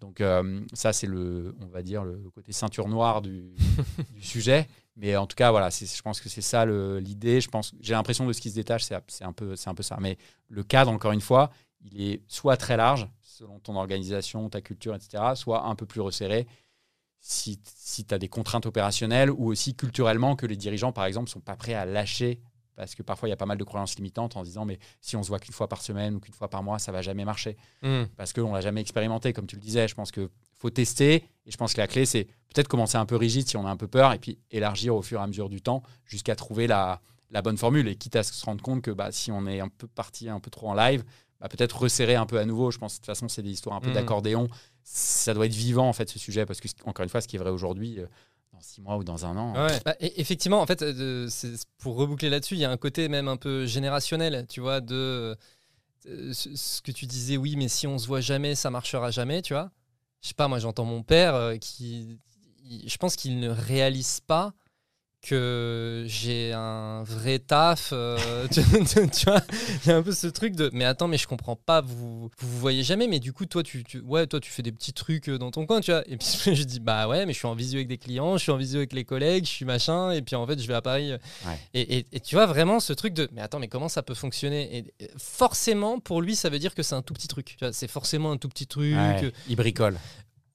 Donc 0.00 0.20
euh, 0.20 0.60
ça, 0.72 0.92
c'est 0.92 1.06
le, 1.06 1.54
on 1.60 1.66
va 1.66 1.82
dire, 1.82 2.02
le 2.02 2.18
côté 2.34 2.50
ceinture 2.50 2.88
noire 2.88 3.22
du, 3.22 3.54
du 4.12 4.22
sujet. 4.22 4.66
Mais 4.96 5.16
en 5.16 5.28
tout 5.28 5.36
cas, 5.36 5.52
voilà, 5.52 5.70
je 5.70 6.02
pense 6.02 6.20
que 6.20 6.28
c'est 6.28 6.42
ça 6.42 6.66
l'idée. 6.66 7.40
Je 7.40 7.48
pense, 7.48 7.72
j'ai 7.80 7.94
l'impression 7.94 8.26
de 8.26 8.32
ce 8.32 8.40
qui 8.40 8.50
se 8.50 8.56
détache, 8.56 8.82
c'est 8.82 8.96
c'est 9.06 9.24
un 9.24 9.32
peu, 9.32 9.54
c'est 9.54 9.70
un 9.70 9.74
peu 9.74 9.84
ça. 9.84 9.96
Mais 10.00 10.18
le 10.48 10.64
cadre, 10.64 10.90
encore 10.90 11.12
une 11.12 11.20
fois, 11.20 11.50
il 11.80 12.02
est 12.02 12.22
soit 12.26 12.56
très 12.56 12.76
large 12.76 13.08
selon 13.22 13.60
ton 13.60 13.76
organisation, 13.76 14.50
ta 14.50 14.60
culture, 14.60 14.94
etc., 14.96 15.22
soit 15.36 15.66
un 15.66 15.76
peu 15.76 15.86
plus 15.86 16.00
resserré 16.00 16.48
si, 17.20 17.60
si 17.64 18.04
tu 18.04 18.14
as 18.14 18.18
des 18.18 18.28
contraintes 18.28 18.66
opérationnelles 18.66 19.30
ou 19.30 19.46
aussi 19.46 19.74
culturellement 19.74 20.36
que 20.36 20.46
les 20.46 20.56
dirigeants, 20.56 20.92
par 20.92 21.04
exemple, 21.04 21.30
sont 21.30 21.40
pas 21.40 21.56
prêts 21.56 21.74
à 21.74 21.84
lâcher 21.84 22.40
parce 22.82 22.94
que 22.94 23.02
parfois 23.02 23.28
il 23.28 23.30
y 23.30 23.32
a 23.32 23.36
pas 23.36 23.46
mal 23.46 23.58
de 23.58 23.64
croyances 23.64 23.96
limitantes 23.96 24.36
en 24.36 24.40
se 24.40 24.46
disant 24.48 24.64
mais 24.64 24.78
si 25.00 25.16
on 25.16 25.22
se 25.22 25.28
voit 25.28 25.38
qu'une 25.38 25.52
fois 25.54 25.68
par 25.68 25.82
semaine 25.82 26.14
ou 26.16 26.20
qu'une 26.20 26.34
fois 26.34 26.48
par 26.48 26.62
mois, 26.62 26.78
ça 26.78 26.92
va 26.92 27.02
jamais 27.02 27.24
marcher 27.24 27.56
Hmm. 27.82 28.04
parce 28.16 28.32
qu'on 28.32 28.52
l'a 28.54 28.60
jamais 28.60 28.80
expérimenté, 28.80 29.32
comme 29.32 29.46
tu 29.46 29.56
le 29.56 29.60
disais. 29.62 29.86
Je 29.88 29.94
pense 29.94 30.10
que 30.10 30.30
faut 30.58 30.70
tester 30.70 31.14
et 31.46 31.50
je 31.50 31.56
pense 31.56 31.72
que 31.74 31.80
la 31.80 31.86
clé 31.86 32.04
c'est 32.06 32.24
peut-être 32.52 32.68
commencer 32.68 32.96
un 32.96 33.06
peu 33.06 33.16
rigide 33.16 33.46
si 33.48 33.56
on 33.56 33.66
a 33.66 33.70
un 33.70 33.76
peu 33.76 33.86
peur 33.88 34.12
et 34.12 34.18
puis 34.18 34.38
élargir 34.50 34.94
au 34.96 35.02
fur 35.02 35.20
et 35.20 35.22
à 35.22 35.26
mesure 35.26 35.48
du 35.48 35.60
temps 35.62 35.82
jusqu'à 36.04 36.34
trouver 36.36 36.66
la, 36.66 37.00
la 37.30 37.42
bonne 37.42 37.56
formule 37.58 37.86
et 37.88 37.96
quitte 37.96 38.16
à 38.16 38.22
se 38.22 38.44
rendre 38.44 38.62
compte 38.62 38.82
que 38.82 38.90
bah, 38.90 39.12
si 39.12 39.30
on 39.30 39.46
est 39.46 39.60
un 39.60 39.68
peu 39.68 39.86
parti 39.86 40.28
un 40.28 40.40
peu 40.40 40.50
trop 40.50 40.68
en 40.68 40.74
live, 40.74 41.04
bah, 41.40 41.48
peut-être 41.48 41.78
resserrer 41.78 42.16
un 42.16 42.26
peu 42.26 42.38
à 42.38 42.44
nouveau. 42.44 42.70
Je 42.70 42.78
pense 42.78 42.94
que 42.94 42.96
de 42.96 43.00
toute 43.02 43.06
façon 43.06 43.28
c'est 43.28 43.42
des 43.42 43.50
histoires 43.50 43.76
un 43.76 43.80
peu 43.80 43.88
Mhm. 43.88 43.94
d'accordéon. 43.94 44.48
Ça 44.84 45.32
doit 45.34 45.46
être 45.46 45.54
vivant 45.54 45.88
en 45.88 45.92
fait 45.92 46.08
ce 46.08 46.18
sujet 46.18 46.44
parce 46.46 46.60
que 46.60 46.68
encore 46.84 47.02
une 47.04 47.08
fois 47.10 47.20
ce 47.20 47.28
qui 47.28 47.36
est 47.36 47.38
vrai 47.38 47.50
aujourd'hui 47.50 48.00
euh, 48.00 48.06
dans 48.60 48.66
six 48.66 48.80
mois 48.82 48.96
ou 48.96 49.04
dans 49.04 49.24
un 49.24 49.36
an. 49.36 49.54
Ouais. 49.66 49.80
Bah, 49.84 49.94
et- 50.00 50.20
effectivement, 50.20 50.60
en 50.60 50.66
fait, 50.66 50.82
euh, 50.82 51.26
c'est- 51.30 51.64
pour 51.78 51.96
reboucler 51.96 52.28
là-dessus, 52.30 52.54
il 52.54 52.60
y 52.60 52.64
a 52.64 52.70
un 52.70 52.76
côté 52.76 53.08
même 53.08 53.26
un 53.28 53.36
peu 53.36 53.64
générationnel, 53.66 54.46
tu 54.48 54.60
vois, 54.60 54.80
de 54.80 55.34
euh, 56.06 56.32
ce 56.32 56.54
ce 56.56 56.80
que 56.82 56.92
tu 56.92 57.06
disais, 57.06 57.36
oui, 57.36 57.56
mais 57.56 57.68
si 57.68 57.86
on 57.86 57.98
se 57.98 58.06
voit 58.06 58.20
jamais, 58.22 58.54
ça 58.54 58.70
marchera 58.70 59.10
jamais, 59.10 59.42
tu 59.42 59.52
vois. 59.54 59.70
Je 60.22 60.28
sais 60.28 60.34
pas, 60.34 60.48
moi 60.48 60.58
j'entends 60.58 60.84
mon 60.86 61.02
père 61.02 61.34
euh, 61.34 61.56
qui, 61.56 62.18
il- 62.64 62.88
je 62.88 62.96
pense 62.98 63.16
qu'il 63.16 63.38
ne 63.40 63.48
réalise 63.50 64.20
pas 64.20 64.52
que 65.22 66.04
j'ai 66.06 66.52
un 66.52 67.02
vrai 67.02 67.38
taf. 67.38 67.90
euh, 67.92 68.46
tu, 68.50 68.60
vois, 69.26 69.40
il 69.84 69.88
y 69.88 69.92
a 69.92 69.96
un 69.96 70.02
peu 70.02 70.12
ce 70.12 70.26
truc 70.26 70.56
de, 70.56 70.70
mais 70.72 70.84
attends, 70.84 71.08
mais 71.08 71.18
je 71.18 71.26
comprends 71.28 71.56
pas, 71.56 71.80
vous 71.82 71.96
vous, 72.22 72.30
vous 72.38 72.58
voyez 72.58 72.82
jamais, 72.82 73.06
mais 73.06 73.20
du 73.20 73.32
coup 73.32 73.44
toi 73.46 73.62
tu, 73.62 73.84
tu- 73.84 74.00
ouais, 74.00 74.26
toi 74.26 74.40
tu 74.40 74.50
fais 74.50 74.62
des 74.62 74.72
petits 74.72 74.92
trucs 74.92 75.28
euh, 75.28 75.38
dans 75.38 75.50
ton 75.50 75.66
coin, 75.66 75.80
tu 75.80 75.90
vois. 75.90 76.02
Et 76.08 76.16
puis 76.16 76.54
je 76.56 76.62
dis, 76.64 76.80
bah 76.80 77.06
ouais, 77.08 77.26
mais 77.26 77.32
je 77.32 77.38
suis 77.38 77.46
en 77.46 77.54
visio 77.54 77.76
avec 77.78 77.88
des 77.88 77.98
clients, 77.98 78.36
je 78.38 78.42
suis 78.42 78.52
en 78.52 78.56
visio 78.56 78.78
avec 78.78 78.92
les 78.92 79.04
collègues, 79.04 79.44
je 79.44 79.50
suis 79.50 79.64
machin, 79.64 80.10
et 80.12 80.22
puis 80.22 80.36
en 80.36 80.46
fait 80.46 80.58
je 80.60 80.66
vais 80.66 80.74
à 80.74 80.82
Paris. 80.82 81.12
euh, 81.12 81.18
Ouais. 81.46 81.58
et, 81.74 81.98
et- 81.98 82.06
et 82.12 82.20
tu 82.20 82.34
vois 82.34 82.46
vraiment 82.46 82.80
ce 82.80 82.92
truc 82.92 83.14
de 83.14 83.28
mais 83.32 83.40
attends 83.42 83.58
mais 83.58 83.68
comment 83.68 83.88
ça 83.88 84.02
peut 84.02 84.14
fonctionner? 84.14 84.78
Et, 84.78 85.04
et 85.04 85.10
forcément 85.18 86.00
pour 86.00 86.22
lui 86.22 86.34
ça 86.36 86.48
veut 86.48 86.58
dire 86.58 86.74
que 86.74 86.82
c'est 86.82 86.94
un 86.94 87.02
tout 87.02 87.14
petit 87.14 87.28
truc 87.28 87.46
tu 87.46 87.56
vois 87.60 87.72
c'est 87.72 87.88
forcément 87.88 88.32
un 88.32 88.36
tout 88.36 88.48
petit 88.48 88.66
truc 88.66 88.94
Ouais, 88.94 89.32
il 89.48 89.56
bricole. 89.56 89.96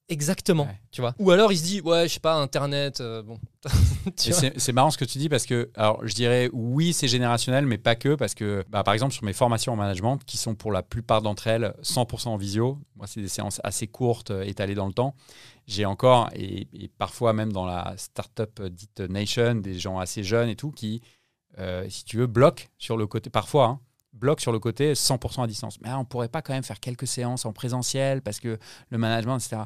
Exactement 0.09 0.63
Ouais. 0.65 0.79
tu 0.91 1.01
vois 1.01 1.15
ou 1.19 1.31
alors 1.31 1.51
il 1.51 1.57
se 1.57 1.63
dit 1.63 1.81
ouais 1.81 2.07
je 2.07 2.13
sais 2.13 2.19
pas 2.19 2.35
internet 2.35 3.01
euh, 3.01 3.23
bon 3.23 3.39
C'est 4.15 4.73
marrant 4.73 4.91
ce 4.91 4.97
que 4.97 5.05
tu 5.05 5.17
dis 5.17 5.29
parce 5.29 5.45
que, 5.45 5.71
alors 5.75 6.05
je 6.05 6.13
dirais 6.13 6.49
oui, 6.53 6.93
c'est 6.93 7.07
générationnel, 7.07 7.65
mais 7.65 7.77
pas 7.77 7.95
que, 7.95 8.15
parce 8.15 8.35
que 8.35 8.63
bah, 8.69 8.83
par 8.83 8.93
exemple 8.93 9.13
sur 9.13 9.23
mes 9.23 9.33
formations 9.33 9.73
en 9.73 9.75
management, 9.75 10.19
qui 10.25 10.37
sont 10.37 10.55
pour 10.55 10.71
la 10.71 10.83
plupart 10.83 11.21
d'entre 11.21 11.47
elles 11.47 11.73
100% 11.81 12.27
en 12.27 12.37
visio, 12.37 12.79
moi 12.95 13.07
c'est 13.07 13.21
des 13.21 13.27
séances 13.27 13.59
assez 13.63 13.87
courtes, 13.87 14.31
euh, 14.31 14.43
étalées 14.43 14.75
dans 14.75 14.87
le 14.87 14.93
temps, 14.93 15.15
j'ai 15.67 15.85
encore, 15.85 16.29
et, 16.35 16.67
et 16.73 16.87
parfois 16.89 17.33
même 17.33 17.51
dans 17.51 17.65
la 17.65 17.93
startup 17.97 18.59
euh, 18.59 18.69
dite 18.69 18.99
Nation, 18.99 19.55
des 19.55 19.79
gens 19.79 19.97
assez 19.99 20.23
jeunes 20.23 20.49
et 20.49 20.55
tout, 20.55 20.71
qui, 20.71 21.01
euh, 21.57 21.87
si 21.89 22.05
tu 22.05 22.17
veux, 22.17 22.27
bloquent 22.27 22.65
sur 22.77 22.97
le 22.97 23.07
côté, 23.07 23.29
parfois, 23.29 23.65
hein, 23.65 23.79
bloquent 24.13 24.41
sur 24.41 24.51
le 24.51 24.59
côté 24.59 24.93
100% 24.93 25.43
à 25.43 25.47
distance. 25.47 25.79
Mais 25.81 25.91
on 25.93 26.05
pourrait 26.05 26.29
pas 26.29 26.41
quand 26.41 26.53
même 26.53 26.63
faire 26.63 26.79
quelques 26.79 27.07
séances 27.07 27.45
en 27.45 27.51
présentiel 27.51 28.21
parce 28.21 28.39
que 28.39 28.57
le 28.89 28.97
management, 28.97 29.37
etc. 29.37 29.63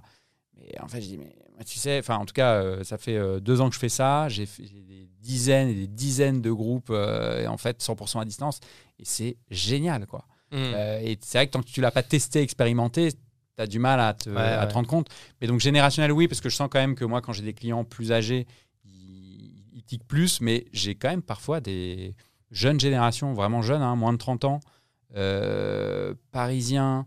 Mais 0.59 0.79
en 0.81 0.87
fait, 0.87 1.01
je 1.01 1.07
dis, 1.07 1.17
mais 1.17 1.35
tu 1.65 1.77
sais, 1.77 1.99
enfin, 1.99 2.17
en 2.17 2.25
tout 2.25 2.33
cas, 2.33 2.53
euh, 2.55 2.83
ça 2.83 2.97
fait 2.97 3.17
euh, 3.17 3.39
deux 3.39 3.61
ans 3.61 3.69
que 3.69 3.75
je 3.75 3.79
fais 3.79 3.89
ça. 3.89 4.29
J'ai 4.29 4.45
des 4.45 5.09
dizaines 5.21 5.69
et 5.69 5.73
des 5.73 5.87
dizaines 5.87 6.41
de 6.41 6.51
groupes, 6.51 6.89
euh, 6.89 7.43
et 7.43 7.47
en 7.47 7.57
fait, 7.57 7.81
100% 7.81 8.21
à 8.21 8.25
distance. 8.25 8.59
Et 8.97 9.05
c'est 9.05 9.37
génial, 9.49 10.05
quoi. 10.07 10.25
Mm. 10.51 10.55
Euh, 10.55 10.99
et 11.01 11.17
c'est 11.21 11.37
vrai 11.37 11.47
que 11.47 11.51
tant 11.51 11.61
que 11.61 11.69
tu 11.69 11.81
l'as 11.81 11.91
pas 11.91 12.03
testé, 12.03 12.41
expérimenté, 12.41 13.11
tu 13.11 13.17
as 13.57 13.67
du 13.67 13.79
mal 13.79 13.99
à 13.99 14.13
te, 14.13 14.29
Ouais, 14.29 14.37
à 14.37 14.61
ouais. 14.61 14.67
te 14.67 14.73
rendre 14.73 14.87
compte. 14.87 15.09
Mais 15.41 15.47
donc, 15.47 15.59
générationnel, 15.59 16.11
oui, 16.11 16.27
parce 16.27 16.41
que 16.41 16.49
je 16.49 16.55
sens 16.55 16.69
quand 16.71 16.79
même 16.79 16.95
que 16.95 17.05
moi, 17.05 17.21
quand 17.21 17.33
j'ai 17.33 17.43
des 17.43 17.53
clients 17.53 17.83
plus 17.83 18.11
âgés, 18.11 18.47
ils, 18.85 19.51
ils 19.73 19.83
tiquent 19.83 20.07
plus, 20.07 20.41
mais 20.41 20.65
j'ai 20.71 20.95
quand 20.95 21.09
même 21.09 21.21
parfois 21.21 21.59
des 21.59 22.15
jeunes 22.51 22.79
générations, 22.79 23.33
vraiment 23.33 23.61
jeunes, 23.61 23.81
hein, 23.81 23.95
moins 23.95 24.13
de 24.13 24.17
30 24.17 24.45
ans, 24.45 24.59
parisiens, 26.31 27.05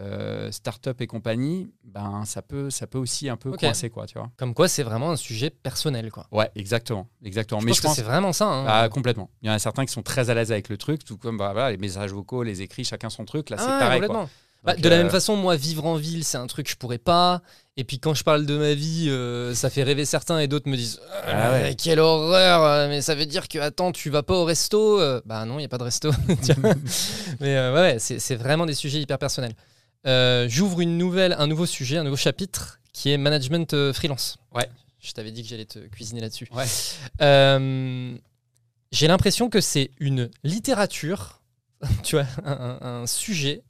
euh, 0.00 0.50
start-up 0.50 1.00
et 1.00 1.06
compagnie, 1.06 1.70
ben, 1.84 2.24
ça, 2.24 2.40
peut, 2.42 2.70
ça 2.70 2.86
peut 2.86 2.98
aussi 2.98 3.28
un 3.28 3.36
peu 3.36 3.50
Ok. 3.50 3.60
coincer, 3.60 3.90
quoi, 3.90 4.06
tu 4.06 4.18
vois. 4.18 4.30
comme 4.38 4.54
quoi 4.54 4.66
c'est 4.68 4.82
vraiment 4.82 5.10
un 5.10 5.16
sujet 5.16 5.50
personnel 5.50 6.10
quoi 6.10 6.26
Ouais, 6.32 6.50
exactement. 6.56 7.08
exactement. 7.22 7.60
je 7.60 7.66
mais 7.66 7.70
pense 7.72 7.76
je 7.76 7.82
que 7.82 7.86
pense 7.88 7.96
c'est 7.96 8.02
vraiment 8.02 8.32
ça 8.32 8.46
hein. 8.46 8.64
ah, 8.66 8.88
complètement. 8.88 9.28
Il 9.42 9.48
y 9.48 9.50
en 9.50 9.54
a 9.54 9.58
certains 9.58 9.84
qui 9.84 9.92
sont 9.92 10.02
très 10.02 10.30
à 10.30 10.34
l'aise 10.34 10.50
avec 10.50 10.68
le 10.70 10.78
truc, 10.78 11.04
tout 11.04 11.18
comme 11.18 11.36
bah, 11.36 11.52
voilà, 11.52 11.70
les 11.70 11.76
messages 11.76 12.10
vocaux, 12.12 12.42
les 12.42 12.62
écrits, 12.62 12.84
chacun 12.84 13.10
son 13.10 13.24
truc. 13.26 13.50
Là, 13.50 13.58
c'est 13.58 13.64
Ah 13.66 13.72
ouais, 13.74 13.78
pareil. 13.80 14.00
quoi. 14.02 14.28
Bah, 14.64 14.76
de 14.76 14.88
la 14.88 14.94
euh, 14.94 14.98
même 15.02 15.10
façon, 15.10 15.34
moi, 15.36 15.56
vivre 15.56 15.84
en 15.86 15.96
ville, 15.96 16.22
c'est 16.22 16.38
un 16.38 16.46
truc 16.46 16.66
que 16.66 16.72
je 16.72 16.76
pourrais 16.76 16.98
pas. 16.98 17.42
Et 17.76 17.82
puis 17.82 17.98
quand 17.98 18.14
je 18.14 18.22
parle 18.22 18.46
de 18.46 18.56
ma 18.56 18.74
vie, 18.74 19.08
euh, 19.10 19.54
ça 19.56 19.70
fait 19.70 19.82
rêver 19.82 20.04
certains 20.04 20.38
et 20.38 20.46
d'autres 20.46 20.70
me 20.70 20.76
disent 20.76 21.00
Ah 21.26 21.50
ouais. 21.50 21.70
Euh, 21.72 21.74
Quelle 21.76 21.98
horreur 21.98 22.62
euh, 22.62 22.88
Mais 22.88 23.02
ça 23.02 23.16
veut 23.16 23.26
dire 23.26 23.48
que, 23.48 23.58
attends, 23.58 23.90
tu 23.90 24.08
vas 24.08 24.22
pas 24.22 24.34
au 24.34 24.44
resto 24.44 25.00
Bah 25.26 25.44
non, 25.46 25.54
il 25.54 25.62
n'y 25.62 25.64
a 25.64 25.68
pas 25.68 25.78
de 25.78 25.82
resto. 25.82 26.10
Mais 27.40 27.56
ouais, 27.58 27.72
ouais, 27.74 27.96
c'est 27.98 28.36
vraiment 28.36 28.64
des 28.64 28.74
sujets 28.74 29.00
hyper 29.00 29.18
personnels. 29.18 29.54
Euh, 30.06 30.48
J'ouvre 30.48 30.80
une 30.80 30.98
nouvelle, 30.98 31.34
un 31.38 31.46
nouveau 31.46 31.66
sujet, 31.66 31.96
un 31.96 32.04
nouveau 32.04 32.16
chapitre 32.16 32.80
qui 32.92 33.10
est 33.10 33.18
management 33.18 33.72
euh, 33.74 33.92
freelance. 33.92 34.38
Ouais. 34.54 34.68
Je 35.00 35.12
t'avais 35.12 35.30
dit 35.30 35.42
que 35.42 35.48
j'allais 35.48 35.64
te 35.64 35.78
cuisiner 35.78 36.20
là-dessus. 36.20 36.48
Ouais. 36.52 36.66
Euh, 37.20 38.16
J'ai 38.92 39.08
l'impression 39.08 39.48
que 39.48 39.60
c'est 39.60 39.90
une 39.98 40.30
littérature, 40.44 41.42
tu 42.02 42.16
vois, 42.16 42.26
un, 42.44 43.06
sujet 43.06 43.62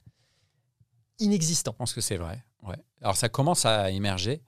inexistant. 1.19 1.71
Je 1.73 1.77
pense 1.77 1.93
que 1.93 2.01
c'est 2.01 2.17
vrai. 2.17 2.43
Ouais. 2.63 2.77
Alors 3.01 3.15
ça 3.15 3.29
commence 3.29 3.65
à 3.65 3.91
émerger 3.91 4.41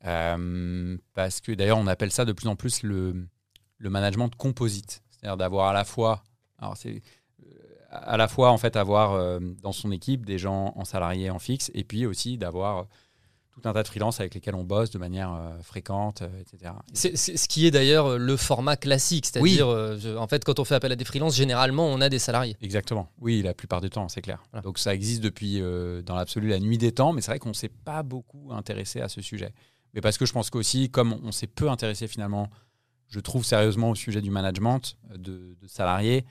parce 0.00 1.40
que 1.40 1.52
d'ailleurs 1.52 1.78
on 1.78 1.86
appelle 1.88 2.12
ça 2.12 2.24
de 2.24 2.32
plus 2.32 2.46
en 2.46 2.54
plus 2.54 2.84
le, 2.84 3.26
le 3.78 3.90
management 3.90 4.30
composite, 4.36 5.02
c'est-à-dire 5.10 5.36
d'avoir 5.36 5.68
à 5.68 5.72
la 5.72 5.84
fois, 5.84 6.22
alors 6.58 6.76
c'est 6.76 7.02
à 7.96 8.16
la 8.16 8.28
fois 8.28 8.50
en 8.50 8.58
fait 8.58 8.76
avoir 8.76 9.12
euh, 9.12 9.38
dans 9.62 9.72
son 9.72 9.90
équipe 9.90 10.24
des 10.26 10.38
gens 10.38 10.72
en 10.76 10.84
salarié 10.84 11.30
en 11.30 11.38
fixe 11.38 11.70
et 11.74 11.84
puis 11.84 12.06
aussi 12.06 12.38
d'avoir 12.38 12.78
euh, 12.78 12.82
tout 13.52 13.66
un 13.66 13.72
tas 13.72 13.82
de 13.82 13.88
freelances 13.88 14.20
avec 14.20 14.34
lesquels 14.34 14.54
on 14.54 14.64
bosse 14.64 14.90
de 14.90 14.98
manière 14.98 15.32
euh, 15.32 15.58
fréquente, 15.62 16.20
euh, 16.22 16.40
etc. 16.40 16.72
C'est 16.92 17.16
c'est 17.16 17.36
ce 17.38 17.48
qui 17.48 17.66
est 17.66 17.70
d'ailleurs 17.70 18.18
le 18.18 18.36
format 18.36 18.76
classique, 18.76 19.24
c'est-à-dire, 19.24 19.66
euh, 19.68 19.96
je- 19.98 20.14
en 20.14 20.26
fait, 20.28 20.44
quand 20.44 20.58
on 20.58 20.64
fait 20.64 20.74
appel 20.74 20.92
à 20.92 20.96
des 20.96 21.06
freelances, 21.06 21.34
généralement, 21.34 21.86
on 21.86 22.00
a 22.02 22.08
des 22.10 22.18
salariés. 22.18 22.56
Exactement. 22.60 23.08
Oui, 23.18 23.40
la 23.42 23.54
plupart 23.54 23.80
du 23.80 23.88
temps, 23.88 24.08
c'est 24.08 24.20
clair. 24.20 24.42
Voilà. 24.52 24.62
Donc 24.62 24.78
ça 24.78 24.94
existe 24.94 25.22
depuis, 25.22 25.60
dans 26.04 26.16
l'absolu, 26.16 26.48
la 26.48 26.60
nuit 26.60 26.76
des 26.76 26.92
temps, 26.92 27.12
mais 27.14 27.22
c'est 27.22 27.30
vrai 27.30 27.38
qu'on 27.38 27.48
ne 27.48 27.54
s'est 27.54 27.70
pas 27.70 28.02
beaucoup 28.02 28.52
intéressé 28.52 29.00
à 29.00 29.08
ce 29.08 29.22
sujet. 29.22 29.52
Mais 29.94 30.02
parce 30.02 30.18
que 30.18 30.26
je 30.26 30.34
pense 30.34 30.50
qu'aussi, 30.50 30.90
comme 30.90 31.16
on 31.24 31.32
s'est 31.32 31.46
peu 31.46 31.70
intéressé 31.70 32.08
finalement, 32.08 32.50
je 33.08 33.20
trouve 33.20 33.42
sérieusement 33.46 33.88
au 33.88 33.94
sujet 33.94 34.20
du 34.20 34.30
management 34.30 34.96
de, 35.14 35.56
de 35.58 35.66
salariés, 35.68 36.26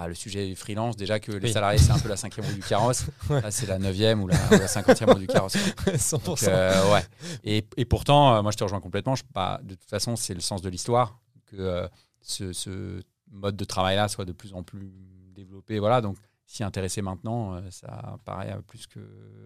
bah, 0.00 0.08
le 0.08 0.14
sujet 0.14 0.54
freelance, 0.54 0.96
déjà 0.96 1.20
que 1.20 1.30
les 1.32 1.48
Oui. 1.48 1.52
salariés, 1.52 1.78
c'est 1.78 1.90
un 1.92 1.98
peu 1.98 2.08
la 2.08 2.16
cinquième 2.16 2.46
roue 2.46 2.54
du 2.54 2.60
carrosse. 2.62 3.04
Ouais. 3.30 3.40
Là, 3.42 3.50
c'est 3.50 3.66
la 3.66 3.78
neuvième 3.78 4.22
ou 4.22 4.28
la, 4.28 4.36
ou 4.46 4.50
la 4.52 4.66
cinquantième 4.68 5.10
roue 5.10 5.18
du 5.18 5.26
carrosse. 5.26 5.54
100%. 5.56 6.24
Donc, 6.24 6.42
euh, 6.44 6.92
ouais. 6.92 7.02
et, 7.44 7.66
et 7.76 7.84
pourtant, 7.84 8.34
euh, 8.34 8.42
moi, 8.42 8.50
je 8.50 8.56
te 8.56 8.64
rejoins 8.64 8.80
complètement. 8.80 9.14
Je, 9.14 9.22
bah, 9.34 9.60
de 9.62 9.74
toute 9.74 9.90
façon, 9.90 10.16
c'est 10.16 10.32
le 10.34 10.40
sens 10.40 10.62
de 10.62 10.68
l'histoire 10.70 11.18
que 11.46 11.56
euh, 11.58 11.86
ce, 12.22 12.52
ce 12.54 13.02
mode 13.30 13.56
de 13.56 13.64
travail-là 13.64 14.08
soit 14.08 14.24
de 14.24 14.32
plus 14.32 14.54
en 14.54 14.62
plus 14.62 14.90
développé. 15.34 15.78
Voilà, 15.78 16.00
donc 16.00 16.16
s'y 16.46 16.64
intéresser 16.64 17.02
maintenant, 17.02 17.60
ça 17.70 18.18
paraît 18.24 18.56
plus 18.66 18.86
que 18.88 18.98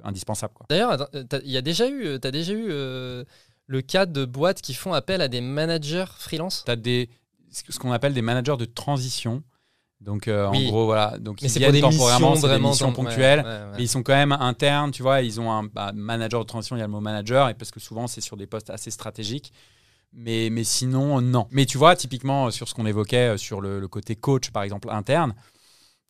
indispensable. 0.04 0.54
D'ailleurs, 0.70 1.08
il 1.44 1.50
y 1.50 1.56
a 1.58 1.62
déjà 1.62 1.86
eu, 1.88 2.06
euh, 2.06 2.18
t'as 2.18 2.30
déjà 2.30 2.52
eu 2.54 2.68
le 2.68 3.80
cas 3.82 4.06
de 4.06 4.24
boîtes 4.24 4.62
qui 4.62 4.72
font 4.72 4.92
appel 4.94 5.20
à 5.20 5.28
des 5.28 5.40
managers 5.40 6.04
freelance? 6.16 6.62
Tu 6.64 6.70
as 6.70 6.76
des, 6.76 7.10
ce 7.50 7.78
qu'on 7.78 7.92
appelle 7.92 8.14
des 8.14 8.22
managers 8.22 8.56
de 8.56 8.64
transition. 8.66 9.42
Donc, 10.04 10.28
euh, 10.28 10.48
Oui. 10.50 10.66
en 10.66 10.70
gros, 10.70 10.84
voilà. 10.84 11.16
Donc, 11.18 11.40
Mais 11.40 11.48
ils 11.50 11.58
viennent 11.58 11.72
des 11.72 11.80
temporairement, 11.80 12.32
missions 12.32 12.34
c'est 12.42 12.46
des 12.46 12.52
vraiment 12.52 12.68
missions 12.70 12.88
ouais, 12.88 12.94
ponctuelles. 12.94 13.40
ouais, 13.40 13.44
ouais. 13.46 13.76
Mais 13.78 13.82
ils 13.84 13.88
sont 13.88 14.02
quand 14.02 14.12
même 14.14 14.32
internes, 14.32 14.90
tu 14.90 15.02
vois. 15.02 15.22
Ils 15.22 15.40
ont 15.40 15.50
un 15.50 15.64
bah, 15.64 15.92
manager 15.94 16.40
de 16.40 16.46
transition, 16.46 16.76
il 16.76 16.80
y 16.80 16.82
a 16.82 16.86
le 16.86 16.92
mot 16.92 17.00
manager, 17.00 17.48
et 17.48 17.54
parce 17.54 17.70
que 17.70 17.80
souvent, 17.80 18.06
c'est 18.06 18.20
sur 18.20 18.36
des 18.36 18.46
postes 18.46 18.68
assez 18.70 18.90
stratégiques. 18.90 19.52
Mais, 20.12 20.48
mais 20.50 20.62
sinon, 20.62 21.20
non. 21.20 21.48
Mais 21.50 21.64
tu 21.66 21.78
vois, 21.78 21.96
typiquement, 21.96 22.46
euh, 22.46 22.50
sur 22.50 22.68
ce 22.68 22.74
qu'on 22.74 22.86
évoquait, 22.86 23.34
euh, 23.34 23.36
sur 23.36 23.60
le, 23.60 23.80
le 23.80 23.88
côté 23.88 24.14
coach, 24.14 24.50
par 24.50 24.62
exemple, 24.62 24.88
interne, 24.90 25.34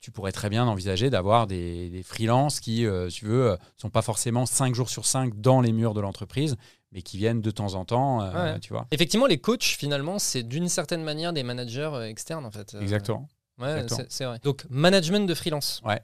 tu 0.03 0.11
pourrais 0.11 0.33
très 0.33 0.51
bien 0.51 0.67
envisager 0.67 1.09
d'avoir 1.09 1.47
des, 1.47 1.89
des 1.89 2.03
freelances 2.03 2.61
qui, 2.61 2.85
euh, 2.85 3.09
si 3.09 3.21
tu 3.21 3.25
veux, 3.27 3.57
sont 3.79 3.89
pas 3.91 4.03
forcément 4.03 4.45
5 4.45 4.75
jours 4.75 4.91
sur 4.91 5.07
5 5.07 5.41
dans 5.41 5.63
les 5.63 5.73
murs 5.73 5.95
de 5.95 6.01
l'entreprise, 6.03 6.57
mais 6.93 7.01
qui 7.01 7.17
viennent 7.17 7.41
de 7.41 7.51
temps 7.51 7.73
en 7.75 7.87
temps, 7.87 8.21
euh, 8.21 8.53
Ouais. 8.55 8.61
tu 8.61 8.75
vois. 8.75 8.87
Effectivement, 8.91 9.27
les 9.27 9.39
coachs, 9.39 9.63
finalement, 9.65 10.19
c'est 10.19 10.43
d'une 10.43 10.69
certaine 10.69 11.03
manière 11.03 11.33
des 11.33 11.43
managers 11.43 11.91
euh, 11.95 12.07
externes, 12.07 12.45
en 12.45 12.51
fait. 12.51 12.77
Exactement. 12.79 13.27
Ouais, 13.59 13.87
c'est- 14.09 14.25
vrai. 14.25 14.39
Donc, 14.43 14.65
management 14.71 15.27
de 15.29 15.35
freelance. 15.35 15.81
Ouais. 15.85 16.01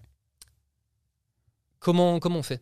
Comment, 1.79 2.21
comment 2.21 2.39
on 2.39 2.43
fait? 2.43 2.61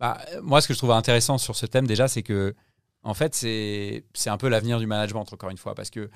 Bah, 0.00 0.18
euh, 0.32 0.42
moi, 0.42 0.60
ce 0.60 0.68
que 0.68 0.74
je 0.74 0.78
trouve 0.78 0.90
intéressant 0.92 1.38
sur 1.38 1.56
ce 1.56 1.66
thème, 1.66 1.86
déjà, 1.86 2.08
c'est 2.08 2.22
que, 2.22 2.54
en 3.02 3.14
fait, 3.14 3.34
c'est 3.34 4.04
un 4.26 4.36
peu 4.36 4.48
l'avenir 4.48 4.78
du 4.78 4.86
management, 4.86 5.24
encore 5.32 5.50
une 5.50 5.56
fois, 5.58 5.74
parce 5.74 5.90
que 5.90 6.00
euh, 6.00 6.08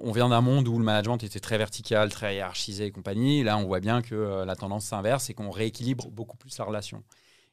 on 0.00 0.12
vient 0.12 0.28
d'un 0.28 0.40
monde 0.40 0.66
où 0.68 0.78
le 0.78 0.84
management 0.84 1.18
était 1.22 1.40
très 1.40 1.58
vertical, 1.58 2.10
très 2.10 2.34
hiérarchisé 2.36 2.86
et 2.86 2.90
compagnie. 2.92 3.42
Là, 3.42 3.56
on 3.56 3.64
voit 3.66 3.80
bien 3.80 4.02
que 4.02 4.14
euh, 4.14 4.44
la 4.44 4.56
tendance 4.56 4.84
s'inverse 4.84 5.30
et 5.30 5.34
qu'on 5.34 5.50
rééquilibre 5.50 6.10
beaucoup 6.10 6.36
plus 6.36 6.56
la 6.58 6.64
relation. 6.64 7.04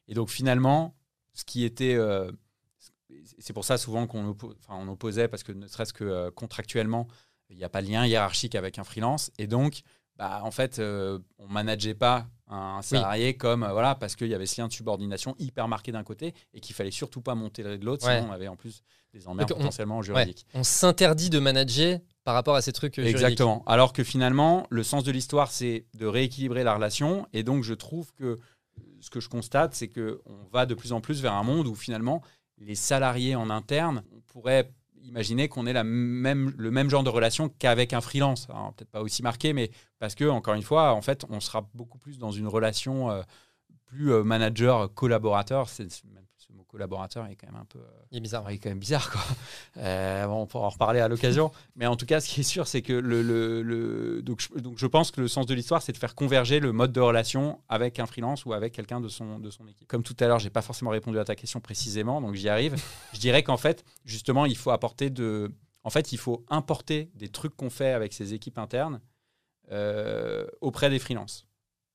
Et 0.07 0.13
donc, 0.13 0.29
finalement, 0.29 0.95
ce 1.33 1.45
qui 1.45 1.63
était. 1.63 1.95
euh, 1.95 2.31
c'est 3.39 3.53
pour 3.53 3.65
ça 3.65 3.77
souvent 3.77 4.05
qu'on 4.07 4.31
oppo- 4.31 4.53
enfin, 4.59 4.75
on 4.79 4.88
opposait, 4.89 5.27
parce 5.27 5.43
que 5.43 5.51
ne 5.51 5.67
serait-ce 5.67 5.93
que 5.93 6.03
euh, 6.03 6.31
contractuellement, 6.31 7.07
il 7.49 7.57
n'y 7.57 7.63
a 7.63 7.69
pas 7.69 7.81
de 7.81 7.87
lien 7.87 8.05
hiérarchique 8.05 8.55
avec 8.55 8.77
un 8.79 8.83
freelance. 8.83 9.31
Et 9.37 9.47
donc, 9.47 9.81
bah, 10.17 10.41
en 10.43 10.51
fait, 10.51 10.79
euh, 10.79 11.19
on 11.39 11.47
ne 11.47 11.53
manageait 11.53 11.93
pas 11.93 12.27
un 12.49 12.81
salarié 12.81 13.35
comme, 13.35 13.63
euh, 13.63 13.71
voilà, 13.71 13.93
parce 13.95 14.15
qu'il 14.15 14.27
y 14.27 14.33
avait 14.33 14.45
ce 14.45 14.59
lien 14.61 14.67
de 14.67 14.73
subordination 14.73 15.35
hyper 15.37 15.67
marqué 15.67 15.91
d'un 15.91 16.03
côté 16.03 16.33
et 16.53 16.59
qu'il 16.59 16.75
fallait 16.75 16.91
surtout 16.91 17.21
pas 17.21 17.35
monter 17.35 17.61
le 17.61 17.77
de 17.77 17.85
l'autre, 17.85 18.05
Ouais. 18.07 18.17
sinon 18.17 18.29
on 18.29 18.33
avait 18.33 18.47
en 18.47 18.55
plus 18.55 18.81
des 19.13 19.27
emmerdes 19.27 19.49
Donc, 19.49 19.57
on- 19.57 19.61
potentiellement 19.61 20.01
juridiques. 20.01 20.45
On 20.53 20.63
s'interdit 20.63 21.29
de 21.29 21.39
manager 21.39 21.99
par 22.23 22.33
rapport 22.35 22.55
à 22.55 22.61
ces 22.61 22.71
trucs 22.73 22.97
euh, 22.99 23.03
juridiques. 23.03 23.21
Exactement. 23.21 23.63
Alors 23.67 23.91
que 23.93 24.03
finalement, 24.03 24.65
le 24.69 24.83
sens 24.83 25.03
de 25.03 25.11
l'histoire, 25.11 25.51
c'est 25.51 25.85
de 25.93 26.05
rééquilibrer 26.05 26.63
la 26.63 26.73
relation. 26.73 27.27
Et 27.33 27.43
donc, 27.43 27.63
je 27.63 27.73
trouve 27.73 28.11
que 28.13 28.37
ce 29.01 29.09
que 29.09 29.19
je 29.19 29.29
constate, 29.29 29.75
c'est 29.75 29.87
qu'on 29.89 30.17
va 30.51 30.65
de 30.65 30.73
plus 30.73 30.93
en 30.93 31.01
plus 31.01 31.21
vers 31.21 31.33
un 31.33 31.43
monde 31.43 31.67
où 31.67 31.75
finalement, 31.75 32.21
les 32.59 32.75
salariés 32.75 33.35
en 33.35 33.49
interne, 33.49 34.03
on 34.15 34.21
imaginez 35.07 35.47
qu'on 35.47 35.65
ait 35.65 35.73
la 35.73 35.83
même, 35.83 36.53
le 36.57 36.71
même 36.71 36.89
genre 36.89 37.03
de 37.03 37.09
relation 37.09 37.49
qu'avec 37.49 37.93
un 37.93 38.01
freelance. 38.01 38.47
Peut-être 38.47 38.91
pas 38.91 39.01
aussi 39.01 39.23
marqué, 39.23 39.53
mais 39.53 39.71
parce 39.99 40.15
que, 40.15 40.25
encore 40.25 40.53
une 40.53 40.61
fois, 40.61 40.93
en 40.93 41.01
fait, 41.01 41.25
on 41.29 41.39
sera 41.39 41.67
beaucoup 41.73 41.97
plus 41.97 42.19
dans 42.19 42.31
une 42.31 42.47
relation 42.47 43.09
euh, 43.09 43.21
plus 43.85 44.11
euh, 44.11 44.23
manager-collaborateur. 44.23 45.67
Collaborateur 46.68 47.26
est 47.28 47.36
quand 47.36 47.47
même 47.47 47.59
un 47.59 47.65
peu. 47.65 47.80
Euh, 47.80 48.05
il 48.11 48.18
est 48.18 48.22
bizarre. 48.22 48.49
Il 48.51 48.55
est 48.55 48.57
quand 48.59 48.70
même 48.70 48.80
bizarre, 48.80 49.11
quoi. 49.11 49.22
on 50.30 50.45
pourra 50.45 50.68
en 50.68 50.70
reparler 50.70 50.99
à 50.99 51.07
l'occasion. 51.07 51.51
mais 51.76 51.88
en 51.88 51.95
tout 51.95 52.05
cas, 52.05 52.20
ce 52.20 52.30
qui 52.30 52.41
est 52.41 52.43
sûr, 52.43 52.68
c'est 52.68 52.82
que 52.82 52.93
le, 52.93 53.22
le, 53.22 54.22
donc, 54.22 54.41
je, 54.41 54.59
donc, 54.59 54.78
je 54.78 54.88
pense 54.88 55.11
que 55.11 55.22
le 55.22 55.28
sens 55.28 55.45
de 55.45 55.53
l'histoire, 55.53 55.82
c'est 55.82 55.91
de 55.91 55.97
faire 55.97 56.15
converger 56.15 56.59
le 56.59 56.72
mode 56.72 56.91
de 56.91 56.99
relation 56.99 57.61
avec 57.70 57.99
un 57.99 58.05
freelance 58.05 58.45
ou 58.45 58.53
avec 58.53 58.74
quelqu'un 58.74 59.01
de 59.01 59.07
son, 59.07 59.39
de 59.39 59.49
son 59.49 59.68
équipe. 59.68 59.88
Comme 59.88 60.03
tout 60.03 60.15
à 60.20 60.28
l'heure, 60.28 60.39
j'ai 60.39 60.49
pas 60.49 60.61
forcément 60.61 60.91
répondu 60.91 61.18
à 61.20 61.26
ta 61.26 61.36
question 61.36 61.59
précisément, 61.59 62.22
donc 62.22 62.36
j'y 62.36 62.49
arrive. 62.49 62.76
je 63.13 63.20
dirais 63.20 63.43
qu'en 63.43 63.57
fait, 63.57 63.84
justement, 64.05 64.45
il 64.45 64.57
faut 64.57 64.72
apporter 64.72 65.09
de. 65.09 65.51
En 65.84 65.89
fait, 65.89 66.11
il 66.11 66.18
faut 66.18 66.45
importer 66.49 67.11
des 67.15 67.30
trucs 67.30 67.55
qu'on 67.55 67.70
fait 67.70 67.91
avec 67.91 68.13
ses 68.13 68.34
équipes 68.34 68.57
internes 68.57 68.99
auprès 70.61 70.89
des 70.89 70.99
freelances. 70.99 71.45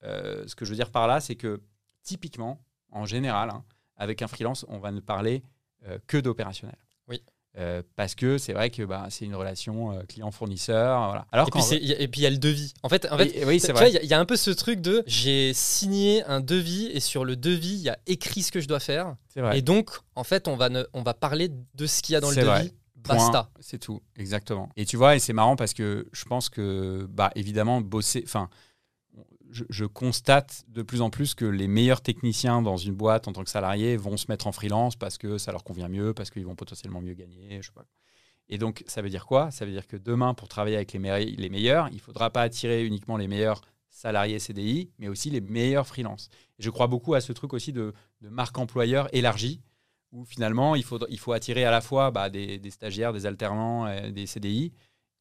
ce 0.03 0.55
que 0.55 0.65
je 0.65 0.71
veux 0.71 0.77
dire 0.77 0.91
par 0.91 1.07
là, 1.07 1.21
c'est 1.21 1.37
que 1.37 1.63
typiquement, 2.03 2.63
en 2.91 3.07
général, 3.07 3.51
hein, 3.51 3.65
avec 4.03 4.21
un 4.21 4.27
freelance, 4.27 4.67
on 4.69 4.79
va 4.79 4.91
ne 4.91 5.01
parler 5.01 5.43
euh, 5.87 5.99
que 6.07 6.17
d'opérationnel. 6.17 6.77
Oui. 7.09 7.23
Euh, 7.59 7.83
parce 7.97 8.15
que 8.15 8.39
c'est 8.39 8.53
vrai 8.53 8.71
que 8.71 8.83
bah, 8.83 9.07
c'est 9.11 9.27
une 9.27 9.35
relation 9.35 9.93
euh, 9.93 10.03
client-fournisseur. 10.09 11.07
Voilà. 11.07 11.27
Alors 11.33 11.49
et, 11.49 11.51
puis 11.51 11.93
et 11.93 12.09
puis 12.09 12.21
il 12.23 12.25
y 12.25 12.27
a 12.27 12.31
le 12.31 12.39
devis. 12.39 12.75
En 12.83 12.89
fait, 12.89 13.07
en 13.11 13.19
fait 13.19 13.29
il 13.29 14.09
y, 14.09 14.15
a 14.15 14.19
un 14.19 14.25
peu 14.25 14.37
ce 14.37 14.51
truc 14.51 14.81
de 14.81 15.05
j'ai 15.07 15.53
signé 15.55 16.25
un 16.25 16.41
devis 16.41 16.87
et 16.87 17.01
sur 17.01 17.25
le 17.25 17.37
devis, 17.37 17.75
il 17.75 17.83
y 17.83 17.91
a 17.91 17.99
écrit 18.07 18.43
ce 18.43 18.51
que 18.51 18.61
je 18.61 18.69
dois 18.69 18.81
faire. 18.81 19.17
Vrai. 19.37 19.59
Et 19.59 19.63
donc, 19.63 19.91
en 20.17 20.25
fait, 20.25 20.49
on 20.49 20.57
va, 20.57 20.69
ne, 20.69 20.83
on 20.95 21.03
va 21.03 21.15
parler 21.15 21.51
de 21.75 21.87
ce 21.87 22.03
qu'il 22.03 22.15
y 22.15 22.17
a 22.17 22.21
dans 22.21 22.31
le 22.31 22.37
devis. 22.37 22.73
Basta. 22.97 23.51
C'est 23.61 23.79
tout, 23.79 24.01
exactement. 24.17 24.69
Et 24.77 24.87
tu 24.87 24.97
vois, 24.97 25.17
et 25.17 25.19
c'est 25.19 25.33
marrant 25.33 25.57
parce 25.57 25.75
que 25.75 26.09
je 26.13 26.25
pense 26.25 26.49
que, 26.49 27.07
bah, 27.11 27.33
évidemment, 27.35 27.81
bosser. 27.81 28.23
Enfin, 28.25 28.49
je, 29.53 29.85
constate 29.85 30.65
de 30.69 30.83
plus 30.83 31.03
en 31.03 31.11
plus 31.11 31.35
que 31.35 31.45
les 31.45 31.69
meilleurs 31.69 32.01
techniciens 32.01 32.63
dans 32.63 32.77
une 32.77 32.95
boîte 32.95 33.29
en 33.29 33.33
tant 33.33 33.45
que 33.45 33.51
salariés 33.51 33.97
vont 33.97 34.17
se 34.17 34.27
mettre 34.29 34.47
en 34.47 34.53
freelance 34.53 34.97
parce 34.97 35.19
que 35.19 35.39
ça 35.39 35.53
leur 35.53 35.65
convient 35.65 35.89
mieux, 35.89 36.15
parce 36.15 36.31
qu'ils 36.31 36.47
vont 36.47 36.55
potentiellement 36.55 37.01
mieux 37.01 37.15
gagner. 37.15 37.61
Et 38.49 38.59
donc, 38.59 38.83
ça 38.87 39.03
veut 39.03 39.11
dire 39.11 39.27
quoi? 39.27 39.51
Ça 39.51 39.65
veut 39.65 39.73
dire 39.73 39.87
que 39.87 39.97
demain, 39.97 40.35
pour 40.35 40.49
travailler 40.49 40.77
avec 40.77 40.93
les, 40.93 41.25
les 41.27 41.49
meilleurs, 41.51 41.89
il 41.89 41.97
ne 41.97 42.01
faudra 42.01 42.31
pas 42.31 42.43
attirer 42.43 42.85
uniquement 42.85 43.17
les 43.17 43.29
meilleurs 43.29 43.61
salariés 43.89 44.39
CDI, 44.39 44.91
mais 44.99 45.09
aussi 45.09 45.31
les 45.31 45.41
meilleurs 45.41 45.87
freelances. 45.87 46.29
Je 46.59 46.71
crois 46.71 46.87
beaucoup 46.87 47.15
à 47.15 47.21
ce 47.21 47.33
truc 47.33 47.53
aussi 47.53 47.73
de, 47.73 47.93
marque 48.23 48.59
employeur 48.59 49.09
élargie, 49.15 49.61
où 50.13 50.25
finalement, 50.25 50.75
il 50.75 50.85
faut, 50.85 51.33
attirer 51.33 51.65
à 51.65 51.71
la 51.71 51.81
fois 51.81 52.11
bah, 52.11 52.31
des, 52.31 52.59
des, 52.59 52.71
stagiaires, 52.71 53.13
des 53.13 53.27
alternants, 53.27 53.87
euh, 53.87 54.11
des 54.11 54.27
CDI, 54.27 54.73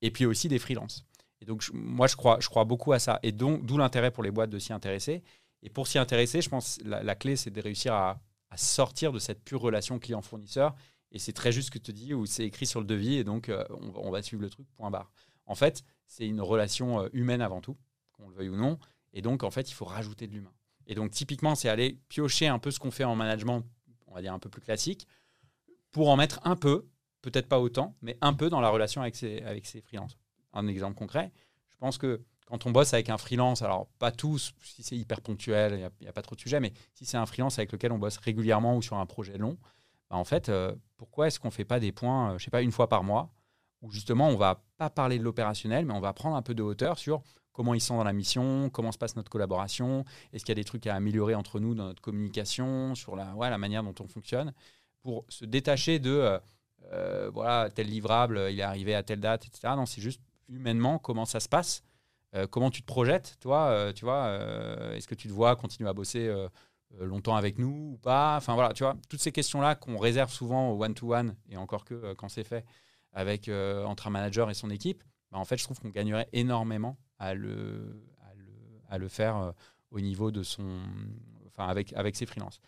et 0.01 0.11
puis 0.11 0.25
aussi 0.25 0.47
des 0.47 0.59
freelances. 0.59 1.05
Et 1.41 1.45
donc, 1.45 1.63
moi, 1.73 2.07
je 2.07 2.15
crois, 2.15 2.37
je 2.39 2.47
crois 2.47 2.65
beaucoup 2.65 2.93
à 2.93 2.99
ça. 2.99 3.19
Et 3.23 3.31
donc, 3.31 3.65
d'où 3.65 3.77
l'intérêt 3.77 4.11
pour 4.11 4.23
les 4.23 4.31
boîtes 4.31 4.51
de 4.51 4.59
s'y 4.59 4.73
intéresser. 4.73 5.23
Et 5.63 5.69
pour 5.69 5.87
s'y 5.87 5.97
intéresser, 5.97 6.41
je 6.41 6.49
pense 6.49 6.77
que 6.77 6.87
la, 6.87 7.15
clé, 7.15 7.35
c'est 7.35 7.51
de 7.51 7.61
réussir 7.61 7.93
à, 7.93 8.19
sortir 8.55 9.11
de 9.11 9.19
cette 9.19 9.43
pure 9.43 9.61
relation 9.61 9.97
client-fournisseur. 9.97 10.75
Et 11.11 11.19
c'est 11.19 11.33
très 11.33 11.51
juste 11.51 11.67
ce 11.67 11.71
que 11.71 11.79
tu 11.79 11.93
dis, 11.93 12.13
où 12.13 12.25
c'est 12.25 12.45
écrit 12.45 12.65
sur 12.65 12.79
le 12.79 12.85
devis, 12.85 13.15
et 13.15 13.23
donc 13.23 13.49
euh, 13.49 13.63
on, 13.95 14.11
va 14.11 14.21
suivre 14.21 14.41
le 14.41 14.49
truc, 14.49 14.67
point 14.75 14.91
barre. 14.91 15.11
En 15.45 15.55
fait, 15.55 15.83
c'est 16.05 16.25
une 16.25 16.41
relation 16.41 17.01
euh, 17.01 17.09
humaine 17.13 17.41
avant 17.41 17.59
tout, 17.59 17.77
qu'on 18.13 18.29
le 18.29 18.35
veuille 18.35 18.49
ou 18.49 18.55
non. 18.55 18.77
Et 19.13 19.21
donc, 19.21 19.43
en 19.43 19.51
fait, 19.51 19.69
il 19.69 19.73
faut 19.73 19.85
rajouter 19.85 20.27
de 20.27 20.33
l'humain. 20.33 20.53
Et 20.87 20.95
donc, 20.95 21.11
typiquement, 21.11 21.55
c'est 21.55 21.69
aller 21.69 21.99
piocher 22.07 22.47
un 22.47 22.59
peu 22.59 22.71
ce 22.71 22.79
qu'on 22.79 22.91
fait 22.91 23.03
en 23.03 23.15
management, 23.15 23.63
on 24.07 24.13
va 24.13 24.21
dire 24.21 24.33
un 24.33 24.39
peu 24.39 24.49
plus 24.49 24.61
classique, 24.61 25.07
pour 25.91 26.09
en 26.09 26.15
mettre 26.15 26.39
un 26.43 26.55
peu, 26.55 26.87
peut-être 27.21 27.47
pas 27.47 27.59
autant, 27.59 27.95
mais 28.01 28.17
un 28.21 28.33
peu 28.33 28.49
dans 28.49 28.61
la 28.61 28.69
relation 28.69 29.01
avec 29.01 29.15
ses, 29.15 29.41
avec 29.41 29.65
un 30.53 30.67
exemple 30.67 30.95
concret. 30.95 31.31
Je 31.69 31.77
pense 31.77 31.97
que 31.97 32.21
quand 32.51 32.65
on 32.65 32.71
bosse 32.71 32.93
avec 32.93 33.09
un 33.09 33.17
freelance, 33.17 33.61
alors 33.61 33.87
pas 33.97 34.11
tous, 34.11 34.53
si 34.61 34.83
c'est 34.83 34.97
hyper 34.97 35.21
ponctuel, 35.21 35.73
il 35.73 36.03
n'y 36.03 36.07
a, 36.07 36.11
pas 36.11 36.21
trop 36.21 36.35
de 36.35 36.41
sujets, 36.41 36.59
mais 36.59 36.73
si 36.93 37.05
c'est 37.05 37.15
un 37.15 37.25
freelance 37.25 37.57
avec 37.57 37.71
lequel 37.71 37.93
on 37.93 37.97
bosse 37.97 38.17
régulièrement 38.17 38.75
ou 38.75 38.81
sur 38.81 38.97
un 38.97 39.05
projet 39.05 39.37
long, 39.37 39.57
bah 40.09 40.17
en 40.17 40.25
fait, 40.25 40.49
euh, 40.49 40.75
pourquoi 40.97 41.27
est-ce 41.27 41.39
qu'on 41.39 41.47
ne 41.47 41.53
fait 41.53 41.63
pas 41.63 41.79
des 41.79 41.93
points, 41.93 42.33
euh, 42.33 42.37
je 42.37 42.43
sais 42.43 42.51
pas, 42.51 42.61
une 42.61 42.73
fois 42.73 42.89
par 42.89 43.05
mois, 43.05 43.31
où 43.81 43.89
justement 43.89 44.27
on 44.27 44.35
va 44.35 44.65
pas 44.77 44.89
parler 44.89 45.17
de 45.17 45.23
l'opérationnel, 45.23 45.85
mais 45.85 45.93
on 45.93 46.01
va 46.01 46.11
prendre 46.11 46.35
un 46.35 46.41
peu 46.41 46.53
de 46.53 46.61
hauteur 46.61 46.99
sur 46.99 47.23
comment 47.53 47.73
ils 47.73 47.79
sont 47.79 47.95
dans 47.95 48.03
la 48.03 48.11
mission, 48.11 48.69
comment 48.69 48.91
se 48.91 48.97
passe 48.97 49.15
notre 49.15 49.29
collaboration, 49.29 50.03
est-ce 50.33 50.43
qu'il 50.43 50.51
y 50.51 50.59
a 50.59 50.61
des 50.61 50.65
trucs 50.65 50.87
à 50.87 50.95
améliorer 50.95 51.35
entre 51.35 51.61
nous 51.61 51.73
dans 51.73 51.85
notre 51.85 52.01
communication, 52.01 52.95
sur 52.95 53.15
la, 53.15 53.33
ouais, 53.35 53.49
la 53.49 53.57
manière 53.57 53.83
dont 53.83 53.95
on 54.01 54.07
fonctionne, 54.07 54.53
pour 55.03 55.23
se 55.29 55.45
détacher 55.45 55.99
de, 55.99 56.37
euh, 56.91 57.29
voilà, 57.33 57.69
tel 57.69 57.87
livrable, 57.87 58.47
il 58.51 58.59
est 58.59 58.63
arrivé 58.63 58.93
à 58.93 59.03
telle 59.03 59.21
date, 59.21 59.45
etc. 59.45 59.73
Non, 59.77 59.85
c'est 59.85 60.01
juste 60.01 60.21
humainement 60.51 60.99
comment 60.99 61.25
ça 61.25 61.39
se 61.39 61.49
passe, 61.49 61.83
euh, 62.33 62.47
comment 62.47 62.71
tu 62.71 62.81
te 62.81 62.87
projettes, 62.87 63.37
toi, 63.41 63.67
euh, 63.67 63.93
tu 63.93 64.05
vois, 64.05 64.25
euh, 64.25 64.93
est-ce 64.95 65.07
que 65.07 65.15
tu 65.15 65.27
te 65.27 65.33
vois 65.33 65.55
continuer 65.55 65.89
à 65.89 65.93
bosser 65.93 66.31
longtemps 66.99 67.35
avec 67.35 67.57
nous 67.57 67.93
ou 67.93 67.97
pas? 67.97 68.37
Enfin 68.37 68.53
voilà, 68.53 68.73
tu 68.73 68.83
vois, 68.83 68.95
toutes 69.09 69.19
ces 69.21 69.31
questions-là 69.31 69.75
qu'on 69.75 69.97
réserve 69.97 70.31
souvent 70.31 70.71
au 70.71 70.83
one-to-one, 70.83 71.35
et 71.49 71.57
encore 71.57 71.83
que 71.83 72.13
quand 72.13 72.29
c'est 72.29 72.43
fait 72.43 72.65
avec, 73.13 73.49
entre 73.49 74.07
un 74.07 74.11
manager 74.11 74.49
et 74.49 74.53
son 74.53 74.69
équipe, 74.69 75.03
bah, 75.31 75.37
en 75.39 75.45
fait, 75.45 75.57
je 75.57 75.63
trouve 75.63 75.79
qu'on 75.79 75.89
gagnerait 75.89 76.29
énormément 76.33 76.97
à 77.19 77.33
le, 77.33 78.03
à 78.89 78.97
le, 78.97 79.07
faire 79.07 79.53
au 79.91 79.99
niveau 79.99 80.31
de 80.31 80.43
son. 80.43 80.81
Enfin, 81.47 81.67
avec, 81.67 81.93
avec 81.93 82.15
ses 82.15 82.25
freelances. 82.25 82.61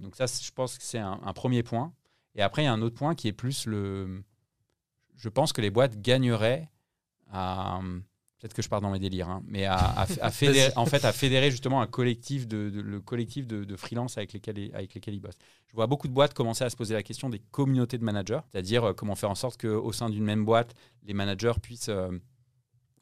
donc, 0.00 0.14
ça, 0.14 0.26
je 0.26 0.50
pense 0.52 0.78
que 0.78 0.84
c'est 0.84 0.98
un, 0.98 1.20
un, 1.24 1.32
premier 1.32 1.62
point. 1.62 1.92
Et 2.34 2.42
après, 2.42 2.62
il 2.62 2.66
y 2.66 2.68
a 2.68 2.72
un 2.72 2.82
autre 2.82 2.94
point 2.94 3.14
qui 3.14 3.26
est 3.26 3.32
plus 3.32 3.66
le. 3.66 4.22
Je 5.16 5.28
pense 5.28 5.52
que 5.52 5.60
les 5.60 5.70
boîtes 5.70 6.00
gagneraient 6.00 6.71
peut-être 7.32 8.54
que 8.54 8.62
je 8.62 8.68
pars 8.68 8.80
dans 8.80 8.90
mes 8.90 8.98
délires, 8.98 9.28
hein, 9.28 9.42
mais 9.46 9.66
à, 9.66 10.04
fédérer, 10.32 10.72
en 10.74 10.84
fait, 10.84 11.04
à 11.04 11.12
fédérer 11.12 11.52
justement 11.52 11.80
un 11.80 11.86
collectif 11.86 12.48
de, 12.48 12.72
le 12.74 13.00
collectif 13.00 13.46
de, 13.46 13.76
freelance 13.76 14.18
avec 14.18 14.32
lesquels, 14.32 14.70
avec 14.74 14.94
lesquels 14.94 15.14
ils 15.14 15.20
bossent. 15.20 15.38
Je 15.68 15.74
vois 15.74 15.86
beaucoup 15.86 16.08
de 16.08 16.12
boîtes 16.12 16.34
commencer 16.34 16.64
à 16.64 16.70
se 16.70 16.76
poser 16.76 16.94
la 16.94 17.04
question 17.04 17.30
des 17.30 17.38
communautés 17.38 17.98
de 17.98 18.04
managers, 18.04 18.40
c'est-à-dire 18.50 18.84
euh, 18.84 18.92
comment 18.92 19.14
faire 19.14 19.30
en 19.30 19.36
sorte 19.36 19.60
qu'au 19.60 19.92
sein 19.92 20.10
d'une 20.10 20.24
même 20.24 20.44
boîte, 20.44 20.74
les 21.04 21.14
managers 21.14 21.52
puissent, 21.62 21.88
euh, 21.88 22.10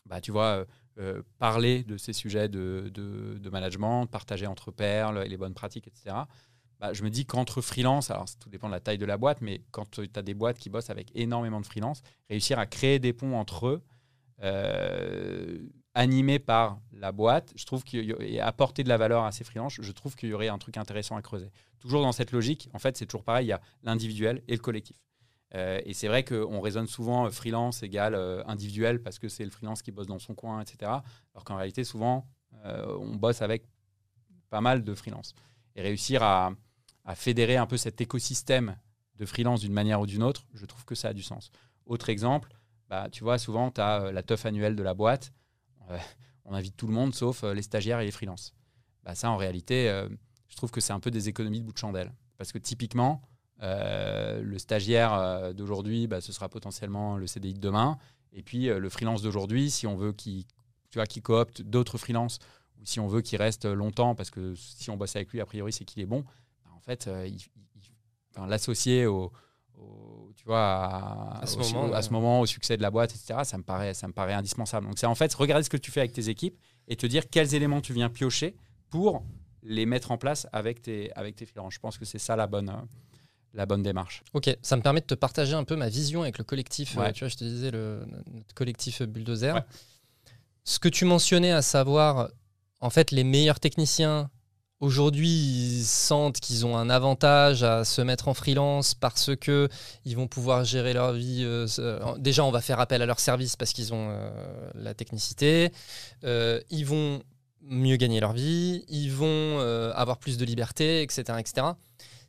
bah, 0.04 0.20
tu 0.20 0.30
vois, 0.30 0.66
euh, 0.98 1.22
parler 1.38 1.84
de 1.84 1.96
ces 1.96 2.12
sujets 2.12 2.50
de, 2.50 2.90
de, 2.92 3.50
management, 3.50 4.06
partager 4.06 4.46
entre 4.46 4.70
pairs 4.70 5.12
les 5.12 5.36
bonnes 5.38 5.54
pratiques, 5.54 5.88
etc. 5.88 6.16
Bah, 6.78 6.92
je 6.92 7.02
me 7.02 7.08
dis 7.08 7.24
qu'entre 7.24 7.62
freelance, 7.62 8.10
alors 8.10 8.26
tout 8.38 8.50
dépend 8.50 8.68
de 8.68 8.72
la 8.72 8.80
taille 8.80 8.98
de 8.98 9.06
la 9.06 9.16
boîte, 9.16 9.40
mais 9.40 9.62
quand 9.70 9.90
tu 9.90 10.10
as 10.14 10.22
des 10.22 10.34
boîtes 10.34 10.58
qui 10.58 10.68
bossent 10.68 10.90
avec 10.90 11.10
énormément 11.14 11.60
de 11.60 11.66
freelance, 11.66 12.02
réussir 12.28 12.58
à 12.58 12.66
créer 12.66 12.98
des 12.98 13.14
ponts 13.14 13.36
entre 13.36 13.66
eux, 13.66 13.82
animé 15.94 16.38
par 16.38 16.80
la 16.92 17.12
boîte, 17.12 17.52
je 17.56 17.64
trouve 17.66 17.84
qu'il 17.84 18.16
et 18.20 18.40
apporter 18.40 18.84
de 18.84 18.88
la 18.88 18.96
valeur 18.96 19.24
à 19.24 19.32
ces 19.32 19.44
freelances, 19.44 19.74
je 19.80 19.92
trouve 19.92 20.16
qu'il 20.16 20.28
y 20.28 20.32
aurait 20.32 20.48
un 20.48 20.58
truc 20.58 20.76
intéressant 20.76 21.16
à 21.16 21.22
creuser. 21.22 21.50
Toujours 21.78 22.02
dans 22.02 22.12
cette 22.12 22.32
logique, 22.32 22.68
en 22.72 22.78
fait, 22.78 22.96
c'est 22.96 23.06
toujours 23.06 23.24
pareil, 23.24 23.46
il 23.46 23.50
y 23.50 23.52
a 23.52 23.60
l'individuel 23.82 24.42
et 24.48 24.52
le 24.52 24.60
collectif. 24.60 24.96
Euh, 25.54 25.80
et 25.84 25.94
c'est 25.94 26.06
vrai 26.06 26.24
qu'on 26.24 26.60
raisonne 26.60 26.86
souvent 26.86 27.26
euh, 27.26 27.30
freelance 27.30 27.82
égale 27.82 28.14
individuel 28.46 29.02
parce 29.02 29.18
que 29.18 29.28
c'est 29.28 29.44
le 29.44 29.50
freelance 29.50 29.82
qui 29.82 29.90
bosse 29.90 30.06
dans 30.06 30.20
son 30.20 30.34
coin, 30.34 30.60
etc. 30.60 30.76
Alors 31.34 31.44
qu'en 31.44 31.56
réalité, 31.56 31.82
souvent, 31.84 32.26
on 32.64 33.16
bosse 33.16 33.42
avec 33.42 33.64
pas 34.50 34.60
mal 34.60 34.84
de 34.84 34.94
freelance. 34.94 35.34
Et 35.76 35.82
réussir 35.82 36.22
à, 36.22 36.52
à, 37.04 37.14
fédérer 37.14 37.56
un 37.56 37.66
peu 37.66 37.76
cet 37.76 38.00
écosystème 38.00 38.76
de 39.16 39.24
freelance 39.24 39.60
d'une 39.60 39.72
manière 39.72 40.00
ou 40.00 40.06
d'une 40.06 40.22
autre, 40.22 40.46
je 40.52 40.66
trouve 40.66 40.84
que 40.84 40.94
ça 40.94 41.08
a 41.08 41.12
du 41.14 41.22
sens. 41.22 41.50
Autre 41.86 42.10
exemple, 42.10 42.52
bah, 42.90 43.08
tu 43.10 43.22
vois, 43.22 43.38
souvent, 43.38 43.70
tu 43.70 43.80
as 43.80 44.02
euh, 44.02 44.12
la 44.12 44.24
teuf 44.24 44.44
annuelle 44.44 44.74
de 44.74 44.82
la 44.82 44.94
boîte. 44.94 45.32
Euh, 45.88 45.96
on 46.44 46.52
invite 46.52 46.76
tout 46.76 46.88
le 46.88 46.92
monde 46.92 47.14
sauf 47.14 47.44
euh, 47.44 47.54
les 47.54 47.62
stagiaires 47.62 48.00
et 48.00 48.04
les 48.04 48.10
freelances. 48.10 48.52
Bah, 49.04 49.14
ça, 49.14 49.30
en 49.30 49.36
réalité, 49.36 49.88
je 50.48 50.56
trouve 50.56 50.70
que 50.70 50.80
c'est 50.80 50.92
un 50.92 51.00
peu 51.00 51.10
des 51.10 51.28
économies 51.30 51.60
de 51.60 51.64
bout 51.64 51.72
de 51.72 51.78
chandelle. 51.78 52.12
Parce 52.36 52.52
que 52.52 52.58
typiquement, 52.58 53.22
le 53.60 54.56
stagiaire 54.58 55.54
d'aujourd'hui, 55.54 56.06
bah, 56.06 56.20
ce 56.20 56.32
sera 56.32 56.50
potentiellement 56.50 57.16
le 57.16 57.26
CDI 57.26 57.54
de 57.54 57.60
demain. 57.60 57.96
Et 58.34 58.42
puis, 58.42 58.66
le 58.66 58.88
freelance 58.90 59.22
d'aujourd'hui, 59.22 59.70
si 59.70 59.86
on 59.86 59.96
veut 59.96 60.12
qu'il 60.12 60.44
qui 61.08 61.22
coopte 61.22 61.62
d'autres 61.62 61.96
freelances 61.96 62.40
ou 62.78 62.84
si 62.84 63.00
on 63.00 63.06
veut 63.06 63.22
qu'il 63.22 63.38
reste 63.38 63.64
longtemps, 63.64 64.14
parce 64.14 64.28
que 64.28 64.54
si 64.54 64.90
on 64.90 64.98
bosse 64.98 65.16
avec 65.16 65.30
lui, 65.30 65.40
a 65.40 65.46
priori, 65.46 65.72
c'est 65.72 65.86
qu'il 65.86 66.02
est 66.02 66.06
bon, 66.06 66.26
bah, 66.62 66.72
en 66.76 66.80
fait, 66.80 67.08
l'associer 68.36 69.06
au 69.06 69.32
tu 70.36 70.44
vois, 70.46 71.38
à, 71.40 71.46
ce 71.46 71.58
moment, 71.58 71.92
à, 71.92 72.00
ce 72.00 72.10
moment, 72.10 72.40
au 72.40 72.46
succès 72.46 72.76
de 72.76 72.82
la 72.82 72.90
boîte, 72.90 73.14
etc., 73.14 73.40
ça 73.44 73.58
me 73.58 73.62
paraît, 73.62 73.92
ça 73.92 74.08
me 74.08 74.12
paraît 74.12 74.32
indispensable. 74.32 74.86
Donc, 74.86 74.98
c'est 74.98 75.06
en 75.06 75.14
fait 75.14 75.32
regarder 75.34 75.64
ce 75.64 75.70
que 75.70 75.76
tu 75.76 75.90
fais 75.90 76.00
avec 76.00 76.12
tes 76.12 76.30
équipes 76.30 76.58
et 76.88 76.96
te 76.96 77.06
dire 77.06 77.28
quels 77.30 77.54
éléments 77.54 77.82
tu 77.82 77.92
viens 77.92 78.08
piocher 78.08 78.56
pour 78.88 79.22
les 79.62 79.84
mettre 79.84 80.10
en 80.10 80.16
place 80.16 80.46
avec 80.52 80.80
tes, 80.80 81.12
avec 81.12 81.36
tes 81.36 81.46
Je 81.46 81.78
pense 81.78 81.98
que 81.98 82.06
c'est 82.06 82.18
ça 82.18 82.36
la 82.36 82.46
bonne, 82.46 82.72
la 83.52 83.66
bonne 83.66 83.82
démarche. 83.82 84.22
Ok, 84.32 84.56
ça 84.62 84.76
me 84.76 84.82
permet 84.82 85.00
de 85.00 85.06
te 85.06 85.14
partager 85.14 85.54
un 85.54 85.64
peu 85.64 85.76
ma 85.76 85.88
vision 85.88 86.22
avec 86.22 86.38
le 86.38 86.44
collectif. 86.44 86.96
Euh, 86.96 87.12
tu 87.12 87.20
vois, 87.20 87.28
je 87.28 87.36
te 87.36 87.44
disais, 87.44 87.70
le, 87.70 88.06
notre 88.32 88.54
collectif 88.54 89.02
Bulldozer. 89.02 89.62
Ce 90.64 90.78
que 90.78 90.88
tu 90.88 91.04
mentionnais, 91.04 91.52
à 91.52 91.62
savoir, 91.62 92.30
en 92.80 92.90
fait, 92.90 93.10
les 93.10 93.24
meilleurs 93.24 93.60
techniciens 93.60 94.30
Aujourd'hui, 94.80 95.28
ils 95.28 95.84
sentent 95.84 96.40
qu'ils 96.40 96.64
ont 96.64 96.74
un 96.74 96.88
avantage 96.88 97.62
à 97.62 97.84
se 97.84 98.00
mettre 98.00 98.28
en 98.28 98.34
freelance 98.34 98.94
parce 98.94 99.36
que 99.36 99.68
ils 100.06 100.16
vont 100.16 100.26
pouvoir 100.26 100.64
gérer 100.64 100.94
leur 100.94 101.12
vie. 101.12 101.42
Euh, 101.44 101.66
déjà, 102.16 102.44
on 102.44 102.50
va 102.50 102.62
faire 102.62 102.80
appel 102.80 103.02
à 103.02 103.06
leur 103.06 103.20
service 103.20 103.56
parce 103.56 103.74
qu'ils 103.74 103.92
ont 103.92 104.08
euh, 104.08 104.30
la 104.74 104.94
technicité. 104.94 105.70
Euh, 106.24 106.62
ils 106.70 106.86
vont 106.86 107.22
mieux 107.60 107.96
gagner 107.96 108.20
leur 108.20 108.32
vie. 108.32 108.86
Ils 108.88 109.12
vont 109.12 109.58
avoir 109.94 110.16
plus 110.16 110.38
de 110.38 110.46
liberté, 110.46 111.02
etc., 111.02 111.38
etc. 111.38 111.66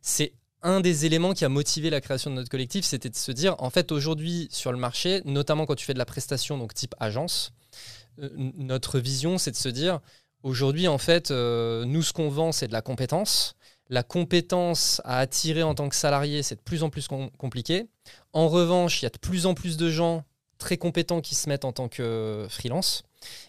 C'est 0.02 0.34
un 0.62 0.82
des 0.82 1.06
éléments 1.06 1.34
qui 1.34 1.46
a 1.46 1.50
motivé 1.50 1.90
la 1.90 2.02
création 2.02 2.32
de 2.32 2.36
notre 2.36 2.50
collectif, 2.50 2.84
c'était 2.84 3.10
de 3.10 3.16
se 3.16 3.32
dire, 3.32 3.56
en 3.60 3.70
fait, 3.70 3.94
aujourd'hui 3.94 4.50
sur 4.52 4.74
le 4.74 4.78
marché, 4.78 5.22
notamment 5.24 5.66
quand 5.66 5.76
tu 5.76 5.86
fais 5.86 5.94
de 5.94 6.00
la 6.00 6.06
prestation, 6.06 6.58
donc 6.58 6.74
type 6.74 6.94
agence, 7.00 7.54
notre 8.20 9.00
vision, 9.00 9.38
c'est 9.38 9.52
de 9.52 9.56
se 9.56 9.70
dire 9.70 10.02
Aujourd'hui, 10.44 10.88
en 10.88 10.98
fait, 10.98 11.32
euh, 11.32 11.86
nous, 11.86 12.02
ce 12.02 12.14
qu'on 12.14 12.30
vend, 12.30 12.52
c'est 12.52 12.68
de 12.68 12.74
la 12.74 12.82
compétence. 12.82 13.56
La 13.90 14.04
compétence 14.04 15.02
à 15.04 15.20
attirer 15.20 15.64
en 15.64 15.76
tant 15.76 15.90
que 15.90 15.96
salarié, 15.96 16.44
c'est 16.44 16.56
de 16.56 16.62
plus 16.62 16.84
en 16.84 16.90
plus 16.90 17.08
compliqué. 17.38 17.88
En 18.34 18.48
revanche, 18.48 19.02
il 19.02 19.06
y 19.06 19.08
a 19.08 19.10
de 19.10 19.18
plus 19.18 19.46
en 19.46 19.54
plus 19.54 19.78
de 19.78 19.90
gens 19.90 20.24
très 20.58 20.78
compétents 20.78 21.22
qui 21.22 21.36
se 21.36 21.50
mettent 21.50 21.66
en 21.66 21.74
tant 21.74 21.90
que 21.90 22.48
freelance. 22.50 23.04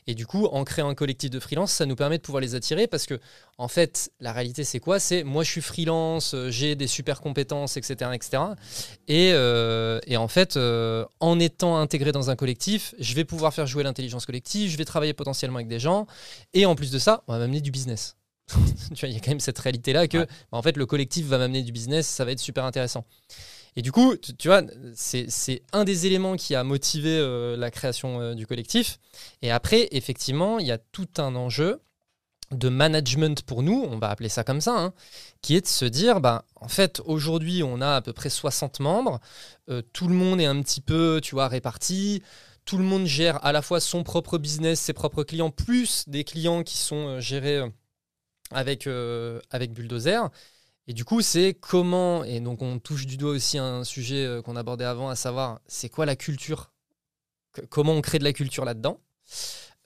Et 0.06 0.14
du 0.14 0.26
coup, 0.26 0.46
en 0.46 0.64
créant 0.64 0.88
un 0.88 0.94
collectif 0.94 1.30
de 1.30 1.40
freelance, 1.40 1.72
ça 1.72 1.86
nous 1.86 1.96
permet 1.96 2.18
de 2.18 2.22
pouvoir 2.22 2.40
les 2.40 2.54
attirer 2.54 2.86
parce 2.86 3.06
que, 3.06 3.18
en 3.58 3.68
fait, 3.68 4.10
la 4.20 4.32
réalité, 4.32 4.64
c'est 4.64 4.80
quoi? 4.80 4.98
C'est 4.98 5.24
moi, 5.24 5.44
je 5.44 5.50
suis 5.50 5.60
freelance, 5.60 6.34
euh, 6.34 6.50
j'ai 6.50 6.74
des 6.74 6.86
super 6.86 7.20
compétences, 7.20 7.76
etc. 7.76 8.10
etc. 8.14 8.42
Et, 9.08 9.30
euh, 9.32 10.00
et 10.06 10.16
en 10.16 10.28
fait, 10.28 10.56
euh, 10.56 11.04
en 11.20 11.38
étant 11.38 11.78
intégré 11.78 12.12
dans 12.12 12.30
un 12.30 12.36
collectif, 12.36 12.94
je 12.98 13.14
vais 13.14 13.24
pouvoir 13.24 13.54
faire 13.54 13.66
jouer 13.66 13.82
l'intelligence 13.82 14.26
collective, 14.26 14.70
je 14.70 14.76
vais 14.76 14.84
travailler 14.84 15.12
potentiellement 15.12 15.56
avec 15.56 15.68
des 15.68 15.78
gens. 15.80 16.06
Et 16.54 16.66
en 16.66 16.74
plus 16.74 16.90
de 16.90 16.98
ça, 16.98 17.22
on 17.28 17.32
va 17.32 17.38
m'amener 17.38 17.60
du 17.60 17.70
business. 17.70 18.16
tu 18.48 18.56
vois, 19.00 19.08
il 19.08 19.12
y 19.12 19.16
a 19.16 19.20
quand 19.20 19.30
même 19.30 19.40
cette 19.40 19.58
réalité-là 19.58 20.08
que, 20.08 20.18
bah, 20.18 20.26
en 20.52 20.62
fait, 20.62 20.76
le 20.76 20.86
collectif 20.86 21.26
va 21.26 21.38
m'amener 21.38 21.62
du 21.62 21.72
business, 21.72 22.06
ça 22.06 22.24
va 22.24 22.32
être 22.32 22.40
super 22.40 22.64
intéressant. 22.64 23.04
Et 23.76 23.82
du 23.82 23.90
coup, 23.90 24.16
tu, 24.16 24.48
vois, 24.48 24.62
c'est 24.94 25.62
un 25.72 25.84
des 25.84 26.06
éléments 26.06 26.36
qui 26.36 26.54
a 26.54 26.62
motivé 26.62 27.16
euh, 27.16 27.56
la 27.56 27.70
création 27.70 28.20
euh, 28.20 28.34
du 28.34 28.46
collectif. 28.46 28.98
Et 29.40 29.50
après, 29.50 29.88
effectivement, 29.92 30.58
il 30.58 30.66
y 30.66 30.72
a 30.72 30.78
tout 30.78 31.08
un 31.16 31.34
enjeu 31.34 31.80
de 32.50 32.68
management 32.68 33.40
pour 33.42 33.62
nous, 33.62 33.86
on 33.90 33.98
va 33.98 34.10
appeler 34.10 34.28
ça 34.28 34.44
comme 34.44 34.60
ça, 34.60 34.78
hein, 34.78 34.92
qui 35.40 35.56
est 35.56 35.62
de 35.62 35.66
se 35.66 35.86
dire, 35.86 36.20
bah, 36.20 36.44
en 36.56 36.68
fait, 36.68 37.00
aujourd'hui, 37.06 37.62
on 37.62 37.80
a 37.80 37.96
à 37.96 38.02
peu 38.02 38.12
près 38.12 38.28
60 38.28 38.80
membres, 38.80 39.20
euh, 39.70 39.80
tout 39.94 40.06
le 40.06 40.14
monde 40.14 40.38
est 40.38 40.44
un 40.44 40.60
petit 40.60 40.82
peu, 40.82 41.20
tu 41.22 41.34
vois, 41.34 41.48
réparti, 41.48 42.22
tout 42.66 42.76
le 42.76 42.84
monde 42.84 43.06
gère 43.06 43.42
à 43.42 43.52
la 43.52 43.62
fois 43.62 43.80
son 43.80 44.02
propre 44.02 44.36
business, 44.36 44.80
ses 44.80 44.92
propres 44.92 45.24
clients, 45.24 45.50
plus 45.50 46.06
des 46.08 46.24
clients 46.24 46.62
qui 46.62 46.76
sont 46.76 47.20
gérés 47.20 47.62
avec, 48.50 48.86
avec 49.50 49.72
Bulldozer. 49.72 50.30
Et 50.88 50.94
du 50.94 51.04
coup, 51.04 51.20
c'est 51.20 51.54
comment, 51.54 52.24
et 52.24 52.40
donc 52.40 52.60
on 52.60 52.78
touche 52.78 53.06
du 53.06 53.16
doigt 53.16 53.30
aussi 53.30 53.56
un 53.56 53.84
sujet 53.84 54.24
euh, 54.26 54.42
qu'on 54.42 54.56
abordait 54.56 54.84
avant, 54.84 55.08
à 55.08 55.14
savoir 55.14 55.60
c'est 55.66 55.88
quoi 55.88 56.06
la 56.06 56.16
culture? 56.16 56.72
Comment 57.70 57.92
on 57.92 58.00
crée 58.00 58.18
de 58.18 58.24
la 58.24 58.32
culture 58.32 58.64
là-dedans? 58.64 58.98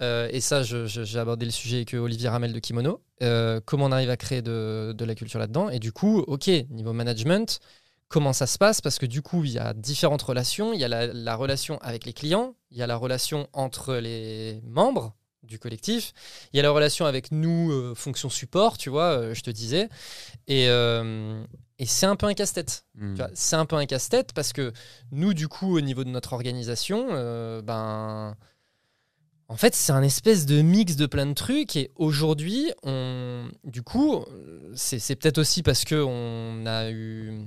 Euh, 0.03 0.29
Et 0.31 0.41
ça, 0.41 0.63
j'ai 0.63 1.19
abordé 1.19 1.45
le 1.45 1.51
sujet 1.51 1.77
avec 1.79 1.95
Olivier 1.95 2.29
Ramel 2.29 2.53
de 2.53 2.59
Kimono. 2.61 3.03
Euh, 3.23 3.61
comment 3.65 3.87
on 3.87 3.93
arrive 3.93 4.11
à 4.11 4.17
créer 4.17 4.41
de, 4.41 4.95
la 4.99 5.15
culture 5.15 5.39
là-dedans? 5.39 5.69
Et 5.69 5.81
du 5.81 5.93
coup, 5.93 6.21
ok, 6.21 6.49
niveau 6.71 6.93
management, 6.93 7.61
comment 8.09 8.33
ça 8.33 8.47
se 8.47 8.57
passe? 8.57 8.81
Parce 8.81 8.99
que 8.99 9.07
du 9.07 9.21
coup, 9.21 9.45
il 9.45 9.53
y 9.53 9.59
a 9.59 9.75
différentes 9.75 10.23
relations. 10.23 10.73
Il 10.73 10.81
y 10.81 10.85
a 10.85 10.89
la 10.89 11.37
relation 11.37 11.79
avec 11.79 12.07
les 12.07 12.13
clients, 12.13 12.55
il 12.71 12.79
y 12.79 12.83
a 12.83 12.87
la 12.87 12.97
relation 12.97 13.49
entre 13.53 13.97
les 13.97 14.63
membres 14.65 15.15
du 15.47 15.59
collectif. 15.59 16.13
Il 16.53 16.57
y 16.57 16.61
a 16.61 16.63
la 16.63 16.71
relation 16.71 17.07
avec 17.07 17.33
nous, 17.33 17.71
euh, 17.71 17.95
fonction 17.95 18.29
support, 18.29 18.79
tu 18.79 18.91
vois, 18.91 19.19
euh, 19.19 19.35
je 19.35 19.43
te 19.43 19.51
disais. 19.51 19.89
Et, 20.49 20.69
euh, 20.69 21.43
et 21.79 21.87
c'est 21.87 22.07
un 22.07 22.17
peu 22.17 22.27
un 22.27 22.35
casse-tête. 22.35 22.85
Hmm. 22.95 23.15
C'est 23.35 23.57
un 23.57 23.67
peu 23.67 23.77
un 23.77 23.87
casse-tête 23.87 24.33
parce 24.33 24.53
que 24.53 24.73
nous, 25.13 25.35
du 25.35 25.49
coup, 25.49 25.77
au 25.77 25.81
niveau 25.81 26.05
de 26.05 26.11
notre 26.11 26.33
organisation, 26.33 27.09
ben. 27.63 28.37
En 29.49 29.57
fait, 29.57 29.77
c'est 29.77 29.93
un 29.93 30.03
espèce 30.03 30.45
de 30.45 30.61
mix 30.61 30.97
de 30.97 31.07
plein 31.07 31.25
de 31.25 31.33
trucs. 31.33 31.77
Et 31.77 31.93
aujourd'hui, 31.95 32.73
on, 32.83 33.49
du 33.63 33.83
coup, 33.83 34.25
c'est 34.75 35.15
peut-être 35.15 35.39
aussi 35.39 35.63
parce 35.63 35.85
qu'on 35.85 36.65
a 36.67 36.91
eu 36.91 37.47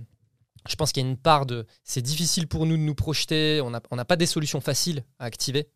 je 0.70 0.76
pense 0.76 0.92
qu'il 0.92 1.04
y 1.04 1.06
a 1.06 1.10
une 1.10 1.18
part 1.18 1.46
de 1.46 1.66
c'est 1.84 2.02
difficile 2.02 2.48
pour 2.48 2.66
nous 2.66 2.78
de 2.78 2.82
nous 2.82 2.96
projeter, 2.96 3.62
on 3.62 3.72
n'a 3.72 3.82
on 3.92 3.98
pas 4.06 4.16
des 4.16 4.26
solutions 4.26 4.62
faciles 4.62 5.04
à 5.18 5.26
activer. 5.26 5.68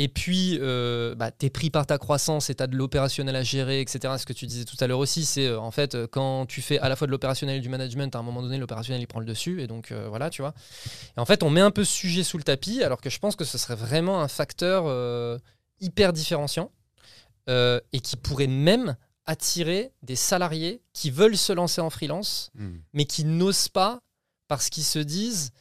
Et 0.00 0.06
puis, 0.06 0.58
euh, 0.60 1.16
bah, 1.16 1.32
tu 1.32 1.46
es 1.46 1.50
pris 1.50 1.70
par 1.70 1.84
ta 1.86 1.98
croissance 1.98 2.50
et 2.50 2.54
tu 2.54 2.62
as 2.62 2.68
de 2.68 2.76
l'opérationnel 2.76 3.34
à 3.34 3.42
gérer, 3.42 3.80
etc. 3.80 4.14
Ce 4.16 4.26
que 4.26 4.32
tu 4.32 4.46
disais 4.46 4.64
tout 4.64 4.76
à 4.78 4.86
l'heure 4.86 5.00
aussi, 5.00 5.24
c'est 5.24 5.46
euh, 5.46 5.58
en 5.58 5.72
fait 5.72 5.96
euh, 5.96 6.06
quand 6.06 6.46
tu 6.46 6.62
fais 6.62 6.78
à 6.78 6.88
la 6.88 6.94
fois 6.94 7.08
de 7.08 7.12
l'opérationnel 7.12 7.56
et 7.56 7.60
du 7.60 7.68
management, 7.68 8.14
à 8.14 8.20
un 8.20 8.22
moment 8.22 8.42
donné, 8.42 8.58
l'opérationnel 8.58 9.02
il 9.02 9.06
prend 9.06 9.18
le 9.18 9.26
dessus. 9.26 9.60
Et 9.60 9.66
donc 9.66 9.92
voilà, 9.92 10.30
tu 10.30 10.42
vois. 10.42 10.54
Et 11.16 11.20
en 11.20 11.24
fait, 11.24 11.42
on 11.42 11.50
met 11.50 11.60
un 11.60 11.70
peu 11.70 11.84
ce 11.84 11.92
sujet 11.92 12.22
sous 12.22 12.38
le 12.38 12.44
tapis, 12.44 12.82
alors 12.82 13.00
que 13.00 13.10
je 13.10 13.18
pense 13.18 13.34
que 13.34 13.44
ce 13.44 13.58
serait 13.58 13.76
vraiment 13.76 14.20
un 14.20 14.28
facteur 14.28 15.40
hyper 15.80 16.12
différenciant 16.12 16.70
et 17.48 18.00
qui 18.02 18.16
pourrait 18.16 18.46
même 18.46 18.96
attirer 19.28 19.92
des 20.02 20.16
salariés 20.16 20.80
qui 20.94 21.10
veulent 21.10 21.36
se 21.36 21.52
lancer 21.52 21.80
en 21.82 21.90
freelance, 21.90 22.50
hmm. 22.54 22.78
mais 22.94 23.04
qui 23.04 23.24
n'osent 23.24 23.68
pas 23.68 24.00
parce 24.48 24.70
qu'ils 24.70 24.84
se 24.84 24.98
disent 24.98 25.52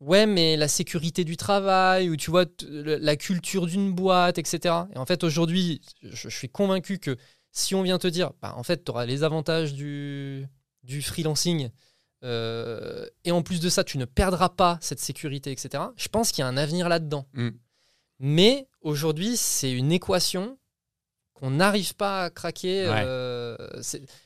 ouais 0.00 0.26
mais 0.26 0.56
la 0.56 0.68
sécurité 0.68 1.24
du 1.24 1.36
travail 1.36 2.10
ou 2.10 2.16
tu 2.16 2.30
vois 2.30 2.46
la 2.68 3.16
culture 3.16 3.66
d'une 3.66 3.92
boîte 3.92 4.38
etc 4.38 4.74
et 4.94 4.98
en 4.98 5.06
fait 5.06 5.22
aujourd'hui 5.24 5.80
je, 6.02 6.28
suis 6.28 6.48
convaincu 6.48 6.98
que 6.98 7.16
si 7.52 7.74
on 7.74 7.82
vient 7.82 7.98
te 7.98 8.08
dire 8.08 8.32
bah, 8.42 8.54
en 8.56 8.62
fait 8.62 8.84
tu 8.84 8.90
auras 8.90 9.06
les 9.06 9.22
avantages 9.22 9.72
du, 9.72 10.46
du 10.82 11.00
freelancing 11.00 11.70
euh, 12.24 13.06
et 13.24 13.30
en 13.30 13.42
plus 13.42 13.60
de 13.60 13.68
ça 13.68 13.84
tu 13.84 13.98
ne 13.98 14.04
perdras 14.04 14.48
pas 14.48 14.78
cette 14.80 15.00
sécurité 15.00 15.52
etc 15.52 15.84
je 15.96 16.08
pense 16.08 16.32
qu'il 16.32 16.42
y 16.42 16.44
a 16.44 16.48
un 16.48 16.56
avenir 16.56 16.88
là-dedans 16.88 17.26
mm. 17.34 17.50
mais 18.18 18.68
aujourd'hui 18.80 19.36
c'est 19.36 19.72
une 19.72 19.92
équation 19.92 20.58
qu'on 21.34 21.50
n'arrive 21.50 21.94
pas 21.94 22.24
à 22.24 22.30
craquer. 22.30 22.86
Euh, 22.86 23.56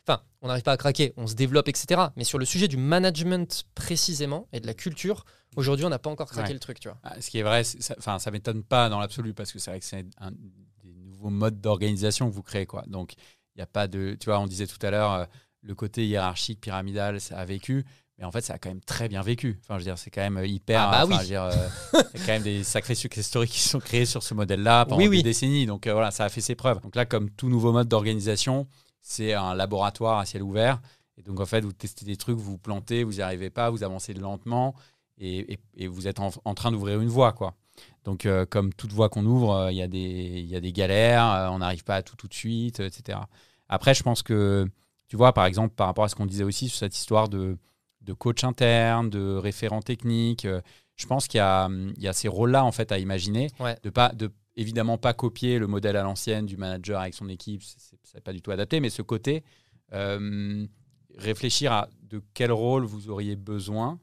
enfin, 0.07 0.23
on 0.43 0.49
n'arrive 0.49 0.63
pas 0.63 0.73
à 0.73 0.77
craquer, 0.77 1.15
on 1.17 1.27
se 1.27 1.35
développe, 1.35 1.69
etc. 1.69 2.01
Mais 2.17 2.25
sur 2.25 2.39
le 2.39 2.45
sujet 2.45 2.69
du 2.69 2.77
management 2.77 3.65
précisément 3.75 4.47
et 4.53 4.61
de 4.61 4.67
la 4.67 4.75
culture, 4.75 5.25
aujourd'hui, 5.57 5.85
on 5.87 5.89
n'a 5.89 5.99
pas 5.99 6.11
encore 6.11 6.31
craqué 6.31 6.53
le 6.53 6.61
truc, 6.61 6.79
tu 6.79 6.89
vois. 6.89 6.99
Ah, 7.03 7.21
ce 7.21 7.31
qui 7.31 7.39
est 7.39 7.43
vrai, 7.43 7.63
enfin, 7.99 8.19
ça, 8.19 8.31
m'étonne 8.31 8.63
pas 8.63 8.89
dans 8.89 9.01
l'absolu 9.01 9.35
parce 9.35 9.53
que 9.53 9.59
c'est 9.59 9.71
vrai 9.71 9.81
que 9.81 9.87
c'est 9.87 10.07
un 10.19 10.31
des 10.31 10.95
nouveaux 10.95 11.31
modes 11.31 11.61
d'organisation 11.61 12.29
que 12.29 12.35
vous 12.35 12.43
créez, 12.43 12.67
quoi. 12.67 12.85
Donc, 12.87 13.15
il 13.15 13.59
n'y 13.59 13.63
a 13.63 13.67
pas 13.67 13.89
de, 13.89 14.17
tu 14.21 14.27
vois, 14.27 14.39
on 14.39 14.47
disait 14.47 14.67
tout 14.67 14.79
à 14.83 14.91
l'heure, 14.91 15.13
euh, 15.13 15.25
le 15.63 15.75
côté 15.75 16.07
hiérarchique, 16.07 16.61
pyramidal, 16.61 17.21
ça 17.21 17.39
a 17.39 17.45
vécu. 17.45 17.85
Mais 18.19 18.25
en 18.25 18.33
fait, 18.33 18.41
ça 18.41 18.55
a 18.55 18.59
quand 18.59 18.69
même 18.69 18.81
très 18.81 19.09
bien 19.09 19.23
vécu. 19.23 19.59
Enfin, 19.63 19.75
je 19.75 19.79
veux 19.79 19.85
dire, 19.85 19.97
c'est 19.97 20.11
quand 20.11 20.29
même 20.29 20.45
hyper. 20.45 20.81
Ah 20.81 21.07
bah 21.07 21.17
oui. 21.17 21.25
il 21.25 21.31
y 21.31 21.37
a 21.37 21.53
quand 21.93 22.27
même 22.27 22.43
des 22.43 22.65
sacrés 22.65 22.97
success 22.97 23.25
stories 23.25 23.49
qui 23.49 23.61
sont 23.61 23.79
créés 23.79 24.07
sur 24.07 24.25
ce 24.25 24.35
modèle-là 24.35 24.87
pendant 24.87 25.09
des 25.09 25.23
décennies. 25.23 25.67
Donc 25.67 25.87
euh, 25.87 25.93
voilà, 25.93 26.11
ça 26.11 26.25
a 26.25 26.29
fait 26.29 26.41
ses 26.41 26.57
preuves. 26.57 26.81
Donc 26.81 26.97
là, 26.97 27.07
comme 27.07 27.31
tout 27.31 27.49
nouveau 27.49 27.71
mode 27.71 27.87
d'organisation, 27.87 28.67
c'est 29.03 29.35
un 29.35 29.55
laboratoire 29.55 30.19
à 30.19 30.27
ciel 30.27 30.43
ouvert. 30.43 30.81
Et 31.17 31.23
donc 31.23 31.39
en 31.39 31.47
fait, 31.47 31.61
vous 31.61 31.73
testez 31.73 32.05
des 32.05 32.17
trucs, 32.17 32.37
vous 32.37 32.53
vous 32.53 32.59
plantez, 32.59 33.05
vous 33.05 33.15
n'y 33.15 33.23
arrivez 33.23 33.51
pas, 33.51 33.71
vous 33.71 33.85
avancez 33.85 34.15
lentement 34.15 34.75
et, 35.21 35.59
vous 35.87 36.07
êtes 36.07 36.21
en, 36.21 36.55
train 36.55 36.71
d'ouvrir 36.71 37.01
une 37.01 37.09
voie, 37.09 37.33
quoi. 37.33 37.55
Donc 38.05 38.27
euh, 38.27 38.47
comme 38.47 38.73
toute 38.73 38.93
voie 38.93 39.09
qu'on 39.09 39.27
ouvre, 39.27 39.53
euh, 39.53 39.73
il 39.73 39.77
y, 39.77 39.83
a 39.83 39.89
des, 39.89 40.43
y 40.43 40.57
a 40.57 40.61
des 40.61 40.73
galères, 40.73 41.51
on 41.53 41.59
n'arrive 41.59 41.85
pas 41.85 41.97
à 41.97 42.03
tout 42.03 42.17
tout 42.17 42.29
de 42.29 42.35
suite, 42.35 42.81
etc. 42.81 43.19
Après, 43.69 43.95
je 43.95 44.03
pense 44.03 44.23
que, 44.23 44.69
tu 45.09 45.17
vois, 45.17 45.33
par 45.33 45.47
exemple, 45.47 45.75
par 45.75 45.87
rapport 45.87 46.05
à 46.05 46.09
ce 46.09 46.15
qu'on 46.15 46.27
disait 46.27 46.45
aussi 46.45 46.69
sur 46.69 46.79
cette 46.79 46.97
histoire 46.97 47.29
de 47.29 47.59
de 48.09 48.15
coach 48.15 48.43
interne, 48.43 49.11
de 49.11 49.35
référent 49.35 49.83
technique. 49.83 50.47
Euh, 50.47 50.63
je 50.97 51.07
pense 51.07 51.29
qu'il 51.29 51.39
y, 51.39 52.03
y 52.03 52.09
a, 52.09 52.13
ces 52.13 52.27
rôles-là 52.27 52.65
en 52.65 52.73
fait 52.73 52.91
à 52.91 52.99
imaginer, 52.99 53.51
de 53.85 53.91
pas, 53.91 54.09
de 54.09 54.33
évidemment 54.57 54.99
pas 54.99 55.13
copier 55.13 55.61
le 55.61 55.69
modèle 55.69 55.97
à 55.97 56.03
l'ancienne 56.03 56.47
du 56.47 56.57
manager 56.57 57.01
avec 57.01 57.15
son 57.15 57.29
équipe, 57.29 57.63
c'est 58.03 58.25
pas 58.25 58.33
du 58.33 58.43
tout 58.43 58.51
adapté, 58.51 58.81
mais 58.81 58.91
ce 58.91 59.03
côté 59.03 59.45
euh, 59.93 60.67
réfléchir 61.17 61.71
à 61.73 61.89
de 62.03 62.21
quel 62.35 62.51
rôle 62.51 62.85
vous 62.85 63.11
auriez 63.11 63.37
besoin, 63.37 64.01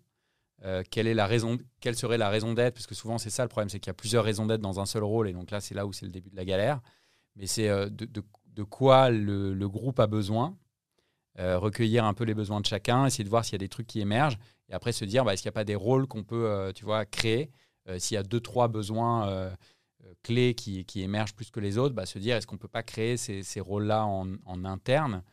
euh, 0.63 0.83
quelle 0.89 1.07
est 1.07 1.13
la 1.13 1.25
raison, 1.25 1.57
quelle 1.81 1.97
serait 1.97 2.17
la 2.17 2.29
raison 2.29 2.53
d'être, 2.53 2.75
parce 2.75 2.87
que 2.87 2.95
souvent 2.95 3.17
c'est 3.17 3.31
ça 3.31 3.43
le 3.43 3.49
problème, 3.49 3.67
c'est 3.69 3.79
qu'il 3.79 3.89
y 3.89 3.91
a 3.91 3.95
plusieurs 3.95 4.23
raisons 4.23 4.45
d'être 4.45 4.61
dans 4.61 4.79
un 4.79 4.85
seul 4.85 5.03
rôle, 5.03 5.27
et 5.27 5.33
donc 5.33 5.51
là 5.51 5.59
c'est 5.59 5.75
là 5.75 5.85
où 5.85 5.91
c'est 5.91 6.05
le 6.05 6.11
début 6.11 6.29
de 6.29 6.37
la 6.37 6.45
galère. 6.45 6.79
Mais 7.35 7.47
c'est 7.47 7.67
de, 7.67 8.05
de, 8.45 8.63
quoi 8.63 9.09
le, 9.09 9.53
le, 9.53 9.67
groupe 9.67 9.99
a 9.99 10.07
besoin 10.07 10.55
euh, 11.39 11.57
recueillir 11.57 12.05
un 12.05 12.13
peu 12.13 12.23
les 12.23 12.33
besoins 12.33 12.61
de 12.61 12.65
chacun, 12.65 13.05
essayer 13.05 13.23
de 13.23 13.29
voir 13.29 13.43
s'il 13.43 13.53
y 13.53 13.55
a 13.55 13.59
des 13.59 13.69
trucs 13.69 13.87
qui 13.87 13.99
émergent, 13.99 14.37
et 14.69 14.73
après 14.73 14.91
se 14.91 15.05
dire, 15.05 15.25
bah, 15.25 15.33
est-ce 15.33 15.41
qu'il 15.41 15.49
n'y 15.49 15.53
a 15.53 15.59
pas 15.59 15.65
des 15.65 15.75
rôles 15.75 16.07
qu'on 16.07 16.23
peut, 16.23 16.47
euh, 16.47 16.71
tu 16.71 16.85
vois, 16.85 17.05
créer 17.05 17.51
euh, 17.89 17.99
S'il 17.99 18.15
y 18.15 18.17
a 18.17 18.23
deux, 18.23 18.39
trois 18.39 18.67
besoins 18.67 19.51
clés 20.23 20.53
qui, 20.53 20.85
qui, 20.85 21.01
émergent 21.01 21.35
plus 21.35 21.51
que 21.51 21.59
les 21.59 21.77
autres, 21.77 21.95
bah, 21.95 22.05
se 22.05 22.19
dire, 22.19 22.35
est-ce 22.35 22.47
qu'on 22.47 22.55
ne 22.55 22.59
peut 22.59 22.67
pas 22.67 22.83
créer 22.83 23.17
ces, 23.17 23.43
ces 23.43 23.59
rôles-là 23.59 24.05
en, 24.05 24.27
en, 24.45 24.65
interne 24.65 25.23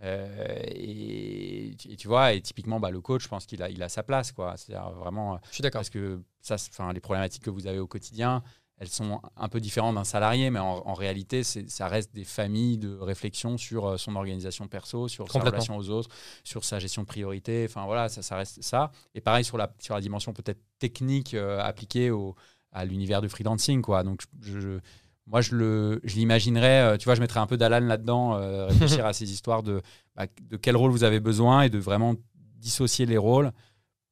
et, 0.00 1.74
tu 1.98 2.06
vois, 2.06 2.32
et 2.32 2.40
typiquement, 2.40 2.78
bah, 2.78 2.90
le 2.90 3.00
coach, 3.00 3.24
je 3.24 3.28
pense 3.28 3.46
qu'il 3.46 3.62
a, 3.62 3.68
il 3.68 3.82
a 3.82 3.88
sa 3.88 4.04
place, 4.04 4.30
quoi. 4.30 4.56
C'est-à-dire 4.56 4.90
vraiment. 4.92 5.40
Je 5.48 5.54
suis 5.54 5.62
d'accord. 5.62 5.80
Parce 5.80 5.90
que 5.90 6.22
ça, 6.40 6.54
enfin, 6.54 6.92
les 6.92 7.00
problématiques 7.00 7.42
que 7.42 7.50
vous 7.50 7.66
avez 7.66 7.80
au 7.80 7.88
quotidien, 7.88 8.44
elles 8.80 8.88
sont 8.88 9.20
un 9.36 9.48
peu 9.48 9.60
différentes 9.60 9.96
d'un 9.96 10.04
salarié, 10.04 10.50
mais 10.50 10.60
en, 10.60 10.94
réalité, 10.94 11.42
ça 11.42 11.88
reste 11.88 12.14
des 12.14 12.24
familles 12.24 12.78
de 12.78 12.96
réflexion 12.96 13.58
sur 13.58 13.86
euh, 13.86 13.96
son 13.96 14.14
organisation 14.14 14.68
perso, 14.68 15.08
sur 15.08 15.30
sa 15.30 15.40
relation 15.40 15.76
aux 15.76 15.90
autres, 15.90 16.10
sur 16.44 16.64
sa 16.64 16.78
gestion 16.78 17.02
de 17.02 17.08
priorité. 17.08 17.66
Enfin 17.68 17.86
voilà, 17.86 18.08
ça, 18.08 18.22
ça 18.22 18.36
reste 18.36 18.62
ça. 18.62 18.92
Et 19.14 19.20
pareil 19.20 19.44
sur 19.44 19.58
la, 19.58 19.74
sur 19.80 19.94
la 19.94 20.00
dimension 20.00 20.32
peut-être 20.32 20.60
technique 20.78 21.34
euh, 21.34 21.60
appliquée 21.60 22.10
au, 22.10 22.36
à 22.70 22.84
l'univers 22.84 23.20
du 23.20 23.28
freelancing. 23.28 23.82
Quoi. 23.82 24.04
Donc 24.04 24.22
je, 24.42 24.78
moi, 25.26 25.40
je 25.40 25.98
l'imaginerais, 26.04 26.82
euh, 26.82 26.96
tu 26.98 27.06
vois, 27.06 27.16
je 27.16 27.20
mettrais 27.20 27.40
un 27.40 27.48
peu 27.48 27.56
d'Alan 27.56 27.80
là-dedans, 27.80 28.66
réfléchir 28.68 29.04
à 29.06 29.12
ces 29.12 29.32
histoires 29.32 29.64
de, 29.64 29.82
bah, 30.14 30.26
de 30.40 30.56
quel 30.56 30.76
rôle 30.76 30.92
vous 30.92 31.02
avez 31.02 31.18
besoin 31.18 31.62
et 31.62 31.70
de 31.70 31.78
vraiment 31.78 32.14
dissocier 32.58 33.06
les 33.06 33.18
rôles 33.18 33.50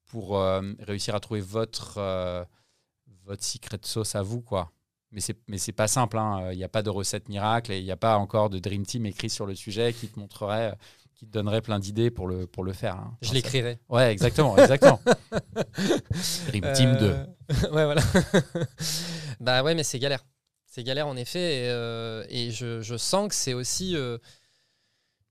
pour 0.06 0.40
réussir 0.78 1.14
à 1.16 1.20
trouver 1.20 1.40
votre 1.40 2.46
votre 3.26 3.44
secret 3.44 3.78
sauce 3.82 4.14
à 4.14 4.22
vous, 4.22 4.40
quoi. 4.40 4.72
Mais 5.12 5.20
c'est, 5.20 5.36
mais 5.48 5.58
c'est 5.58 5.72
pas 5.72 5.88
simple, 5.88 6.18
hein. 6.18 6.50
il 6.52 6.58
n'y 6.58 6.64
a 6.64 6.68
pas 6.68 6.82
de 6.82 6.90
recette 6.90 7.28
miracle 7.28 7.72
et 7.72 7.78
il 7.78 7.84
n'y 7.84 7.92
a 7.92 7.96
pas 7.96 8.18
encore 8.18 8.50
de 8.50 8.58
Dream 8.58 8.84
Team 8.84 9.06
écrit 9.06 9.30
sur 9.30 9.46
le 9.46 9.54
sujet 9.54 9.92
qui 9.92 10.08
te 10.08 10.18
montrerait, 10.18 10.76
qui 11.14 11.26
te 11.26 11.30
donnerait 11.30 11.62
plein 11.62 11.78
d'idées 11.78 12.10
pour 12.10 12.28
le, 12.28 12.46
pour 12.46 12.64
le 12.64 12.72
faire. 12.72 12.96
Hein. 12.96 13.16
Je 13.22 13.32
l'écrirai. 13.32 13.78
Ouais, 13.88 14.12
exactement, 14.12 14.56
exactement. 14.58 15.00
Dream 16.48 16.72
Team 16.74 16.96
2. 16.98 17.06
Euh, 17.06 17.24
ouais, 17.72 17.84
voilà. 17.84 18.02
bah 19.40 19.62
ouais, 19.62 19.74
mais 19.74 19.84
c'est 19.84 19.98
galère. 19.98 20.24
C'est 20.66 20.82
galère 20.82 21.06
en 21.06 21.16
effet 21.16 21.64
et, 21.64 21.70
euh, 21.70 22.24
et 22.28 22.50
je, 22.50 22.82
je, 22.82 22.96
sens 22.96 23.28
que 23.28 23.34
c'est 23.34 23.54
aussi... 23.54 23.96
Euh, 23.96 24.18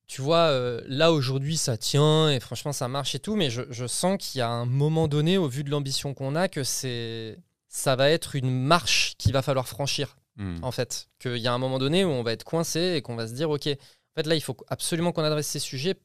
tu 0.08 0.22
vois, 0.22 0.52
là 0.86 1.12
aujourd'hui 1.12 1.58
ça 1.58 1.78
tient 1.78 2.30
et 2.30 2.40
franchement 2.40 2.72
ça 2.72 2.88
marche 2.88 3.16
et 3.16 3.20
tout, 3.20 3.36
mais 3.36 3.50
je, 3.50 3.64
je 3.72 3.88
sens 3.88 4.18
qu'il 4.20 4.38
y 4.38 4.42
a 4.44 4.48
un 4.48 4.66
moment 4.66 5.08
donné, 5.08 5.40
au 5.40 5.48
vu 5.48 5.64
de 5.64 5.72
l'ambition 5.72 6.14
qu'on 6.14 6.36
a, 6.36 6.48
que 6.48 6.64
c'est 6.64 7.40
ça 7.76 7.98
va 7.98 8.10
être 8.10 8.38
une 8.38 8.50
marche 8.50 9.16
qu'il 9.18 9.34
va 9.34 9.42
falloir 9.42 9.68
franchir, 9.68 10.16
hmm. 10.38 10.64
en 10.64 10.72
fait. 10.72 11.10
Qu'il 11.20 11.38
y 11.38 11.48
a 11.48 11.54
un 11.54 11.58
moment 11.58 11.78
donné 11.78 12.06
où 12.06 12.10
on 12.10 12.24
va 12.24 12.32
être 12.32 12.46
coincé 12.46 12.94
et 12.96 13.02
qu'on 13.02 13.18
va 13.18 13.28
se 13.28 13.34
dire, 13.34 13.50
OK, 13.50 13.68
en 13.68 14.16
fait, 14.16 14.28
là, 14.28 14.36
il 14.36 14.42
faut 14.42 14.56
absolument 14.70 15.12
qu'on 15.12 15.26
adresse 15.26 15.48
ces 15.48 15.60
sujets 15.60 15.96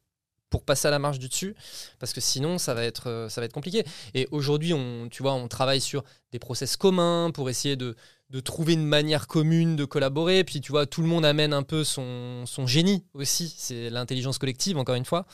pour 0.51 0.65
passer 0.65 0.89
à 0.89 0.91
la 0.91 0.99
marche 0.99 1.21
du 1.21 1.29
dessus, 1.29 1.55
parce 2.01 2.13
que 2.13 2.21
sinon, 2.21 2.59
ça 2.59 2.75
va 2.75 2.83
être, 2.83 3.09
euh, 3.09 3.29
ça 3.29 3.41
va 3.41 3.45
être 3.45 3.53
compliqué. 3.53 3.85
Et 4.15 4.27
aujourd'hui, 4.33 4.75
on, 4.75 5.09
tu 5.09 5.23
vois, 5.23 5.35
on 5.35 5.47
travaille 5.47 5.81
sur 5.81 6.03
des 6.33 6.41
process 6.41 6.77
communs 6.77 7.31
pour 7.31 7.49
essayer 7.49 7.77
de, 7.77 7.95
de 8.31 8.41
trouver 8.41 8.73
une 8.73 8.87
manière 8.87 9.29
commune 9.29 9.77
de 9.77 9.85
collaborer. 9.85 10.43
Puis 10.43 10.61
tu 10.61 10.73
vois, 10.73 10.87
tout 10.87 11.03
le 11.03 11.09
monde 11.09 11.25
amène 11.25 11.53
un 11.53 11.63
peu 11.63 11.85
son, 11.85 12.47
son 12.47 12.67
génie 12.67 13.05
aussi. 13.15 13.55
C'est 13.57 13.91
l'intelligence 13.91 14.39
collective, 14.39 14.77
encore 14.77 14.97
une 14.97 15.05
fois. 15.05 15.27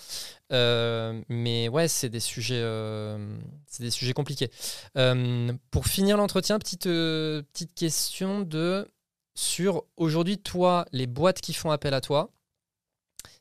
Euh, 0.52 1.23
mais 1.28 1.68
ouais, 1.68 1.89
c'est 1.89 2.09
des 2.09 2.20
sujets, 2.20 2.60
euh, 2.60 3.36
c'est 3.66 3.82
des 3.82 3.90
sujets 3.90 4.12
compliqués. 4.12 4.51
Euh, 4.97 5.52
pour 5.70 5.86
finir 5.86 6.16
l'entretien, 6.16 6.59
petite, 6.59 6.85
petite 6.85 7.74
question 7.74 8.40
de 8.40 8.89
sur 9.35 9.85
aujourd'hui, 9.97 10.39
toi, 10.39 10.86
les 10.93 11.06
boîtes 11.06 11.40
qui 11.40 11.52
font 11.52 11.70
appel 11.70 11.94
à 11.94 12.01
toi. 12.01 12.32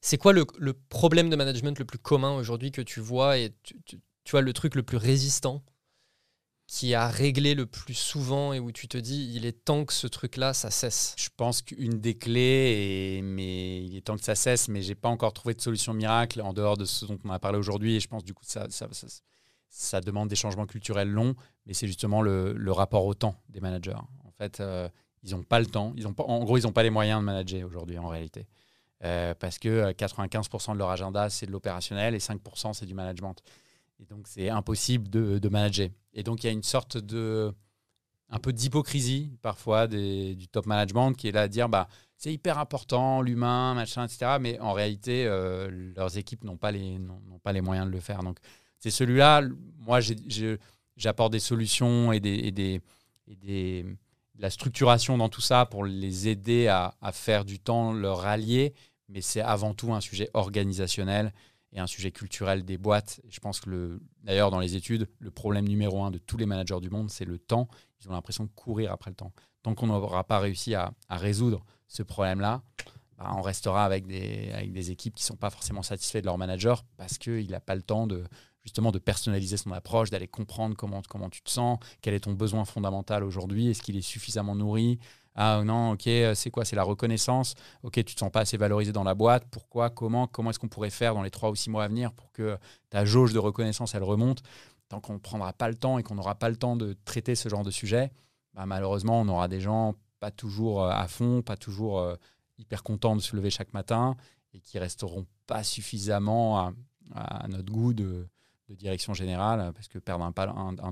C'est 0.02 0.18
quoi 0.18 0.34
le, 0.34 0.46
problème 0.90 1.30
de 1.30 1.36
management 1.36 1.78
le 1.80 1.86
plus 1.86 2.00
commun 2.00 2.36
aujourd'hui 2.36 2.72
que 2.72 2.82
tu 2.82 3.00
vois 3.00 3.38
et 3.38 3.54
tu, 3.64 3.76
tu 3.86 4.32
vois 4.32 4.42
le 4.42 4.54
truc 4.54 4.76
le 4.76 4.84
plus 4.84 4.98
résistant? 4.98 5.64
Qui 6.68 6.96
a 6.96 7.08
réglé 7.08 7.54
le 7.54 7.66
plus 7.66 7.94
souvent 7.94 8.52
et 8.52 8.60
où 8.60 8.72
tu 8.72 8.88
te 8.88 8.98
dis 8.98 9.32
il 9.36 9.46
est 9.46 9.66
temps 9.66 9.86
que 9.86 9.94
ce 9.94 10.08
truc-là, 10.08 10.54
ça 10.54 10.72
cesse 10.72 11.16
Je 11.18 11.30
pense 11.36 11.62
qu'une 11.62 12.00
des 12.00 12.18
clés, 12.18 13.22
mais 13.24 13.84
il 13.84 13.96
est 13.96 14.02
temps 14.02 14.18
que 14.18 14.24
ça 14.24 14.36
cesse, 14.36 14.68
mais 14.68 14.82
j'ai 14.82 14.96
pas 14.96 15.10
encore 15.10 15.34
trouvé 15.34 15.54
de 15.54 15.62
solution 15.62 15.94
miracle 15.94 16.42
en 16.42 16.54
dehors 16.54 16.78
de 16.78 16.86
ce 16.86 17.06
dont 17.06 17.20
on 17.24 17.30
a 17.30 17.40
parlé 17.40 17.58
aujourd'hui. 17.60 17.96
Et 17.96 18.00
je 18.00 18.08
pense 18.08 18.24
du 18.24 18.34
coup 18.34 18.44
ça, 18.46 18.68
ça, 19.70 20.02
demande 20.02 20.30
des 20.30 20.36
changements 20.36 20.66
culturels 20.66 21.10
longs, 21.10 21.36
mais 21.66 21.74
c'est 21.74 21.88
justement 21.88 22.22
le, 22.22 22.54
le, 22.54 22.72
rapport 22.72 23.06
au 23.06 23.14
temps 23.14 23.36
des 23.50 23.60
managers. 23.60 23.94
En 24.24 24.32
fait, 24.32 24.60
euh, 24.60 24.90
ils 25.24 25.32
n'ont 25.32 25.44
pas 25.44 25.60
le 25.60 25.66
temps. 25.66 25.94
Ils 25.98 26.08
ont 26.08 26.14
pas, 26.14 26.24
en 26.24 26.44
gros, 26.44 26.58
ils 26.58 26.64
n'ont 26.64 26.72
pas 26.72 26.84
les 26.84 26.90
moyens 26.90 27.20
de 27.20 27.26
manager 27.26 27.68
aujourd'hui 27.68 27.98
en 27.98 28.08
réalité. 28.08 28.48
Euh, 29.04 29.34
parce 29.36 29.60
que 29.60 29.92
95% 29.92 30.72
euh, 30.72 30.74
de 30.74 30.78
leur 30.80 30.90
agenda, 30.90 31.30
c'est 31.30 31.46
de 31.46 31.52
l'opérationnel 31.52 32.16
et 32.16 32.20
5% 32.20 32.74
c'est 32.74 32.86
du 32.86 32.94
management. 32.94 33.36
Et 34.00 34.06
donc, 34.06 34.28
c'est 34.28 34.50
impossible 34.50 35.10
de, 35.10 35.40
de, 35.40 35.50
manager. 35.50 35.90
Et 36.14 36.24
donc, 36.24 36.44
il 36.44 36.48
y 36.48 36.50
a 36.50 36.54
une 36.54 36.64
sorte 36.64 36.98
de. 36.98 37.54
un 38.30 38.40
peu 38.40 38.52
d'hypocrisie, 38.54 39.32
parfois, 39.42 39.88
du 39.88 40.48
top 40.52 40.66
management 40.66 41.14
qui 41.14 41.28
est 41.28 41.32
là 41.32 41.44
à 41.44 41.48
dire 41.48 41.70
bah, 41.70 41.88
c'est 42.18 42.34
hyper 42.34 42.60
important, 42.60 43.22
l'humain, 43.22 43.74
machin, 43.74 44.06
etc. 44.06 44.38
Mais 44.40 44.60
en 44.60 44.74
réalité, 44.74 45.26
euh, 45.26 45.70
leurs 45.96 46.18
équipes 46.18 46.44
n'ont 46.44 46.58
pas, 46.58 46.72
les, 46.72 46.98
n'ont 46.98 47.40
pas 47.44 47.54
les 47.54 47.62
moyens 47.62 47.88
de 47.88 47.92
le 47.92 48.00
faire. 48.00 48.24
Donc, 48.24 48.40
c'est 48.80 48.92
celui-là. 48.92 49.42
Moi, 49.80 50.00
j'apporte 50.98 51.32
des 51.32 51.40
solutions 51.40 52.12
et, 52.12 52.20
des, 52.20 52.48
et 52.48 52.52
des, 52.52 52.82
de 53.84 54.42
la 54.42 54.50
structuration 54.50 55.18
dans 55.18 55.30
tout 55.30 55.42
ça 55.42 55.66
pour 55.66 55.86
les 55.86 56.28
aider 56.28 56.68
à, 56.68 56.96
à 57.02 57.12
faire 57.12 57.46
du 57.46 57.60
temps 57.60 57.94
leur 57.94 58.26
allié. 58.26 58.74
Mais 59.08 59.22
c'est 59.22 59.42
avant 59.42 59.74
tout 59.74 59.94
un 59.94 60.02
sujet 60.02 60.30
organisationnel 60.34 61.32
et 61.76 61.80
un 61.80 61.88
sujet 61.88 62.12
culturel 62.12 62.64
des 62.64 62.78
boîtes. 62.78 63.22
Je 63.30 63.40
pense 63.40 63.60
que, 63.60 64.00
d'ailleurs, 64.24 64.50
dans 64.50 64.60
les 64.60 64.76
études, 64.76 65.10
le 65.20 65.30
problème 65.30 65.68
numéro 65.68 66.04
un 66.04 66.10
de 66.10 66.18
tous 66.18 66.38
les 66.38 66.46
managers 66.46 66.80
du 66.82 66.90
monde, 66.90 67.10
c'est 67.10 67.26
le 67.26 67.38
temps. 67.38 67.68
Ils 68.02 68.10
ont 68.10 68.14
l'impression 68.14 68.46
de 68.46 68.50
courir 68.56 68.92
après 68.92 69.12
le 69.12 69.16
temps. 69.16 69.34
Tant 69.62 69.76
qu'on 69.76 69.88
n'aura 69.88 70.24
pas 70.24 70.40
réussi 70.40 70.74
à, 70.74 70.94
résoudre 71.10 71.66
ce 71.88 72.02
problème-là, 72.02 72.64
bah, 73.18 73.34
on 73.36 73.42
restera 73.42 73.84
avec 73.86 74.08
des, 74.08 74.92
équipes 74.92 75.16
qui 75.16 75.24
ne 75.24 75.28
sont 75.28 75.36
pas 75.36 75.50
forcément 75.50 75.84
satisfaites 75.84 76.24
de 76.24 76.28
leur 76.28 76.38
manager 76.38 76.84
parce 76.98 77.18
qu'il 77.18 77.50
n'a 77.52 77.60
pas 77.60 77.76
le 77.76 77.82
temps 77.82 78.08
de 78.08 78.24
justement 78.64 78.92
de 78.92 78.98
personnaliser 78.98 79.58
son 79.58 79.72
approche, 79.74 80.10
d'aller 80.10 80.28
comprendre 80.28 80.76
comment 80.76 81.30
tu 81.30 81.42
te 81.44 81.52
sens, 81.52 81.78
quel 82.02 82.16
est 82.16 82.22
ton 82.22 82.34
besoin 82.34 82.66
fondamental 82.66 83.24
aujourd'hui, 83.24 83.68
est-ce 83.68 83.84
qu'il 83.84 83.96
est 83.96 84.02
suffisamment 84.02 84.56
nourri, 84.56 84.98
ah 85.36 85.62
non, 85.66 85.92
ok, 85.92 86.08
euh, 86.08 86.34
c'est 86.34 86.50
quoi 86.50 86.64
C'est 86.64 86.78
la 86.78 86.84
reconnaissance. 86.84 87.56
Ok, 87.84 87.94
tu 87.96 88.16
te 88.16 88.20
sens 88.20 88.32
pas 88.32 88.42
assez 88.42 88.56
valorisé 88.56 88.94
dans 88.94 89.04
la 89.04 89.16
boîte. 89.16 89.46
Pourquoi 89.52 89.90
Comment 89.90 90.28
Comment 90.28 90.50
est-ce 90.50 90.60
qu'on 90.60 90.70
pourrait 90.70 90.90
faire 90.90 91.14
dans 91.14 91.24
les 91.24 91.32
trois 91.32 91.50
ou 91.50 91.56
six 91.56 91.70
mois 91.70 91.84
à 91.84 91.88
venir 91.90 92.14
pour 92.14 92.32
que 92.32 92.58
ta 92.90 93.04
jauge 93.04 93.34
de 93.34 93.40
reconnaissance 93.40 93.96
elle 93.96 94.04
remonte 94.04 94.44
Tant 94.88 95.02
qu'on 95.02 95.14
ne 95.14 95.20
prendra 95.20 95.52
pas 95.52 95.68
le 95.68 95.76
temps 95.76 96.00
et 96.00 96.04
qu'on 96.04 96.16
n'aura 96.16 96.36
pas 96.36 96.50
le 96.50 96.56
temps 96.56 96.78
de 96.78 96.96
traiter 97.06 97.36
ce 97.36 97.50
genre 97.50 97.64
de 97.64 97.72
sujet, 97.72 98.12
bah, 98.54 98.66
malheureusement, 98.66 99.20
on 99.20 99.28
aura 99.28 99.48
des 99.50 99.60
gens 99.60 99.96
pas 100.20 100.32
toujours 100.32 100.84
euh, 100.84 100.90
à 100.90 101.08
fond, 101.08 101.42
pas 101.42 101.58
toujours 101.58 102.00
euh, 102.00 102.16
hyper 102.58 102.84
contents 102.84 103.16
de 103.16 103.22
se 103.22 103.36
lever 103.36 103.50
chaque 103.50 103.74
matin 103.74 104.16
et 104.54 104.62
qui 104.62 104.80
resteront 104.80 105.26
pas 105.48 105.64
suffisamment 105.64 106.74
à, 107.14 107.48
notre 107.50 107.72
goût 107.72 107.94
de, 107.94 108.28
direction 108.70 109.14
générale 109.14 109.72
parce 109.76 109.88
que 109.88 110.00
perdre 110.00 110.26
un, 110.26 110.32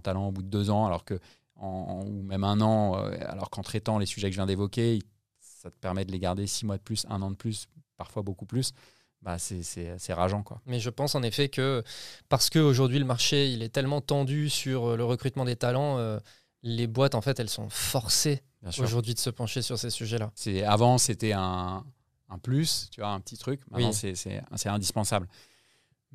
talent 0.01 0.27
au 0.27 0.31
bout 0.31 0.43
de 0.43 0.47
deux 0.47 0.69
ans 0.69 0.85
alors 0.85 1.05
que 1.05 1.19
ou 1.57 2.23
même 2.23 2.43
un 2.43 2.61
an, 2.61 2.97
euh, 2.97 3.15
alors 3.27 3.49
qu'en 3.49 3.61
traitant 3.61 3.97
les 3.97 4.05
sujets 4.05 4.27
que 4.27 4.33
je 4.33 4.39
viens 4.39 4.45
d'évoquer, 4.45 4.99
ça 5.39 5.69
te 5.69 5.77
permet 5.77 6.05
de 6.05 6.11
les 6.11 6.19
garder 6.19 6.47
six 6.47 6.65
mois 6.65 6.77
de 6.77 6.81
plus, 6.81 7.05
un 7.09 7.21
an 7.21 7.31
de 7.31 7.35
plus, 7.35 7.67
parfois 7.97 8.21
beaucoup 8.21 8.45
plus. 8.45 8.73
Bah 9.21 9.37
c'est 9.39 10.13
rageant. 10.13 10.43
Quoi. 10.43 10.59
Mais 10.65 10.81
je 10.81 10.89
pense 10.89 11.15
en 11.15 11.23
effet 11.23 11.47
que 11.47 11.81
parce 12.27 12.49
qu'aujourd'hui 12.49 12.99
le 12.99 13.05
marché 13.05 13.49
il 13.49 13.63
est 13.63 13.69
tellement 13.69 14.01
tendu 14.01 14.49
sur 14.49 14.91
euh, 14.91 14.97
le 14.97 15.05
recrutement 15.05 15.45
des 15.45 15.55
talents, 15.55 15.97
euh, 15.97 16.19
les 16.61 16.87
boîtes 16.87 17.15
en 17.15 17.21
fait 17.21 17.39
elles 17.39 17.49
sont 17.49 17.69
forcées 17.69 18.41
aujourd'hui 18.79 19.13
de 19.13 19.19
se 19.19 19.29
pencher 19.29 19.61
sur 19.61 19.79
ces 19.79 19.91
sujets-là. 19.91 20.31
Avant 20.67 20.97
c'était 20.97 21.31
un, 21.31 21.85
un, 22.27 22.37
plus, 22.37 22.89
tu 22.91 22.99
vois, 22.99 23.11
un 23.11 23.21
petit 23.21 23.37
truc. 23.37 23.61
Maintenant 23.71 23.91
oui. 24.03 24.13
c'est 24.15 24.69
indispensable. 24.69 25.29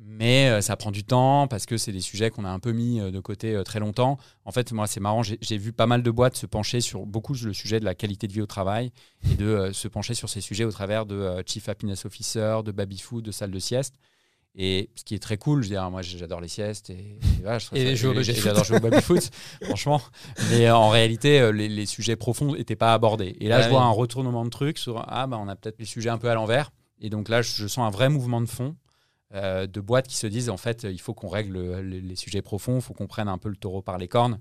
Mais 0.01 0.49
euh, 0.49 0.61
ça 0.61 0.77
prend 0.77 0.91
du 0.91 1.03
temps 1.03 1.47
parce 1.47 1.65
que 1.65 1.77
c'est 1.77 1.91
des 1.91 1.99
sujets 1.99 2.29
qu'on 2.29 2.45
a 2.45 2.49
un 2.49 2.59
peu 2.59 2.71
mis 2.71 3.01
euh, 3.01 3.11
de 3.11 3.19
côté 3.19 3.53
euh, 3.53 3.63
très 3.63 3.81
longtemps. 3.81 4.17
En 4.45 4.51
fait, 4.51 4.71
moi, 4.71 4.87
c'est 4.87 5.01
marrant, 5.01 5.23
j'ai 5.23 5.57
vu 5.57 5.73
pas 5.73 5.87
mal 5.87 6.03
de 6.03 6.11
boîtes 6.11 6.37
se 6.37 6.45
pencher 6.45 6.79
sur 6.79 7.05
beaucoup 7.05 7.33
le 7.33 7.53
sujet 7.53 7.81
de 7.81 7.85
la 7.85 7.95
qualité 7.95 8.27
de 8.27 8.31
vie 8.31 8.41
au 8.41 8.45
travail 8.45 8.91
et 9.29 9.35
de 9.35 9.71
se 9.73 9.89
pencher 9.89 10.13
sur 10.13 10.29
ces 10.29 10.39
sujets 10.39 10.63
au 10.63 10.71
travers 10.71 11.05
de 11.05 11.43
Chief 11.45 11.67
Happiness 11.67 12.05
Officer, 12.05 12.59
de 12.63 12.71
baby 12.71 12.97
food, 12.97 13.25
de 13.25 13.31
salle 13.31 13.51
de 13.51 13.59
sieste. 13.59 13.95
Et 14.55 14.89
ce 14.95 15.03
qui 15.03 15.15
est 15.15 15.19
très 15.19 15.37
cool, 15.37 15.61
je 15.61 15.69
veux 15.69 15.75
dire, 15.75 15.91
moi 15.91 16.01
j'adore 16.01 16.41
les 16.41 16.47
siestes 16.47 16.89
et, 16.89 17.19
et, 17.75 17.95
j'adore 17.95 18.63
jouer 18.63 18.77
au 18.77 18.79
baby 18.79 19.01
foot, 19.01 19.29
franchement. 19.63 20.01
Mais 20.49 20.71
en 20.71 20.89
réalité, 20.89 21.51
les, 21.51 21.85
sujets 21.85 22.15
profonds 22.15 22.55
n'étaient 22.55 22.75
pas 22.75 22.93
abordés. 22.93 23.35
Et 23.41 23.47
là, 23.47 23.61
je 23.61 23.69
vois 23.69 23.83
un 23.83 23.91
retournement 23.91 24.45
de 24.45 24.49
trucs 24.49 24.77
sur 24.77 25.03
ah 25.07 25.27
bah 25.27 25.37
on 25.39 25.47
a 25.49 25.55
peut-être 25.55 25.77
les 25.77 25.85
sujets 25.85 26.09
un 26.09 26.17
peu 26.17 26.29
à 26.29 26.33
l'envers. 26.33 26.71
Et 26.99 27.09
donc 27.09 27.29
là, 27.29 27.41
je 27.41 27.67
sens 27.67 27.85
un 27.85 27.91
vrai 27.91 28.09
mouvement 28.09 28.41
de 28.41 28.47
fond 28.47 28.75
euh, 29.33 29.67
de 29.67 29.79
boîtes 29.79 30.07
qui 30.07 30.17
se 30.17 30.27
disent 30.27 30.49
en 30.49 30.57
fait 30.57 30.83
il 30.83 30.99
faut 30.99 31.13
qu'on 31.13 31.27
règle 31.27 31.79
les, 31.81 32.15
sujets 32.15 32.41
profonds, 32.41 32.77
il 32.77 32.81
faut 32.81 32.93
qu'on 32.93 33.07
prenne 33.07 33.27
un 33.27 33.37
peu 33.37 33.49
le 33.49 33.55
taureau 33.55 33.81
par 33.81 33.97
les 33.97 34.07
cornes. 34.07 34.39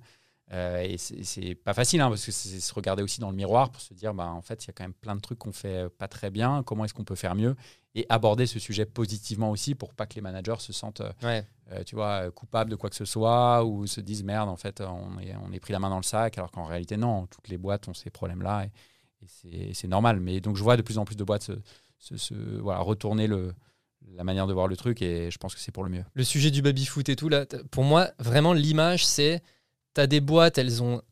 Euh, 0.51 0.81
et 0.81 0.97
c'est 0.97 1.55
pas 1.55 1.75
facile 1.75 2.01
hein, 2.01 2.09
parce 2.09 2.25
que 2.25 2.33
c'est 2.33 2.59
se 2.59 2.73
regarder 2.73 3.03
aussi 3.03 3.21
dans 3.21 3.29
le 3.29 3.37
miroir 3.37 3.71
pour 3.71 3.83
se 3.83 3.93
dire 3.93 4.15
bah, 4.15 4.29
en 4.29 4.41
fait 4.41 4.65
il 4.65 4.69
y 4.69 4.71
a 4.71 4.73
quand 4.73 4.85
même 4.85 4.95
plein 4.95 5.15
de 5.15 5.21
trucs 5.21 5.39
qu'on 5.39 5.53
fait 5.53 5.91
pas 5.91 6.09
très 6.09 6.31
bien, 6.31 6.63
comment 6.63 6.87
est-ce 6.87 6.95
qu'on 6.95 7.05
peut 7.05 7.17
faire 7.17 7.35
mieux? 7.35 7.55
Et 7.95 8.07
aborder 8.09 8.47
ce 8.47 8.59
sujet 8.59 8.87
positivement 8.87 9.51
aussi 9.51 9.75
pour 9.75 9.93
pas 9.93 10.07
que 10.07 10.15
les 10.15 10.23
managers 10.23 10.61
se 10.61 10.73
sentent 10.73 11.03
euh, 11.23 11.85
tu 11.85 11.97
vois, 11.97 12.31
coupables 12.31 12.71
de 12.71 12.77
quoi 12.77 12.89
que 12.89 12.97
ce 12.97 13.05
soit 13.05 13.63
ou 13.63 13.87
se 13.87 14.01
disent 14.01 14.25
merde 14.25 14.49
en 14.49 14.57
fait 14.57 14.81
on 14.81 15.19
est, 15.19 15.35
on 15.37 15.53
est 15.53 15.61
pris 15.61 15.75
la 15.75 15.81
main 15.81 15.91
dans 15.91 15.99
le 15.99 16.03
sac 16.03 16.39
alors 16.39 16.51
qu'en 16.51 16.65
réalité 16.65 16.97
non, 16.97 17.27
toutes 17.27 17.49
les 17.49 17.59
boîtes 17.59 17.87
ont 17.89 17.95
ces 17.95 18.09
problèmes-là 18.09 18.65
et, 18.65 18.71
c'est 19.75 19.89
normal. 19.89 20.21
Mais 20.21 20.41
donc 20.41 20.57
je 20.57 20.63
vois 20.63 20.77
de 20.77 20.83
plus 20.83 20.97
en 20.97 21.05
plus 21.05 21.17
de 21.17 21.25
boîtes 21.25 21.51
se, 21.99 22.35
voilà, 22.61 22.81
retourner 22.81 23.27
le, 23.27 23.55
la 24.15 24.25
manière 24.25 24.47
de 24.47 24.53
voir 24.53 24.69
le 24.69 24.77
truc 24.77 25.03
et 25.03 25.31
je 25.31 25.39
pense 25.39 25.55
que 25.55 25.61
c'est 25.61 25.73
pour 25.73 25.85
le 25.85 25.91
mieux. 25.91 26.05
Le 26.15 26.25
sujet 26.25 26.51
du 26.51 26.63
baby-foot 26.63 27.09
et 27.09 27.17
tout, 27.17 27.29
là, 27.29 27.47
pour 27.71 27.85
moi, 27.85 28.11
vraiment, 28.19 28.53
l'image, 28.53 29.07
c'est 29.07 29.43
tu 29.95 30.01
as 30.01 30.07
des 30.07 30.21
boîtes, 30.21 30.59
elles 30.59 30.83
ont 30.83 31.03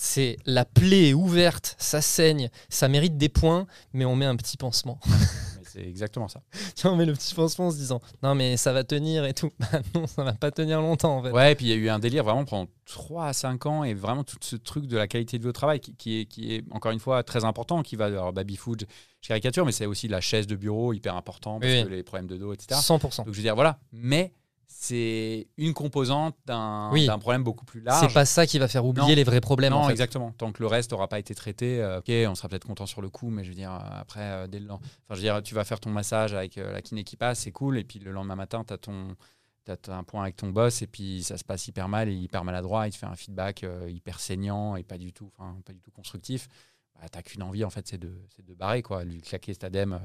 c'est 0.00 0.36
la 0.46 0.64
plaie 0.64 1.08
est 1.08 1.12
ouverte, 1.12 1.74
ça 1.78 2.00
saigne, 2.00 2.50
ça 2.68 2.86
mérite 2.86 3.16
des 3.16 3.28
points, 3.28 3.66
mais 3.92 4.04
on 4.04 4.14
met 4.14 4.26
un 4.26 4.36
petit 4.36 4.56
pansement. 4.56 5.00
Mais 5.74 5.82
c'est 5.82 5.88
exactement 5.88 6.28
ça. 6.28 6.42
Tu 6.76 6.82
vois, 6.82 6.92
on 6.92 6.96
met 6.96 7.06
le 7.06 7.12
petit 7.12 7.34
pansement 7.34 7.66
en 7.68 7.70
se 7.70 7.76
disant 7.76 8.00
non 8.22 8.34
mais 8.34 8.56
ça 8.56 8.72
va 8.72 8.84
tenir 8.84 9.24
et 9.24 9.34
tout. 9.34 9.50
Bah 9.60 9.80
non, 9.94 10.06
ça 10.06 10.24
va 10.24 10.32
pas 10.32 10.50
tenir 10.50 10.80
longtemps 10.80 11.18
en 11.18 11.22
fait. 11.22 11.30
Ouais, 11.30 11.52
et 11.52 11.54
puis 11.54 11.66
il 11.66 11.68
y 11.70 11.72
a 11.72 11.76
eu 11.76 11.88
un 11.88 11.98
délire 11.98 12.24
vraiment 12.24 12.44
pendant 12.44 12.68
3 12.86 13.26
à 13.26 13.32
5 13.32 13.66
ans 13.66 13.84
et 13.84 13.94
vraiment 13.94 14.24
tout 14.24 14.36
ce 14.40 14.56
truc 14.56 14.86
de 14.86 14.96
la 14.96 15.06
qualité 15.06 15.38
de 15.38 15.42
vie 15.42 15.48
au 15.48 15.52
travail 15.52 15.80
qui, 15.80 15.94
qui 15.94 16.20
est, 16.20 16.24
qui 16.26 16.54
est 16.54 16.64
encore 16.70 16.92
une 16.92 17.00
fois 17.00 17.22
très 17.22 17.44
important, 17.44 17.82
qui 17.82 17.96
va 17.96 18.06
alors 18.06 18.32
baby 18.32 18.56
food, 18.56 18.86
je 19.20 19.28
caricature, 19.28 19.66
mais 19.66 19.72
c'est 19.72 19.86
aussi 19.86 20.08
la 20.08 20.20
chaise 20.20 20.46
de 20.46 20.56
bureau 20.56 20.92
hyper 20.92 21.16
important 21.16 21.58
parce 21.60 21.72
Oui, 21.72 21.84
que 21.84 21.88
les 21.88 22.02
problèmes 22.02 22.28
de 22.28 22.36
dos, 22.36 22.52
etc. 22.52 22.80
100%. 22.80 23.24
Donc 23.24 23.26
je 23.32 23.36
veux 23.36 23.42
dire, 23.42 23.54
voilà, 23.54 23.78
mais 23.92 24.32
c'est 24.70 25.48
une 25.56 25.72
composante 25.72 26.36
d'un 26.46 26.90
Oui. 26.92 27.08
problème 27.20 27.42
beaucoup 27.42 27.64
plus 27.64 27.80
large. 27.80 28.06
C'est 28.06 28.12
pas 28.14 28.26
ça 28.26 28.46
qui 28.46 28.58
va 28.58 28.68
faire 28.68 28.84
oublier 28.84 29.08
Non. 29.08 29.14
les 29.14 29.24
vrais 29.24 29.40
problèmes 29.40 29.72
non, 29.72 29.78
en 29.80 29.84
fait. 29.86 29.92
exactement. 29.92 30.32
Tant 30.32 30.52
que 30.52 30.62
le 30.62 30.66
reste 30.68 30.92
n'aura 30.92 31.08
pas 31.08 31.18
été 31.18 31.34
traité, 31.34 31.80
euh, 31.80 31.98
ok, 31.98 32.10
on 32.30 32.34
sera 32.34 32.48
peut-être 32.48 32.66
content 32.66 32.86
sur 32.86 33.00
le 33.00 33.08
coup, 33.08 33.30
mais 33.30 33.44
je 33.44 33.48
veux 33.48 33.54
dire, 33.54 33.72
euh, 33.72 33.78
après, 34.00 34.20
euh, 34.20 34.46
dès 34.46 34.60
le 34.60 34.66
lendemain, 34.66 34.86
enfin, 34.86 35.14
je 35.14 35.14
veux 35.16 35.22
dire, 35.22 35.42
tu 35.42 35.54
vas 35.54 35.64
faire 35.64 35.80
ton 35.80 35.90
massage 35.90 36.34
avec 36.34 36.58
euh, 36.58 36.70
la 36.72 36.82
kiné 36.82 37.02
qui 37.02 37.16
passe, 37.16 37.40
c'est 37.40 37.50
cool, 37.50 37.78
et 37.78 37.84
puis 37.84 37.98
le 37.98 38.12
lendemain 38.12 38.36
matin, 38.36 38.62
tu 38.66 38.72
as 38.74 38.78
ton. 38.78 39.16
T'as 39.64 39.94
un 39.94 40.02
point 40.02 40.22
avec 40.22 40.34
ton 40.36 40.48
boss 40.48 40.80
et 40.80 40.86
puis 40.86 41.22
ça 41.22 41.36
se 41.36 41.44
passe 41.44 41.68
hyper 41.68 41.88
mal 41.88 42.08
et 42.08 42.14
hyper 42.14 42.42
maladroit, 42.42 42.88
il 42.88 42.90
te 42.92 42.96
fait 42.96 43.04
un 43.04 43.14
feedback 43.16 43.66
hyper 43.86 44.18
saignant 44.18 44.76
et 44.76 44.82
pas 44.82 44.96
du 44.96 45.12
tout, 45.12 45.30
enfin 45.36 45.58
pas 45.62 45.74
du 45.74 45.80
tout 45.82 45.90
constructif. 45.90 46.48
Bah, 46.94 47.06
t'as 47.12 47.20
qu'une 47.20 47.42
envie 47.42 47.64
en 47.64 47.68
fait, 47.68 47.86
c'est 47.86 47.98
de, 47.98 48.18
de 48.42 48.54
barrer 48.54 48.80
quoi, 48.80 49.04
lui 49.04 49.20
claquer 49.20 49.52
cet 49.52 49.64
adème 49.64 50.00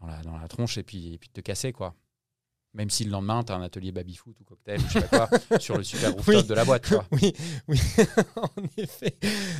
dans 0.00 0.08
la, 0.08 0.20
dans 0.22 0.36
la 0.36 0.48
tronche 0.48 0.78
et 0.78 0.82
puis, 0.82 1.14
et 1.14 1.18
puis 1.18 1.28
de 1.28 1.32
te 1.32 1.40
casser 1.40 1.72
quoi. 1.72 1.94
Même 2.74 2.90
si 2.90 3.02
le 3.04 3.10
lendemain 3.10 3.42
t'as 3.42 3.56
un 3.56 3.62
atelier 3.62 3.92
baby 3.92 4.14
foot 4.14 4.36
ou 4.40 4.44
cocktail 4.44 4.78
ou 4.78 4.84
je 4.88 4.92
sais 5.00 5.08
pas 5.08 5.26
quoi 5.26 5.38
sur 5.58 5.76
le 5.78 5.82
super 5.82 6.12
rooftop 6.12 6.34
Oui. 6.34 6.44
de 6.44 6.54
la 6.54 6.64
boîte 6.66 6.86
quoi. 6.88 7.02
Oui, 7.12 7.32
oui, 7.66 7.80
en 8.36 8.48
effet. 8.76 9.16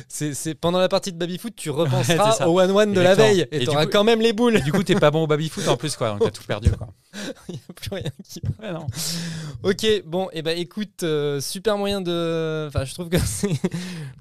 C'est, 0.07 0.33
c'est- 0.35 0.53
pendant 0.53 0.79
la 0.79 0.87
partie 0.89 1.11
de 1.11 1.17
babyfoot, 1.17 1.53
tu 1.55 1.69
repenseras 1.71 2.45
au 2.45 2.59
one-one 2.59 2.93
de 2.93 3.01
la 3.01 3.15
veille 3.15 3.47
Et 3.51 3.59
tu 3.61 3.69
auras 3.69 3.85
coup- 3.85 3.91
quand 3.93 4.03
même 4.03 4.21
les 4.21 4.31
boules. 4.31 4.57
Et 4.57 4.61
du 4.61 4.71
coup 4.71 4.83
t'es 4.83 4.95
pas 4.95 5.09
bon 5.11 5.23
au 5.23 5.27
baby 5.27 5.49
foot 5.49 5.67
en 5.67 5.75
plus 5.75 5.95
quoi, 5.97 6.11
donc 6.11 6.19
t'as 6.21 6.29
tout 6.31 6.43
perdu 6.43 6.69
quoi. 6.71 6.87
Il 7.49 7.55
n'y 7.55 7.61
a 7.67 7.73
plus 7.73 7.89
rien 7.95 8.11
qui 8.23 8.41
Ouais, 8.61 8.71
non. 8.71 8.85
Ok, 9.63 9.85
bon, 10.05 10.29
et 10.31 10.41
ben 10.43 10.57
écoute, 10.57 11.01
euh, 11.03 11.41
super 11.41 11.77
moyen 11.77 12.01
de. 12.01 12.65
Enfin, 12.67 12.85
je 12.85 12.93
trouve 12.93 13.09
que 13.09 13.17
c'est 13.17 13.49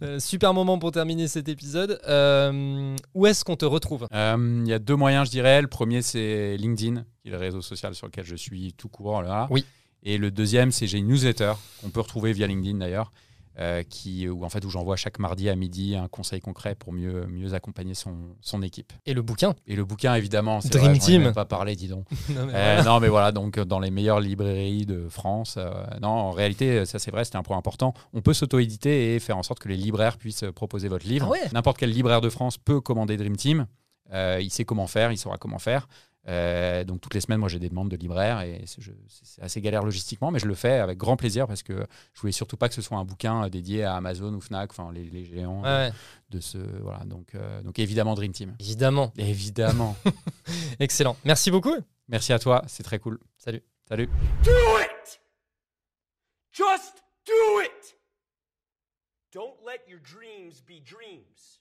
un 0.00 0.18
super 0.18 0.54
moment 0.54 0.78
pour 0.78 0.90
terminer 0.92 1.28
cet 1.28 1.48
épisode. 1.48 2.00
Euh, 2.08 2.96
où 3.14 3.26
est-ce 3.26 3.44
qu'on 3.44 3.56
te 3.56 3.64
retrouve? 3.66 4.06
Euh, 4.14 4.62
Il 4.64 4.68
y 4.68 4.72
a 4.72 4.78
deux 4.78 4.96
moyens, 4.96 5.26
je 5.26 5.30
dirais. 5.30 5.60
Le 5.60 5.68
premier, 5.68 6.00
c'est 6.02 6.56
LinkedIn, 6.56 7.04
qui 7.28 7.34
est 7.34 7.38
le 7.38 7.44
réseau 7.44 7.60
social 7.62 7.94
sur 7.94 8.06
lequel 8.06 8.24
je 8.24 8.36
suis 8.36 8.72
tout 8.72 8.88
court. 8.88 9.22
Là. 9.22 9.46
Oui. 9.50 9.64
Et 10.02 10.16
le 10.16 10.30
deuxième, 10.30 10.72
c'est 10.72 10.86
j'ai 10.86 10.98
une 10.98 11.08
newsletter 11.08 11.52
qu'on 11.82 11.90
peut 11.90 12.00
retrouver 12.00 12.32
via 12.32 12.46
LinkedIn 12.46 12.78
d'ailleurs, 12.78 13.12
euh, 13.58 13.82
qui, 13.82 14.28
où, 14.28 14.44
en 14.44 14.48
fait, 14.48 14.64
où 14.64 14.70
j'envoie 14.70 14.94
chaque 14.94 15.18
mardi 15.18 15.48
à 15.48 15.56
midi 15.56 15.96
un 15.96 16.06
conseil 16.06 16.40
concret 16.40 16.76
pour 16.76 16.92
mieux, 16.92 17.26
mieux 17.26 17.54
accompagner 17.54 17.94
son, 17.94 18.14
son 18.40 18.62
équipe. 18.62 18.92
Et 19.04 19.12
le 19.14 19.20
bouquin? 19.22 19.56
Et 19.66 19.74
le 19.74 19.84
bouquin, 19.84 20.14
évidemment, 20.14 20.60
c'est 20.60 20.68
Dream 20.70 20.90
vrai, 20.92 20.98
Team. 21.00 21.22
même 21.24 21.32
pas 21.34 21.44
parlé, 21.44 21.74
dis 21.74 21.88
donc. 21.88 22.06
Non, 22.30 22.46
mais 22.46 22.52
Euh, 22.54 22.74
voilà. 22.76 22.82
non, 22.84 23.00
mais 23.00 23.08
voilà, 23.08 23.32
donc 23.32 23.58
dans 23.58 23.80
les 23.80 23.90
meilleures 23.90 24.20
librairies 24.20 24.86
de 24.86 25.08
France. 25.08 25.56
euh, 25.58 25.70
non, 26.00 26.08
en 26.08 26.30
réalité, 26.30 26.86
ça 26.86 27.00
c'est 27.00 27.10
vrai, 27.10 27.24
c'était 27.24 27.36
un 27.38 27.42
point 27.42 27.58
important. 27.58 27.92
On 28.12 28.20
peut 28.22 28.32
s'auto-éditer 28.34 29.16
et 29.16 29.18
faire 29.18 29.36
en 29.36 29.42
sorte 29.42 29.58
que 29.58 29.68
les 29.68 29.76
libraires 29.76 30.16
puissent 30.18 30.44
proposer 30.54 30.86
votre 30.86 31.06
livre. 31.08 31.26
Ah 31.26 31.30
ouais 31.32 31.48
N'importe 31.52 31.78
quel 31.78 31.90
libraire 31.90 32.20
de 32.20 32.28
France 32.30 32.56
peut 32.56 32.80
commander 32.80 33.16
Dream 33.16 33.36
Team. 33.36 33.66
Euh, 34.12 34.38
il 34.40 34.50
sait 34.50 34.64
comment 34.64 34.86
faire, 34.86 35.10
il 35.10 35.18
saura 35.18 35.36
comment 35.36 35.58
faire. 35.58 35.88
Euh, 36.26 36.84
donc 36.84 37.00
toutes 37.00 37.14
les 37.14 37.20
semaines, 37.20 37.38
moi 37.40 37.48
j'ai 37.48 37.58
des 37.58 37.68
demandes 37.70 37.88
de 37.90 37.96
libraires 37.96 38.40
et 38.42 38.64
c'est 38.66 39.40
assez 39.40 39.60
galère 39.62 39.82
logistiquement, 39.82 40.30
mais 40.30 40.38
je 40.38 40.46
le 40.46 40.54
fais 40.54 40.78
avec 40.78 40.98
grand 40.98 41.16
plaisir 41.16 41.46
parce 41.46 41.62
que 41.62 41.86
je 42.12 42.20
voulais 42.20 42.32
surtout 42.32 42.56
pas 42.56 42.68
que 42.68 42.74
ce 42.74 42.82
soit 42.82 42.98
un 42.98 43.04
bouquin 43.04 43.44
euh, 43.44 43.48
dédié 43.48 43.84
à 43.84 43.94
Amazon 43.94 44.34
ou 44.34 44.40
Fnac, 44.40 44.70
enfin 44.70 44.92
les, 44.92 45.04
les 45.04 45.24
géants 45.24 45.62
Ouais, 45.62 45.68
ouais, 45.68 45.90
de, 46.30 46.36
de 46.36 46.42
ce 46.42 46.58
voilà. 46.82 47.04
Donc 47.04 47.34
euh, 47.34 47.62
donc 47.62 47.78
évidemment 47.78 48.14
Dream 48.14 48.32
Team, 48.32 48.54
évidemment. 48.58 49.12
évidemment. 49.16 49.96
Excellent. 50.80 51.16
Merci 51.24 51.50
beaucoup. 51.50 51.76
Merci 52.08 52.32
à 52.32 52.38
toi, 52.38 52.62
c'est 52.66 52.82
très 52.82 52.98
cool. 52.98 53.18
Salut. 53.38 53.62
Salut. 53.88 54.08
Do 54.44 54.50
it! 54.80 55.20
Just 56.52 57.02
do 57.24 57.60
it! 57.62 57.96
Don't 59.32 59.54
let 59.64 59.80
your 59.88 60.00
dreams 60.00 60.60
be 60.66 60.80
dreams. 60.84 61.60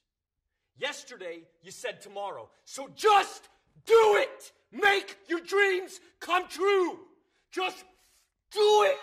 Yesterday, 0.78 1.44
you 1.62 1.70
said 1.70 2.00
tomorrow. 2.00 2.48
So 2.64 2.88
just 2.94 3.48
do 3.86 4.16
it! 4.16 4.52
Make 4.72 5.16
your 5.28 5.40
dreams 5.40 6.00
come 6.20 6.48
true! 6.48 6.98
Just 7.50 7.84
do 8.52 8.82
it! 8.86 8.98